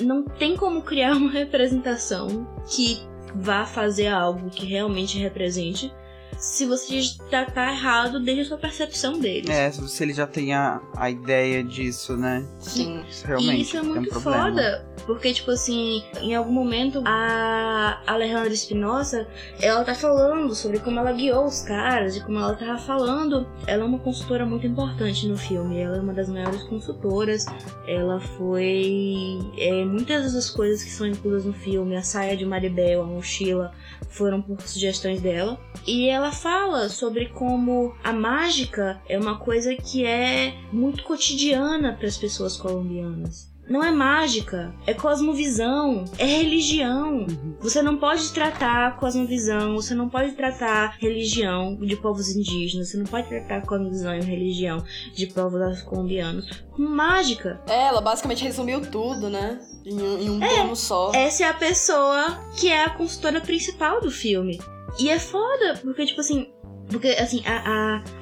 não 0.00 0.24
tem 0.24 0.56
como 0.56 0.82
criar 0.82 1.12
uma 1.16 1.30
representação 1.30 2.46
que 2.70 3.00
vá 3.34 3.66
fazer 3.66 4.08
algo 4.08 4.48
que 4.48 4.64
realmente 4.64 5.18
represente 5.18 5.92
se 6.36 6.66
você 6.66 7.00
já 7.30 7.44
tá 7.44 7.72
errado 7.72 8.20
desde 8.20 8.42
a 8.42 8.46
sua 8.46 8.58
percepção 8.58 9.18
deles. 9.18 9.50
É, 9.50 9.70
se 9.70 10.02
ele 10.02 10.12
já 10.12 10.26
tem 10.26 10.54
a, 10.54 10.80
a 10.96 11.10
ideia 11.10 11.62
disso, 11.64 12.16
né? 12.16 12.44
Sim. 12.58 13.04
Isso 13.08 13.26
realmente 13.26 13.58
e 13.58 13.62
isso 13.62 13.76
é 13.76 13.82
muito 13.82 14.16
um 14.16 14.20
foda, 14.20 14.86
porque, 15.06 15.32
tipo 15.32 15.50
assim, 15.50 16.04
em 16.20 16.34
algum 16.34 16.52
momento 16.52 17.02
a 17.04 18.00
Alejandra 18.06 18.52
Espinosa, 18.52 19.26
ela 19.60 19.84
tá 19.84 19.94
falando 19.94 20.54
sobre 20.54 20.78
como 20.78 20.98
ela 20.98 21.12
guiou 21.12 21.46
os 21.46 21.62
caras, 21.62 22.16
e 22.16 22.20
como 22.20 22.38
ela 22.38 22.54
tava 22.54 22.78
falando. 22.78 23.46
Ela 23.66 23.82
é 23.82 23.86
uma 23.86 23.98
consultora 23.98 24.44
muito 24.46 24.66
importante 24.66 25.26
no 25.26 25.36
filme, 25.36 25.78
ela 25.78 25.96
é 25.96 26.00
uma 26.00 26.12
das 26.12 26.28
maiores 26.28 26.62
consultoras. 26.64 27.46
Ela 27.86 28.20
foi. 28.20 29.38
É, 29.56 29.84
muitas 29.84 30.34
das 30.34 30.50
coisas 30.50 30.82
que 30.82 30.90
são 30.90 31.06
inclusas 31.06 31.44
no 31.44 31.52
filme, 31.52 31.96
a 31.96 32.02
saia 32.02 32.36
de 32.36 32.44
Maribel, 32.44 33.02
a 33.02 33.06
mochila, 33.06 33.72
foram 34.08 34.40
por 34.40 34.60
sugestões 34.62 35.20
dela. 35.20 35.58
E 35.86 36.08
ela 36.08 36.17
fala 36.32 36.88
sobre 36.88 37.26
como 37.26 37.94
a 38.02 38.12
mágica 38.12 39.00
é 39.08 39.18
uma 39.18 39.38
coisa 39.38 39.74
que 39.74 40.04
é 40.04 40.54
muito 40.72 41.02
cotidiana 41.04 41.94
para 41.94 42.06
as 42.06 42.16
pessoas 42.16 42.56
colombianas 42.56 43.48
não 43.68 43.84
é 43.84 43.90
mágica, 43.90 44.74
é 44.86 44.94
cosmovisão, 44.94 46.04
é 46.18 46.24
religião. 46.24 47.18
Uhum. 47.18 47.56
Você 47.60 47.82
não 47.82 47.96
pode 47.98 48.32
tratar 48.32 48.96
cosmovisão, 48.96 49.74
você 49.74 49.94
não 49.94 50.08
pode 50.08 50.32
tratar 50.32 50.96
religião 50.98 51.76
de 51.76 51.96
povos 51.96 52.30
indígenas, 52.30 52.90
você 52.90 52.96
não 52.96 53.04
pode 53.04 53.28
tratar 53.28 53.62
cosmovisão 53.62 54.14
e 54.14 54.22
religião 54.22 54.82
de 55.14 55.26
povos 55.26 55.82
colombianos 55.82 56.48
com 56.70 56.82
mágica. 56.82 57.60
É, 57.68 57.88
ela 57.88 58.00
basicamente 58.00 58.42
resumiu 58.42 58.80
tudo, 58.80 59.28
né? 59.28 59.60
Em, 59.84 60.24
em 60.24 60.30
um 60.30 60.42
é, 60.42 60.74
só. 60.74 61.12
Essa 61.14 61.44
é 61.44 61.48
a 61.48 61.54
pessoa 61.54 62.40
que 62.56 62.68
é 62.68 62.84
a 62.84 62.90
consultora 62.90 63.40
principal 63.40 64.00
do 64.00 64.10
filme. 64.10 64.58
E 64.98 65.10
é 65.10 65.18
foda, 65.18 65.78
porque, 65.82 66.06
tipo 66.06 66.20
assim, 66.20 66.52
porque, 66.90 67.08
assim, 67.08 67.42
a, 67.44 67.56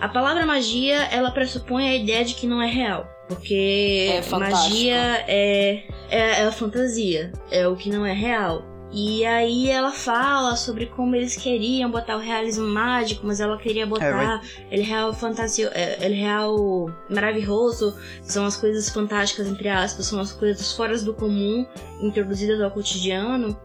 a, 0.01 0.07
a 0.07 0.09
palavra 0.09 0.45
magia, 0.45 1.05
ela 1.13 1.31
pressupõe 1.31 1.89
a 1.89 1.95
ideia 1.95 2.25
de 2.25 2.35
que 2.35 2.47
não 2.47 2.61
é 2.61 2.67
real. 2.67 3.09
Porque 3.29 4.09
é 4.13 4.39
magia 4.39 5.25
é, 5.27 5.85
é, 6.11 6.19
é 6.41 6.45
a 6.45 6.53
fantasia, 6.53 7.33
é 7.51 7.67
o 7.67 7.77
que 7.77 7.91
não 7.91 8.07
é 8.07 8.13
real. 8.13 8.65
E 8.93 9.27
aí 9.27 9.69
ela 9.69 9.91
fala 9.91 10.55
sobre 10.55 10.87
como 10.87 11.17
eles 11.17 11.37
queriam 11.37 11.91
botar 11.91 12.17
o 12.17 12.21
realismo 12.21 12.67
mágico, 12.67 13.27
mas 13.27 13.41
ela 13.41 13.59
queria 13.59 13.85
botar 13.85 14.41
é, 14.41 14.75
ele 14.75 14.83
real 14.83 15.13
fantasia, 15.13 15.71
é, 15.75 15.99
ele 16.05 16.15
real 16.15 16.89
maravilhoso, 17.11 17.97
são 18.23 18.47
as 18.47 18.57
coisas 18.57 18.89
fantásticas 18.89 19.49
entre 19.49 19.69
aspas, 19.69 20.07
são 20.07 20.21
as 20.21 20.33
coisas 20.33 20.73
fora 20.73 20.97
do 21.01 21.13
comum 21.13 21.67
introduzidas 22.01 22.61
ao 22.61 22.71
cotidiano. 22.71 23.59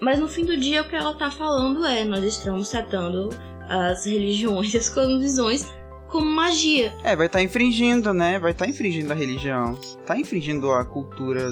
Mas 0.00 0.18
no 0.18 0.28
fim 0.28 0.44
do 0.44 0.56
dia 0.56 0.82
o 0.82 0.88
que 0.88 0.96
ela 0.96 1.14
tá 1.14 1.30
falando 1.30 1.84
é, 1.84 2.04
nós 2.04 2.24
estamos 2.24 2.68
tratando 2.68 3.30
as 3.68 4.06
religiões 4.06 4.72
e 4.74 4.76
as 4.78 4.88
cosmovisões 4.88 5.66
como 6.08 6.26
magia. 6.26 6.94
É, 7.02 7.16
vai 7.16 7.26
estar 7.26 7.38
tá 7.38 7.42
infringindo, 7.42 8.14
né? 8.14 8.38
Vai 8.38 8.52
estar 8.52 8.66
tá 8.66 8.70
infringindo 8.70 9.12
a 9.12 9.16
religião. 9.16 9.78
Tá 10.06 10.16
infringindo 10.16 10.70
a 10.70 10.84
cultura 10.84 11.50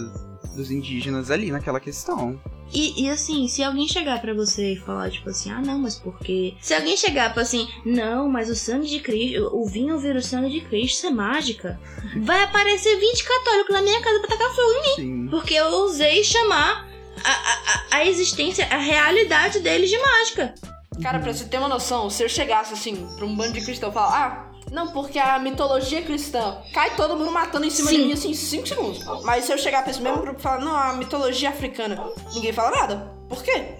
dos 0.54 0.70
indígenas 0.70 1.30
ali 1.30 1.50
naquela 1.50 1.80
questão. 1.80 2.40
E, 2.72 3.02
e, 3.02 3.10
assim, 3.10 3.46
se 3.48 3.62
alguém 3.62 3.86
chegar 3.86 4.20
para 4.20 4.32
você 4.32 4.72
e 4.72 4.76
falar, 4.76 5.10
tipo 5.10 5.28
assim, 5.28 5.50
ah, 5.50 5.60
não, 5.60 5.78
mas 5.78 5.96
por 5.96 6.18
quê? 6.18 6.54
Se 6.60 6.72
alguém 6.72 6.96
chegar 6.96 7.32
para 7.34 7.42
assim, 7.42 7.68
não, 7.84 8.30
mas 8.30 8.48
o 8.48 8.54
sangue 8.54 8.88
de 8.88 9.00
Cristo, 9.00 9.50
o 9.52 9.66
vinho 9.66 9.98
vira 9.98 10.18
o 10.18 10.22
sangue 10.22 10.48
de 10.48 10.60
Cristo, 10.62 10.96
isso 10.96 11.06
é 11.06 11.10
mágica. 11.10 11.78
Vai 12.22 12.42
aparecer 12.42 12.96
20 12.98 13.24
católicos 13.24 13.74
na 13.74 13.82
minha 13.82 14.00
casa 14.00 14.20
pra 14.20 14.28
tacar 14.28 14.54
fogo 14.54 14.70
em 14.70 14.82
mim. 14.82 14.94
Sim. 14.96 15.28
Porque 15.28 15.54
eu 15.54 15.66
ousei 15.66 16.24
chamar 16.24 16.88
a, 17.24 17.30
a, 17.30 17.96
a 17.98 18.06
existência, 18.06 18.66
a 18.70 18.78
realidade 18.78 19.60
deles 19.60 19.90
de 19.90 19.98
mágica. 19.98 20.54
Cara, 21.02 21.18
pra 21.18 21.32
você 21.32 21.44
ter 21.44 21.58
uma 21.58 21.68
noção, 21.68 22.10
se 22.10 22.22
eu 22.22 22.28
chegasse 22.28 22.74
assim 22.74 23.06
pra 23.16 23.24
um 23.24 23.34
bando 23.34 23.52
de 23.52 23.64
cristão 23.64 23.90
e 23.90 23.92
falar, 23.92 24.14
ah, 24.14 24.52
não, 24.70 24.88
porque 24.88 25.18
a 25.18 25.38
mitologia 25.38 26.02
cristã 26.02 26.58
cai 26.72 26.94
todo 26.96 27.16
mundo 27.16 27.30
matando 27.30 27.66
em 27.66 27.70
cima 27.70 27.90
Sim. 27.90 27.96
de 27.96 28.02
mim 28.04 28.12
assim 28.12 28.30
em 28.30 28.34
5 28.34 28.66
segundos. 28.66 29.04
Mas 29.22 29.44
se 29.44 29.52
eu 29.52 29.58
chegar 29.58 29.82
pra 29.82 29.90
esse 29.90 30.00
mesmo 30.00 30.20
grupo 30.20 30.38
e 30.38 30.42
falar, 30.42 30.60
não, 30.60 30.74
a 30.74 30.94
mitologia 30.94 31.50
africana, 31.50 32.02
ninguém 32.34 32.52
fala 32.52 32.70
nada. 32.70 33.12
Por 33.28 33.42
quê? 33.42 33.76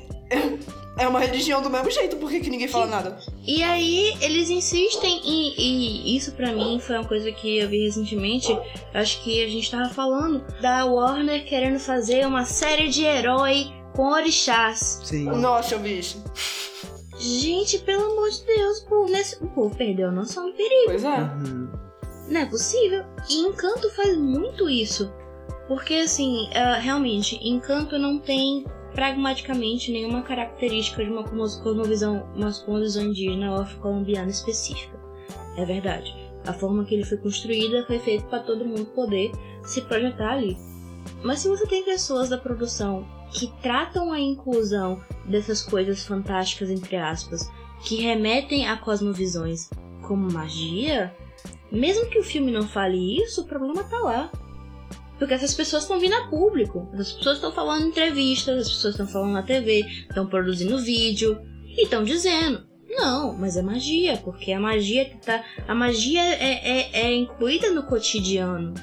É 0.99 1.09
uma 1.09 1.20
religião 1.20 1.62
do 1.62 1.70
mesmo 1.70 1.90
jeito, 1.90 2.16
por 2.16 2.30
que, 2.30 2.40
que 2.40 2.51
ninguém 2.51 2.68
fala 2.68 2.86
nada? 2.86 3.18
E 3.47 3.62
aí, 3.62 4.14
eles 4.20 4.51
insistem 4.51 5.22
e, 5.24 5.55
e 5.57 6.16
isso 6.16 6.32
para 6.32 6.53
mim 6.53 6.78
foi 6.78 6.97
uma 6.97 7.09
coisa 7.09 7.32
que 7.32 7.59
eu 7.59 7.68
vi 7.68 7.84
recentemente. 7.84 8.57
Acho 8.93 9.22
que 9.22 9.43
a 9.43 9.49
gente 9.49 9.70
tava 9.70 9.88
falando 9.88 10.45
da 10.61 10.84
Warner 10.84 11.47
querendo 11.47 11.78
fazer 11.78 12.26
uma 12.26 12.45
série 12.45 12.88
de 12.88 13.05
herói 13.05 13.72
com 13.95 14.12
orixás. 14.12 15.01
Sim. 15.05 15.24
Nossa, 15.24 15.74
eu 15.74 15.80
vi 15.80 15.99
isso. 15.99 16.22
Gente, 17.18 17.78
pelo 17.78 18.12
amor 18.12 18.30
de 18.30 18.45
Deus, 18.45 18.78
o 18.80 18.88
povo, 18.88 19.12
nesse... 19.12 19.43
o 19.43 19.47
povo 19.49 19.76
perdeu 19.76 20.09
a 20.09 20.12
noção 20.12 20.51
do 20.51 20.57
perigo. 20.57 20.86
Pois 20.86 21.05
é. 21.05 21.20
Uhum. 21.20 21.72
Não 22.28 22.40
é 22.40 22.47
possível. 22.47 23.05
E 23.30 23.43
Encanto 23.43 23.90
faz 23.95 24.16
muito 24.16 24.68
isso. 24.68 25.12
Porque, 25.68 25.95
assim, 25.95 26.49
uh, 26.49 26.80
realmente, 26.80 27.36
Encanto 27.43 27.99
não 27.99 28.18
tem 28.18 28.66
pragmaticamente 28.95 29.90
nenhuma 29.90 30.22
característica 30.22 31.05
de 31.05 31.11
uma 31.11 31.24
cosmovisão, 31.24 32.26
cosmovisão 32.34 33.05
indígena 33.05 33.53
ou 33.53 33.61
afro-colombiana 33.62 34.30
específica. 34.30 34.99
É 35.57 35.64
verdade. 35.64 36.14
A 36.47 36.53
forma 36.53 36.84
que 36.84 36.95
ele 36.95 37.05
foi 37.05 37.18
construída 37.18 37.84
foi 37.86 37.99
feita 37.99 38.24
para 38.26 38.40
todo 38.40 38.64
mundo 38.64 38.86
poder 38.86 39.30
se 39.64 39.80
projetar 39.82 40.32
ali. 40.32 40.57
Mas 41.22 41.40
se 41.40 41.49
você 41.49 41.66
tem 41.66 41.84
pessoas 41.84 42.28
da 42.28 42.38
produção 42.38 43.07
que 43.32 43.53
tratam 43.62 44.12
a 44.12 44.20
inclusão 44.20 45.01
dessas 45.24 45.62
coisas 45.62 46.05
fantásticas, 46.05 46.68
entre 46.68 46.97
aspas, 46.97 47.51
que 47.84 48.03
remetem 48.03 48.68
a 48.68 48.76
cosmovisões 48.76 49.70
como 50.03 50.30
magia, 50.30 51.14
mesmo 51.70 52.07
que 52.07 52.18
o 52.18 52.24
filme 52.24 52.53
não 52.53 52.68
fale 52.68 53.22
isso, 53.22 53.43
o 53.43 53.47
problema 53.47 53.84
tá 53.84 53.99
lá. 53.99 54.32
Porque 55.22 55.34
essas 55.34 55.54
pessoas 55.54 55.84
estão 55.84 56.00
vindo 56.00 56.16
a 56.16 56.26
público, 56.26 56.90
essas 56.94 57.12
pessoas 57.12 57.36
estão 57.36 57.52
falando 57.52 57.84
em 57.84 57.88
entrevistas, 57.90 58.66
as 58.66 58.68
pessoas 58.68 58.94
estão 58.94 59.06
falando 59.06 59.34
na 59.34 59.42
TV, 59.44 59.86
estão 60.08 60.26
produzindo 60.26 60.76
vídeo 60.80 61.40
e 61.64 61.84
estão 61.84 62.02
dizendo. 62.02 62.66
Não, 62.90 63.32
mas 63.32 63.56
é 63.56 63.62
magia, 63.62 64.16
porque 64.16 64.50
a 64.50 64.58
magia 64.58 65.04
que 65.04 65.18
tá. 65.18 65.44
A 65.68 65.76
magia 65.76 66.20
é, 66.20 66.80
é, 66.80 67.00
é 67.02 67.14
incluída 67.14 67.70
no 67.70 67.84
cotidiano. 67.84 68.74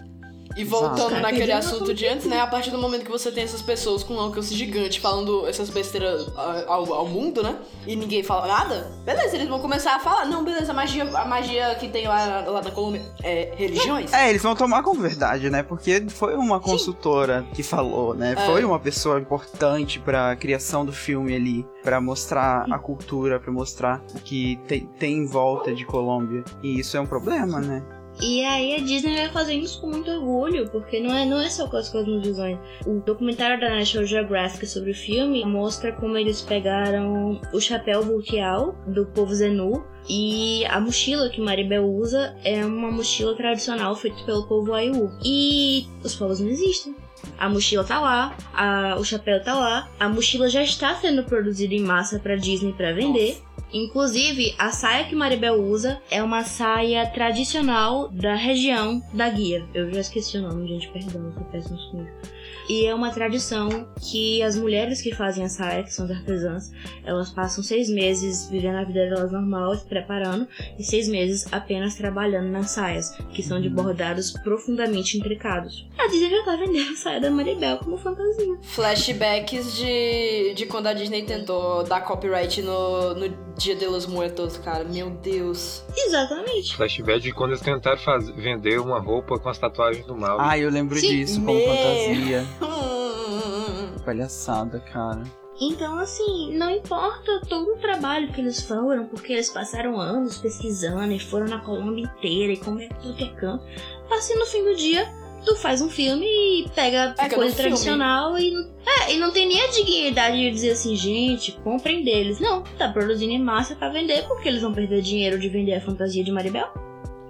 E 0.56 0.64
voltando 0.64 1.12
Exato. 1.12 1.22
naquele 1.22 1.52
assunto 1.52 1.94
de 1.94 2.08
antes, 2.08 2.26
né? 2.26 2.40
A 2.40 2.48
partir 2.48 2.72
do 2.72 2.78
momento 2.78 3.06
que 3.06 3.12
você 3.12 3.32
tem 3.32 3.44
essas 3.44 3.62
pessoas 3.62 4.04
com 4.04 4.16
um 4.16 4.20
alcance 4.20 4.54
gigante 4.54 5.00
falando 5.00 5.48
essas 5.48 5.70
besteiras 5.70 6.28
ao, 6.36 6.94
ao, 6.94 7.08
mundo, 7.08 7.44
né? 7.44 7.56
E 7.86 7.96
ninguém 7.96 8.24
fala 8.24 8.48
nada, 8.48 8.92
beleza, 9.06 9.36
eles 9.36 9.48
vão 9.48 9.60
começar 9.60 9.96
a 9.96 10.00
falar, 10.00 10.26
não, 10.26 10.44
beleza, 10.44 10.72
a 10.72 10.76
magia, 10.76 11.04
a 11.04 11.26
magia 11.26 11.76
que 11.76 11.88
tem 11.88 12.08
lá, 12.08 12.44
lá 12.46 12.62
na 12.62 12.72
Colômbia 12.72 13.02
é 13.24 13.54
religiões. 13.56 14.12
É, 14.14 14.30
eles 14.30 14.42
vão 14.42 14.56
tomar 14.56 14.84
como 14.84 15.02
verdade, 15.02 15.50
né? 15.50 15.64
Porque 15.64 16.06
foi 16.10 16.36
uma 16.36 16.60
consultora 16.60 17.42
Sim. 17.42 17.56
que 17.56 17.64
falou, 17.64 18.14
né? 18.14 18.34
É. 18.38 18.46
Foi 18.46 18.64
uma 18.64 18.80
pessoa 18.80 19.20
importante 19.20 20.00
pra 20.00 20.36
criação 20.36 20.86
do 20.86 20.92
filme 20.92 21.36
ali, 21.36 21.66
para 21.84 22.02
mostrar 22.02 22.66
a 22.70 22.80
cultura, 22.80 23.40
para 23.40 23.52
mostrar 23.52 24.02
o 24.16 24.20
que 24.20 24.60
tem, 24.68 24.86
tem 25.00 25.18
em 25.18 25.26
volta 25.26 25.74
de 25.74 25.86
Colômbia. 25.86 26.44
E 26.62 26.80
isso 26.80 26.98
é 26.98 27.00
um 27.00 27.06
problema, 27.06 27.60
né? 27.60 27.84
E 28.22 28.44
aí 28.44 28.76
a 28.76 28.80
Disney 28.80 29.16
vai 29.16 29.30
fazendo 29.30 29.64
isso 29.64 29.80
com 29.80 29.88
muito 29.88 30.12
orgulho, 30.12 30.70
porque 30.70 31.00
não 31.00 31.16
é, 31.16 31.26
não 31.26 31.40
é 31.40 31.50
só 31.50 31.68
com 31.68 31.78
as 31.78 31.90
cosmovisões. 31.90 32.58
O 32.86 33.00
documentário 33.00 33.60
da 33.60 33.70
National 33.70 34.06
Geographic 34.06 34.68
sobre 34.68 34.92
o 34.92 34.96
filme 34.96 35.46
mostra 35.46 35.92
como 35.94 36.18
eles 36.18 36.42
pegaram 36.42 37.40
o 37.54 37.60
chapéu 37.62 38.02
vultial 38.04 38.76
do 38.88 39.06
povo 39.06 39.34
Zenu 39.34 39.84
e 40.10 40.66
a 40.66 40.80
mochila 40.80 41.30
que 41.30 41.40
Maribel 41.40 41.86
usa 41.86 42.36
é 42.44 42.66
uma 42.66 42.92
mochila 42.92 43.36
tradicional 43.36 43.96
feita 43.96 44.22
pelo 44.24 44.48
povo 44.48 44.74
Aiu. 44.74 45.12
E 45.24 45.88
os 46.04 46.16
povos 46.16 46.40
não 46.40 46.50
existem. 46.50 46.96
A 47.38 47.50
mochila 47.50 47.84
tá 47.84 48.00
lá, 48.00 48.36
a, 48.54 48.96
o 48.98 49.04
chapéu 49.04 49.42
tá 49.44 49.54
lá, 49.54 49.90
a 50.00 50.10
mochila 50.10 50.50
já 50.50 50.64
está 50.64 50.96
sendo 50.96 51.24
produzida 51.24 51.74
em 51.74 51.82
massa 51.82 52.20
para 52.20 52.36
Disney 52.36 52.74
para 52.74 52.94
vender. 52.94 53.42
Inclusive, 53.72 54.56
a 54.58 54.72
saia 54.72 55.06
que 55.06 55.16
Maribel 55.16 55.56
usa 55.56 56.02
é 56.10 56.24
uma 56.24 56.44
saia 56.44 57.06
tradicional 57.08 58.08
da 58.10 58.34
região 58.34 59.02
da 59.14 59.30
guia. 59.30 59.68
Eu 59.74 59.94
já 59.94 60.00
esqueci 60.00 60.38
o 60.38 60.42
nome, 60.42 60.68
gente, 60.68 60.90
perdão, 60.90 61.26
eu 61.26 61.34
sou 61.34 61.44
péssimo 61.46 61.78
com 61.92 62.04
isso. 62.04 62.39
E 62.70 62.86
é 62.86 62.94
uma 62.94 63.10
tradição 63.10 63.90
que 64.00 64.44
as 64.44 64.56
mulheres 64.56 65.02
que 65.02 65.12
fazem 65.12 65.44
a 65.44 65.50
saia, 65.50 65.84
que 65.84 65.92
são 65.92 66.06
as 66.06 66.12
artesãs, 66.12 66.72
elas 67.04 67.32
passam 67.32 67.64
seis 67.64 67.90
meses 67.90 68.48
vivendo 68.48 68.76
a 68.76 68.84
vida 68.84 69.10
delas 69.10 69.32
normal, 69.32 69.76
se 69.76 69.86
preparando, 69.86 70.48
e 70.78 70.84
seis 70.84 71.08
meses 71.10 71.52
apenas 71.52 71.96
trabalhando 71.96 72.52
nas 72.52 72.70
saias, 72.70 73.10
que 73.34 73.42
são 73.42 73.60
de 73.60 73.70
bordados 73.70 74.32
profundamente 74.44 75.18
intricados. 75.18 75.88
A 75.98 76.06
Disney 76.08 76.30
já 76.30 76.46
tá 76.46 76.56
vendendo 76.58 76.92
a 76.92 76.96
saia 76.96 77.20
da 77.20 77.32
Maribel 77.32 77.78
como 77.80 77.98
fantasia. 77.98 78.56
Flashbacks 78.62 79.76
de, 79.76 80.54
de 80.54 80.66
quando 80.68 80.88
a 80.88 80.94
Disney 80.94 81.24
tentou 81.24 81.84
dar 81.84 82.02
copyright 82.02 82.62
no, 82.62 83.16
no 83.16 83.50
Dia 83.60 83.76
de 83.76 83.88
los 83.88 84.06
Muertos, 84.06 84.58
cara. 84.58 84.86
Meu 84.86 85.10
Deus. 85.10 85.84
Exatamente. 85.98 86.78
Flashback 86.78 87.20
de 87.20 87.34
quando 87.34 87.52
eles 87.52 87.62
tentaram 87.62 87.98
fazer, 87.98 88.32
vender 88.34 88.80
uma 88.80 89.00
roupa 89.00 89.38
com 89.38 89.50
as 89.50 89.58
tatuagens 89.58 90.06
do 90.06 90.16
mal. 90.16 90.38
Ah, 90.40 90.58
eu 90.58 90.70
lembro 90.70 90.98
Sim. 90.98 91.10
disso 91.10 91.42
como 91.42 91.58
Meu. 91.58 91.68
fantasia. 91.68 92.48
Hum. 92.62 93.96
Palhaçada, 94.06 94.80
cara. 94.80 95.24
Então, 95.62 96.00
assim, 96.00 96.58
não 96.58 96.70
importa 96.72 97.42
todo 97.50 97.72
o 97.74 97.78
trabalho 97.78 98.32
que 98.32 98.40
eles 98.40 98.62
foram, 98.62 99.06
porque 99.08 99.34
eles 99.34 99.50
passaram 99.50 100.00
anos 100.00 100.38
pesquisando 100.38 101.12
e 101.12 101.20
foram 101.20 101.48
na 101.48 101.60
Colômbia 101.60 102.06
inteira 102.06 102.54
e 102.54 102.58
comer 102.58 102.90
tudo 103.02 103.14
que 103.16 103.26
é 103.26 103.34
canto. 103.34 103.66
Assim, 104.10 104.36
no 104.36 104.46
fim 104.46 104.64
do 104.64 104.74
dia, 104.76 105.06
tu 105.46 105.58
faz 105.58 105.82
um 105.82 105.90
filme 105.90 106.26
e 106.26 106.70
pega 106.74 107.14
Pega 107.18 107.36
coisa 107.36 107.54
filme. 107.54 107.70
tradicional 107.72 108.40
e, 108.40 108.52
não- 108.52 108.70
é, 108.86 109.14
e 109.14 109.18
não 109.18 109.32
tem 109.32 109.48
nem 109.50 109.62
a 109.62 109.68
dignidade 109.68 110.38
de 110.38 110.50
dizer 110.50 110.72
assim, 110.72 110.96
gente, 110.96 111.52
comprem 111.62 112.06
deles. 112.06 112.40
Não, 112.40 112.64
tá 112.78 112.88
produzindo 112.90 113.34
em 113.34 113.44
massa 113.44 113.76
pra 113.76 113.90
vender, 113.90 114.26
porque 114.30 114.48
eles 114.48 114.62
vão 114.62 114.74
perder 114.74 115.02
dinheiro 115.02 115.38
de 115.38 115.50
vender 115.50 115.74
a 115.76 115.82
fantasia 115.82 116.24
de 116.24 116.32
Maribel? 116.32 116.70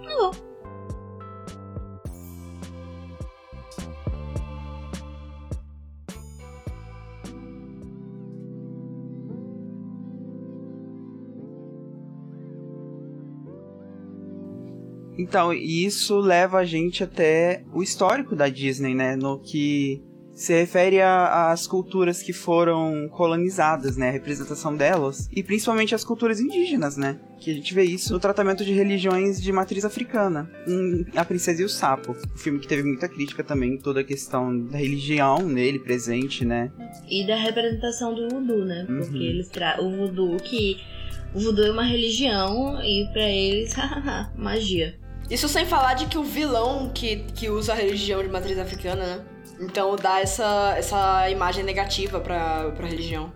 Não 0.03 0.19
vão. 0.19 0.48
Então, 15.17 15.51
isso 15.53 16.17
leva 16.19 16.59
a 16.59 16.65
gente 16.65 17.03
até 17.03 17.63
o 17.73 17.83
histórico 17.83 18.35
da 18.35 18.47
Disney, 18.47 18.95
né? 18.95 19.15
No 19.15 19.39
que 19.39 20.01
se 20.33 20.53
refere 20.53 21.01
às 21.01 21.67
culturas 21.67 22.23
que 22.23 22.31
foram 22.31 23.09
colonizadas, 23.09 23.97
né? 23.97 24.07
A 24.07 24.11
representação 24.11 24.73
delas. 24.73 25.27
E 25.35 25.43
principalmente 25.43 25.93
as 25.93 26.05
culturas 26.05 26.39
indígenas, 26.39 26.95
né? 26.95 27.19
Que 27.41 27.51
a 27.51 27.53
gente 27.53 27.73
vê 27.73 27.83
isso 27.83 28.13
no 28.13 28.19
tratamento 28.21 28.63
de 28.63 28.71
religiões 28.71 29.41
de 29.41 29.51
matriz 29.51 29.83
africana. 29.83 30.49
Em 30.65 31.05
A 31.13 31.25
Princesa 31.25 31.61
e 31.61 31.65
o 31.65 31.69
Sapo. 31.69 32.11
Um 32.33 32.37
filme 32.37 32.59
que 32.59 32.67
teve 32.69 32.83
muita 32.83 33.09
crítica 33.09 33.43
também, 33.43 33.77
toda 33.77 33.99
a 33.99 34.03
questão 34.03 34.57
da 34.67 34.77
religião 34.77 35.39
nele 35.39 35.79
presente, 35.79 36.45
né? 36.45 36.71
E 37.09 37.27
da 37.27 37.35
representação 37.35 38.15
do 38.15 38.29
voodoo, 38.29 38.63
né? 38.63 38.85
Porque 38.87 39.17
Uhum. 39.17 39.21
eles 39.23 39.49
tra 39.49 39.81
o 39.81 39.91
voodoo 39.91 40.37
que. 40.37 40.77
O 41.33 41.39
voodoo 41.39 41.65
é 41.65 41.71
uma 41.71 41.83
religião 41.83 42.81
e 42.83 43.07
pra 43.13 43.27
eles, 43.27 43.73
hahaha, 43.77 44.31
magia. 44.35 44.97
Isso 45.29 45.47
sem 45.47 45.65
falar 45.65 45.93
de 45.93 46.07
que 46.07 46.17
o 46.17 46.23
vilão 46.23 46.89
que, 46.93 47.17
que 47.35 47.49
usa 47.49 47.73
a 47.73 47.75
religião 47.75 48.21
de 48.23 48.29
matriz 48.29 48.57
africana, 48.57 49.17
né? 49.17 49.25
Então 49.59 49.95
dá 49.95 50.19
essa, 50.19 50.73
essa 50.77 51.29
imagem 51.29 51.63
negativa 51.63 52.19
pra, 52.19 52.71
pra 52.71 52.87
religião. 52.87 53.31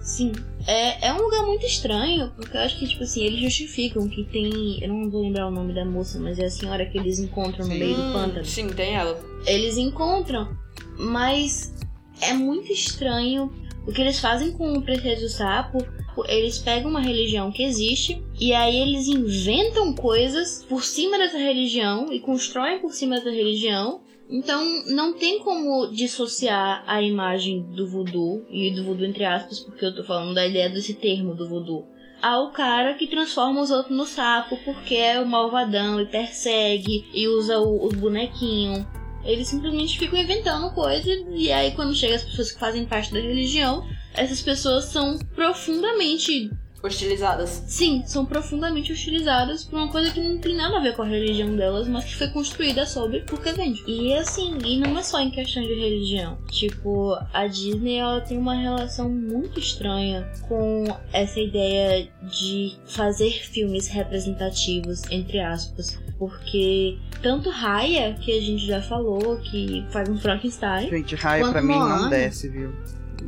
Sim. 0.00 0.32
É, 0.66 1.08
é 1.08 1.12
um 1.12 1.18
lugar 1.22 1.44
muito 1.44 1.64
estranho, 1.66 2.32
porque 2.34 2.56
eu 2.56 2.60
acho 2.62 2.78
que, 2.78 2.88
tipo 2.88 3.02
assim, 3.02 3.24
eles 3.24 3.40
justificam 3.40 4.08
que 4.08 4.24
tem. 4.24 4.82
Eu 4.82 4.88
não 4.88 5.10
vou 5.10 5.22
lembrar 5.22 5.46
o 5.46 5.50
nome 5.50 5.74
da 5.74 5.84
moça, 5.84 6.18
mas 6.18 6.38
é 6.38 6.46
a 6.46 6.50
senhora 6.50 6.84
que 6.86 6.98
eles 6.98 7.18
encontram 7.18 7.66
no 7.66 7.72
Sim. 7.72 7.78
meio 7.78 7.94
do 7.94 8.12
pântano. 8.12 8.44
Sim, 8.44 8.68
tem 8.68 8.94
ela. 8.94 9.20
Eles 9.46 9.76
encontram, 9.76 10.56
mas 10.98 11.74
é 12.22 12.32
muito 12.32 12.72
estranho 12.72 13.52
o 13.86 13.92
que 13.92 14.00
eles 14.00 14.18
fazem 14.18 14.52
com 14.52 14.72
o 14.72 14.82
Preceso 14.82 15.28
Sapo. 15.28 15.78
Eles 16.26 16.58
pegam 16.58 16.90
uma 16.90 17.00
religião 17.00 17.52
que 17.52 17.62
existe 17.62 18.22
e 18.40 18.52
aí 18.52 18.76
eles 18.76 19.06
inventam 19.08 19.92
coisas 19.92 20.64
por 20.68 20.82
cima 20.82 21.18
dessa 21.18 21.38
religião 21.38 22.12
e 22.12 22.20
constroem 22.20 22.80
por 22.80 22.92
cima 22.92 23.16
dessa 23.16 23.30
religião. 23.30 24.00
Então 24.30 24.62
não 24.86 25.14
tem 25.14 25.38
como 25.38 25.86
dissociar 25.88 26.84
a 26.86 27.00
imagem 27.02 27.62
do 27.74 27.86
voodoo, 27.88 28.44
e 28.50 28.70
do 28.74 28.84
voodoo 28.84 29.06
entre 29.06 29.24
aspas, 29.24 29.60
porque 29.60 29.84
eu 29.84 29.94
tô 29.94 30.04
falando 30.04 30.34
da 30.34 30.46
ideia 30.46 30.68
desse 30.68 30.92
termo 30.94 31.34
do 31.34 31.48
voodoo, 31.48 31.86
ao 32.20 32.50
cara 32.52 32.92
que 32.94 33.06
transforma 33.06 33.62
os 33.62 33.70
outros 33.70 33.96
no 33.96 34.04
sapo 34.04 34.58
porque 34.64 34.96
é 34.96 35.18
o 35.20 35.26
malvadão 35.26 35.98
e 36.00 36.04
persegue 36.06 37.06
e 37.14 37.26
usa 37.28 37.58
o- 37.58 37.86
os 37.86 37.94
bonequinhos. 37.94 38.84
Eles 39.24 39.48
simplesmente 39.48 39.98
ficam 39.98 40.18
inventando 40.18 40.74
coisa 40.74 41.08
e 41.30 41.50
aí 41.50 41.70
quando 41.72 41.94
chega 41.94 42.16
as 42.16 42.24
pessoas 42.24 42.52
que 42.52 42.60
fazem 42.60 42.84
parte 42.86 43.12
da 43.12 43.20
religião, 43.20 43.82
essas 44.18 44.42
pessoas 44.42 44.86
são 44.86 45.18
profundamente, 45.34 46.50
Hostilizadas. 46.80 47.64
sim, 47.66 48.04
são 48.06 48.24
profundamente 48.24 48.92
hostilizadas 48.92 49.64
por 49.64 49.76
uma 49.76 49.88
coisa 49.88 50.12
que 50.12 50.20
não 50.20 50.38
tem 50.38 50.54
nada 50.54 50.76
a 50.76 50.80
ver 50.80 50.94
com 50.94 51.02
a 51.02 51.06
religião 51.06 51.56
delas, 51.56 51.88
mas 51.88 52.04
que 52.04 52.14
foi 52.14 52.28
construída 52.28 52.86
sobre 52.86 53.20
porque 53.22 53.52
vende. 53.52 53.82
E 53.86 54.14
assim, 54.14 54.56
e 54.64 54.78
não 54.78 54.96
é 54.96 55.02
só 55.02 55.18
em 55.18 55.30
questão 55.30 55.62
de 55.62 55.74
religião. 55.74 56.38
Tipo, 56.50 57.18
a 57.32 57.46
Disney 57.48 57.96
ela 57.96 58.20
tem 58.20 58.38
uma 58.38 58.54
relação 58.54 59.10
muito 59.10 59.58
estranha 59.58 60.30
com 60.48 60.84
essa 61.12 61.40
ideia 61.40 62.08
de 62.22 62.76
fazer 62.86 63.30
filmes 63.30 63.88
representativos, 63.88 65.02
entre 65.10 65.40
aspas. 65.40 65.98
Porque 66.16 66.96
tanto 67.22 67.50
Raya, 67.50 68.14
que 68.14 68.30
a 68.32 68.40
gente 68.40 68.64
já 68.64 68.80
falou, 68.80 69.38
que 69.38 69.84
faz 69.90 70.08
um 70.08 70.18
Frankenstein. 70.18 70.88
Gente, 70.88 71.16
raia 71.16 71.42
Quanto 71.42 71.52
pra 71.52 71.62
mim 71.62 71.78
não 71.78 72.08
desce, 72.08 72.48
viu? 72.48 72.72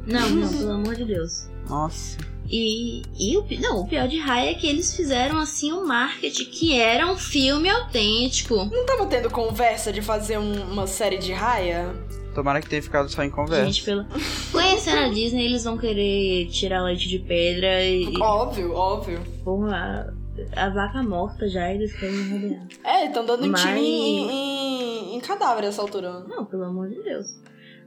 Não, 0.06 0.30
não, 0.30 0.48
pelo 0.48 0.70
amor 0.72 0.94
de 0.96 1.04
Deus. 1.04 1.48
Nossa. 1.68 2.18
E, 2.48 3.02
e 3.16 3.36
o, 3.36 3.46
não, 3.60 3.82
o 3.82 3.86
pior 3.88 4.08
de 4.08 4.18
Raya 4.18 4.50
é 4.50 4.54
que 4.54 4.66
eles 4.66 4.96
fizeram 4.96 5.38
assim 5.38 5.72
um 5.72 5.86
marketing 5.86 6.46
que 6.46 6.74
era 6.76 7.06
um 7.10 7.16
filme 7.16 7.68
autêntico. 7.68 8.56
Não 8.72 8.84
tava 8.84 9.06
tendo 9.06 9.30
conversa 9.30 9.92
de 9.92 10.02
fazer 10.02 10.36
um- 10.38 10.72
uma 10.72 10.86
série 10.86 11.18
de 11.18 11.32
raia? 11.32 11.94
Tomara 12.34 12.60
que 12.60 12.68
tenha 12.68 12.82
ficado 12.82 13.08
só 13.08 13.22
em 13.22 13.30
conversa. 13.30 13.66
Gente, 13.66 13.84
pelo... 13.84 14.04
conhecendo 14.50 14.98
a 14.98 15.08
Disney, 15.08 15.44
eles 15.46 15.62
vão 15.64 15.76
querer 15.78 16.48
tirar 16.48 16.82
leite 16.82 17.08
de 17.08 17.18
pedra 17.20 17.84
e. 17.84 18.16
Óbvio, 18.20 18.72
óbvio. 18.72 19.20
Porra, 19.44 20.12
a, 20.56 20.66
a 20.66 20.70
vaca 20.70 21.02
morta 21.04 21.48
já 21.48 21.72
eles 21.72 21.92
querem 21.98 22.30
rodear. 22.32 22.66
É, 22.84 23.06
estão 23.06 23.24
dando 23.24 23.44
um 23.44 23.50
Mas- 23.50 23.60
time 23.62 23.80
em, 23.80 24.30
em, 24.30 25.16
em 25.16 25.20
cadáver 25.20 25.62
nessa 25.62 25.82
altura. 25.82 26.20
Não, 26.28 26.44
pelo 26.44 26.64
amor 26.64 26.88
de 26.88 27.00
Deus. 27.02 27.26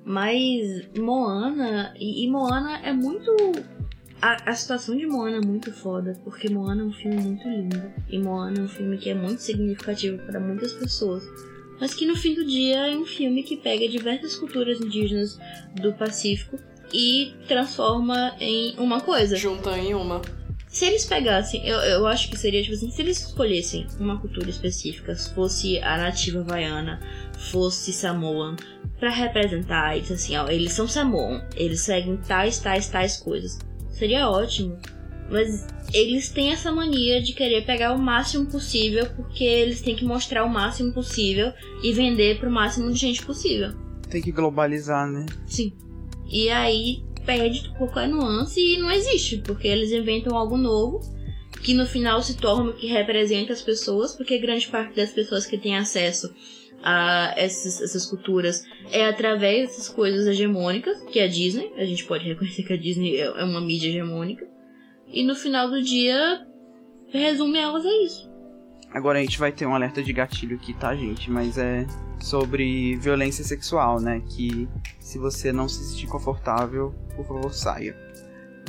Mas 0.05 0.87
Moana. 0.97 1.93
E, 1.97 2.25
e 2.25 2.29
Moana 2.29 2.79
é 2.79 2.93
muito. 2.93 3.31
A, 4.21 4.51
a 4.51 4.53
situação 4.53 4.95
de 4.95 5.05
Moana 5.05 5.37
é 5.37 5.45
muito 5.45 5.71
foda, 5.71 6.17
porque 6.23 6.49
Moana 6.49 6.81
é 6.81 6.85
um 6.85 6.93
filme 6.93 7.21
muito 7.21 7.47
lindo. 7.47 7.93
E 8.09 8.17
Moana 8.17 8.59
é 8.59 8.61
um 8.61 8.67
filme 8.67 8.97
que 8.97 9.09
é 9.09 9.13
muito 9.13 9.41
significativo 9.41 10.17
para 10.25 10.39
muitas 10.39 10.73
pessoas. 10.73 11.23
Mas 11.79 11.93
que 11.93 12.05
no 12.05 12.15
fim 12.15 12.33
do 12.33 12.45
dia 12.45 12.87
é 12.87 12.95
um 12.95 13.05
filme 13.05 13.43
que 13.43 13.57
pega 13.57 13.87
diversas 13.87 14.35
culturas 14.35 14.79
indígenas 14.79 15.37
do 15.81 15.91
Pacífico 15.93 16.57
e 16.93 17.33
transforma 17.47 18.35
em 18.39 18.75
uma 18.77 19.01
coisa. 19.01 19.35
Juntam 19.35 19.75
em 19.75 19.93
uma. 19.93 20.21
Se 20.67 20.85
eles 20.85 21.05
pegassem, 21.05 21.67
eu, 21.67 21.77
eu 21.81 22.07
acho 22.07 22.31
que 22.31 22.37
seria 22.37 22.61
tipo 22.61 22.73
assim, 22.73 22.89
se 22.89 23.01
eles 23.01 23.19
escolhessem 23.19 23.85
uma 23.99 24.19
cultura 24.19 24.49
específica, 24.49 25.13
se 25.13 25.31
fosse 25.33 25.77
a 25.79 25.97
nativa 25.97 26.39
havaiana, 26.39 26.99
fosse 27.43 27.91
Samoan, 27.91 28.55
pra 28.99 29.09
representar, 29.09 29.95
eles 29.95 30.11
assim, 30.11 30.35
ó, 30.37 30.47
eles 30.47 30.73
são 30.73 30.87
Samoan, 30.87 31.43
eles 31.55 31.81
seguem 31.81 32.17
tais, 32.17 32.59
tais, 32.59 32.87
tais 32.87 33.17
coisas. 33.17 33.59
Seria 33.91 34.29
ótimo. 34.29 34.77
Mas 35.29 35.67
eles 35.93 36.29
têm 36.29 36.51
essa 36.51 36.71
mania 36.71 37.21
de 37.21 37.33
querer 37.33 37.65
pegar 37.65 37.93
o 37.93 37.99
máximo 37.99 38.45
possível, 38.45 39.07
porque 39.15 39.43
eles 39.43 39.81
têm 39.81 39.95
que 39.95 40.05
mostrar 40.05 40.43
o 40.43 40.49
máximo 40.49 40.91
possível 40.93 41.51
e 41.81 41.93
vender 41.93 42.39
pro 42.39 42.51
máximo 42.51 42.91
de 42.91 42.99
gente 42.99 43.25
possível. 43.25 43.73
Tem 44.09 44.21
que 44.21 44.31
globalizar, 44.31 45.09
né? 45.09 45.25
Sim. 45.45 45.73
E 46.29 46.49
aí 46.49 47.03
perde 47.25 47.69
qualquer 47.77 48.07
nuance 48.07 48.59
e 48.59 48.77
não 48.77 48.91
existe, 48.91 49.37
porque 49.37 49.67
eles 49.67 49.91
inventam 49.91 50.37
algo 50.37 50.57
novo 50.57 50.99
que 51.61 51.73
no 51.73 51.85
final 51.85 52.21
se 52.21 52.35
torna 52.35 52.71
o 52.71 52.73
que 52.73 52.87
representa 52.87 53.53
as 53.53 53.61
pessoas, 53.61 54.13
porque 54.13 54.37
grande 54.37 54.67
parte 54.67 54.95
das 54.95 55.11
pessoas 55.11 55.45
que 55.45 55.57
têm 55.57 55.77
acesso 55.77 56.33
a 56.83 57.33
essas, 57.37 57.81
essas 57.81 58.05
culturas 58.05 58.65
é 58.91 59.07
através 59.07 59.69
dessas 59.69 59.89
coisas 59.89 60.27
hegemônicas, 60.27 61.01
que 61.03 61.19
é 61.19 61.23
a 61.23 61.27
Disney. 61.27 61.71
A 61.77 61.85
gente 61.85 62.05
pode 62.05 62.25
reconhecer 62.25 62.63
que 62.63 62.73
a 62.73 62.77
Disney 62.77 63.17
é 63.17 63.23
é 63.25 63.43
uma 63.43 63.61
mídia 63.61 63.87
hegemônica. 63.87 64.45
E 65.07 65.23
no 65.23 65.35
final 65.35 65.69
do 65.69 65.81
dia, 65.81 66.45
resume 67.09 67.59
elas 67.59 67.85
a 67.85 68.03
isso. 68.03 68.31
Agora 68.91 69.19
a 69.19 69.21
gente 69.21 69.39
vai 69.39 69.51
ter 69.51 69.65
um 69.65 69.73
alerta 69.73 70.03
de 70.03 70.13
gatilho 70.13 70.55
aqui, 70.55 70.73
tá, 70.73 70.95
gente? 70.95 71.31
Mas 71.31 71.57
é 71.57 71.85
sobre 72.19 72.95
violência 72.97 73.43
sexual, 73.43 73.99
né? 73.99 74.21
Que 74.29 74.67
se 74.99 75.17
você 75.17 75.51
não 75.51 75.67
se 75.67 75.83
sentir 75.83 76.07
confortável, 76.07 76.93
por 77.15 77.25
favor, 77.25 77.53
saia. 77.53 78.02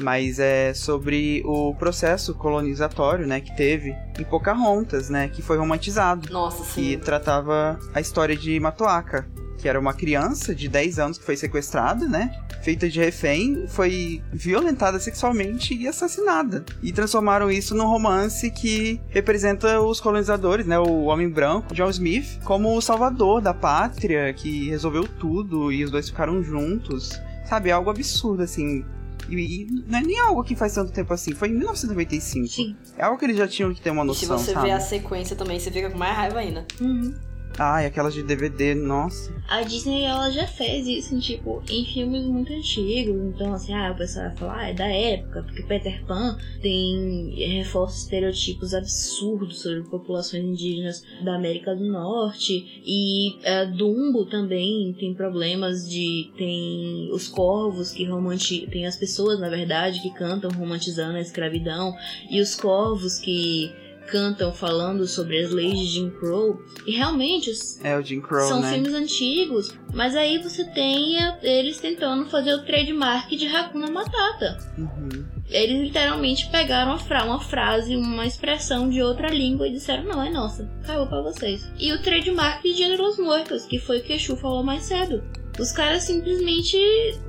Mas 0.01 0.39
é 0.39 0.75
sobre 0.75 1.43
o 1.45 1.75
processo 1.75 2.35
colonizatório, 2.35 3.27
né, 3.27 3.41
que 3.41 3.55
teve 3.57 3.95
em 4.19 4.25
Pocahontas, 4.25 5.09
né, 5.09 5.29
que 5.29 5.43
foi 5.43 5.57
romantizado. 5.57 6.33
Nossa, 6.33 6.65
sim. 6.65 6.83
Que 6.83 6.97
tratava 6.97 7.79
a 7.95 8.01
história 8.01 8.37
de 8.37 8.59
Matoaka, 8.59 9.27
que 9.59 9.69
era 9.69 9.81
uma 9.81 9.95
criança 9.95 10.55
de 10.55 10.69
10 10.69 10.99
anos 10.99 11.19
que 11.19 11.25
foi 11.25 11.37
sequestrada, 11.37 12.07
né? 12.07 12.31
Feita 12.63 12.89
de 12.89 12.99
refém, 12.99 13.67
foi 13.69 14.23
violentada 14.33 14.99
sexualmente 14.99 15.75
e 15.75 15.89
assassinada. 15.89 16.65
E 16.83 16.93
transformaram 16.93 17.51
isso 17.51 17.75
num 17.75 17.87
romance 17.87 18.51
que 18.51 19.01
representa 19.09 19.81
os 19.81 20.01
colonizadores, 20.01 20.67
né? 20.67 20.79
O 20.79 21.05
homem 21.05 21.31
branco, 21.31 21.75
John 21.75 21.89
Smith, 21.89 22.41
como 22.45 22.77
o 22.77 22.81
salvador 22.83 23.41
da 23.41 23.55
pátria, 23.55 24.33
que 24.35 24.69
resolveu 24.69 25.09
tudo 25.09 25.73
e 25.73 25.85
os 25.85 25.91
dois 25.91 26.09
ficaram 26.11 26.43
juntos. 26.43 27.19
Sabe, 27.47 27.71
é 27.71 27.73
algo 27.73 27.89
absurdo, 27.91 28.43
assim. 28.43 28.85
E, 29.29 29.63
e, 29.63 29.85
não 29.87 29.99
é 29.99 30.03
nem 30.03 30.21
algo 30.21 30.43
que 30.43 30.55
faz 30.55 30.75
tanto 30.75 30.93
tempo 30.93 31.13
assim, 31.13 31.33
foi 31.33 31.49
em 31.49 31.53
1995. 31.53 32.49
Sim. 32.49 32.77
É 32.97 33.05
algo 33.05 33.19
que 33.19 33.25
eles 33.25 33.37
já 33.37 33.49
tinham 33.49 33.73
que 33.73 33.81
ter 33.81 33.91
uma 33.91 34.05
noção, 34.05 34.37
e 34.37 34.39
se 34.39 34.45
você 34.45 34.53
sabe? 34.53 34.67
vê 34.67 34.73
a 34.73 34.81
sequência 34.81 35.37
também, 35.37 35.59
você 35.59 35.71
fica 35.71 35.91
com 35.91 35.99
mais 35.99 36.17
raiva 36.17 36.39
ainda. 36.39 36.67
Uhum. 36.81 37.15
Ai, 37.59 37.87
aquelas 37.87 38.15
de 38.15 38.23
DVD, 38.23 38.75
nossa. 38.75 39.33
A 39.49 39.63
Disney, 39.63 40.03
ela 40.03 40.31
já 40.31 40.47
fez 40.47 40.87
isso, 40.87 41.19
tipo, 41.21 41.63
em 41.69 41.85
filmes 41.85 42.25
muito 42.25 42.53
antigos. 42.53 43.15
Então, 43.15 43.55
assim, 43.55 43.73
ah, 43.73 43.93
o 43.93 43.97
pessoal 43.97 44.27
vai 44.29 44.37
falar, 44.37 44.59
ah, 44.59 44.71
é 44.71 44.75
da 44.75 44.89
época, 44.89 45.43
porque 45.45 45.63
Peter 45.63 46.05
Pan 46.05 46.37
tem 46.61 47.35
reforça 47.37 47.99
estereotipos 47.99 48.75
absurdos 48.75 49.63
sobre 49.63 49.83
populações 49.83 50.43
indígenas 50.43 51.05
da 51.23 51.37
América 51.37 51.77
do 51.77 51.85
Norte. 51.85 52.83
E 52.85 53.39
é, 53.45 53.67
Dumbo 53.67 54.27
também 54.27 54.93
tem 54.99 55.15
problemas 55.15 55.89
de. 55.89 56.33
tem 56.37 57.09
os 57.13 57.29
corvos 57.29 57.93
que 57.93 58.05
romantizam. 58.05 58.69
tem 58.69 58.87
as 58.87 58.97
pessoas, 58.97 59.39
na 59.39 59.49
verdade, 59.49 60.01
que 60.01 60.11
cantam 60.11 60.51
romantizando 60.51 61.17
a 61.17 61.21
escravidão. 61.21 61.95
E 62.29 62.41
os 62.41 62.55
corvos 62.57 63.19
que 63.19 63.84
cantam 64.07 64.53
falando 64.53 65.07
sobre 65.07 65.39
as 65.43 65.51
leis 65.51 65.79
de 65.79 65.87
Jim 65.87 66.11
Crow. 66.11 66.63
E 66.87 66.93
realmente 66.93 67.51
É 67.83 67.97
Crow, 68.21 68.49
são 68.49 68.61
né? 68.61 68.73
filmes 68.73 68.95
antigos, 68.95 69.73
mas 69.93 70.15
aí 70.17 70.39
você 70.43 70.65
tem 70.73 71.19
a- 71.19 71.39
eles 71.43 71.79
tentando 71.81 72.27
fazer 72.27 72.55
o 72.55 72.65
trademark 72.65 73.29
de 73.31 73.47
Hakuna 73.47 73.91
Matata. 73.91 74.59
Uhum. 74.79 75.25
Eles 75.51 75.79
literalmente 75.83 76.49
pegaram 76.51 76.93
uma, 76.93 76.99
fra- 76.99 77.25
uma 77.25 77.41
frase, 77.41 77.95
uma 77.97 78.27
expressão 78.27 78.89
de 78.89 79.03
outra 79.03 79.29
língua 79.29 79.69
e 79.69 79.73
disseram: 79.73 80.05
não, 80.05 80.23
é 80.23 80.31
nossa, 80.31 80.69
caiu 80.87 81.07
pra 81.07 81.21
vocês. 81.23 81.69
E 81.79 81.93
o 81.93 82.01
trademark 82.03 82.63
de 82.63 82.97
los 82.97 83.19
Muertos, 83.19 83.67
que 83.67 83.79
foi 83.79 83.99
o 83.99 84.03
que 84.03 84.19
Chu 84.19 84.37
falou 84.37 84.63
mais 84.63 84.85
cedo. 84.85 85.23
Os 85.59 85.71
caras 85.71 86.03
simplesmente 86.03 86.77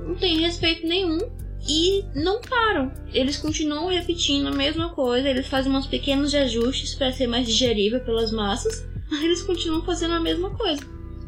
não 0.00 0.14
têm 0.16 0.38
respeito 0.40 0.86
nenhum 0.86 1.18
e 1.68 2.04
não 2.14 2.40
param. 2.40 2.92
Eles 3.12 3.36
continuam 3.36 3.88
repetindo 3.88 4.48
a 4.48 4.52
mesma 4.52 4.90
coisa, 4.90 5.28
eles 5.28 5.48
fazem 5.48 5.72
uns 5.72 5.86
pequenos 5.86 6.34
ajustes 6.34 6.94
para 6.94 7.12
ser 7.12 7.26
mais 7.26 7.46
digerível 7.46 8.00
pelas 8.00 8.30
massas, 8.32 8.86
mas 9.10 9.22
eles 9.22 9.42
continuam 9.42 9.84
fazendo 9.84 10.14
a 10.14 10.20
mesma 10.20 10.50
coisa. 10.50 10.82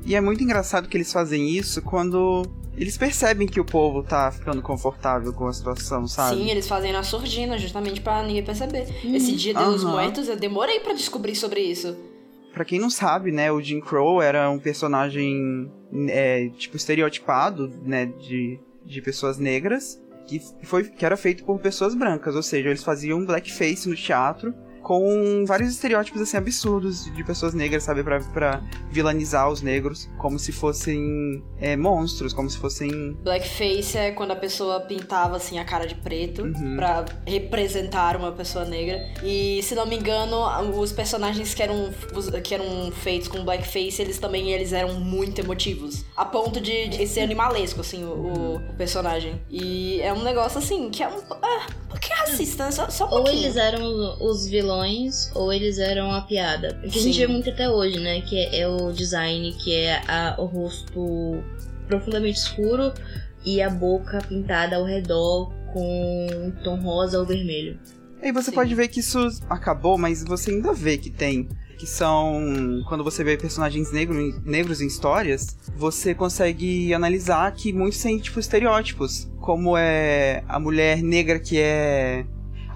E 0.04 0.14
é 0.14 0.20
muito 0.20 0.42
engraçado 0.42 0.88
que 0.88 0.96
eles 0.96 1.12
fazem 1.12 1.50
isso 1.50 1.82
quando 1.82 2.46
eles 2.78 2.96
percebem 2.96 3.46
que 3.48 3.60
o 3.60 3.64
povo 3.64 4.04
tá 4.04 4.30
ficando 4.30 4.62
confortável 4.62 5.32
com 5.32 5.48
a 5.48 5.52
situação, 5.52 6.06
sabe? 6.06 6.36
Sim, 6.36 6.50
eles 6.50 6.68
fazem 6.68 6.92
na 6.92 7.02
surdina, 7.02 7.58
justamente 7.58 8.00
pra 8.00 8.22
ninguém 8.22 8.44
perceber. 8.44 8.86
Uhum. 9.04 9.16
Esse 9.16 9.34
dia 9.34 9.58
Aham. 9.58 9.90
Muertos, 9.90 10.28
eu 10.28 10.36
demorei 10.36 10.78
pra 10.78 10.92
descobrir 10.92 11.34
sobre 11.34 11.60
isso. 11.60 11.96
Pra 12.54 12.64
quem 12.64 12.78
não 12.78 12.88
sabe, 12.88 13.32
né, 13.32 13.50
o 13.50 13.60
Jim 13.60 13.80
Crow 13.80 14.22
era 14.22 14.48
um 14.48 14.58
personagem, 14.58 15.70
é, 16.08 16.48
tipo, 16.56 16.76
estereotipado, 16.76 17.68
né, 17.84 18.06
de, 18.06 18.58
de 18.86 19.02
pessoas 19.02 19.38
negras, 19.38 20.00
que, 20.28 20.66
foi, 20.66 20.84
que 20.84 21.04
era 21.04 21.16
feito 21.16 21.44
por 21.44 21.58
pessoas 21.58 21.94
brancas, 21.94 22.36
ou 22.36 22.42
seja, 22.42 22.68
eles 22.68 22.84
faziam 22.84 23.24
blackface 23.24 23.88
no 23.88 23.96
teatro, 23.96 24.54
com 24.88 25.44
vários 25.46 25.68
estereótipos, 25.70 26.22
assim, 26.22 26.38
absurdos 26.38 27.04
de 27.14 27.22
pessoas 27.22 27.52
negras, 27.52 27.82
sabe, 27.82 28.02
pra, 28.02 28.20
pra 28.20 28.62
vilanizar 28.90 29.46
os 29.50 29.60
negros, 29.60 30.08
como 30.16 30.38
se 30.38 30.50
fossem 30.50 31.44
é, 31.60 31.76
monstros, 31.76 32.32
como 32.32 32.48
se 32.48 32.56
fossem... 32.56 33.12
Blackface 33.22 33.98
é 33.98 34.12
quando 34.12 34.30
a 34.30 34.36
pessoa 34.36 34.80
pintava 34.80 35.36
assim 35.36 35.58
a 35.58 35.64
cara 35.64 35.86
de 35.86 35.94
preto 35.94 36.38
Uhum. 36.42 36.76
pra 36.76 37.04
representar 37.26 38.16
uma 38.16 38.32
pessoa 38.32 38.64
negra. 38.64 38.98
E 39.22 39.60
se 39.62 39.74
não 39.74 39.84
me 39.86 39.96
engano, 39.96 40.36
os 40.80 40.90
personagens 40.90 41.52
que 41.52 41.62
eram, 41.62 41.90
que 42.42 42.54
eram 42.54 42.90
feitos 42.90 43.28
com 43.28 43.44
blackface, 43.44 44.00
eles 44.00 44.18
também 44.18 44.50
eles 44.52 44.72
eram 44.72 44.94
muito 44.94 45.38
emotivos. 45.40 46.02
A 46.16 46.24
ponto 46.24 46.60
de, 46.62 46.88
de 46.88 47.06
ser 47.06 47.20
animalesco, 47.20 47.80
assim, 47.82 48.04
o, 48.04 48.56
o 48.70 48.74
personagem. 48.78 49.38
E 49.50 50.00
é 50.00 50.12
um 50.14 50.22
negócio 50.22 50.58
assim, 50.58 50.88
que 50.88 51.02
é 51.02 51.08
um. 51.08 51.18
É, 51.18 51.66
um 51.84 51.88
pouquinho 51.90 52.16
racista, 52.20 52.64
né? 52.66 52.70
Só, 52.70 52.88
só 52.88 53.04
um 53.04 53.08
Ou 53.08 53.14
pouquinho. 53.24 53.44
eles 53.44 53.56
eram 53.56 54.16
os 54.20 54.46
vilões, 54.48 54.77
ou 55.34 55.52
eles 55.52 55.78
eram 55.78 56.10
a 56.12 56.22
piada. 56.22 56.78
O 56.84 56.88
que 56.90 56.98
a 56.98 57.02
gente 57.02 57.14
Sim. 57.14 57.20
vê 57.20 57.26
muito 57.26 57.50
até 57.50 57.68
hoje, 57.68 57.98
né? 58.00 58.20
Que 58.22 58.36
é, 58.38 58.60
é 58.60 58.68
o 58.68 58.92
design, 58.92 59.52
que 59.62 59.74
é 59.74 60.02
a- 60.08 60.36
o 60.38 60.44
rosto 60.46 61.42
profundamente 61.86 62.38
escuro 62.38 62.92
e 63.44 63.62
a 63.62 63.70
boca 63.70 64.18
pintada 64.28 64.76
ao 64.76 64.84
redor 64.84 65.52
com 65.72 66.26
um 66.46 66.50
tom 66.62 66.76
rosa 66.80 67.18
ou 67.18 67.26
vermelho. 67.26 67.78
Aí 68.22 68.32
você 68.32 68.50
Sim. 68.50 68.54
pode 68.56 68.74
ver 68.74 68.88
que 68.88 69.00
isso 69.00 69.18
acabou, 69.48 69.96
mas 69.96 70.24
você 70.24 70.50
ainda 70.50 70.72
vê 70.72 70.98
que 70.98 71.10
tem. 71.10 71.48
Que 71.78 71.86
são. 71.86 72.82
Quando 72.88 73.04
você 73.04 73.22
vê 73.22 73.36
personagens 73.36 73.92
negro, 73.92 74.16
negros 74.44 74.80
em 74.80 74.88
histórias, 74.88 75.56
você 75.76 76.12
consegue 76.12 76.92
analisar 76.92 77.52
que 77.52 77.72
muitos 77.72 78.02
têm, 78.02 78.18
tipo, 78.18 78.40
estereótipos. 78.40 79.30
Como 79.40 79.76
é 79.76 80.42
a 80.48 80.58
mulher 80.58 81.00
negra 81.00 81.38
que 81.38 81.56
é. 81.60 82.26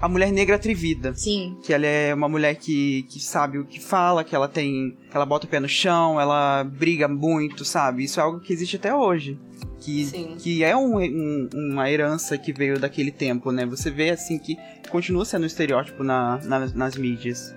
A 0.03 0.09
mulher 0.09 0.33
negra 0.33 0.57
atrevida. 0.57 1.13
Sim, 1.15 1.55
Que 1.63 1.71
ela 1.73 1.85
é 1.87 2.13
uma 2.13 2.27
mulher 2.27 2.55
que, 2.55 3.03
que 3.03 3.21
sabe 3.21 3.57
o 3.57 3.63
que 3.63 3.79
fala, 3.79 4.21
que 4.21 4.35
ela 4.35 4.49
tem. 4.49 4.97
que 5.09 5.15
ela 5.15 5.25
bota 5.25 5.45
o 5.45 5.49
pé 5.49 5.61
no 5.61 5.69
chão, 5.69 6.19
ela 6.19 6.61
briga 6.65 7.07
muito, 7.07 7.63
sabe? 7.63 8.03
Isso 8.03 8.19
é 8.19 8.23
algo 8.23 8.41
que 8.41 8.51
existe 8.51 8.75
até 8.75 8.93
hoje. 8.93 9.39
Que, 9.79 10.05
Sim. 10.05 10.35
que 10.37 10.61
é 10.61 10.75
um- 10.75 10.97
um- 10.99 11.49
uma 11.53 11.89
herança 11.89 12.37
que 12.37 12.51
veio 12.51 12.77
daquele 12.77 13.11
tempo, 13.11 13.49
né? 13.49 13.65
Você 13.65 13.89
vê 13.89 14.09
assim 14.09 14.37
que 14.37 14.57
continua 14.89 15.23
sendo 15.23 15.43
um 15.43 15.47
estereótipo 15.47 16.03
na, 16.03 16.37
na- 16.43 16.67
nas 16.67 16.95
mídias. 16.97 17.55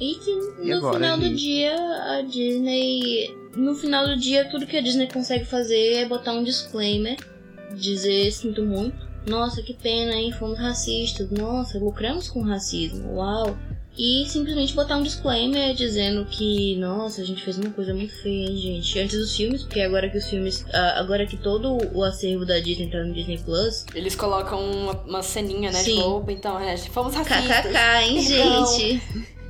E 0.00 0.14
que 0.16 0.34
no 0.34 0.64
E 0.64 0.72
agora, 0.72 0.94
final 0.94 1.16
do 1.16 1.26
gente? 1.26 1.36
dia 1.38 1.76
a 1.76 2.22
Disney. 2.22 3.36
No 3.56 3.74
final 3.76 4.04
do 4.06 4.16
dia, 4.16 4.48
tudo 4.50 4.66
que 4.66 4.76
a 4.76 4.80
Disney 4.80 5.06
consegue 5.12 5.44
fazer 5.44 5.92
é 5.94 6.08
botar 6.08 6.32
um 6.32 6.42
disclaimer, 6.42 7.16
dizer 7.76 8.32
sinto 8.32 8.64
muito. 8.64 9.13
Nossa, 9.26 9.62
que 9.62 9.74
pena, 9.74 10.12
hein? 10.14 10.32
Fomos 10.32 10.58
racistas. 10.58 11.30
Nossa, 11.30 11.78
lucramos 11.78 12.28
com 12.28 12.42
racismo. 12.42 13.14
Uau. 13.14 13.56
E 13.96 14.26
simplesmente 14.28 14.74
botar 14.74 14.96
um 14.96 15.04
disclaimer 15.04 15.72
dizendo 15.72 16.24
que, 16.24 16.74
nossa, 16.76 17.22
a 17.22 17.24
gente 17.24 17.44
fez 17.44 17.56
uma 17.56 17.70
coisa 17.70 17.94
muito 17.94 18.12
feia, 18.22 18.48
hein, 18.48 18.56
gente. 18.56 18.98
Antes 18.98 19.16
dos 19.16 19.36
filmes, 19.36 19.62
porque 19.62 19.80
agora 19.80 20.10
que 20.10 20.18
os 20.18 20.28
filmes. 20.28 20.66
ah, 20.74 20.98
Agora 20.98 21.24
que 21.26 21.36
todo 21.36 21.78
o 21.94 22.02
acervo 22.02 22.44
da 22.44 22.58
Disney 22.58 22.90
tá 22.90 22.98
no 22.98 23.14
Disney 23.14 23.38
Plus. 23.38 23.86
Eles 23.94 24.16
colocam 24.16 24.60
uma, 24.60 24.92
uma 25.06 25.22
ceninha, 25.22 25.70
né? 25.70 25.78
Sim. 25.78 25.94
Tipo, 25.96 26.24
então, 26.28 26.58
é, 26.58 26.76
fomos 26.76 27.14
racistas. 27.14 27.66
KKK, 27.66 28.02
hein, 28.02 28.18
Então, 28.18 28.66
gente? 28.78 29.02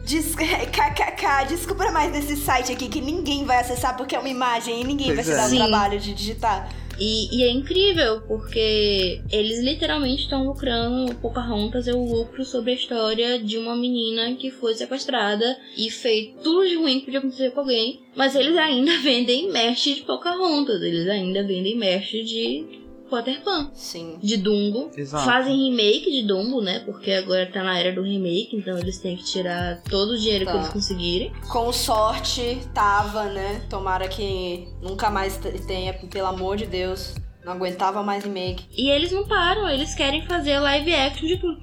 Des... 0.04 0.34
KKK, 0.36 1.46
desculpa 1.48 1.90
mais 1.90 2.12
desse 2.12 2.36
site 2.36 2.70
aqui 2.70 2.88
que 2.90 3.00
ninguém 3.00 3.46
vai 3.46 3.60
acessar 3.60 3.96
porque 3.96 4.14
é 4.14 4.18
uma 4.18 4.28
imagem 4.28 4.82
e 4.82 4.84
ninguém 4.84 5.06
vai 5.14 5.24
Pois 5.24 5.26
se 5.26 5.32
é. 5.32 5.36
dar 5.36 5.46
o 5.46 5.48
Sim. 5.50 5.56
trabalho 5.56 5.98
de 5.98 6.12
digitar. 6.12 6.68
E, 6.98 7.36
e 7.36 7.42
é 7.42 7.50
incrível, 7.50 8.22
porque 8.22 9.20
eles 9.30 9.60
literalmente 9.60 10.22
estão 10.22 10.46
lucrando, 10.46 11.14
Pocahontas 11.16 11.88
é 11.88 11.92
o 11.92 12.04
lucro 12.04 12.44
sobre 12.44 12.72
a 12.72 12.74
história 12.74 13.38
de 13.38 13.58
uma 13.58 13.74
menina 13.74 14.34
que 14.34 14.50
foi 14.50 14.74
sequestrada 14.74 15.58
e 15.76 15.90
fez 15.90 16.34
tudo 16.42 16.68
de 16.68 16.76
ruim 16.76 17.00
que 17.00 17.06
podia 17.06 17.18
acontecer 17.18 17.50
com 17.50 17.60
alguém, 17.60 18.00
mas 18.14 18.34
eles 18.34 18.56
ainda 18.56 18.98
vendem 19.02 19.50
merch 19.50 19.94
de 19.94 20.02
Pocahontas, 20.02 20.82
eles 20.82 21.08
ainda 21.08 21.42
vendem 21.42 21.76
merch 21.76 22.12
de 22.22 22.83
Peter 23.10 23.40
Pan, 23.42 23.70
Sim. 23.74 24.18
de 24.22 24.36
Dumbo. 24.36 24.90
Exato. 24.96 25.24
Fazem 25.24 25.68
remake 25.70 26.10
de 26.10 26.26
Dumbo, 26.26 26.60
né? 26.60 26.80
Porque 26.80 27.10
agora 27.12 27.46
tá 27.50 27.62
na 27.62 27.78
era 27.78 27.92
do 27.92 28.02
remake, 28.02 28.50
então 28.56 28.76
eles 28.78 28.98
têm 28.98 29.16
que 29.16 29.24
tirar 29.24 29.82
todo 29.88 30.10
o 30.12 30.18
dinheiro 30.18 30.44
Tá. 30.44 30.52
que 30.52 30.58
eles 30.58 30.68
conseguirem. 30.70 31.32
Com 31.50 31.72
sorte, 31.72 32.58
tava, 32.74 33.24
né? 33.24 33.62
Tomara 33.70 34.08
que 34.08 34.68
nunca 34.82 35.10
mais 35.10 35.36
te- 35.36 35.52
tenha, 35.66 35.92
pelo 35.94 36.26
amor 36.28 36.56
de 36.56 36.66
Deus. 36.66 37.14
Não 37.44 37.52
aguentava 37.52 38.02
mais 38.02 38.24
remake. 38.24 38.64
E 38.74 38.88
eles 38.88 39.12
não 39.12 39.26
param, 39.28 39.68
eles 39.68 39.94
querem 39.94 40.24
fazer 40.26 40.58
live 40.58 40.94
action 40.94 41.26
de 41.28 41.36
tudo. 41.36 41.58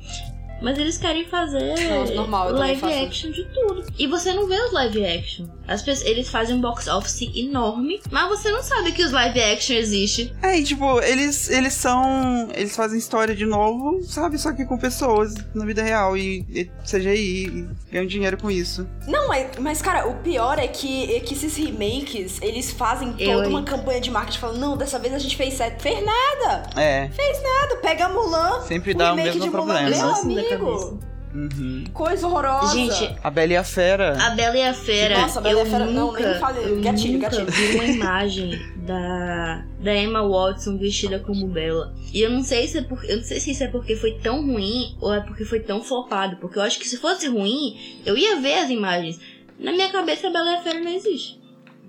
Mas 0.62 0.78
eles 0.78 0.98
querem 0.98 1.26
fazer 1.26 1.74
Não, 1.90 2.16
normal, 2.16 2.52
live 2.52 2.86
action 2.86 3.32
de 3.32 3.44
tudo. 3.46 3.84
E 3.98 4.08
você 4.08 4.34
não 4.34 4.48
vê 4.48 4.60
os 4.62 4.72
live 4.72 5.06
action. 5.06 5.46
As 5.68 5.82
pessoas, 5.82 6.08
eles 6.08 6.30
fazem 6.30 6.56
um 6.56 6.62
box 6.62 6.88
office 6.88 7.30
enorme, 7.36 8.02
mas 8.12 8.28
você 8.30 8.52
não 8.52 8.62
sabe 8.62 8.92
que 8.92 9.04
os 9.04 9.12
live 9.12 9.42
action 9.42 9.76
existem. 9.76 10.34
É, 10.42 10.58
e 10.58 10.64
tipo, 10.64 11.00
eles, 11.02 11.50
eles 11.50 11.74
são. 11.74 12.50
Eles 12.54 12.76
fazem 12.76 13.00
história 13.00 13.36
de 13.36 13.46
novo, 13.46 14.04
sabe? 14.04 14.38
Só 14.38 14.52
que 14.54 14.66
com 14.66 14.78
pessoas 14.78 15.34
na 15.54 15.66
vida 15.66 15.82
real 15.82 16.16
e, 16.16 16.46
e 16.50 16.66
CGI 16.86 17.46
e 17.48 17.68
ganham 17.92 18.06
dinheiro 18.06 18.38
com 18.38 18.52
isso. 18.52 18.88
Não, 19.08 19.28
mas, 19.28 19.58
mas, 19.60 19.82
cara, 19.82 20.08
o 20.08 20.16
pior 20.16 20.60
é 20.60 20.68
que, 20.68 21.16
é 21.16 21.20
que 21.20 21.34
esses 21.34 21.56
remakes, 21.56 22.40
eles 22.42 22.72
fazem 22.72 23.16
Eu, 23.18 23.34
toda 23.34 23.46
hein? 23.46 23.52
uma 23.52 23.64
campanha 23.64 24.02
de 24.02 24.12
marketing 24.12 24.40
falando, 24.40 24.60
não, 24.60 24.78
dessa 24.78 25.00
vez 25.00 25.14
a 25.14 25.20
gente 25.20 25.36
fez 25.36 25.54
certo. 25.56 25.82
Fez 25.82 26.04
nada! 26.06 26.70
É, 26.76 27.10
Nada, 27.42 27.76
pega 27.78 28.10
Mulan. 28.10 28.62
sempre 28.62 28.94
dá 28.94 29.14
o 29.14 29.16
remake 29.16 29.38
mesmo 29.38 29.42
de 29.42 29.50
Mulan, 29.50 29.66
problema. 29.66 29.90
Meu 29.90 30.00
Nossa, 30.00 30.28
da 30.28 30.51
amigo. 30.56 31.00
Uhum. 31.34 31.86
coisa 31.94 32.28
horrorosa. 32.28 32.74
Gente, 32.76 33.16
A 33.24 33.30
Bela 33.30 33.54
e 33.54 33.56
a 33.56 33.64
Fera. 33.64 34.22
A 34.22 34.32
Bela 34.32 34.58
e 34.58 34.64
a 34.64 34.74
Fera. 34.74 35.18
Nossa, 35.22 35.40
a 35.40 35.42
Bela 35.42 35.60
e 35.60 35.62
eu 35.62 35.66
a 35.66 35.70
Fera- 35.70 35.86
não, 35.86 36.08
nunca, 36.08 36.30
nem 36.30 36.40
fale- 36.42 36.60
eu 36.60 36.82
gatilho, 36.82 37.14
nunca 37.14 37.30
gatilho. 37.30 37.52
vi 37.52 37.76
uma 37.76 37.84
imagem 37.96 38.62
da, 38.86 39.66
da 39.80 39.96
Emma 39.96 40.28
Watson 40.28 40.78
vestida 40.78 41.20
como 41.20 41.48
Bela. 41.48 41.94
E 42.14 42.20
eu 42.22 42.30
não 42.30 42.44
sei 42.44 42.68
se 42.68 42.80
é 42.80 42.82
por, 42.82 43.02
eu 43.06 43.16
não 43.18 43.24
sei 43.24 43.40
se 43.40 43.52
isso 43.52 43.64
é 43.64 43.68
porque 43.70 43.96
foi 43.96 44.16
tão 44.20 44.46
ruim 44.46 44.98
ou 45.00 45.14
é 45.14 45.22
porque 45.22 45.46
foi 45.46 45.62
tão 45.62 45.82
flopado. 45.82 46.36
Porque 46.36 46.60
eu 46.60 46.64
acho 46.64 46.78
que 46.78 46.88
se 46.90 46.98
fosse 46.98 47.30
ruim, 47.30 47.78
eu 48.06 48.18
ia 48.18 48.42
ver 48.42 48.56
as 48.56 48.70
imagens. 48.70 49.18
Na 49.58 49.72
minha 49.72 49.90
cabeça, 49.90 50.28
a 50.28 50.32
Bela 50.32 50.52
e 50.52 50.56
a 50.56 50.62
Fera 50.62 50.82
não 50.82 50.92
existe. 50.92 51.40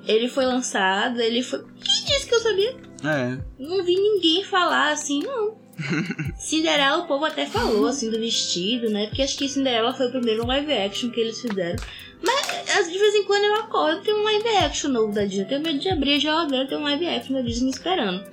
Ele 0.06 0.28
foi 0.28 0.44
lançado, 0.44 1.20
ele 1.20 1.42
foi. 1.42 1.58
Quem 1.82 2.04
disse 2.04 2.26
que 2.28 2.34
eu 2.36 2.40
sabia? 2.40 2.76
É. 3.04 3.38
Não 3.58 3.82
vi 3.84 3.96
ninguém 3.96 4.44
falar 4.44 4.92
assim, 4.92 5.20
não. 5.20 5.60
Cinderela, 6.38 6.98
o 6.98 7.06
povo 7.06 7.24
até 7.24 7.46
falou, 7.46 7.86
assim, 7.86 8.10
do 8.10 8.18
vestido, 8.18 8.90
né? 8.90 9.06
Porque 9.06 9.22
acho 9.22 9.36
que 9.36 9.48
Cinderela 9.48 9.94
foi 9.94 10.08
o 10.08 10.10
primeiro 10.10 10.46
live 10.46 10.72
action 10.72 11.10
que 11.10 11.20
eles 11.20 11.40
fizeram. 11.40 11.82
Mas 12.24 12.42
de 12.88 12.98
vez 12.98 13.14
em 13.14 13.24
quando 13.24 13.44
eu 13.44 13.54
acordo 13.56 14.00
tem 14.02 14.14
um 14.14 14.22
live 14.22 14.48
action 14.58 14.90
novo 14.90 15.12
da 15.12 15.24
Disney. 15.24 15.42
Eu 15.42 15.48
tenho 15.48 15.62
medo 15.62 15.78
de 15.78 15.88
abrir 15.88 16.14
a 16.14 16.18
geladeira 16.18 16.68
ter 16.68 16.76
um 16.76 16.82
live 16.82 17.06
action 17.06 17.34
da 17.34 17.42
Disney 17.42 17.64
me 17.64 17.70
esperando. 17.70 18.24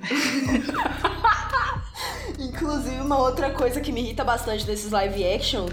Inclusive, 2.38 3.00
uma 3.00 3.18
outra 3.18 3.50
coisa 3.50 3.80
que 3.80 3.92
me 3.92 4.00
irrita 4.00 4.24
bastante 4.24 4.64
desses 4.64 4.90
live 4.90 5.24
action, 5.24 5.66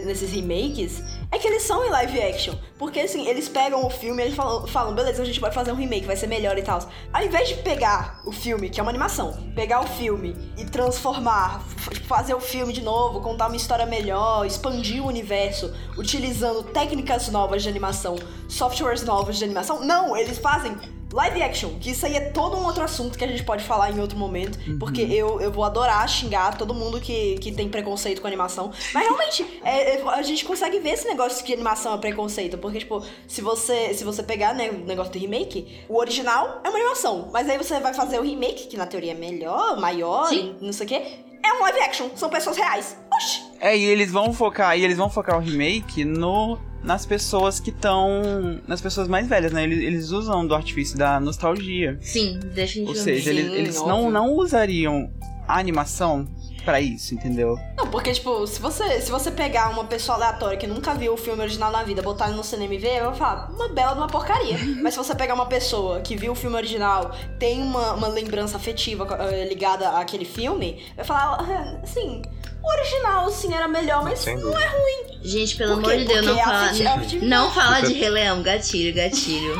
nesses 0.00 0.32
remakes, 0.32 1.02
é 1.30 1.38
que 1.38 1.46
eles 1.46 1.62
são 1.62 1.84
em 1.84 1.90
live 1.90 2.20
action. 2.20 2.54
Porque 2.78 3.00
assim, 3.00 3.26
eles 3.26 3.48
pegam 3.48 3.86
o 3.86 3.90
filme 3.90 4.22
e 4.22 4.26
eles 4.26 4.34
falam, 4.36 4.66
falam, 4.66 4.94
beleza, 4.94 5.22
a 5.22 5.24
gente 5.24 5.40
pode 5.40 5.54
fazer 5.54 5.72
um 5.72 5.76
remake, 5.76 6.06
vai 6.06 6.16
ser 6.16 6.26
melhor 6.26 6.56
e 6.58 6.62
tal. 6.62 6.80
Ao 7.12 7.22
invés 7.24 7.48
de 7.48 7.54
pegar 7.56 8.20
o 8.26 8.32
filme, 8.32 8.68
que 8.68 8.80
é 8.80 8.82
uma 8.82 8.90
animação, 8.90 9.32
pegar 9.54 9.80
o 9.80 9.86
filme 9.86 10.34
e 10.58 10.64
transformar, 10.64 11.62
f- 11.76 12.00
fazer 12.04 12.34
o 12.34 12.40
filme 12.40 12.72
de 12.72 12.82
novo, 12.82 13.20
contar 13.20 13.46
uma 13.46 13.56
história 13.56 13.86
melhor, 13.86 14.46
expandir 14.46 15.02
o 15.02 15.06
universo, 15.06 15.72
utilizando 15.96 16.62
técnicas 16.62 17.28
novas 17.28 17.62
de 17.62 17.68
animação, 17.68 18.16
softwares 18.48 19.02
novos 19.04 19.38
de 19.38 19.44
animação, 19.44 19.84
não, 19.84 20.16
eles 20.16 20.38
fazem 20.38 20.76
Live 21.12 21.42
action, 21.42 21.78
que 21.78 21.90
isso 21.90 22.06
aí 22.06 22.16
é 22.16 22.20
todo 22.20 22.56
um 22.56 22.64
outro 22.64 22.82
assunto 22.82 23.18
que 23.18 23.24
a 23.24 23.28
gente 23.28 23.44
pode 23.44 23.62
falar 23.62 23.90
em 23.90 24.00
outro 24.00 24.16
momento, 24.18 24.58
porque 24.78 25.02
eu, 25.02 25.40
eu 25.40 25.52
vou 25.52 25.62
adorar 25.62 26.08
xingar 26.08 26.56
todo 26.56 26.72
mundo 26.72 27.00
que, 27.00 27.36
que 27.38 27.52
tem 27.52 27.68
preconceito 27.68 28.22
com 28.22 28.26
animação. 28.26 28.72
Mas 28.94 29.04
realmente, 29.04 29.46
é, 29.62 29.96
é, 29.96 30.02
a 30.08 30.22
gente 30.22 30.44
consegue 30.44 30.78
ver 30.78 30.90
esse 30.90 31.06
negócio 31.06 31.44
que 31.44 31.52
animação 31.52 31.94
é 31.94 31.98
preconceito, 31.98 32.56
porque, 32.56 32.78
tipo, 32.78 33.04
se 33.26 33.42
você, 33.42 33.92
se 33.92 34.04
você 34.04 34.22
pegar 34.22 34.54
né, 34.54 34.70
o 34.70 34.86
negócio 34.86 35.12
do 35.12 35.18
remake, 35.18 35.84
o 35.86 35.98
original 35.98 36.62
é 36.64 36.68
uma 36.70 36.78
animação, 36.78 37.28
mas 37.30 37.48
aí 37.48 37.58
você 37.58 37.78
vai 37.78 37.92
fazer 37.92 38.18
o 38.18 38.22
remake, 38.22 38.66
que 38.66 38.76
na 38.76 38.86
teoria 38.86 39.12
é 39.12 39.14
melhor, 39.14 39.78
maior, 39.78 40.28
Sim. 40.28 40.56
e 40.60 40.64
não 40.64 40.72
sei 40.72 40.86
o 40.86 40.88
quê, 40.88 41.02
é 41.44 41.52
um 41.54 41.60
live 41.60 41.80
action, 41.80 42.08
são 42.14 42.30
pessoas 42.30 42.56
reais. 42.56 42.96
Oxi! 43.12 43.42
É, 43.60 43.76
e 43.76 43.84
eles 43.84 44.10
vão 44.10 44.32
focar, 44.32 44.78
e 44.78 44.84
eles 44.84 44.96
vão 44.96 45.10
focar 45.10 45.36
o 45.36 45.40
remake 45.40 46.04
no 46.04 46.58
nas 46.82 47.06
pessoas 47.06 47.60
que 47.60 47.70
estão 47.70 48.60
nas 48.66 48.80
pessoas 48.80 49.08
mais 49.08 49.28
velhas, 49.28 49.52
né? 49.52 49.62
Eles, 49.64 49.78
eles 49.82 50.10
usam 50.10 50.46
do 50.46 50.54
artifício 50.54 50.96
da 50.98 51.20
nostalgia. 51.20 51.98
Sim, 52.00 52.34
Ou 52.42 52.48
definitivamente. 52.50 52.98
seja, 53.02 53.30
eles, 53.30 53.46
Sim, 53.46 53.52
eles 53.52 53.76
não, 53.76 54.10
não 54.10 54.32
usariam 54.34 55.10
a 55.46 55.58
animação 55.58 56.26
pra 56.64 56.80
isso, 56.80 57.12
entendeu? 57.12 57.58
Não, 57.76 57.88
porque, 57.88 58.12
tipo, 58.12 58.46
se 58.46 58.60
você, 58.60 59.00
se 59.00 59.10
você 59.10 59.32
pegar 59.32 59.68
uma 59.70 59.84
pessoa 59.84 60.16
aleatória 60.16 60.56
que 60.56 60.66
nunca 60.66 60.94
viu 60.94 61.12
o 61.14 61.16
filme 61.16 61.42
original 61.42 61.72
na 61.72 61.82
vida, 61.82 62.00
botar 62.02 62.28
ele 62.28 62.36
no 62.36 62.44
cinema 62.44 62.72
e 62.74 62.78
ver, 62.78 63.02
vai 63.02 63.14
falar, 63.14 63.50
uma 63.50 63.68
bela 63.68 63.92
de 63.94 63.98
uma 63.98 64.06
porcaria. 64.06 64.56
Mas 64.80 64.94
se 64.94 64.98
você 64.98 65.12
pegar 65.12 65.34
uma 65.34 65.46
pessoa 65.46 66.00
que 66.00 66.14
viu 66.16 66.30
o 66.32 66.34
filme 66.36 66.54
original, 66.54 67.10
tem 67.38 67.60
uma, 67.60 67.94
uma 67.94 68.06
lembrança 68.06 68.56
afetiva 68.56 69.06
eh, 69.32 69.48
ligada 69.48 69.88
àquele 69.98 70.24
filme, 70.24 70.80
vai 70.94 71.04
falar, 71.04 71.38
"Ah, 71.40 71.80
assim, 71.82 72.22
o 72.62 72.68
original, 72.70 73.30
sim, 73.30 73.52
era 73.54 73.66
melhor, 73.68 74.02
mas 74.04 74.20
Sem 74.20 74.36
não 74.38 74.58
é 74.58 74.66
ruim. 74.66 75.18
Gente, 75.22 75.56
pelo 75.56 75.74
amor 75.74 75.96
de 75.96 76.04
Deus, 76.04 76.26
não 76.26 76.38
é 76.38 76.42
fala. 76.44 76.70
é. 76.70 77.18
Não 77.24 77.50
fala 77.50 77.76
Isso 77.80 77.86
é- 77.86 77.88
de 77.92 77.94
Rei 78.00 78.10
Leão, 78.10 78.42
gatilho, 78.42 78.94
gatilho. 78.94 79.54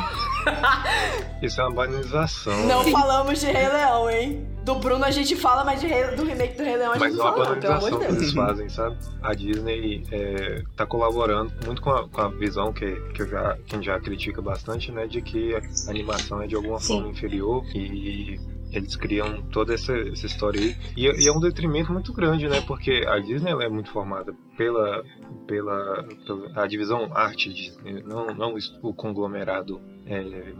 Isso 1.42 1.60
é 1.60 1.64
uma 1.64 1.72
banalização. 1.74 2.66
Não 2.66 2.84
falamos 2.90 3.40
de 3.40 3.46
Rei 3.46 3.68
Leão, 3.68 4.10
hein? 4.10 4.48
Do 4.64 4.76
Bruno 4.76 5.04
a 5.04 5.10
gente 5.10 5.34
fala, 5.34 5.64
mas 5.64 5.80
de 5.80 5.86
Rei- 5.88 6.14
do 6.14 6.24
remake 6.24 6.56
do 6.56 6.62
Rei 6.64 6.76
Leão 6.76 6.92
a 6.92 6.94
gente 6.98 7.00
Mas 7.02 7.14
é 7.14 7.16
não 7.18 7.24
uma 7.24 7.32
fala, 7.32 7.54
não, 7.54 7.60
pelo 7.60 7.74
amor 7.74 7.90
de 7.90 7.96
que 7.98 8.04
Deus. 8.06 8.16
eles 8.22 8.32
fazem, 8.32 8.68
sabe? 8.68 8.96
A 9.22 9.34
Disney 9.34 10.04
é, 10.12 10.62
tá 10.76 10.86
colaborando 10.86 11.52
muito 11.66 11.82
com 11.82 11.90
a, 11.90 12.08
com 12.08 12.20
a 12.20 12.28
visão 12.28 12.72
que, 12.72 12.94
que 13.14 13.22
eu 13.22 13.28
já, 13.28 13.56
quem 13.66 13.82
já 13.82 13.98
critica 14.00 14.40
bastante, 14.40 14.90
né? 14.92 15.06
De 15.08 15.20
que 15.22 15.54
a 15.54 15.90
animação 15.90 16.40
é 16.42 16.46
de 16.46 16.54
alguma 16.54 16.78
Sim. 16.80 16.94
forma 16.94 17.08
inferior 17.08 17.64
e 17.74 18.38
eles 18.73 18.97
criam 18.97 19.43
toda 19.53 19.74
essa, 19.74 19.93
essa 19.93 20.27
história 20.27 20.61
aí. 20.61 20.77
E, 20.97 21.07
e 21.07 21.28
é 21.28 21.32
um 21.32 21.40
detrimento 21.40 21.93
muito 21.93 22.12
grande, 22.12 22.49
né? 22.49 22.61
Porque 22.62 23.05
a 23.07 23.19
Disney 23.19 23.53
é 23.53 23.69
muito 23.69 23.90
formada 23.90 24.35
pela, 24.57 25.05
pela, 25.47 26.05
pela 26.27 26.62
a 26.62 26.66
divisão 26.66 27.11
arte 27.15 27.53
Disney, 27.53 28.03
não, 28.03 28.35
não 28.35 28.55
o 28.82 28.94
conglomerado 28.94 29.81
é, 30.06 30.52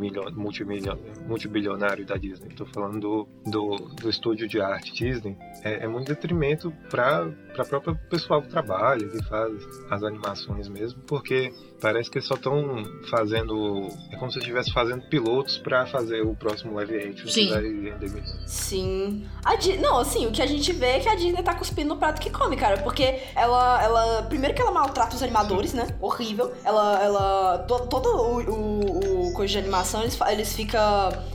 multibilionário 1.27 2.05
da 2.07 2.17
Disney. 2.17 2.49
Estou 2.49 2.67
falando 2.67 3.01
do, 3.01 3.29
do, 3.51 3.77
do 4.01 4.09
estúdio 4.11 4.49
de 4.49 4.61
arte 4.61 4.93
Disney. 4.93 5.37
É, 5.63 5.85
é 5.85 5.89
muito 5.89 6.09
detrimento 6.09 6.73
para 6.91 7.29
para 7.53 7.67
própria 7.67 7.95
pessoal 8.09 8.41
que 8.41 8.49
trabalha, 8.49 9.07
que 9.07 9.23
faz 9.25 9.53
as 9.91 10.03
animações 10.03 10.69
mesmo, 10.69 11.03
porque 11.03 11.53
parece 11.83 12.11
que 12.11 12.17
eles 12.17 12.27
só 12.27 12.35
estão 12.35 12.83
fazendo. 13.11 13.89
É 14.11 14.17
como 14.17 14.33
se 14.33 14.39
estivesse 14.39 14.73
fazendo 14.73 15.03
pilotos 15.11 15.59
para 15.59 15.85
fazer 15.87 16.23
o 16.23 16.35
próximo 16.35 16.73
live 16.77 16.97
action 16.97 17.29
Sim. 17.29 17.47
que 17.49 17.53
vai 17.53 17.63
render 17.63 18.09
milhões. 18.11 18.43
Sim. 18.47 19.27
A 19.45 19.55
Di- 19.57 19.77
Não, 19.77 19.99
assim, 19.99 20.27
o 20.27 20.33
que 20.33 20.41
a 20.41 20.47
gente 20.47 20.73
vê 20.73 20.87
é 20.93 21.01
que 21.01 21.09
a 21.11 21.15
Disney 21.15 21.43
tá 21.43 21.55
cuspindo 21.55 21.91
no 21.91 21.97
prato 21.99 22.23
que 22.23 22.31
come, 22.31 22.57
cara. 22.57 22.79
Porque 22.83 23.21
ela. 23.37 23.83
ela 23.83 24.23
primeiro 24.23 24.55
que 24.55 24.63
ela 24.63 24.71
maltrata 24.73 25.15
os 25.15 25.23
animadores, 25.23 25.75
né? 25.75 25.89
Horrível. 26.01 26.53
Ela. 26.65 27.03
ela 27.05 27.59
to- 27.69 27.87
todo 27.87 28.07
o, 28.09 29.22
o 29.22 29.22
coisa 29.33 29.53
de 29.53 29.59
animação, 29.59 30.03
eles, 30.03 30.19
eles 30.31 30.53
ficam. 30.55 30.81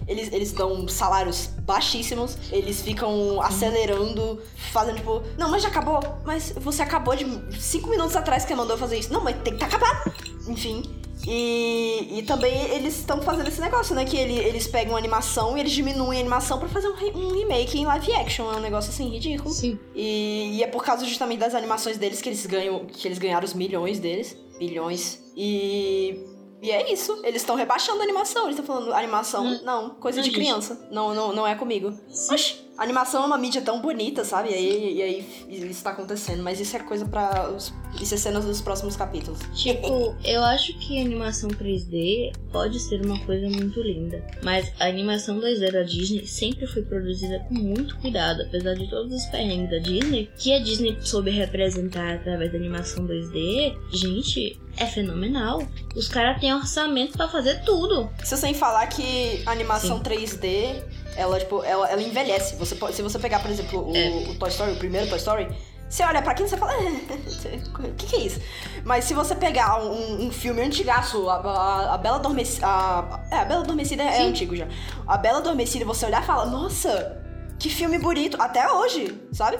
Eles, 0.07 0.31
eles 0.31 0.51
dão 0.51 0.87
salários 0.87 1.47
baixíssimos. 1.61 2.37
Eles 2.51 2.81
ficam 2.81 3.41
acelerando, 3.41 4.41
fazendo 4.71 4.97
tipo. 4.97 5.21
Não, 5.37 5.49
mas 5.49 5.61
já 5.63 5.69
acabou. 5.69 5.99
Mas 6.25 6.53
você 6.55 6.81
acabou 6.81 7.15
de. 7.15 7.25
Cinco 7.59 7.89
minutos 7.89 8.15
atrás 8.15 8.43
que 8.43 8.49
você 8.49 8.55
mandou 8.55 8.75
eu 8.75 8.79
fazer 8.79 8.97
isso. 8.99 9.11
Não, 9.11 9.23
mas 9.23 9.35
tem 9.43 9.53
que 9.53 9.59
tá 9.59 9.65
acabado. 9.65 10.13
Enfim. 10.47 10.83
E, 11.29 12.19
e 12.19 12.23
também 12.23 12.53
eles 12.71 12.99
estão 12.99 13.21
fazendo 13.21 13.47
esse 13.49 13.59
negócio, 13.59 13.93
né? 13.93 14.05
Que 14.05 14.15
ele- 14.15 14.37
eles 14.37 14.65
pegam 14.67 14.95
a 14.95 14.97
animação 14.99 15.57
e 15.57 15.59
eles 15.59 15.73
diminuem 15.73 16.19
a 16.19 16.21
animação 16.21 16.57
pra 16.57 16.69
fazer 16.69 16.87
um, 16.87 16.95
re- 16.95 17.11
um 17.13 17.33
remake 17.33 17.77
em 17.77 17.85
live 17.85 18.13
action. 18.13 18.49
É 18.53 18.55
um 18.55 18.59
negócio 18.61 18.91
assim 18.91 19.09
ridículo. 19.09 19.49
Sim. 19.53 19.77
E, 19.93 20.57
e 20.57 20.63
é 20.63 20.67
por 20.67 20.83
causa 20.85 21.03
justamente 21.05 21.39
das 21.39 21.53
animações 21.53 21.97
deles 21.97 22.21
que 22.21 22.29
eles 22.29 22.45
ganham, 22.45 22.85
que 22.85 23.05
eles 23.07 23.17
ganharam 23.17 23.43
os 23.45 23.53
milhões 23.53 23.99
deles. 23.99 24.37
Bilhões. 24.57 25.19
E. 25.35 26.36
E 26.61 26.71
é 26.71 26.91
isso. 26.91 27.19
Eles 27.23 27.41
estão 27.41 27.55
rebaixando 27.55 27.99
a 28.01 28.03
animação. 28.03 28.45
Eles 28.45 28.57
estão 28.59 28.75
falando, 28.75 28.93
animação, 28.93 29.45
Hum. 29.45 29.59
não, 29.63 29.89
coisa 29.91 30.17
Não, 30.19 30.23
de 30.27 30.31
criança. 30.31 30.87
Não, 30.91 31.13
não, 31.13 31.33
não 31.33 31.47
é 31.47 31.53
comigo. 31.55 31.93
Oxi, 32.31 32.66
a 32.77 32.83
animação 32.83 33.23
é 33.23 33.25
uma 33.25 33.37
mídia 33.37 33.61
tão 33.61 33.81
bonita, 33.81 34.23
sabe? 34.23 34.51
E 34.51 34.53
aí, 34.53 34.95
e 34.97 35.01
aí 35.01 35.69
isso 35.71 35.83
tá 35.83 35.89
acontecendo. 35.89 36.43
Mas 36.43 36.59
isso 36.59 36.75
é 36.75 36.79
coisa 36.79 37.05
pra. 37.05 37.49
Os, 37.49 37.73
isso 37.99 38.13
é 38.13 38.17
cenas 38.17 38.45
dos 38.45 38.61
próximos 38.61 38.95
capítulos. 38.95 39.39
Tipo, 39.55 40.15
eu 40.23 40.43
acho 40.43 40.77
que 40.77 40.99
a 40.99 41.01
animação 41.01 41.49
3D 41.49 42.33
pode 42.51 42.79
ser 42.79 43.03
uma 43.03 43.19
coisa 43.25 43.49
muito 43.49 43.81
linda. 43.81 44.23
Mas 44.43 44.71
a 44.79 44.85
animação 44.85 45.39
2D 45.39 45.71
da 45.71 45.81
Disney 45.81 46.27
sempre 46.27 46.67
foi 46.67 46.83
produzida 46.83 47.39
com 47.47 47.55
muito 47.55 47.97
cuidado, 47.97 48.43
apesar 48.43 48.75
de 48.75 48.87
todos 48.87 49.11
os 49.11 49.25
perrengues 49.25 49.71
da 49.71 49.79
Disney. 49.79 50.29
Que 50.37 50.53
a 50.53 50.59
Disney 50.59 50.97
soube 51.01 51.31
representar 51.31 52.15
através 52.15 52.51
da 52.51 52.57
animação 52.59 53.07
2D, 53.07 53.75
gente, 53.91 54.59
é 54.77 54.85
fenomenal. 54.85 55.67
Os 55.95 56.07
caras 56.07 56.39
têm 56.39 56.53
orçamento 56.53 57.17
pra 57.17 57.27
fazer 57.27 57.63
tudo. 57.63 58.09
Isso 58.23 58.37
sem 58.37 58.53
falar 58.53 58.85
que 58.87 59.41
a 59.45 59.51
animação 59.51 59.99
3D, 59.99 60.83
ela, 61.15 61.39
tipo, 61.39 61.63
ela, 61.63 61.89
ela 61.89 62.01
envelhece. 62.01 62.55
Você 62.55 62.75
pode, 62.75 62.95
se 62.95 63.01
você 63.01 63.17
pegar, 63.19 63.39
por 63.39 63.49
exemplo, 63.51 63.89
o, 63.91 63.95
É. 63.95 64.09
o 64.29 64.35
Toy 64.35 64.49
Story, 64.49 64.71
o 64.73 64.77
primeiro 64.77 65.07
Toy 65.07 65.17
Story, 65.17 65.47
você 65.89 66.03
olha 66.03 66.21
pra 66.21 66.33
aquilo 66.33 66.47
e 66.47 66.49
você 66.49 66.57
fala, 66.57 66.73
o 66.73 67.93
que, 67.95 68.05
que 68.05 68.15
é 68.15 68.19
isso? 68.19 68.41
Mas 68.83 69.05
se 69.05 69.13
você 69.13 69.35
pegar 69.35 69.81
um, 69.81 70.25
um 70.27 70.31
filme 70.31 70.61
antigaço, 70.61 71.29
a, 71.29 71.35
a, 71.37 71.93
a 71.93 71.97
Bela 71.97 72.17
Adormecida. 72.17 72.67
A, 72.67 73.23
é, 73.31 73.35
a 73.37 73.45
Bela 73.45 73.61
Adormecida 73.61 74.03
é 74.03 74.21
antigo 74.21 74.55
já. 74.55 74.67
A 75.07 75.17
Bela 75.17 75.39
Adormecida, 75.39 75.85
você 75.85 76.05
olhar 76.05 76.21
e 76.21 76.25
fala, 76.25 76.45
nossa, 76.45 77.21
que 77.57 77.69
filme 77.69 77.97
bonito. 77.97 78.39
Até 78.41 78.69
hoje, 78.71 79.17
sabe? 79.31 79.59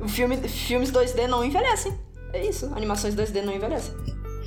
O 0.00 0.08
filme, 0.08 0.36
filmes 0.48 0.92
2D 0.92 1.26
não 1.26 1.44
envelhecem. 1.44 1.98
é 2.32 2.46
isso, 2.46 2.66
animações 2.76 3.16
2D 3.16 3.42
não 3.42 3.52
envelhecem. 3.52 3.94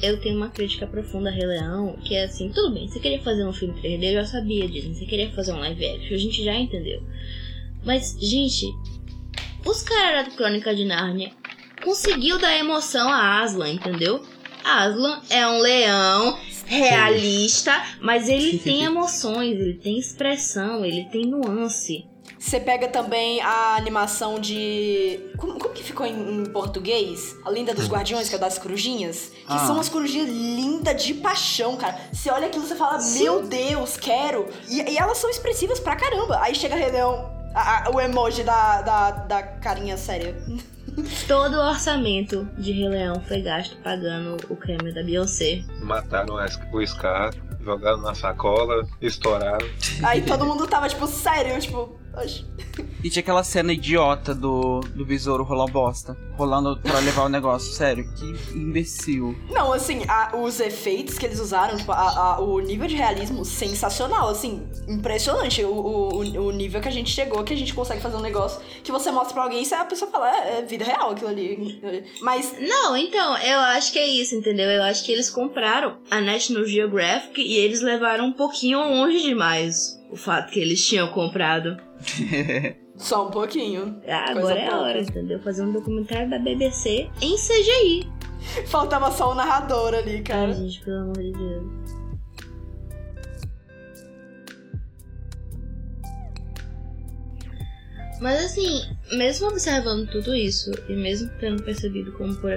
Eu 0.01 0.19
tenho 0.19 0.35
uma 0.35 0.49
crítica 0.49 0.87
profunda 0.87 1.29
a 1.29 1.31
Rei 1.31 1.45
Leão, 1.45 1.95
que 2.03 2.15
é 2.15 2.23
assim, 2.23 2.49
tudo 2.49 2.73
bem, 2.73 2.87
você 2.87 2.99
queria 2.99 3.21
fazer 3.21 3.45
um 3.45 3.53
filme 3.53 3.79
3D, 3.79 4.03
eu 4.03 4.13
já 4.13 4.25
sabia 4.25 4.67
disso, 4.67 4.93
você 4.93 5.05
queria 5.05 5.31
fazer 5.31 5.53
um 5.53 5.59
live 5.59 5.85
action, 5.85 6.15
a 6.15 6.19
gente 6.19 6.43
já 6.43 6.55
entendeu. 6.55 7.03
Mas, 7.83 8.17
gente, 8.19 8.65
os 9.65 9.83
caras 9.83 10.25
da 10.25 10.31
Crônica 10.31 10.73
de 10.73 10.85
Nárnia 10.85 11.31
conseguiu 11.83 12.39
dar 12.39 12.57
emoção 12.57 13.09
a 13.09 13.41
Aslan, 13.41 13.69
entendeu? 13.69 14.23
Aslan 14.63 15.21
é 15.29 15.47
um 15.47 15.59
leão 15.59 16.39
realista, 16.65 17.83
mas 17.99 18.29
ele 18.29 18.57
tem 18.59 18.83
emoções, 18.83 19.59
ele 19.59 19.75
tem 19.75 19.97
expressão, 19.97 20.85
ele 20.85 21.05
tem 21.05 21.25
nuance. 21.25 22.05
Você 22.39 22.59
pega 22.59 22.87
também 22.87 23.39
a 23.41 23.75
animação 23.75 24.39
de. 24.39 25.19
Como, 25.37 25.59
como 25.59 25.73
que 25.73 25.83
ficou 25.83 26.05
em, 26.05 26.41
em 26.41 26.45
português? 26.45 27.35
A 27.45 27.49
Linda 27.51 27.73
dos 27.73 27.87
Guardiões, 27.87 28.27
que 28.29 28.35
é 28.35 28.37
das 28.37 28.57
corujinhas. 28.57 29.29
Que 29.29 29.53
Ah. 29.53 29.59
são 29.59 29.75
umas 29.75 29.89
corujinhas 29.89 30.27
lindas 30.29 31.03
de 31.03 31.13
paixão, 31.13 31.75
cara. 31.77 31.97
Você 32.11 32.29
olha 32.31 32.47
aquilo 32.47 32.63
e 32.65 32.67
você 32.67 32.75
fala, 32.75 32.97
meu 33.19 33.43
Deus, 33.43 33.97
quero. 33.97 34.47
E, 34.67 34.81
e 34.81 34.97
elas 34.97 35.17
são 35.17 35.29
expressivas 35.29 35.79
pra 35.79 35.95
caramba. 35.95 36.39
Aí 36.41 36.55
chega 36.55 36.75
Rei 36.75 36.91
Leão, 36.91 37.29
a- 37.53 37.87
a- 37.87 37.91
o 37.91 37.99
emoji 38.01 38.43
da, 38.43 38.81
da, 38.81 39.11
da 39.11 39.43
carinha 39.43 39.97
séria. 39.97 40.35
Todo 41.27 41.55
o 41.55 41.69
orçamento 41.69 42.43
de 42.57 42.73
Rei 42.73 42.89
Leão 42.89 43.21
foi 43.25 43.41
gasto 43.41 43.77
pagando 43.77 44.37
o 44.49 44.55
creme 44.57 44.93
da 44.93 45.01
Beyoncé. 45.01 45.61
Mataram 45.81 46.35
o 46.35 46.85
Scar, 46.85 47.33
jogaram 47.63 47.97
na 48.01 48.13
sacola, 48.13 48.85
estouraram. 49.01 49.65
Aí 50.03 50.21
todo 50.21 50.45
mundo 50.45 50.67
tava, 50.67 50.89
tipo, 50.89 51.07
sério, 51.07 51.57
tipo. 51.61 51.97
Oxe. 52.15 52.45
E 53.03 53.09
tinha 53.09 53.21
aquela 53.21 53.43
cena 53.43 53.73
idiota 53.73 54.33
do, 54.33 54.79
do 54.81 55.05
besouro 55.05 55.43
rolando 55.43 55.71
bosta. 55.71 56.17
Rolando 56.37 56.77
pra 56.81 56.99
levar 56.99 57.23
o 57.25 57.29
negócio. 57.29 57.73
Sério, 57.73 58.05
que 58.15 58.25
imbecil. 58.57 59.35
Não, 59.49 59.73
assim, 59.73 60.01
a- 60.07 60.35
os 60.37 60.59
efeitos 60.59 61.17
que 61.17 61.25
eles 61.25 61.39
usaram, 61.39 61.77
tipo, 61.77 61.91
a- 61.91 61.95
a- 62.35 62.39
o 62.39 62.59
nível 62.59 62.87
de 62.87 62.95
realismo 62.95 63.43
sensacional, 63.45 64.29
assim, 64.29 64.63
impressionante. 64.87 65.63
O, 65.63 65.71
o, 65.71 66.19
o 66.19 66.51
nível 66.51 66.79
que 66.81 66.87
a 66.87 66.91
gente 66.91 67.11
chegou, 67.11 67.43
que 67.43 67.53
a 67.53 67.57
gente 67.57 67.73
consegue 67.73 68.01
fazer 68.01 68.15
um 68.17 68.21
negócio 68.21 68.61
que 68.83 68.91
você 68.91 69.11
mostra 69.11 69.33
pra 69.33 69.43
alguém 69.43 69.63
e 69.63 69.73
a 69.73 69.85
pessoa 69.85 70.09
fala, 70.11 70.29
é, 70.29 70.59
é 70.59 70.61
vida 70.61 70.85
real 70.85 71.11
aquilo 71.11 71.29
ali. 71.29 71.79
Mas, 72.21 72.55
Não, 72.59 72.95
então, 72.95 73.37
eu 73.37 73.59
acho 73.59 73.91
que 73.91 73.99
é 73.99 74.07
isso, 74.07 74.35
entendeu? 74.35 74.69
Eu 74.69 74.83
acho 74.83 75.03
que 75.03 75.11
eles 75.11 75.29
compraram 75.29 75.97
a 76.09 76.19
National 76.21 76.65
Geographic 76.65 77.41
e 77.41 77.55
eles 77.57 77.81
levaram 77.81 78.25
um 78.25 78.33
pouquinho 78.33 78.79
longe 78.79 79.21
demais 79.21 79.99
o 80.11 80.15
fato 80.15 80.51
que 80.51 80.59
eles 80.59 80.85
tinham 80.85 81.07
comprado. 81.09 81.77
só 82.97 83.27
um 83.27 83.31
pouquinho. 83.31 84.01
Ah, 84.07 84.31
agora 84.31 84.59
é 84.59 84.67
a 84.69 84.79
hora, 84.79 85.01
entendeu? 85.01 85.39
Fazer 85.39 85.63
um 85.63 85.71
documentário 85.71 86.29
da 86.29 86.37
BBC 86.37 87.09
em 87.21 87.35
CGI. 87.35 88.09
Faltava 88.67 89.11
só 89.11 89.31
o 89.31 89.35
narrador 89.35 89.93
ali, 89.93 90.15
Ai, 90.17 90.21
cara. 90.21 90.53
gente, 90.53 90.81
pelo 90.83 90.97
amor 90.97 91.17
de 91.17 91.31
Deus. 91.31 92.01
Mas 98.19 98.45
assim, 98.45 98.81
mesmo 99.13 99.47
observando 99.47 100.07
tudo 100.11 100.35
isso, 100.35 100.71
e 100.87 100.93
mesmo 100.93 101.27
tendo 101.39 101.63
percebido 101.63 102.11
como 102.11 102.35
por 102.35 102.51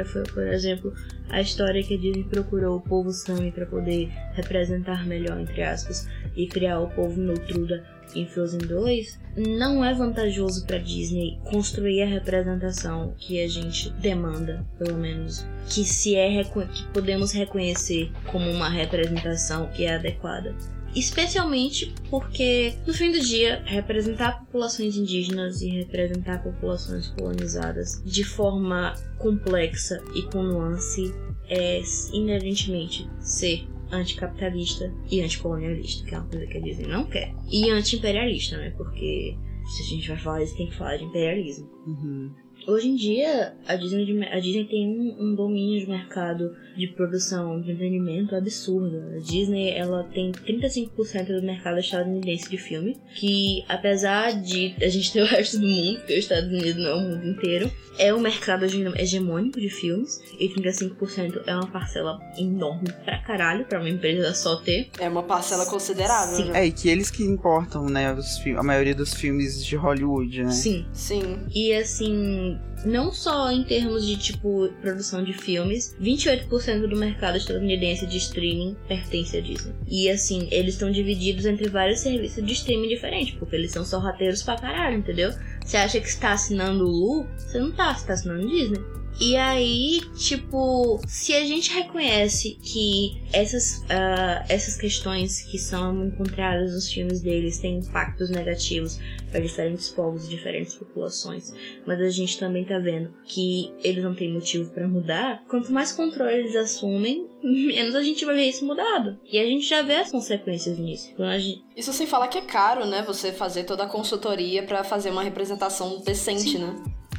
exemplo, 0.47 0.93
a 1.29 1.41
história 1.41 1.83
que 1.83 1.95
a 1.95 1.99
Disney 1.99 2.25
procurou 2.25 2.77
o 2.77 2.81
povo 2.81 3.11
Sami 3.13 3.51
para 3.51 3.67
poder 3.67 4.09
representar 4.35 5.07
melhor, 5.07 5.41
entre 5.41 5.63
aspas, 5.63 6.09
e 6.37 6.47
criar 6.47 6.81
o 6.81 6.89
povo 6.91 7.21
Neutruda 7.21 7.85
em 8.15 8.27
Frozen 8.27 8.61
2, 8.61 9.19
não 9.37 9.85
é 9.85 9.95
vantajoso 9.95 10.67
para 10.67 10.79
Disney 10.79 11.39
construir 11.45 12.03
a 12.03 12.07
representação 12.07 13.15
que 13.19 13.43
a 13.43 13.49
gente 13.49 13.91
demanda, 13.91 14.65
pelo 14.79 14.97
menos, 14.97 15.47
que 15.69 15.85
se 15.85 16.15
é 16.15 16.45
que 16.45 16.85
podemos 16.93 17.33
reconhecer 17.33 18.13
como 18.27 18.51
uma 18.51 18.69
representação 18.69 19.69
que 19.69 19.85
é 19.85 19.95
adequada. 19.95 20.55
Especialmente 20.95 21.93
porque, 22.09 22.75
no 22.87 22.95
fim 22.95 23.11
do 23.11 23.21
dia, 23.21 23.63
representar 23.67 24.41
populações 24.41 24.97
indígenas 24.97 25.61
e 25.61 25.69
representar 25.69 26.43
populações 26.43 27.09
colonizadas 27.09 28.03
de 28.05 28.23
forma 28.23 28.95
complexa 29.19 30.03
e 30.15 30.23
com 30.23 30.43
nuance 30.43 31.13
é 31.49 31.83
inerentemente 32.13 33.09
ser 33.21 33.67
anticapitalista 33.91 34.93
e 35.11 35.21
anticolonialista, 35.21 36.07
que 36.07 36.15
é 36.15 36.19
uma 36.19 36.29
coisa 36.29 36.47
que 36.47 36.59
a 36.59 36.61
Disney 36.61 36.87
não 36.87 37.05
quer. 37.05 37.35
E 37.51 37.71
anti-imperialista, 37.71 38.57
né? 38.57 38.71
Porque 38.71 39.37
se 39.67 39.83
a 39.83 39.87
gente 39.87 40.09
vai 40.09 40.17
falar 40.17 40.43
isso, 40.43 40.57
tem 40.57 40.69
que 40.69 40.77
falar 40.77 40.97
de 40.97 41.05
imperialismo. 41.05 41.69
Uhum. 41.87 42.33
Hoje 42.67 42.89
em 42.89 42.97
dia, 42.97 43.53
a 43.67 43.77
Disney, 43.77 44.05
de- 44.07 44.25
a 44.25 44.41
Disney 44.41 44.65
tem 44.65 44.89
um, 44.89 45.17
um 45.21 45.35
domínio 45.35 45.81
de 45.81 45.89
mercado 45.91 46.51
de 46.77 46.89
produção 46.89 47.61
de 47.61 47.71
entretenimento 47.73 48.35
absurdo. 48.35 49.01
A 49.17 49.19
Disney 49.21 49.71
ela 49.71 50.03
tem 50.13 50.33
35% 50.33 51.27
do 51.27 51.43
mercado 51.43 51.79
estadunidense 51.79 52.49
de 52.51 52.59
filme, 52.59 52.97
que 53.17 53.63
apesar 53.69 54.33
de 54.43 54.75
a 54.83 54.89
gente 54.89 55.13
ter 55.13 55.23
o 55.23 55.27
resto 55.27 55.59
do 55.59 55.67
mundo, 55.67 55.99
porque 55.99 56.13
os 56.15 56.19
Estados 56.21 56.49
Unidos 56.49 56.77
não 56.77 56.91
é 56.91 56.95
o 56.95 57.01
mundo 57.01 57.29
inteiro, 57.29 57.71
é 57.97 58.13
um 58.13 58.19
mercado 58.19 58.65
hege- 58.65 58.83
hegemônico 58.97 59.61
de 59.61 59.69
filmes, 59.69 60.19
e 60.41 60.49
35% 60.49 61.43
é 61.47 61.55
uma 61.55 61.67
parcela 61.71 62.19
enorme 62.37 62.89
pra 63.05 63.19
caralho 63.19 63.65
pra 63.67 63.79
uma 63.79 63.89
empresa 63.89 64.35
só 64.35 64.57
ter. 64.57 64.89
É 64.99 65.09
uma 65.09 65.23
parcela 65.23 65.65
considerável. 65.67 66.37
Sim. 66.37 66.45
né? 66.51 66.63
É, 66.63 66.67
e 66.67 66.73
que 66.73 66.89
eles 66.89 67.09
que 67.11 67.23
importam, 67.23 67.87
né, 67.89 68.13
os 68.13 68.43
a 68.57 68.63
maioria 68.65 68.95
dos 68.97 69.15
filmes 69.15 69.65
de 69.65 69.77
Hollywood, 69.77 70.43
né? 70.43 70.51
Sim, 70.51 70.85
Sim. 70.93 71.39
E 71.55 71.73
assim, 71.73 72.54
não 72.85 73.13
só 73.13 73.51
em 73.51 73.65
termos 73.65 74.07
de 74.07 74.17
tipo 74.17 74.69
produção 74.81 75.25
de 75.25 75.33
filmes, 75.33 75.97
28% 76.01 76.87
do 76.87 76.97
mercado 76.97 77.37
estadunidense 77.37 78.07
de 78.07 78.19
streaming 78.19 78.77
pertence 78.87 79.37
à 79.37 79.41
Disney. 79.41 79.75
E 79.89 80.11
assim, 80.11 80.49
eles 80.51 80.75
estão 80.75 80.91
divididos 80.91 81.47
entre 81.47 81.69
vários 81.69 82.01
serviços 82.01 82.45
de 82.45 82.53
streaming 82.53 82.89
diferentes, 82.89 83.35
porque 83.35 83.57
eles 83.57 83.71
são 83.71 83.85
sorrateiros 83.85 84.43
pra 84.43 84.57
caralho, 84.57 84.99
entendeu? 84.99 85.33
Você 85.65 85.77
acha 85.77 86.01
que 86.01 86.09
está 86.09 86.33
assinando 86.33 86.85
o 86.85 86.91
Lu? 86.91 87.27
Você 87.37 87.59
não 87.59 87.73
tá, 87.73 87.95
você 87.95 88.07
tá 88.07 88.13
assinando 88.13 88.49
Disney. 88.49 89.04
E 89.21 89.37
aí, 89.37 90.01
tipo, 90.17 91.01
se 91.07 91.35
a 91.35 91.45
gente 91.45 91.73
reconhece 91.73 92.59
que 92.61 93.23
essas, 93.33 93.85
ah, 93.89 94.45
essas 94.49 94.77
questões 94.77 95.43
que 95.43 95.57
são 95.59 96.07
encontradas 96.07 96.73
nos 96.73 96.93
filmes 96.93 97.21
deles 97.21 97.59
têm 97.59 97.79
impactos 97.79 98.29
negativos 98.29 98.99
para 99.31 99.41
diferentes 99.41 99.89
povos 99.89 100.27
e 100.27 100.31
diferentes 100.31 100.75
populações, 100.75 101.53
mas 101.87 102.01
a 102.01 102.09
gente 102.11 102.39
também 102.39 102.65
tá 102.65 102.79
vendo 102.79 103.13
que 103.25 103.73
eles 103.83 104.03
não 104.03 104.15
têm 104.15 104.33
motivo 104.33 104.71
pra 104.71 104.87
mudar, 104.89 105.45
quanto 105.49 105.73
mais 105.73 105.93
controle 105.93 106.35
eles 106.35 106.57
assumem, 106.57 107.27
menos 107.43 107.95
a 107.95 108.03
gente 108.03 108.25
vai 108.25 108.35
ver 108.35 108.49
isso 108.49 108.65
mudado. 108.67 109.19
E 109.31 109.39
a 109.39 109.45
gente 109.45 109.67
já 109.67 109.83
vê 109.83 109.97
as 109.97 110.11
consequências 110.11 110.79
nisso. 110.79 111.13
A 111.23 111.39
gente- 111.39 111.63
Isso 111.77 111.93
sem 111.93 112.07
falar 112.07 112.29
que 112.29 112.39
é 112.39 112.43
caro, 112.43 112.85
né? 112.87 113.03
Você 113.07 113.33
fazer 113.33 113.65
toda 113.65 113.85
a 113.85 113.89
consultoria 113.89 114.63
pra 114.65 114.83
fazer 114.85 115.11
uma 115.11 115.23
representação 115.23 116.01
decente, 116.05 116.59
né? 116.59 116.75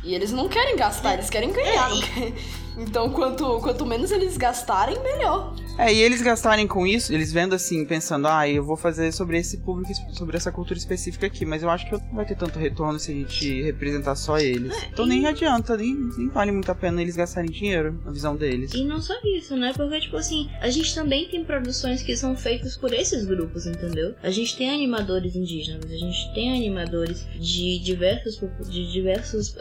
E 0.06 0.14
eles 0.14 0.32
não 0.32 0.48
querem 0.48 0.76
gastar, 0.76 1.14
eles 1.16 1.30
querem 1.30 1.52
ganhar. 1.52 1.90
querem- 2.14 2.34
Então, 2.78 3.10
quanto, 3.10 3.62
quanto 3.62 3.86
menos 3.86 4.12
eles 4.12 4.36
gastarem, 4.36 5.02
melhor. 5.02 5.56
É, 5.78 5.94
e 5.94 6.02
eles 6.02 6.22
gastarem 6.22 6.68
com 6.68 6.86
isso, 6.86 7.14
eles 7.14 7.32
vendo 7.32 7.56
assim, 7.56 7.86
pensando, 7.86 8.28
ah, 8.28 8.48
eu 8.50 8.64
vou 8.66 8.76
fazer 8.76 9.14
sobre 9.14 9.38
esse 9.38 9.58
público, 9.60 9.94
sobre 10.14 10.36
essa 10.36 10.52
cultura 10.52 10.78
específica 10.78 11.26
aqui, 11.26 11.46
mas 11.46 11.64
eu 11.64 11.70
acho 11.70 11.86
que 11.86 11.92
não 11.94 12.02
vai 12.16 12.26
ter 12.26 12.36
tanto 12.36 12.60
retorno 12.60 13.00
se 13.00 13.12
a 13.12 13.16
gente 13.16 13.62
representar 13.62 14.16
só 14.16 14.38
eles. 14.40 14.74
Então 14.92 15.06
nem 15.06 15.26
adianta, 15.26 15.76
nem, 15.78 15.94
nem 16.18 16.28
vale 16.30 16.52
muito 16.52 16.70
a 16.70 16.76
pena 16.76 17.02
eles 17.02 17.16
gastarem 17.16 17.50
dinheiro, 17.50 17.98
na 18.06 18.12
visão 18.12 18.36
deles. 18.36 18.74
E 18.74 18.84
não 18.84 19.02
só 19.02 19.14
isso, 19.38 19.56
né? 19.56 19.72
Porque, 19.76 20.00
tipo 20.02 20.18
assim, 20.18 20.50
a 20.62 20.70
gente 20.70 20.94
também 20.94 21.30
tem 21.30 21.46
produções 21.46 22.02
que 22.04 22.16
são 22.18 22.36
feitas 22.36 22.76
por 22.76 22.94
esses 22.94 23.26
grupos, 23.26 23.66
entendeu? 23.66 24.16
A 24.22 24.30
gente 24.30 24.56
tem 24.58 24.70
animadores 24.70 25.34
indígenas, 25.36 25.90
a 25.90 25.96
gente 25.98 26.34
tem 26.34 26.54
animadores 26.56 27.26
de 27.40 27.80
diversos, 27.80 28.38
de 28.70 28.92
diversos 28.92 29.56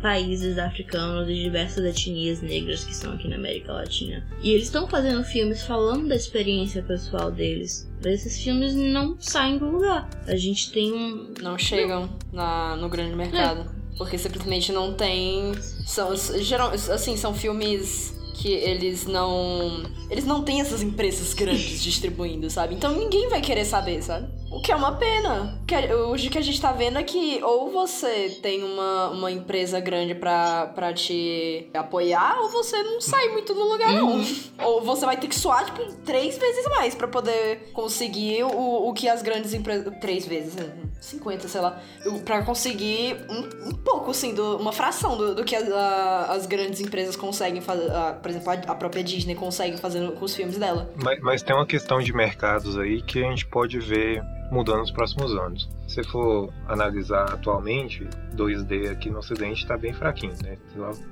países 0.00 0.58
africanos 0.58 1.28
e 1.28 1.34
diversas 1.34 1.84
etnias 1.84 2.42
negras 2.42 2.84
que 2.84 2.92
estão 2.92 3.12
aqui 3.12 3.28
na 3.28 3.36
América 3.36 3.72
Latina. 3.72 4.26
E 4.42 4.50
eles 4.50 4.64
estão 4.64 4.86
fazendo 4.86 5.22
filmes 5.24 5.62
falando 5.62 6.08
da 6.08 6.16
experiência 6.16 6.82
pessoal 6.82 7.30
deles. 7.30 7.90
Mas 8.04 8.26
esses 8.26 8.42
filmes 8.42 8.74
não 8.74 9.16
saem 9.18 9.58
do 9.58 9.70
lugar. 9.70 10.08
A 10.26 10.36
gente 10.36 10.70
tem 10.70 10.92
um, 10.92 11.32
Não 11.40 11.56
chegam 11.56 12.08
na, 12.32 12.76
no 12.76 12.88
grande 12.88 13.16
mercado. 13.16 13.70
Porque 13.96 14.18
simplesmente 14.18 14.72
não 14.72 14.92
tem. 14.92 15.54
São, 15.86 16.14
geral, 16.16 16.70
assim, 16.70 17.16
são 17.16 17.32
filmes 17.32 18.14
que 18.34 18.52
eles 18.52 19.06
não. 19.06 19.84
Eles 20.10 20.24
não 20.26 20.42
têm 20.42 20.60
essas 20.60 20.82
empresas 20.82 21.32
grandes 21.32 21.80
distribuindo, 21.82 22.50
sabe? 22.50 22.74
Então 22.74 22.92
ninguém 22.92 23.28
vai 23.28 23.40
querer 23.40 23.64
saber, 23.64 24.02
sabe? 24.02 24.28
O 24.50 24.60
que 24.60 24.70
é 24.70 24.76
uma 24.76 24.92
pena. 24.92 25.58
Que 25.66 25.74
a- 25.74 25.96
hoje 25.96 26.28
que 26.28 26.38
a 26.38 26.42
gente 26.42 26.60
tá 26.60 26.72
vendo 26.72 26.98
é 26.98 27.02
que 27.02 27.42
ou 27.42 27.70
você 27.70 28.38
tem 28.42 28.62
uma, 28.62 29.10
uma 29.10 29.30
empresa 29.30 29.80
grande 29.80 30.14
pra, 30.14 30.66
pra 30.74 30.92
te 30.92 31.68
apoiar, 31.74 32.38
ou 32.40 32.50
você 32.50 32.82
não 32.82 33.00
sai 33.00 33.28
muito 33.28 33.52
do 33.52 33.64
lugar, 33.64 33.92
não. 33.92 34.22
Ou 34.62 34.82
você 34.82 35.04
vai 35.04 35.16
ter 35.16 35.26
que 35.26 35.34
suar, 35.34 35.64
tipo, 35.64 35.92
três 36.04 36.38
vezes 36.38 36.64
mais 36.68 36.94
pra 36.94 37.08
poder 37.08 37.70
conseguir 37.72 38.44
o, 38.44 38.88
o 38.88 38.92
que 38.92 39.08
as 39.08 39.22
grandes 39.22 39.52
empresas. 39.52 39.92
Três 40.00 40.26
vezes, 40.26 40.54
né? 40.54 40.72
50, 41.00 41.48
sei 41.48 41.60
lá, 41.60 41.80
para 42.24 42.42
conseguir 42.42 43.16
um, 43.28 43.68
um, 43.68 43.72
pouco, 43.74 44.10
assim, 44.10 44.34
do, 44.34 44.56
uma 44.56 44.72
fração 44.72 45.16
do, 45.16 45.34
do 45.34 45.44
que 45.44 45.54
as, 45.54 45.70
a, 45.70 46.32
as 46.32 46.46
grandes 46.46 46.80
empresas 46.80 47.14
conseguem 47.14 47.60
fazer, 47.60 47.90
a, 47.90 48.14
por 48.14 48.30
exemplo, 48.30 48.50
a, 48.50 48.54
a, 48.54 48.74
própria 48.74 49.04
Disney 49.04 49.34
consegue 49.34 49.76
fazer 49.76 50.10
com 50.12 50.24
os 50.24 50.34
filmes 50.34 50.56
dela. 50.56 50.90
Mas, 51.02 51.20
mas 51.20 51.42
tem 51.42 51.54
uma 51.54 51.66
questão 51.66 52.00
de 52.00 52.12
mercados 52.12 52.78
aí 52.78 53.02
que 53.02 53.22
a 53.22 53.28
gente 53.28 53.46
pode 53.46 53.78
ver 53.78 54.22
mudando 54.54 54.78
nos 54.78 54.92
próximos 54.92 55.32
anos. 55.36 55.68
Se 55.88 56.02
for 56.04 56.50
analisar 56.68 57.24
atualmente, 57.32 58.08
2D 58.34 58.90
aqui 58.90 59.10
no 59.10 59.18
Ocidente 59.18 59.62
está 59.62 59.76
bem 59.76 59.92
fraquinho, 59.92 60.34
né? 60.42 60.56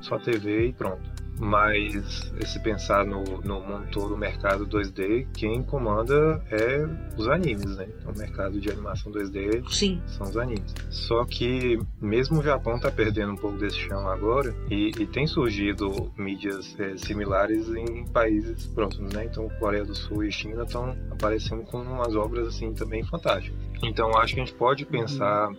Só 0.00 0.18
TV 0.18 0.68
e 0.68 0.72
pronto. 0.72 1.02
Mas 1.42 2.32
se 2.46 2.60
pensar 2.60 3.04
no, 3.04 3.24
no 3.42 3.60
mundo 3.60 3.88
todo, 3.90 4.14
o 4.14 4.16
mercado 4.16 4.64
2D, 4.64 5.26
quem 5.34 5.60
comanda 5.60 6.40
é 6.48 6.86
os 7.18 7.26
animes, 7.26 7.76
né? 7.76 7.88
Então, 7.98 8.12
o 8.12 8.16
mercado 8.16 8.60
de 8.60 8.70
animação 8.70 9.10
2D 9.10 9.68
Sim. 9.68 10.00
são 10.06 10.28
os 10.28 10.36
animes. 10.36 10.72
Só 10.88 11.24
que 11.24 11.80
mesmo 12.00 12.38
o 12.38 12.42
Japão 12.44 12.76
está 12.76 12.92
perdendo 12.92 13.32
um 13.32 13.36
pouco 13.36 13.58
desse 13.58 13.76
chão 13.76 14.06
agora 14.06 14.54
e, 14.70 14.92
e 14.96 15.04
tem 15.04 15.26
surgido 15.26 16.12
mídias 16.16 16.78
é, 16.78 16.96
similares 16.96 17.68
em 17.74 18.06
países 18.06 18.68
próximos, 18.68 19.12
né? 19.12 19.24
Então 19.24 19.48
Coreia 19.58 19.84
do 19.84 19.96
Sul 19.96 20.22
e 20.22 20.30
China 20.30 20.62
estão 20.62 20.96
aparecendo 21.10 21.64
com 21.64 21.78
umas 21.82 22.14
obras 22.14 22.46
assim 22.46 22.72
também 22.72 23.02
fantásticas. 23.02 23.58
Então 23.82 24.16
acho 24.16 24.34
que 24.34 24.40
a 24.40 24.44
gente 24.44 24.56
pode 24.56 24.86
pensar 24.86 25.50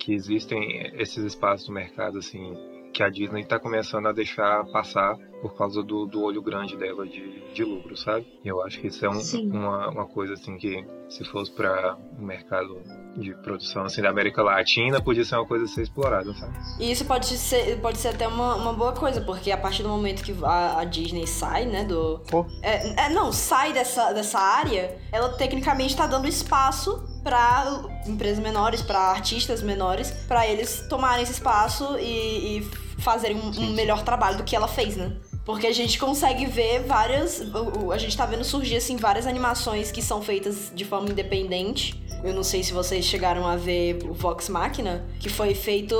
que 0.00 0.12
existem 0.12 0.90
esses 1.00 1.24
espaços 1.24 1.68
no 1.68 1.74
mercado 1.74 2.18
assim 2.18 2.56
que 2.92 3.02
a 3.02 3.08
Disney 3.08 3.42
está 3.42 3.60
começando 3.60 4.06
a 4.08 4.12
deixar 4.12 4.64
passar 4.72 5.16
por 5.40 5.54
causa 5.54 5.82
do, 5.82 6.06
do 6.06 6.22
olho 6.22 6.42
grande 6.42 6.76
dela 6.76 7.06
de, 7.06 7.42
de 7.52 7.64
lucro, 7.64 7.96
sabe? 7.96 8.26
E 8.44 8.48
eu 8.48 8.62
acho 8.62 8.80
que 8.80 8.88
isso 8.88 9.04
é 9.04 9.10
um, 9.10 9.20
uma, 9.50 9.88
uma 9.90 10.06
coisa 10.06 10.34
assim 10.34 10.56
que 10.56 10.84
se 11.08 11.24
fosse 11.24 11.50
para 11.50 11.96
o 11.96 12.22
um 12.22 12.26
mercado 12.26 12.80
de 13.16 13.34
produção 13.42 13.84
assim 13.84 14.02
da 14.02 14.10
América 14.10 14.42
Latina 14.42 15.00
podia 15.00 15.24
ser 15.24 15.36
uma 15.36 15.46
coisa 15.46 15.64
a 15.64 15.68
ser 15.68 15.82
explorada, 15.82 16.32
sabe? 16.34 16.52
E 16.78 16.90
isso 16.90 17.04
pode 17.04 17.26
ser, 17.26 17.80
pode 17.80 17.98
ser 17.98 18.08
até 18.08 18.28
uma, 18.28 18.56
uma 18.56 18.72
boa 18.72 18.92
coisa, 18.92 19.20
porque 19.20 19.50
a 19.50 19.56
partir 19.56 19.82
do 19.82 19.88
momento 19.88 20.22
que 20.22 20.34
a, 20.44 20.80
a 20.80 20.84
Disney 20.84 21.26
sai, 21.26 21.66
né, 21.66 21.84
do... 21.84 22.20
É, 22.62 23.06
é, 23.06 23.08
não, 23.10 23.32
sai 23.32 23.72
dessa, 23.72 24.12
dessa 24.12 24.38
área, 24.38 24.98
ela 25.10 25.30
tecnicamente 25.30 25.90
está 25.90 26.06
dando 26.06 26.28
espaço 26.28 27.02
para 27.22 27.80
empresas 28.06 28.42
menores, 28.42 28.82
para 28.82 28.98
artistas 28.98 29.62
menores, 29.62 30.10
para 30.26 30.46
eles 30.46 30.86
tomarem 30.88 31.22
esse 31.22 31.32
espaço 31.32 31.98
e, 31.98 32.58
e 32.58 32.62
fazerem 32.98 33.36
um, 33.36 33.48
um 33.48 33.72
melhor 33.72 34.02
trabalho 34.02 34.38
do 34.38 34.44
que 34.44 34.54
ela 34.54 34.68
fez, 34.68 34.96
né? 34.96 35.16
Porque 35.48 35.66
a 35.66 35.72
gente 35.72 35.98
consegue 35.98 36.44
ver 36.44 36.80
várias. 36.80 37.42
A 37.90 37.96
gente 37.96 38.14
tá 38.14 38.26
vendo 38.26 38.44
surgir, 38.44 38.76
assim, 38.76 38.98
várias 38.98 39.26
animações 39.26 39.90
que 39.90 40.02
são 40.02 40.20
feitas 40.20 40.70
de 40.74 40.84
forma 40.84 41.08
independente 41.08 41.98
eu 42.22 42.34
não 42.34 42.42
sei 42.42 42.62
se 42.62 42.72
vocês 42.72 43.04
chegaram 43.04 43.46
a 43.46 43.56
ver 43.56 43.98
o 44.04 44.12
Vox 44.12 44.48
Machina, 44.48 45.04
que 45.20 45.28
foi 45.28 45.54
feito 45.54 45.96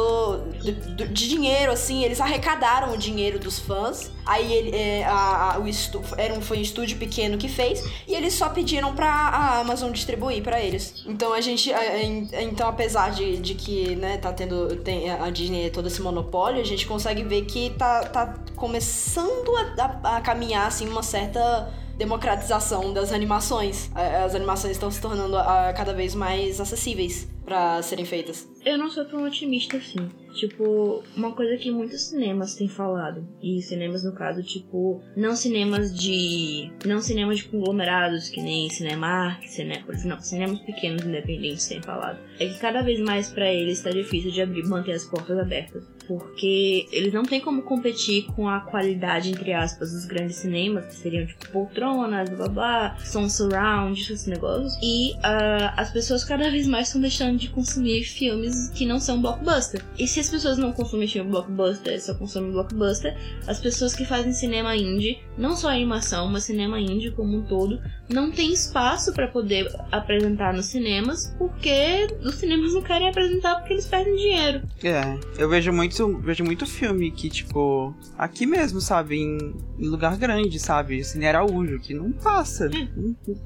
de, 0.61 0.73
de 1.07 1.29
dinheiro, 1.29 1.71
assim, 1.71 2.05
eles 2.05 2.21
arrecadaram 2.21 2.93
o 2.93 2.97
dinheiro 2.97 3.39
dos 3.39 3.59
fãs. 3.59 4.11
Aí 4.27 4.53
ele, 4.53 4.77
é, 4.77 5.05
a, 5.05 5.55
a, 5.55 5.59
o 5.59 5.69
estu, 5.69 6.03
era 6.17 6.35
um, 6.35 6.41
foi 6.41 6.59
um 6.59 6.61
estúdio 6.61 6.99
pequeno 6.99 7.39
que 7.39 7.49
fez, 7.49 7.83
e 8.07 8.15
eles 8.15 8.35
só 8.35 8.49
pediram 8.49 8.95
pra 8.95 9.09
a 9.09 9.61
Amazon 9.61 9.93
distribuir 9.93 10.43
para 10.43 10.61
eles. 10.61 11.03
Então 11.07 11.33
a 11.33 11.41
gente. 11.41 11.73
A, 11.73 12.03
então, 12.03 12.69
apesar 12.69 13.11
de, 13.13 13.39
de 13.39 13.55
que, 13.55 13.95
né, 13.97 14.19
tá 14.19 14.33
tendo. 14.33 14.77
Tem, 14.77 15.09
a 15.11 15.31
Disney 15.31 15.67
é 15.67 15.71
todo 15.71 15.87
esse 15.87 16.03
monopólio, 16.03 16.61
a 16.61 16.65
gente 16.65 16.87
consegue 16.87 17.23
ver 17.23 17.43
que 17.45 17.71
tá, 17.71 18.05
tá 18.05 18.35
começando 18.59 19.51
a, 19.57 20.17
a 20.17 20.21
caminhar 20.21 20.67
assim 20.67 20.89
uma 20.89 21.03
certa 21.03 21.73
democratização 21.97 22.93
das 22.93 23.13
animações. 23.13 23.91
As 23.95 24.35
animações 24.35 24.73
estão 24.73 24.91
se 24.91 25.01
tornando 25.01 25.37
cada 25.77 25.93
vez 25.93 26.15
mais 26.15 26.61
acessíveis 26.61 27.29
para 27.45 27.83
serem 27.83 28.05
feitas. 28.05 28.47
Eu 28.65 28.79
não 28.79 28.91
sou 28.91 29.05
tão 29.05 29.25
otimista 29.25 29.77
assim. 29.77 30.09
Tipo, 30.33 31.03
uma 31.17 31.33
coisa 31.33 31.57
que 31.57 31.71
muitos 31.71 32.03
cinemas 32.03 32.55
têm 32.55 32.69
falado, 32.69 33.27
e 33.43 33.61
cinemas 33.63 34.05
no 34.05 34.13
caso, 34.13 34.43
tipo, 34.43 35.03
não 35.17 35.35
cinemas 35.35 35.97
de. 35.97 36.71
não 36.85 37.01
cinemas 37.01 37.39
de 37.39 37.45
conglomerados, 37.45 38.29
que 38.29 38.41
nem 38.41 38.69
Cinemark, 38.71 39.47
cine, 39.49 39.83
não, 40.05 40.21
cinemas 40.21 40.61
pequenos 40.61 41.05
independentes 41.05 41.67
têm 41.67 41.83
falado, 41.83 42.19
é 42.39 42.47
que 42.47 42.59
cada 42.59 42.83
vez 42.83 43.01
mais 43.01 43.31
para 43.31 43.53
eles 43.53 43.79
está 43.79 43.91
difícil 43.91 44.31
de 44.31 44.43
abrir, 44.43 44.65
manter 44.65 44.93
as 44.93 45.05
portas 45.05 45.39
abertas 45.39 45.99
porque 46.09 46.89
eles 46.91 47.13
não 47.13 47.23
têm 47.23 47.39
como 47.39 47.63
competir 47.63 48.25
com 48.35 48.49
a 48.49 48.61
qualidade, 48.61 49.31
entre 49.31 49.53
aspas, 49.53 49.93
dos 49.93 50.07
grandes 50.07 50.37
cinemas, 50.37 50.87
que 50.87 50.95
seriam 50.95 51.27
tipo 51.27 51.47
poltronas, 51.51 52.31
blá 52.31 52.49
blá, 52.49 52.97
som 53.05 53.29
surround, 53.29 54.01
esses 54.01 54.27
negócios. 54.27 54.77
E 54.83 55.13
uh, 55.17 55.71
as 55.77 55.93
pessoas 55.93 56.25
cada 56.25 56.51
vez 56.51 56.67
mais 56.67 56.87
estão 56.87 57.03
deixando 57.03 57.37
de 57.37 57.51
consumir 57.51 58.05
filmes 58.05 58.71
que 58.71 58.87
não 58.87 58.99
são 58.99 59.21
blockbuster. 59.21 59.85
E 59.99 60.09
se 60.09 60.18
as 60.21 60.31
pessoas 60.31 60.59
não 60.59 60.73
consumem 60.73 61.09
filme 61.09 61.31
blockbuster, 61.31 62.03
só 62.03 62.15
consomem 62.15 62.53
blockbuster, 62.53 63.17
as 63.47 63.61
pessoas 63.61 63.95
que 63.95 64.05
fazem 64.05 64.33
cinema 64.33 64.77
indie, 64.77 65.19
não 65.37 65.57
só 65.57 65.71
animação, 65.71 66.29
mas 66.29 66.45
cinema 66.45 66.81
indie 66.81 67.11
como 67.11 67.37
um 67.37 67.43
todo, 67.43 67.81
não 68.09 68.31
tem 68.31 68.53
espaço 68.53 69.13
para 69.13 69.29
poder 69.29 69.71
apresentar 69.93 70.55
nos 70.55 70.67
cinemas, 70.67 71.35
porque 71.39 72.07
os 72.23 72.37
cinemas 72.37 72.73
não 72.75 72.83
querem 72.83 73.09
apresentar 73.09 73.57
porque 73.57 73.75
eles 73.75 73.87
perdem 73.87 74.17
dinheiro. 74.17 74.63
É, 74.83 75.19
eu 75.39 75.49
vejo 75.49 75.73
muito, 75.73 76.19
vejo 76.19 76.45
muito 76.45 76.67
filme 76.67 77.11
que, 77.11 77.29
tipo, 77.29 77.95
aqui 78.17 78.47
mesmo, 78.47 78.81
sabe, 78.81 79.17
em, 79.17 79.55
em 79.79 79.89
lugar 79.89 80.17
grande, 80.17 80.59
sabe, 80.59 81.05
Cine 81.05 81.27
Araújo, 81.27 81.79
que 81.81 81.95
não 81.95 82.13
passa. 82.13 82.67
É. 82.67 82.89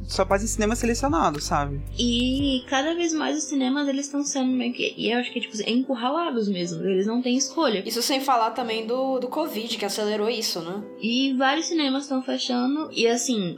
Só 0.05 0.25
passa 0.25 0.45
em 0.45 0.49
cinema 0.49 0.77
selecionado, 0.77 1.41
sabe? 1.41 1.81
E 1.99 2.65
cada 2.69 2.95
vez 2.95 3.13
mais 3.13 3.39
os 3.39 3.45
cinemas, 3.45 3.89
eles 3.89 4.07
estão 4.07 4.23
sendo 4.25 4.53
meio 4.53 4.73
que, 4.73 4.95
e 4.97 5.11
eu 5.11 5.19
acho 5.19 5.33
que, 5.33 5.41
tipo, 5.41 5.57
encurralados 5.69 6.49
mesmo, 6.49 6.62
eles 6.71 7.07
não 7.07 7.21
têm 7.21 7.37
escolha. 7.37 7.83
Isso 7.85 8.03
sem 8.03 8.21
falar 8.21 8.51
também 8.51 8.87
do, 8.87 9.19
do 9.19 9.29
Covid, 9.29 9.77
que 9.77 9.85
acelerou 9.85 10.29
isso, 10.29 10.61
né? 10.61 10.83
E 11.01 11.33
vários 11.35 11.67
cinemas 11.67 12.05
estão 12.05 12.23
fechando, 12.23 12.91
e 12.93 13.07
assim, 13.09 13.57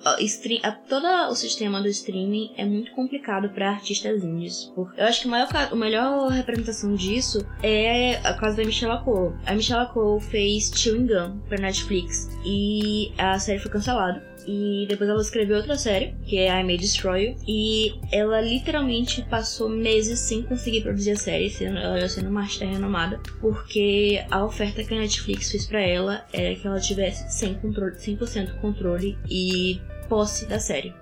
a, 0.63 0.73
todo 0.73 1.05
o 1.31 1.35
sistema 1.35 1.81
do 1.81 1.89
streaming 1.89 2.53
é 2.57 2.65
muito 2.65 2.93
complicado 2.93 3.51
para 3.51 3.71
artistas 3.71 4.23
indies. 4.23 4.73
Eu 4.97 5.05
acho 5.05 5.23
que 5.23 5.29
a 5.29 5.31
maior, 5.31 5.49
a 5.53 5.75
melhor 5.75 6.29
representação 6.31 6.95
disso 6.95 7.45
é 7.63 8.17
a 8.25 8.35
casa 8.35 8.57
da 8.57 8.65
Michelle 8.65 9.03
Cole. 9.05 9.35
A 9.47 9.55
Michelle 9.55 9.89
Cole 9.89 10.21
fez 10.21 10.71
Chewing 10.75 11.07
Gum 11.07 11.39
pra 11.49 11.59
Netflix 11.59 12.31
e 12.45 13.13
a 13.19 13.39
série 13.39 13.59
foi 13.59 13.71
cancelada. 13.71 14.34
E 14.47 14.87
depois 14.89 15.09
ela 15.09 15.21
escreveu 15.21 15.57
outra 15.57 15.77
série, 15.77 16.15
que 16.27 16.39
é 16.39 16.61
I 16.61 16.65
May 16.65 16.77
Destroy 16.77 17.25
You. 17.25 17.37
E 17.47 17.95
ela 18.13 18.41
literalmente 18.41 19.23
passou 19.23 19.69
meses 19.69 20.19
sem 20.19 20.43
conseguir 20.43 20.83
produzir 20.83 21.13
a 21.13 21.17
série, 21.17 21.51
sendo, 21.51 21.79
ela 21.79 22.01
já 22.01 22.09
sendo 22.09 22.29
uma 22.29 22.43
artista 22.43 22.65
renomada, 22.65 23.21
porque 23.41 24.25
a 24.31 24.45
oferta 24.45 24.85
que 24.85 24.95
a 24.95 24.99
Netflix 24.99 25.51
fez 25.51 25.67
para 25.67 25.81
ela 25.81 26.25
era 26.33 26.55
que 26.55 26.67
ela 26.67 26.81
tivesse 26.81 27.25
100%, 27.47 27.61
controle, 27.61 27.99
100 27.99 28.47
controle 28.61 29.19
e 29.29 29.81
posse 30.09 30.47
da 30.47 30.59
série. 30.59 30.93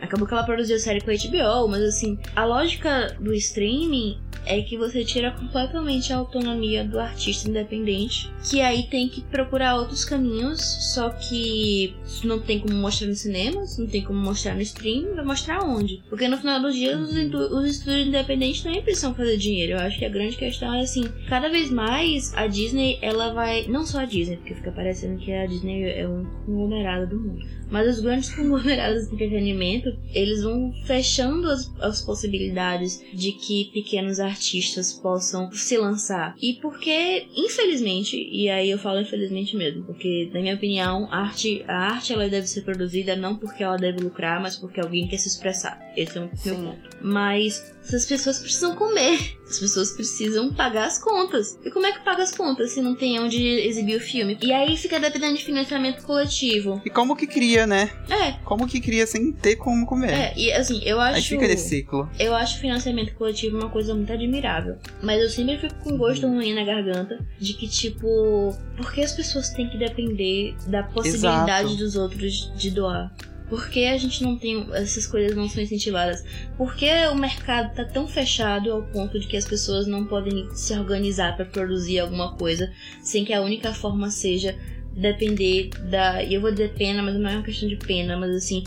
Acabou 0.00 0.26
que 0.26 0.34
ela 0.34 0.44
produziu 0.44 0.76
a 0.76 0.78
série 0.78 1.00
com 1.00 1.10
a 1.10 1.14
HBO, 1.14 1.68
mas 1.68 1.82
assim, 1.82 2.18
a 2.34 2.44
lógica 2.44 3.16
do 3.20 3.34
streaming 3.34 4.18
é 4.46 4.60
que 4.62 4.76
você 4.76 5.04
tira 5.04 5.30
completamente 5.32 6.12
a 6.12 6.16
autonomia 6.16 6.84
do 6.84 6.98
artista 6.98 7.48
independente, 7.48 8.30
que 8.42 8.60
aí 8.60 8.84
tem 8.84 9.08
que 9.08 9.22
procurar 9.22 9.76
outros 9.76 10.04
caminhos, 10.04 10.60
só 10.60 11.10
que 11.10 11.94
não 12.24 12.38
tem 12.38 12.58
como 12.58 12.74
mostrar 12.74 13.08
no 13.08 13.14
cinema, 13.14 13.64
não 13.78 13.86
tem 13.86 14.02
como 14.02 14.18
mostrar 14.18 14.54
no 14.54 14.62
streaming, 14.62 15.14
vai 15.14 15.24
mostrar 15.24 15.62
onde? 15.62 16.02
Porque 16.08 16.28
no 16.28 16.38
final 16.38 16.60
dos 16.60 16.74
dias 16.74 16.98
os, 16.98 17.10
os 17.52 17.70
estúdios 17.70 18.08
independentes 18.08 18.62
também 18.62 18.82
precisam 18.82 19.14
fazer 19.14 19.36
dinheiro. 19.36 19.72
Eu 19.72 19.78
acho 19.78 19.98
que 19.98 20.04
a 20.04 20.10
grande 20.10 20.36
questão 20.36 20.72
é 20.74 20.82
assim, 20.82 21.04
cada 21.28 21.48
vez 21.48 21.70
mais 21.70 22.32
a 22.34 22.46
Disney, 22.46 22.98
ela 23.02 23.32
vai, 23.32 23.66
não 23.68 23.84
só 23.84 24.00
a 24.00 24.04
Disney, 24.04 24.36
porque 24.36 24.54
fica 24.54 24.72
parecendo 24.72 25.18
que 25.18 25.32
a 25.32 25.46
Disney 25.46 25.84
é 25.84 26.08
um 26.08 26.24
conglomerado 26.46 27.06
do 27.06 27.20
mundo, 27.20 27.46
mas 27.70 27.96
os 27.96 28.00
grandes 28.00 28.34
conglomerados 28.34 29.08
de 29.08 29.14
entretenimento, 29.14 29.96
eles 30.12 30.42
vão 30.42 30.72
fechando 30.84 31.48
as, 31.48 31.70
as 31.80 32.02
possibilidades 32.02 33.02
de 33.12 33.32
que 33.32 33.70
pequenos 33.72 34.20
artistas 34.20 34.92
possam 34.92 35.50
se 35.52 35.76
lançar. 35.76 36.34
E 36.40 36.54
porque, 36.54 37.26
infelizmente, 37.36 38.16
e 38.16 38.48
aí 38.48 38.70
eu 38.70 38.78
falo 38.78 39.00
infelizmente 39.00 39.56
mesmo, 39.56 39.84
porque 39.84 40.30
na 40.32 40.40
minha 40.40 40.54
opinião, 40.54 41.08
a 41.10 41.18
arte, 41.18 41.64
a 41.66 41.92
arte 41.92 42.12
ela 42.12 42.28
deve 42.28 42.46
ser 42.46 42.62
produzida 42.62 43.16
não 43.16 43.36
porque 43.36 43.62
ela 43.62 43.76
deve 43.76 44.00
lucrar, 44.00 44.40
mas 44.40 44.56
porque 44.56 44.80
alguém 44.80 45.06
quer 45.06 45.18
se 45.18 45.28
expressar. 45.28 45.80
Esse 45.96 46.18
é 46.18 46.20
o 46.20 46.24
meu 46.24 46.66
ponto. 46.66 46.96
Mas 47.00 47.74
essas 47.82 48.06
pessoas 48.06 48.38
precisam 48.38 48.74
comer. 48.74 49.38
As 49.48 49.58
pessoas 49.58 49.90
precisam 49.90 50.52
pagar 50.54 50.86
as 50.86 51.02
contas. 51.02 51.58
E 51.64 51.70
como 51.70 51.84
é 51.84 51.92
que 51.92 52.04
paga 52.04 52.22
as 52.22 52.30
contas 52.30 52.70
se 52.70 52.80
não 52.80 52.94
tem 52.94 53.18
onde 53.18 53.42
exibir 53.42 53.96
o 53.96 54.00
filme? 54.00 54.38
E 54.40 54.52
aí 54.52 54.76
fica 54.76 55.00
dependendo 55.00 55.36
de 55.36 55.44
financiamento 55.44 56.02
coletivo. 56.02 56.80
E 56.84 56.90
como 56.90 57.16
que 57.16 57.26
cria, 57.26 57.66
né? 57.66 57.90
É. 58.08 58.32
Como 58.44 58.68
que 58.68 58.80
cria 58.80 59.06
sem 59.08 59.32
ter 59.32 59.56
como 59.56 59.86
comer? 59.86 60.12
É, 60.12 60.32
e 60.36 60.52
assim, 60.52 60.80
eu 60.84 61.00
acho. 61.00 61.16
Aí 61.16 61.22
fica 61.22 61.48
nesse 61.48 61.68
ciclo. 61.68 62.08
Eu 62.18 62.34
acho 62.34 62.60
financiamento 62.60 63.12
coletivo 63.14 63.58
uma 63.58 63.70
coisa 63.70 63.92
muito 63.92 64.12
admirável. 64.12 64.76
Mas 65.02 65.20
eu 65.20 65.28
sempre 65.28 65.58
fico 65.58 65.74
com 65.82 65.96
gosto 65.96 66.28
ruim 66.28 66.54
na 66.54 66.64
garganta 66.64 67.18
de 67.38 67.54
que, 67.54 67.66
tipo, 67.66 68.56
por 68.76 68.92
que 68.92 69.02
as 69.02 69.12
pessoas 69.12 69.50
têm 69.50 69.68
que 69.68 69.76
depender 69.76 70.54
da 70.68 70.84
possibilidade 70.84 71.68
Exato. 71.68 71.76
dos 71.76 71.96
outros 71.96 72.52
de 72.56 72.70
doar? 72.70 73.12
Por 73.50 73.68
que 73.68 73.84
a 73.86 73.98
gente 73.98 74.22
não 74.22 74.38
tem. 74.38 74.66
Essas 74.72 75.06
coisas 75.06 75.36
não 75.36 75.48
são 75.48 75.62
incentivadas? 75.62 76.24
Por 76.56 76.74
que 76.76 76.88
o 77.08 77.14
mercado 77.16 77.74
tá 77.74 77.84
tão 77.84 78.06
fechado 78.06 78.72
ao 78.72 78.82
ponto 78.84 79.18
de 79.18 79.26
que 79.26 79.36
as 79.36 79.44
pessoas 79.44 79.86
não 79.88 80.06
podem 80.06 80.48
se 80.54 80.72
organizar 80.72 81.36
para 81.36 81.44
produzir 81.44 81.98
alguma 81.98 82.36
coisa 82.36 82.72
sem 83.02 83.24
que 83.24 83.32
a 83.32 83.42
única 83.42 83.74
forma 83.74 84.08
seja 84.10 84.56
depender 84.94 85.70
da. 85.90 86.22
E 86.22 86.34
eu 86.34 86.40
vou 86.40 86.50
dizer 86.50 86.72
pena, 86.74 87.02
mas 87.02 87.16
não 87.16 87.28
é 87.28 87.34
uma 87.34 87.42
questão 87.42 87.68
de 87.68 87.76
pena, 87.76 88.16
mas 88.16 88.30
assim. 88.36 88.64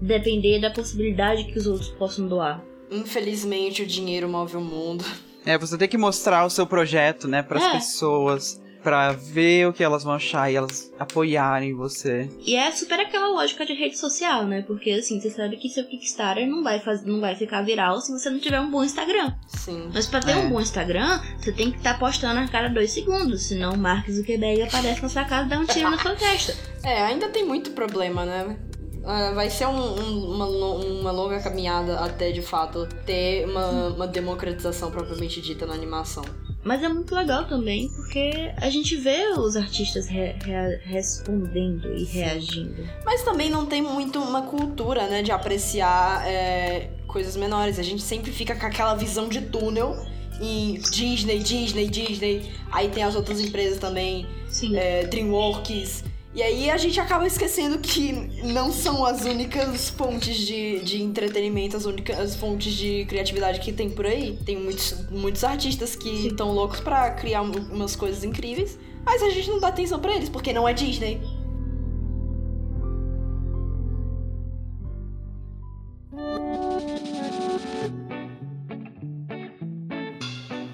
Depender 0.00 0.60
da 0.60 0.70
possibilidade 0.70 1.44
que 1.44 1.58
os 1.58 1.66
outros 1.66 1.88
possam 1.88 2.28
doar. 2.28 2.62
Infelizmente, 2.90 3.82
o 3.82 3.86
dinheiro 3.86 4.28
move 4.28 4.54
o 4.56 4.60
mundo. 4.60 5.02
É, 5.46 5.56
você 5.56 5.78
tem 5.78 5.88
que 5.88 5.96
mostrar 5.96 6.44
o 6.44 6.50
seu 6.50 6.66
projeto, 6.66 7.26
né, 7.26 7.42
para 7.42 7.58
as 7.58 7.64
É. 7.64 7.72
pessoas, 7.78 8.60
pra 8.86 9.10
ver 9.10 9.66
o 9.66 9.72
que 9.72 9.82
elas 9.82 10.04
vão 10.04 10.12
achar 10.12 10.48
e 10.48 10.54
elas 10.54 10.92
apoiarem 10.96 11.74
você. 11.74 12.30
E 12.40 12.54
é 12.54 12.70
super 12.70 13.00
aquela 13.00 13.26
lógica 13.30 13.66
de 13.66 13.72
rede 13.72 13.98
social, 13.98 14.44
né? 14.46 14.62
Porque 14.64 14.90
assim, 14.92 15.20
você 15.20 15.28
sabe 15.28 15.56
que 15.56 15.68
seu 15.68 15.82
Kickstarter 15.84 16.46
não 16.46 16.62
vai, 16.62 16.78
faz... 16.78 17.04
não 17.04 17.20
vai 17.20 17.34
ficar 17.34 17.62
viral 17.62 18.00
se 18.00 18.12
você 18.12 18.30
não 18.30 18.38
tiver 18.38 18.60
um 18.60 18.70
bom 18.70 18.84
Instagram. 18.84 19.34
Sim. 19.48 19.90
Mas 19.92 20.06
pra 20.06 20.20
ter 20.20 20.30
É. 20.30 20.36
um 20.36 20.50
bom 20.50 20.60
Instagram, 20.60 21.20
você 21.36 21.50
tem 21.50 21.72
que 21.72 21.78
estar 21.78 21.98
postando 21.98 22.38
a 22.38 22.46
cada 22.46 22.68
dois 22.68 22.92
segundos. 22.92 23.42
Senão 23.48 23.72
o 23.72 23.76
Mark 23.76 24.08
Zuckerberg 24.08 24.62
aparece 24.62 25.02
na 25.02 25.08
sua 25.08 25.24
casa 25.24 25.46
e 25.46 25.48
dá 25.48 25.58
um 25.58 25.66
tiro 25.66 25.90
na 25.90 25.98
sua 25.98 26.14
testa. 26.16 26.54
É, 26.84 27.02
ainda 27.02 27.28
tem 27.28 27.44
muito 27.44 27.72
problema, 27.72 28.24
né? 28.24 28.56
Ah, 29.04 29.32
vai 29.32 29.50
ser 29.50 29.66
um- 29.66 30.00
um- 30.00 30.30
uma, 30.34 30.46
uma 30.46 31.10
longa 31.10 31.40
caminhada 31.40 31.98
até 31.98 32.30
de 32.30 32.40
fato 32.42 32.86
ter 33.04 33.48
uma, 33.48 33.88
uma 33.88 34.06
democratização 34.06 34.92
propriamente 34.92 35.40
dita 35.40 35.66
na 35.66 35.74
animação. 35.74 36.24
Mas 36.66 36.82
é 36.82 36.88
muito 36.88 37.14
legal 37.14 37.44
também, 37.46 37.88
porque 37.94 38.52
a 38.56 38.68
gente 38.68 38.96
vê 38.96 39.28
os 39.38 39.54
artistas 39.56 40.08
re- 40.08 40.34
rea- 40.44 40.80
respondendo 40.84 41.94
e 41.96 42.02
reagindo. 42.04 42.84
Mas 43.04 43.22
também 43.22 43.48
não 43.48 43.66
tem 43.66 43.80
muito 43.80 44.18
uma 44.20 44.42
cultura, 44.42 45.06
né, 45.06 45.22
de 45.22 45.30
apreciar 45.30 46.26
é, 46.26 46.90
coisas 47.06 47.36
menores. 47.36 47.78
A 47.78 47.84
gente 47.84 48.02
sempre 48.02 48.32
fica 48.32 48.56
com 48.56 48.66
aquela 48.66 48.94
visão 48.96 49.28
de 49.28 49.42
túnel 49.42 49.94
em 50.40 50.74
Disney, 50.90 51.38
Disney, 51.38 51.88
Disney. 51.88 52.50
Aí 52.72 52.88
tem 52.88 53.04
as 53.04 53.14
outras 53.14 53.40
empresas 53.40 53.78
também, 53.78 54.26
Sim. 54.48 54.76
é, 54.76 55.04
DreamWorks. 55.06 56.02
E 56.36 56.42
aí 56.42 56.70
a 56.70 56.76
gente 56.76 57.00
acaba 57.00 57.26
esquecendo 57.26 57.78
que 57.78 58.12
não 58.44 58.70
são 58.70 59.06
as 59.06 59.24
únicas 59.24 59.88
fontes 59.88 60.36
de, 60.36 60.80
de 60.80 61.02
entretenimento, 61.02 61.74
as 61.78 61.86
únicas 61.86 62.36
fontes 62.36 62.74
de 62.74 63.06
criatividade 63.06 63.58
que 63.58 63.72
tem 63.72 63.88
por 63.88 64.04
aí. 64.04 64.38
Tem 64.44 64.54
muitos, 64.54 65.08
muitos 65.10 65.42
artistas 65.42 65.96
que 65.96 66.26
estão 66.26 66.52
loucos 66.52 66.78
pra 66.78 67.10
criar 67.12 67.40
um- 67.40 67.52
umas 67.72 67.96
coisas 67.96 68.22
incríveis, 68.22 68.78
mas 69.02 69.22
a 69.22 69.30
gente 69.30 69.48
não 69.48 69.58
dá 69.58 69.68
atenção 69.68 69.98
pra 69.98 70.14
eles, 70.14 70.28
porque 70.28 70.52
não 70.52 70.68
é 70.68 70.74
Disney. 70.74 71.18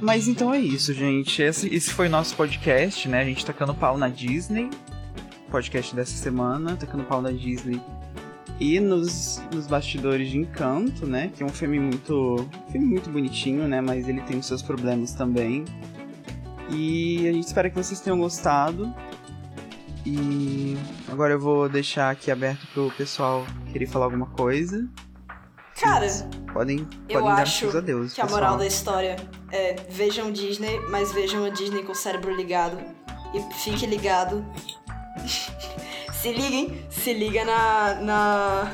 Mas 0.01 0.27
então 0.27 0.53
é 0.53 0.59
isso, 0.59 0.93
gente. 0.93 1.41
Esse, 1.43 1.73
esse 1.73 1.93
foi 1.93 2.09
nosso 2.09 2.35
podcast, 2.35 3.09
né? 3.09 3.21
A 3.21 3.25
gente 3.25 3.45
tacando 3.47 3.75
pau 3.75 3.97
na 3.97 4.09
Disney. 4.09 4.69
Podcast 5.53 5.95
dessa 5.95 6.17
semana, 6.17 6.77
tacando 6.77 7.05
pau 7.05 7.21
na 7.21 7.31
Disney. 7.31 7.79
E 8.59 8.81
nos, 8.81 9.43
nos 9.53 9.67
bastidores 9.67 10.31
de 10.31 10.39
Encanto, 10.39 11.07
né? 11.07 11.31
Que 11.37 11.43
é 11.43 11.47
um 11.47 11.51
filme 11.51 11.79
muito. 11.79 12.49
um 12.67 12.71
filme 12.73 12.87
muito 12.87 13.11
bonitinho, 13.11 13.69
né? 13.69 13.83
Mas 13.83 14.09
ele 14.09 14.23
tem 14.23 14.39
os 14.39 14.47
seus 14.47 14.63
problemas 14.63 15.13
também. 15.13 15.67
E 16.71 17.29
a 17.29 17.33
gente 17.33 17.47
espera 17.47 17.69
que 17.69 17.77
vocês 17.77 18.01
tenham 18.01 18.19
gostado. 18.19 18.93
E 20.07 20.77
agora 21.09 21.35
eu 21.35 21.39
vou 21.39 21.69
deixar 21.69 22.11
aqui 22.11 22.31
aberto 22.31 22.67
pro 22.73 22.91
pessoal 22.93 23.45
querer 23.71 23.87
falar 23.87 24.07
alguma 24.07 24.27
coisa. 24.27 24.89
Cara, 25.79 26.07
Podem, 26.53 26.89
Eu 27.09 27.21
podem 27.21 27.37
dar 27.37 27.43
acho 27.43 27.59
seus 27.61 27.77
adeus. 27.77 28.15
que 28.15 28.21
a 28.21 28.25
pessoal. 28.25 28.41
moral 28.43 28.59
da 28.59 28.67
história 28.67 29.17
é 29.51 29.75
vejam 29.91 30.31
Disney, 30.33 30.81
mas 30.89 31.13
vejam 31.13 31.45
a 31.45 31.51
Disney 31.51 31.83
com 31.83 31.93
o 31.93 31.95
cérebro 31.95 32.35
ligado. 32.35 32.79
E 33.35 33.41
fique 33.55 33.87
ligado. 33.87 34.45
Se 36.21 36.33
liguem, 36.33 36.85
se 36.91 37.13
liga 37.13 37.45
na. 37.45 37.95
na... 38.01 38.73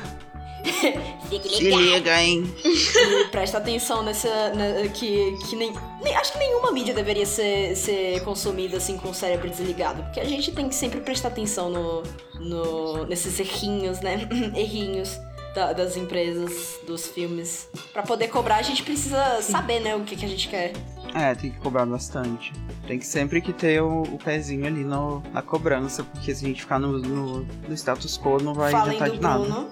Fique 1.29 1.47
Se 1.49 1.69
liga, 1.71 2.21
hein? 2.21 2.53
E 2.65 3.27
presta 3.29 3.59
atenção 3.59 4.03
nessa. 4.03 4.27
na- 4.53 4.87
que, 4.89 5.37
que 5.49 5.55
nem, 5.55 5.73
nem- 6.03 6.15
Acho 6.15 6.33
que 6.33 6.39
nenhuma 6.39 6.71
mídia 6.71 6.93
deveria 6.93 7.25
ser, 7.25 7.75
ser 7.75 8.21
consumida 8.23 8.77
assim 8.77 8.97
com 8.97 9.09
o 9.09 9.13
cérebro 9.13 9.49
desligado. 9.49 10.03
Porque 10.03 10.19
a 10.19 10.25
gente 10.25 10.51
tem 10.51 10.67
que 10.67 10.75
sempre 10.75 10.99
prestar 11.01 11.29
atenção 11.29 11.69
no, 11.69 12.03
no, 12.39 13.05
nesses 13.05 13.39
errinhos, 13.39 13.99
né? 14.01 14.27
Errinhos 14.55 15.17
da- 15.55 15.71
das 15.73 15.95
empresas, 15.95 16.79
dos 16.85 17.07
filmes. 17.07 17.69
Pra 17.93 18.03
poder 18.03 18.27
cobrar, 18.27 18.57
a 18.57 18.61
gente 18.63 18.83
precisa 18.83 19.41
saber, 19.41 19.79
né, 19.79 19.95
o 19.95 20.01
que, 20.01 20.15
que 20.15 20.25
a 20.25 20.29
gente 20.29 20.47
quer. 20.49 20.73
É, 21.13 21.33
tem 21.35 21.51
que 21.51 21.57
cobrar 21.59 21.85
bastante. 21.85 22.53
Tem 22.87 22.99
que 22.99 23.05
sempre 23.05 23.41
que 23.41 23.51
ter 23.53 23.81
o, 23.81 24.03
o 24.03 24.17
pezinho 24.17 24.65
ali 24.65 24.83
no, 24.83 25.21
na 25.33 25.41
cobrança, 25.41 26.03
porque 26.03 26.33
se 26.35 26.45
a 26.45 26.47
gente 26.47 26.61
ficar 26.61 26.79
no, 26.79 26.97
no, 26.99 27.45
no 27.67 27.73
status 27.73 28.17
quo 28.17 28.41
não 28.41 28.53
vai 28.53 28.71
falem 28.71 29.01
adiantar 29.01 29.09
do 29.09 29.15
de 29.15 29.21
nada. 29.21 29.61
Bruno 29.63 29.69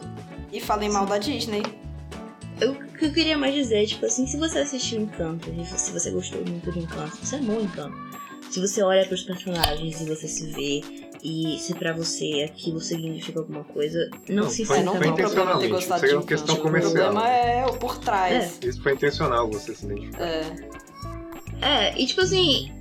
e 0.52 0.60
falem 0.62 0.90
mal 0.90 1.06
da 1.06 1.18
Disney. 1.18 1.64
Eu- 2.60 2.72
O 2.72 3.00
que 3.00 3.06
eu 3.06 3.14
queria 3.14 3.38
mais 3.38 3.54
dizer, 3.54 3.86
tipo 3.86 4.06
assim, 4.06 4.26
se 4.26 4.38
você 4.38 4.58
assistiu 4.60 5.02
Encanto, 5.02 5.50
e 5.52 5.64
se 5.66 5.92
você 5.92 6.10
gostou 6.10 6.44
muito 6.48 6.72
de 6.72 6.80
Encanto, 6.80 7.16
você 7.18 7.36
amou 7.36 7.62
Encanto. 7.62 7.96
Se 8.50 8.60
você 8.60 8.82
olha 8.82 9.06
pros 9.06 9.22
personagens 9.24 10.02
e 10.02 10.06
você 10.06 10.28
se 10.28 10.48
vê, 10.54 10.82
e 11.24 11.60
se 11.60 11.76
pra 11.76 11.94
você 11.94 12.50
aquilo 12.50 12.80
significa 12.80 13.40
alguma 13.40 13.64
coisa, 13.66 14.10
não, 14.30 14.46
Não, 14.46 14.50
se 14.50 14.66
foi- 14.66 14.78
É, 14.78 14.80
sinta 14.80 14.86
não 14.92 14.94
foi 14.94 15.02
tem 15.02 15.12
mal. 15.12 15.20
intencionalmente, 15.20 15.68
gostado 15.70 16.06
isso 16.06 16.16
é 16.16 16.18
uma 16.18 16.26
questão 16.26 16.56
Encanto. 16.56 16.60
O 16.60 16.72
comercial. 16.72 16.94
problema 17.14 17.30
é 17.30 17.66
o 17.68 17.74
por 17.78 17.98
trás. 18.00 18.58
Isso 18.64 18.82
foi 18.82 18.94
intencional 18.94 19.48
você 19.52 19.76
se 19.76 19.86
identificar. 19.86 20.24
É. 20.24 20.70
É, 21.62 22.00
e 22.00 22.06
tipo 22.06 22.22
assim. 22.22 22.72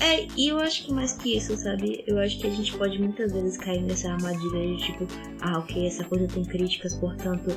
É, 0.00 0.26
e 0.36 0.48
eu 0.48 0.58
acho 0.58 0.84
que 0.84 0.92
mais 0.92 1.12
que 1.14 1.36
isso, 1.36 1.56
sabe? 1.56 2.04
Eu 2.06 2.18
acho 2.18 2.38
que 2.38 2.46
a 2.46 2.50
gente 2.50 2.76
pode 2.76 2.98
muitas 2.98 3.32
vezes 3.32 3.56
cair 3.56 3.80
nessa 3.80 4.12
armadilha 4.12 4.76
de 4.76 4.82
tipo, 4.82 5.06
ah, 5.40 5.60
ok, 5.60 5.86
essa 5.86 6.04
coisa 6.04 6.26
tem 6.26 6.44
críticas, 6.44 6.94
portanto, 6.94 7.50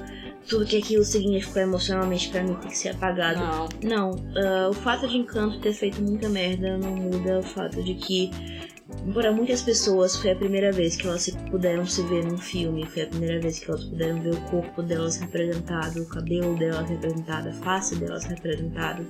tudo 0.47 0.65
que 0.65 0.77
aquilo 0.77 1.03
significou 1.03 1.61
emocionalmente 1.61 2.29
pra 2.29 2.43
mim 2.43 2.53
tem 2.55 2.69
que 2.69 2.77
ser 2.77 2.89
apagado. 2.89 3.39
Não. 3.39 3.69
Não, 3.84 4.11
ah, 4.38 4.69
o 4.69 4.73
fato 4.73 5.07
de 5.07 5.17
Encanto 5.17 5.59
ter 5.59 5.73
feito 5.73 6.01
muita 6.01 6.29
merda 6.29 6.77
não 6.77 6.95
muda 6.95 7.39
o 7.39 7.43
fato 7.43 7.84
de 7.84 7.95
que, 7.95 8.31
para 9.14 9.31
muitas 9.31 9.61
pessoas, 9.61 10.15
foi 10.15 10.31
a 10.31 10.35
primeira 10.35 10.72
vez 10.72 10.95
que 10.95 11.07
elas 11.07 11.23
se- 11.23 11.38
puderam 11.51 11.85
se 11.85 12.01
ver 12.03 12.26
num 12.26 12.38
filme, 12.38 12.85
foi 12.85 13.03
a 13.03 13.07
primeira 13.07 13.39
vez 13.39 13.59
que 13.59 13.69
elas 13.69 13.84
puderam 13.84 14.22
ver 14.22 14.34
o 14.34 14.41
corpo 14.49 14.81
delas 14.81 15.18
representado, 15.18 16.01
o 16.01 16.05
cabelo 16.07 16.57
delas 16.57 16.89
representado, 16.89 17.49
a 17.49 17.53
face 17.53 17.95
delas 17.95 18.23
representada. 18.26 19.05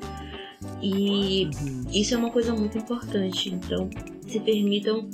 E 0.82 1.46
Uhum. 1.46 1.84
isso 1.92 2.14
é 2.14 2.18
uma 2.18 2.32
coisa 2.32 2.54
muito 2.54 2.78
importante, 2.78 3.54
então 3.54 3.90
se 4.28 4.40
permitam 4.40 5.08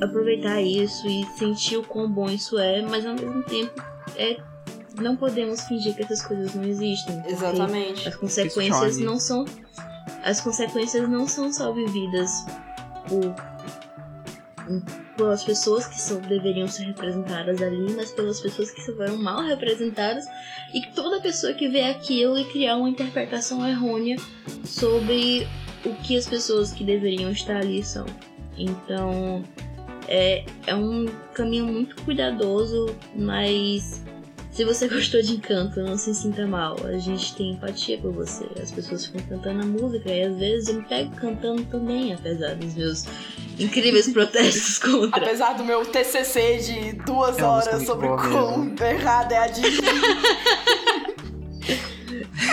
aproveitar 0.00 0.60
isso 0.62 1.06
e 1.06 1.24
sentir 1.38 1.76
o 1.76 1.82
quão 1.84 2.10
bom 2.10 2.26
isso 2.28 2.58
é, 2.58 2.82
mas 2.82 3.04
ao 3.06 3.14
mesmo 3.14 3.42
tempo 3.44 3.72
é, 4.16 4.36
não 5.00 5.16
podemos 5.16 5.60
fingir 5.62 5.94
que 5.94 6.02
essas 6.02 6.22
coisas 6.22 6.54
não 6.54 6.64
existem. 6.64 7.22
Exatamente. 7.26 8.08
as 8.08 8.16
consequências 8.16 8.80
Questione. 8.80 9.04
não 9.04 9.18
são. 9.20 9.44
As 10.24 10.40
consequências 10.40 11.08
não 11.08 11.28
são 11.28 11.52
só 11.52 11.72
vividas 11.72 12.30
por, 13.08 13.34
pelas 15.16 15.44
pessoas 15.44 15.86
que 15.86 16.00
são, 16.00 16.20
deveriam 16.20 16.68
ser 16.68 16.84
representadas 16.84 17.60
ali, 17.60 17.92
mas 17.94 18.12
pelas 18.12 18.40
pessoas 18.40 18.70
que 18.70 18.80
foram 18.82 19.16
mal 19.16 19.42
representadas 19.42 20.24
e 20.72 20.82
toda 20.94 21.20
pessoa 21.20 21.52
que 21.52 21.68
vê 21.68 21.82
aquilo 21.84 22.38
e 22.38 22.44
criar 22.44 22.76
uma 22.76 22.88
interpretação 22.88 23.66
errônea 23.68 24.16
sobre 24.64 25.46
o 25.84 25.94
que 26.02 26.16
as 26.16 26.26
pessoas 26.26 26.72
que 26.72 26.84
deveriam 26.84 27.30
estar 27.30 27.56
ali 27.56 27.82
são. 27.82 28.06
Então 28.56 29.42
é, 30.08 30.44
é 30.66 30.74
um 30.74 31.06
caminho 31.34 31.66
muito 31.66 31.96
cuidadoso, 32.04 32.94
mas 33.14 34.02
se 34.52 34.64
você 34.64 34.86
gostou 34.88 35.20
de 35.22 35.32
Encanto, 35.32 35.80
não 35.80 35.96
se 35.96 36.14
sinta 36.14 36.46
mal. 36.46 36.76
A 36.84 36.98
gente 36.98 37.34
tem 37.34 37.52
empatia 37.52 37.98
por 37.98 38.12
você. 38.12 38.44
As 38.60 38.70
pessoas 38.70 39.06
ficam 39.06 39.22
cantando 39.22 39.62
a 39.62 39.66
música 39.66 40.10
e 40.10 40.22
às 40.22 40.36
vezes 40.36 40.68
eu 40.68 40.74
me 40.76 40.82
pego 40.82 41.14
cantando 41.16 41.64
também, 41.64 42.12
apesar 42.12 42.54
dos 42.54 42.74
meus 42.74 43.04
incríveis 43.58 44.08
protestos 44.12 44.78
contra. 44.78 45.16
Apesar 45.20 45.54
do 45.54 45.64
meu 45.64 45.84
TCC 45.84 46.58
de 46.58 46.92
duas 47.04 47.38
É 47.38 47.44
horas 47.44 47.86
sobre 47.86 48.06
boa 48.06 48.20
quão 48.20 48.74
errada 48.80 49.34
é 49.34 49.38
a 49.38 49.46
Disney. 49.48 49.72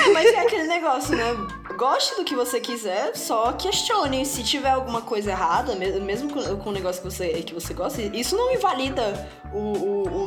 é, 0.05 0.09
mas 0.13 0.33
é 0.33 0.39
aquele 0.39 0.67
negócio, 0.67 1.15
né? 1.15 1.35
goste 1.79 2.13
do 2.17 2.25
que 2.25 2.35
você 2.35 2.59
quiser, 2.59 3.15
só 3.15 3.53
questione. 3.53 4.25
Se 4.25 4.43
tiver 4.43 4.71
alguma 4.71 5.01
coisa 5.01 5.31
errada, 5.31 5.75
mesmo 5.75 6.29
com, 6.29 6.69
o 6.69 6.71
negócio 6.73 7.01
que 7.01 7.09
você, 7.09 7.29
que 7.41 7.53
você 7.53 7.73
gosta, 7.73 8.01
isso 8.01 8.35
não 8.35 8.53
invalida 8.53 9.29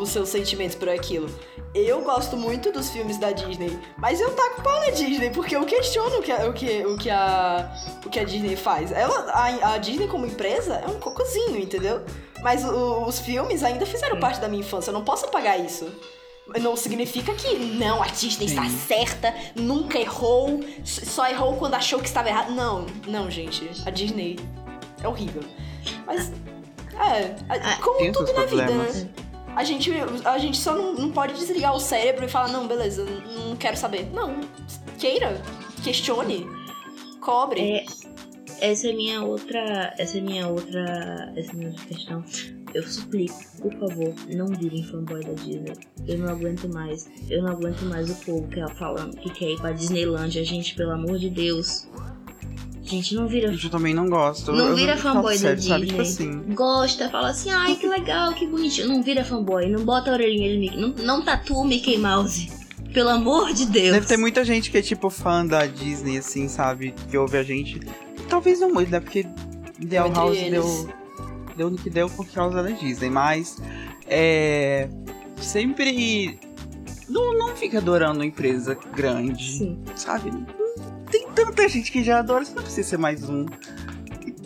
os 0.01 0.09
seus 0.09 0.31
sentimentos 0.31 0.74
por 0.74 0.89
aquilo. 0.89 1.28
Eu 1.74 2.01
gosto 2.01 2.39
muito 2.39 2.73
dos 2.73 2.89
filmes 2.89 3.19
da 3.19 3.32
Disney, 3.32 3.78
mas 3.99 4.19
eu 4.19 4.35
taco 4.35 4.62
pau 4.62 4.81
na 4.81 4.90
Disney, 4.90 5.28
porque 5.31 5.55
eu 5.55 5.65
questiono 5.66 6.20
o 6.20 6.23
que, 6.23 6.32
o 6.32 6.53
que, 6.55 6.86
o 6.86 6.97
que, 6.97 7.11
a, 7.11 7.70
o 8.07 8.09
que 8.09 8.19
a 8.19 8.24
Disney 8.24 8.57
faz. 8.57 8.90
Ela, 8.90 9.31
a, 9.31 9.74
a 9.74 9.78
Disney 9.78 10.09
como 10.09 10.24
empresa 10.24 10.77
é 10.77 10.86
um 10.86 10.99
cocôzinho, 10.99 11.59
entendeu? 11.59 12.03
Mas 12.43 12.65
o, 12.65 13.05
os 13.05 13.19
filmes 13.19 13.62
ainda 13.62 13.85
fizeram 13.85 14.19
parte 14.19 14.40
da 14.40 14.49
minha 14.49 14.61
infância, 14.61 14.89
eu 14.89 14.94
não 14.94 15.05
posso 15.05 15.27
apagar 15.27 15.61
isso. 15.61 15.86
Não 16.60 16.77
significa 16.77 17.32
que 17.35 17.56
não, 17.56 18.02
a 18.02 18.06
Disney 18.06 18.48
Sim. 18.48 18.55
está 18.55 18.69
certa, 18.69 19.35
nunca 19.55 19.98
errou, 19.98 20.60
só 20.85 21.27
errou 21.27 21.56
quando 21.56 21.74
achou 21.74 22.01
que 22.01 22.09
estava 22.09 22.28
errado. 22.28 22.52
Não, 22.52 22.86
não, 23.06 23.31
gente. 23.31 23.70
A 23.86 23.90
Disney 23.90 24.39
é 25.02 25.09
horrível. 25.09 25.43
Mas, 26.05 26.32
é, 26.94 27.36
ah, 27.48 27.78
como 27.81 28.12
tudo 28.12 28.32
na 28.32 28.44
vida, 28.44 28.66
né? 28.66 29.09
A 29.55 29.64
gente, 29.64 29.90
a 30.24 30.39
gente 30.39 30.56
só 30.56 30.74
não, 30.74 30.94
não 30.94 31.10
pode 31.10 31.35
desligar 31.35 31.74
o 31.74 31.81
cérebro 31.81 32.24
e 32.24 32.28
falar, 32.28 32.48
não, 32.48 32.66
beleza, 32.66 33.05
não 33.05 33.55
quero 33.55 33.77
saber. 33.77 34.10
Não, 34.12 34.40
queira, 34.98 35.43
questione, 35.82 36.47
cobre. 37.20 37.60
É, 37.60 37.86
essa 38.60 38.88
é 38.88 38.92
minha 38.92 39.22
outra. 39.22 39.94
Essa 39.98 40.18
é 40.18 40.20
minha 40.20 40.48
outra. 40.48 41.32
Essa 41.36 41.52
é 41.52 41.54
minha 41.54 41.70
outra 41.70 41.84
questão. 41.86 42.24
Eu 42.74 42.82
suplico, 42.82 43.38
por 43.60 43.72
favor, 43.74 44.14
não 44.34 44.46
virem 44.46 44.82
fanboy 44.84 45.20
da 45.22 45.32
Disney. 45.32 45.74
Eu 46.06 46.18
não 46.18 46.28
aguento 46.28 46.72
mais. 46.72 47.08
Eu 47.28 47.42
não 47.42 47.50
aguento 47.50 47.82
mais 47.82 48.10
o 48.10 48.14
povo 48.24 48.48
que 48.48 48.60
ela 48.60 48.74
falando 48.74 49.16
que 49.16 49.30
quer 49.30 49.50
ir 49.50 49.60
pra 49.60 49.72
Disneylandia. 49.72 50.42
Gente, 50.42 50.74
pelo 50.74 50.92
amor 50.92 51.18
de 51.18 51.28
Deus. 51.28 51.86
Gente, 52.82 53.14
não 53.14 53.28
vira. 53.28 53.52
Eu 53.52 53.70
também 53.70 53.94
não 53.94 54.08
gosto. 54.08 54.52
Não 54.52 54.68
eu 54.68 54.76
vira 54.76 54.96
fanboy 54.96 55.38
da 55.38 55.54
Disney. 55.54 55.70
Sabe? 55.70 55.86
Tipo 55.86 56.02
assim. 56.02 56.42
Gosta, 56.54 57.08
fala 57.10 57.30
assim, 57.30 57.50
ai 57.50 57.76
que 57.76 57.86
legal, 57.86 58.32
que 58.34 58.46
bonitinho. 58.46 58.88
Não 58.88 59.02
vira 59.02 59.24
fanboy, 59.24 59.68
não 59.68 59.84
bota 59.84 60.10
a 60.10 60.14
orelhinha 60.14 60.52
de 60.52 60.58
Mickey. 60.58 60.80
Não, 60.80 60.88
não 61.04 61.22
tatua 61.22 61.58
o 61.58 61.64
Mickey 61.64 61.98
Mouse. 61.98 62.50
Pelo 62.92 63.08
amor 63.08 63.52
de 63.54 63.66
Deus. 63.66 63.92
Deve 63.92 64.06
ter 64.06 64.18
muita 64.18 64.44
gente 64.44 64.70
que 64.70 64.76
é 64.76 64.82
tipo 64.82 65.08
fã 65.08 65.46
da 65.46 65.64
Disney, 65.64 66.18
assim, 66.18 66.48
sabe? 66.48 66.94
Que 67.10 67.16
ouve 67.16 67.38
a 67.38 67.42
gente. 67.42 67.80
Talvez 68.32 68.60
não 68.60 68.72
muito, 68.72 68.90
né? 68.90 68.98
Porque 68.98 69.26
Ideal 69.78 70.10
House 70.10 70.38
eles. 70.38 70.52
deu. 70.52 70.88
Deu 71.54 71.70
no 71.70 71.76
que 71.76 71.90
deu 71.90 72.09
por 72.09 72.26
causa 72.28 72.62
da 72.62 72.70
Disney, 72.70 73.10
mas. 73.10 73.59
É. 74.06 74.88
Sempre. 75.36 76.40
Não, 77.10 77.36
não 77.36 77.54
fica 77.54 77.76
adorando 77.76 78.20
uma 78.20 78.24
empresa 78.24 78.74
grande. 78.96 79.59
Sim. 79.59 79.78
Sabe? 79.94 80.30
Tem 81.10 81.28
tanta 81.34 81.68
gente 81.68 81.92
que 81.92 82.02
já 82.02 82.20
adora, 82.20 82.42
você 82.42 82.54
não 82.54 82.62
precisa 82.62 82.88
ser 82.88 82.96
mais 82.96 83.28
um. 83.28 83.44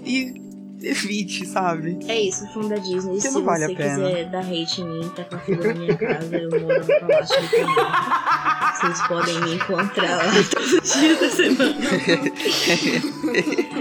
E 0.05 0.35
evite, 0.83 1.47
sabe? 1.47 1.99
É 2.09 2.21
isso, 2.21 2.47
fã 2.53 2.61
da 2.69 2.77
Disney. 2.77 3.15
Porque 3.15 3.29
Se 3.29 3.35
não 3.35 3.45
vale 3.45 3.67
você 3.67 3.73
a 3.73 3.77
pena. 3.77 4.09
quiser 4.09 4.31
dar 4.31 4.41
hate 4.41 4.81
em 4.81 4.85
mim, 4.85 5.09
tá 5.15 5.25
com 5.25 5.37
a 5.37 5.39
fila 5.39 5.67
na 5.67 5.75
minha 5.75 5.97
casa, 5.97 6.37
eu 6.37 6.51
moro 6.51 6.81
no 6.81 6.87
Palácio 6.87 7.41
do. 7.41 7.47
Vocês 8.77 9.09
podem 9.09 9.41
me 9.41 9.55
encontrar 9.55 10.17
lá 10.19 10.33
todos 10.51 10.73
os 10.73 10.93
dias 10.93 11.21
da 11.21 11.31
semana. 11.31 11.77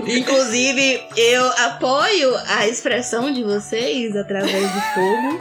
Inclusive, 0.07 1.01
eu 1.17 1.45
apoio 1.65 2.33
a 2.47 2.67
expressão 2.67 3.31
de 3.31 3.43
vocês 3.43 4.15
através 4.15 4.71
do 4.71 4.81
fogo. 4.93 5.37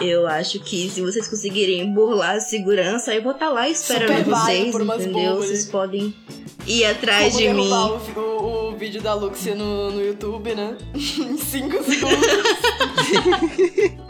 Eu 0.00 0.26
acho 0.26 0.58
que 0.60 0.88
se 0.88 1.02
vocês 1.02 1.28
conseguirem 1.28 1.92
burlar 1.92 2.36
a 2.36 2.40
segurança, 2.40 3.14
eu 3.14 3.22
vou 3.22 3.32
estar 3.32 3.48
tá 3.48 3.52
lá 3.52 3.68
esperando 3.68 4.24
Super 4.24 4.24
vocês, 4.24 4.74
entendeu? 4.74 5.36
Vocês 5.36 5.66
podem 5.66 6.14
ir 6.66 6.84
atrás 6.84 7.34
Como 7.34 7.38
de 7.38 7.52
mim. 7.52 7.70
O, 7.70 8.20
o, 8.20 8.68
o, 8.70 8.76
vídeo 8.76 9.02
da 9.02 9.14
Luxia 9.14 9.54
no, 9.54 9.90
no 9.90 10.00
YouTube, 10.00 10.54
né? 10.54 10.76
Em 10.94 11.36
5 11.36 11.84
segundos. 11.84 12.26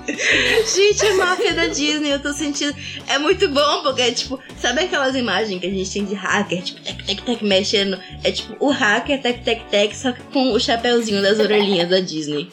gente, 0.75 1.07
a 1.07 1.17
máfia 1.17 1.55
da 1.55 1.67
Disney, 1.67 2.11
eu 2.11 2.21
tô 2.21 2.33
sentindo. 2.33 2.77
É 3.09 3.19
muito 3.19 3.49
bom, 3.49 3.83
porque 3.83 4.03
é 4.03 4.13
tipo, 4.13 4.39
sabe 4.61 4.83
aquelas 4.83 5.15
imagens 5.15 5.61
que 5.61 5.67
a 5.67 5.71
gente 5.71 5.93
tem 5.93 6.05
de 6.05 6.15
hacker, 6.15 6.63
tipo, 6.63 6.83
tec, 6.83 7.05
tec, 7.05 7.23
tec, 7.23 7.43
mexendo? 7.43 7.99
É 8.23 8.31
tipo 8.31 8.55
o 8.65 8.71
hacker, 8.71 9.21
tec, 9.21 9.43
tec, 9.43 9.65
tec, 9.69 9.95
só 9.95 10.13
que 10.13 10.23
com 10.25 10.53
o 10.53 10.61
chapeuzinho 10.61 11.23
das 11.23 11.39
orelhinhas 11.39 11.89
da 11.89 12.01
Disney. 12.01 12.51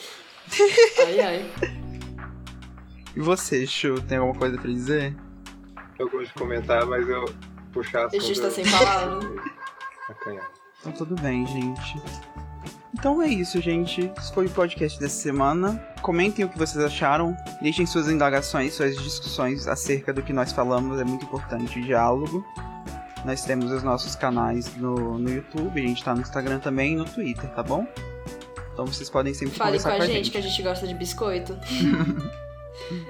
Ai, 1.06 1.20
ai. 1.20 1.45
E 3.16 3.20
você, 3.20 3.68
Chu, 3.68 4.02
tem 4.02 4.18
alguma 4.18 4.38
coisa 4.38 4.58
pra 4.58 4.72
dizer? 4.72 5.14
Eu 5.99 6.10
gosto 6.10 6.28
de 6.28 6.34
comentar, 6.34 6.86
mas 6.86 7.08
eu 7.08 7.26
puxar 7.74 8.08
a 8.08 8.10
gente 8.10 8.41
tá 8.41 8.49
sem 8.49 8.66
palavras. 8.70 9.26
Então 10.80 10.91
tudo 10.94 11.16
bem, 11.22 11.45
gente. 11.45 12.02
Então 12.94 13.22
é 13.22 13.28
isso, 13.28 13.62
gente. 13.62 14.12
Esse 14.18 14.34
foi 14.34 14.48
o 14.48 14.50
podcast 14.50 15.00
dessa 15.00 15.16
semana. 15.16 15.82
Comentem 16.02 16.44
o 16.46 16.50
que 16.50 16.58
vocês 16.58 16.84
acharam. 16.84 17.36
Deixem 17.62 17.86
suas 17.86 18.10
indagações, 18.10 18.74
suas 18.74 18.96
discussões 18.98 19.68
acerca 19.68 20.14
do 20.14 20.22
que 20.22 20.34
nós 20.34 20.52
falamos. 20.52 21.00
É 21.00 21.04
muito 21.04 21.26
importante 21.26 21.80
o 21.80 21.84
diálogo. 21.84 22.46
Nós 23.26 23.44
temos 23.44 23.72
os 23.72 23.84
nossos 23.84 24.16
canais 24.16 24.76
no, 24.78 25.18
no 25.18 25.30
YouTube, 25.30 25.80
a 25.80 25.88
gente 25.88 26.04
tá 26.04 26.16
no 26.16 26.22
Instagram 26.22 26.60
também 26.60 26.94
e 26.94 26.96
no 26.96 27.06
Twitter, 27.06 27.48
tá 27.52 27.62
bom? 27.62 27.86
Então 28.74 28.86
vocês 28.88 29.10
podem 29.10 29.34
sempre 29.34 29.56
Fale 29.56 29.78
conversar 29.78 29.96
com 29.96 30.02
a, 30.02 30.06
gente, 30.06 30.16
gente, 30.16 30.32
que 30.32 30.38
a 30.38 30.42
gente 30.42 30.62
gosta 30.64 30.88
de 30.88 30.94
biscoito. 30.96 31.56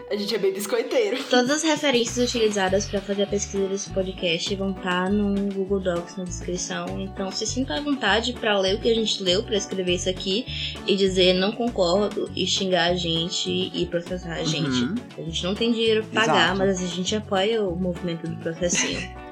A 0.10 0.16
gente 0.16 0.36
é 0.36 0.38
bem 0.38 0.54
biscoiteiro. 0.54 1.24
Todas 1.30 1.50
as 1.50 1.64
referências 1.64 2.30
utilizadas 2.30 2.86
para 2.86 3.02
fazer 3.02 3.24
a 3.24 3.28
pesquisa 3.28 3.68
desse 3.68 3.90
podcast 3.92 4.56
vão 4.56 4.72
estar 4.72 5.06
tá 5.06 5.10
no 5.10 5.54
Google 5.54 5.80
Docs 5.80 6.18
na 6.18 6.24
descrição. 6.24 7.00
Então 7.00 7.32
se 7.32 7.46
sinta 7.46 7.76
à 7.76 7.82
vontade 7.82 8.34
para 8.34 8.58
ler 8.60 8.76
o 8.76 8.82
que 8.82 8.90
a 8.90 8.96
gente 8.96 9.24
leu, 9.24 9.44
para 9.44 9.56
escrever 9.56 9.96
isso 9.96 10.10
aqui 10.10 10.46
e 10.86 10.96
dizer 10.96 11.34
não 11.34 11.52
concordo 11.52 12.30
e 12.36 12.46
xingar 12.46 12.92
a 12.92 12.96
gente 12.96 13.50
e 13.50 13.86
processar 13.86 14.34
a 14.34 14.44
gente. 14.44 14.84
Uhum. 14.84 14.96
A 15.18 15.22
gente 15.22 15.44
não 15.44 15.56
tem 15.56 15.72
dinheiro 15.72 16.04
pra 16.06 16.22
pagar, 16.22 16.46
Exato. 16.46 16.58
mas 16.60 16.84
a 16.84 16.88
gente 16.88 17.16
apoia 17.16 17.64
o 17.64 17.76
movimento 17.76 18.28
do 18.28 18.36
processinho. 18.38 19.00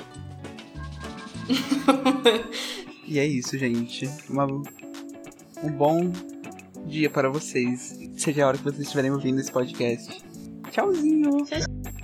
e 3.08 3.20
é 3.20 3.26
isso, 3.26 3.58
gente. 3.58 4.10
Uma, 4.30 4.46
um 4.46 5.72
bom 5.72 6.12
dia 6.86 7.10
para 7.10 7.30
vocês. 7.30 7.98
Seja 8.18 8.44
a 8.44 8.48
hora 8.48 8.58
que 8.58 8.64
vocês 8.64 8.82
estiverem 8.82 9.12
ouvindo 9.12 9.40
esse 9.40 9.52
podcast. 9.52 10.29
Tchauzinho. 10.70 11.46
Tchau. 11.46 11.99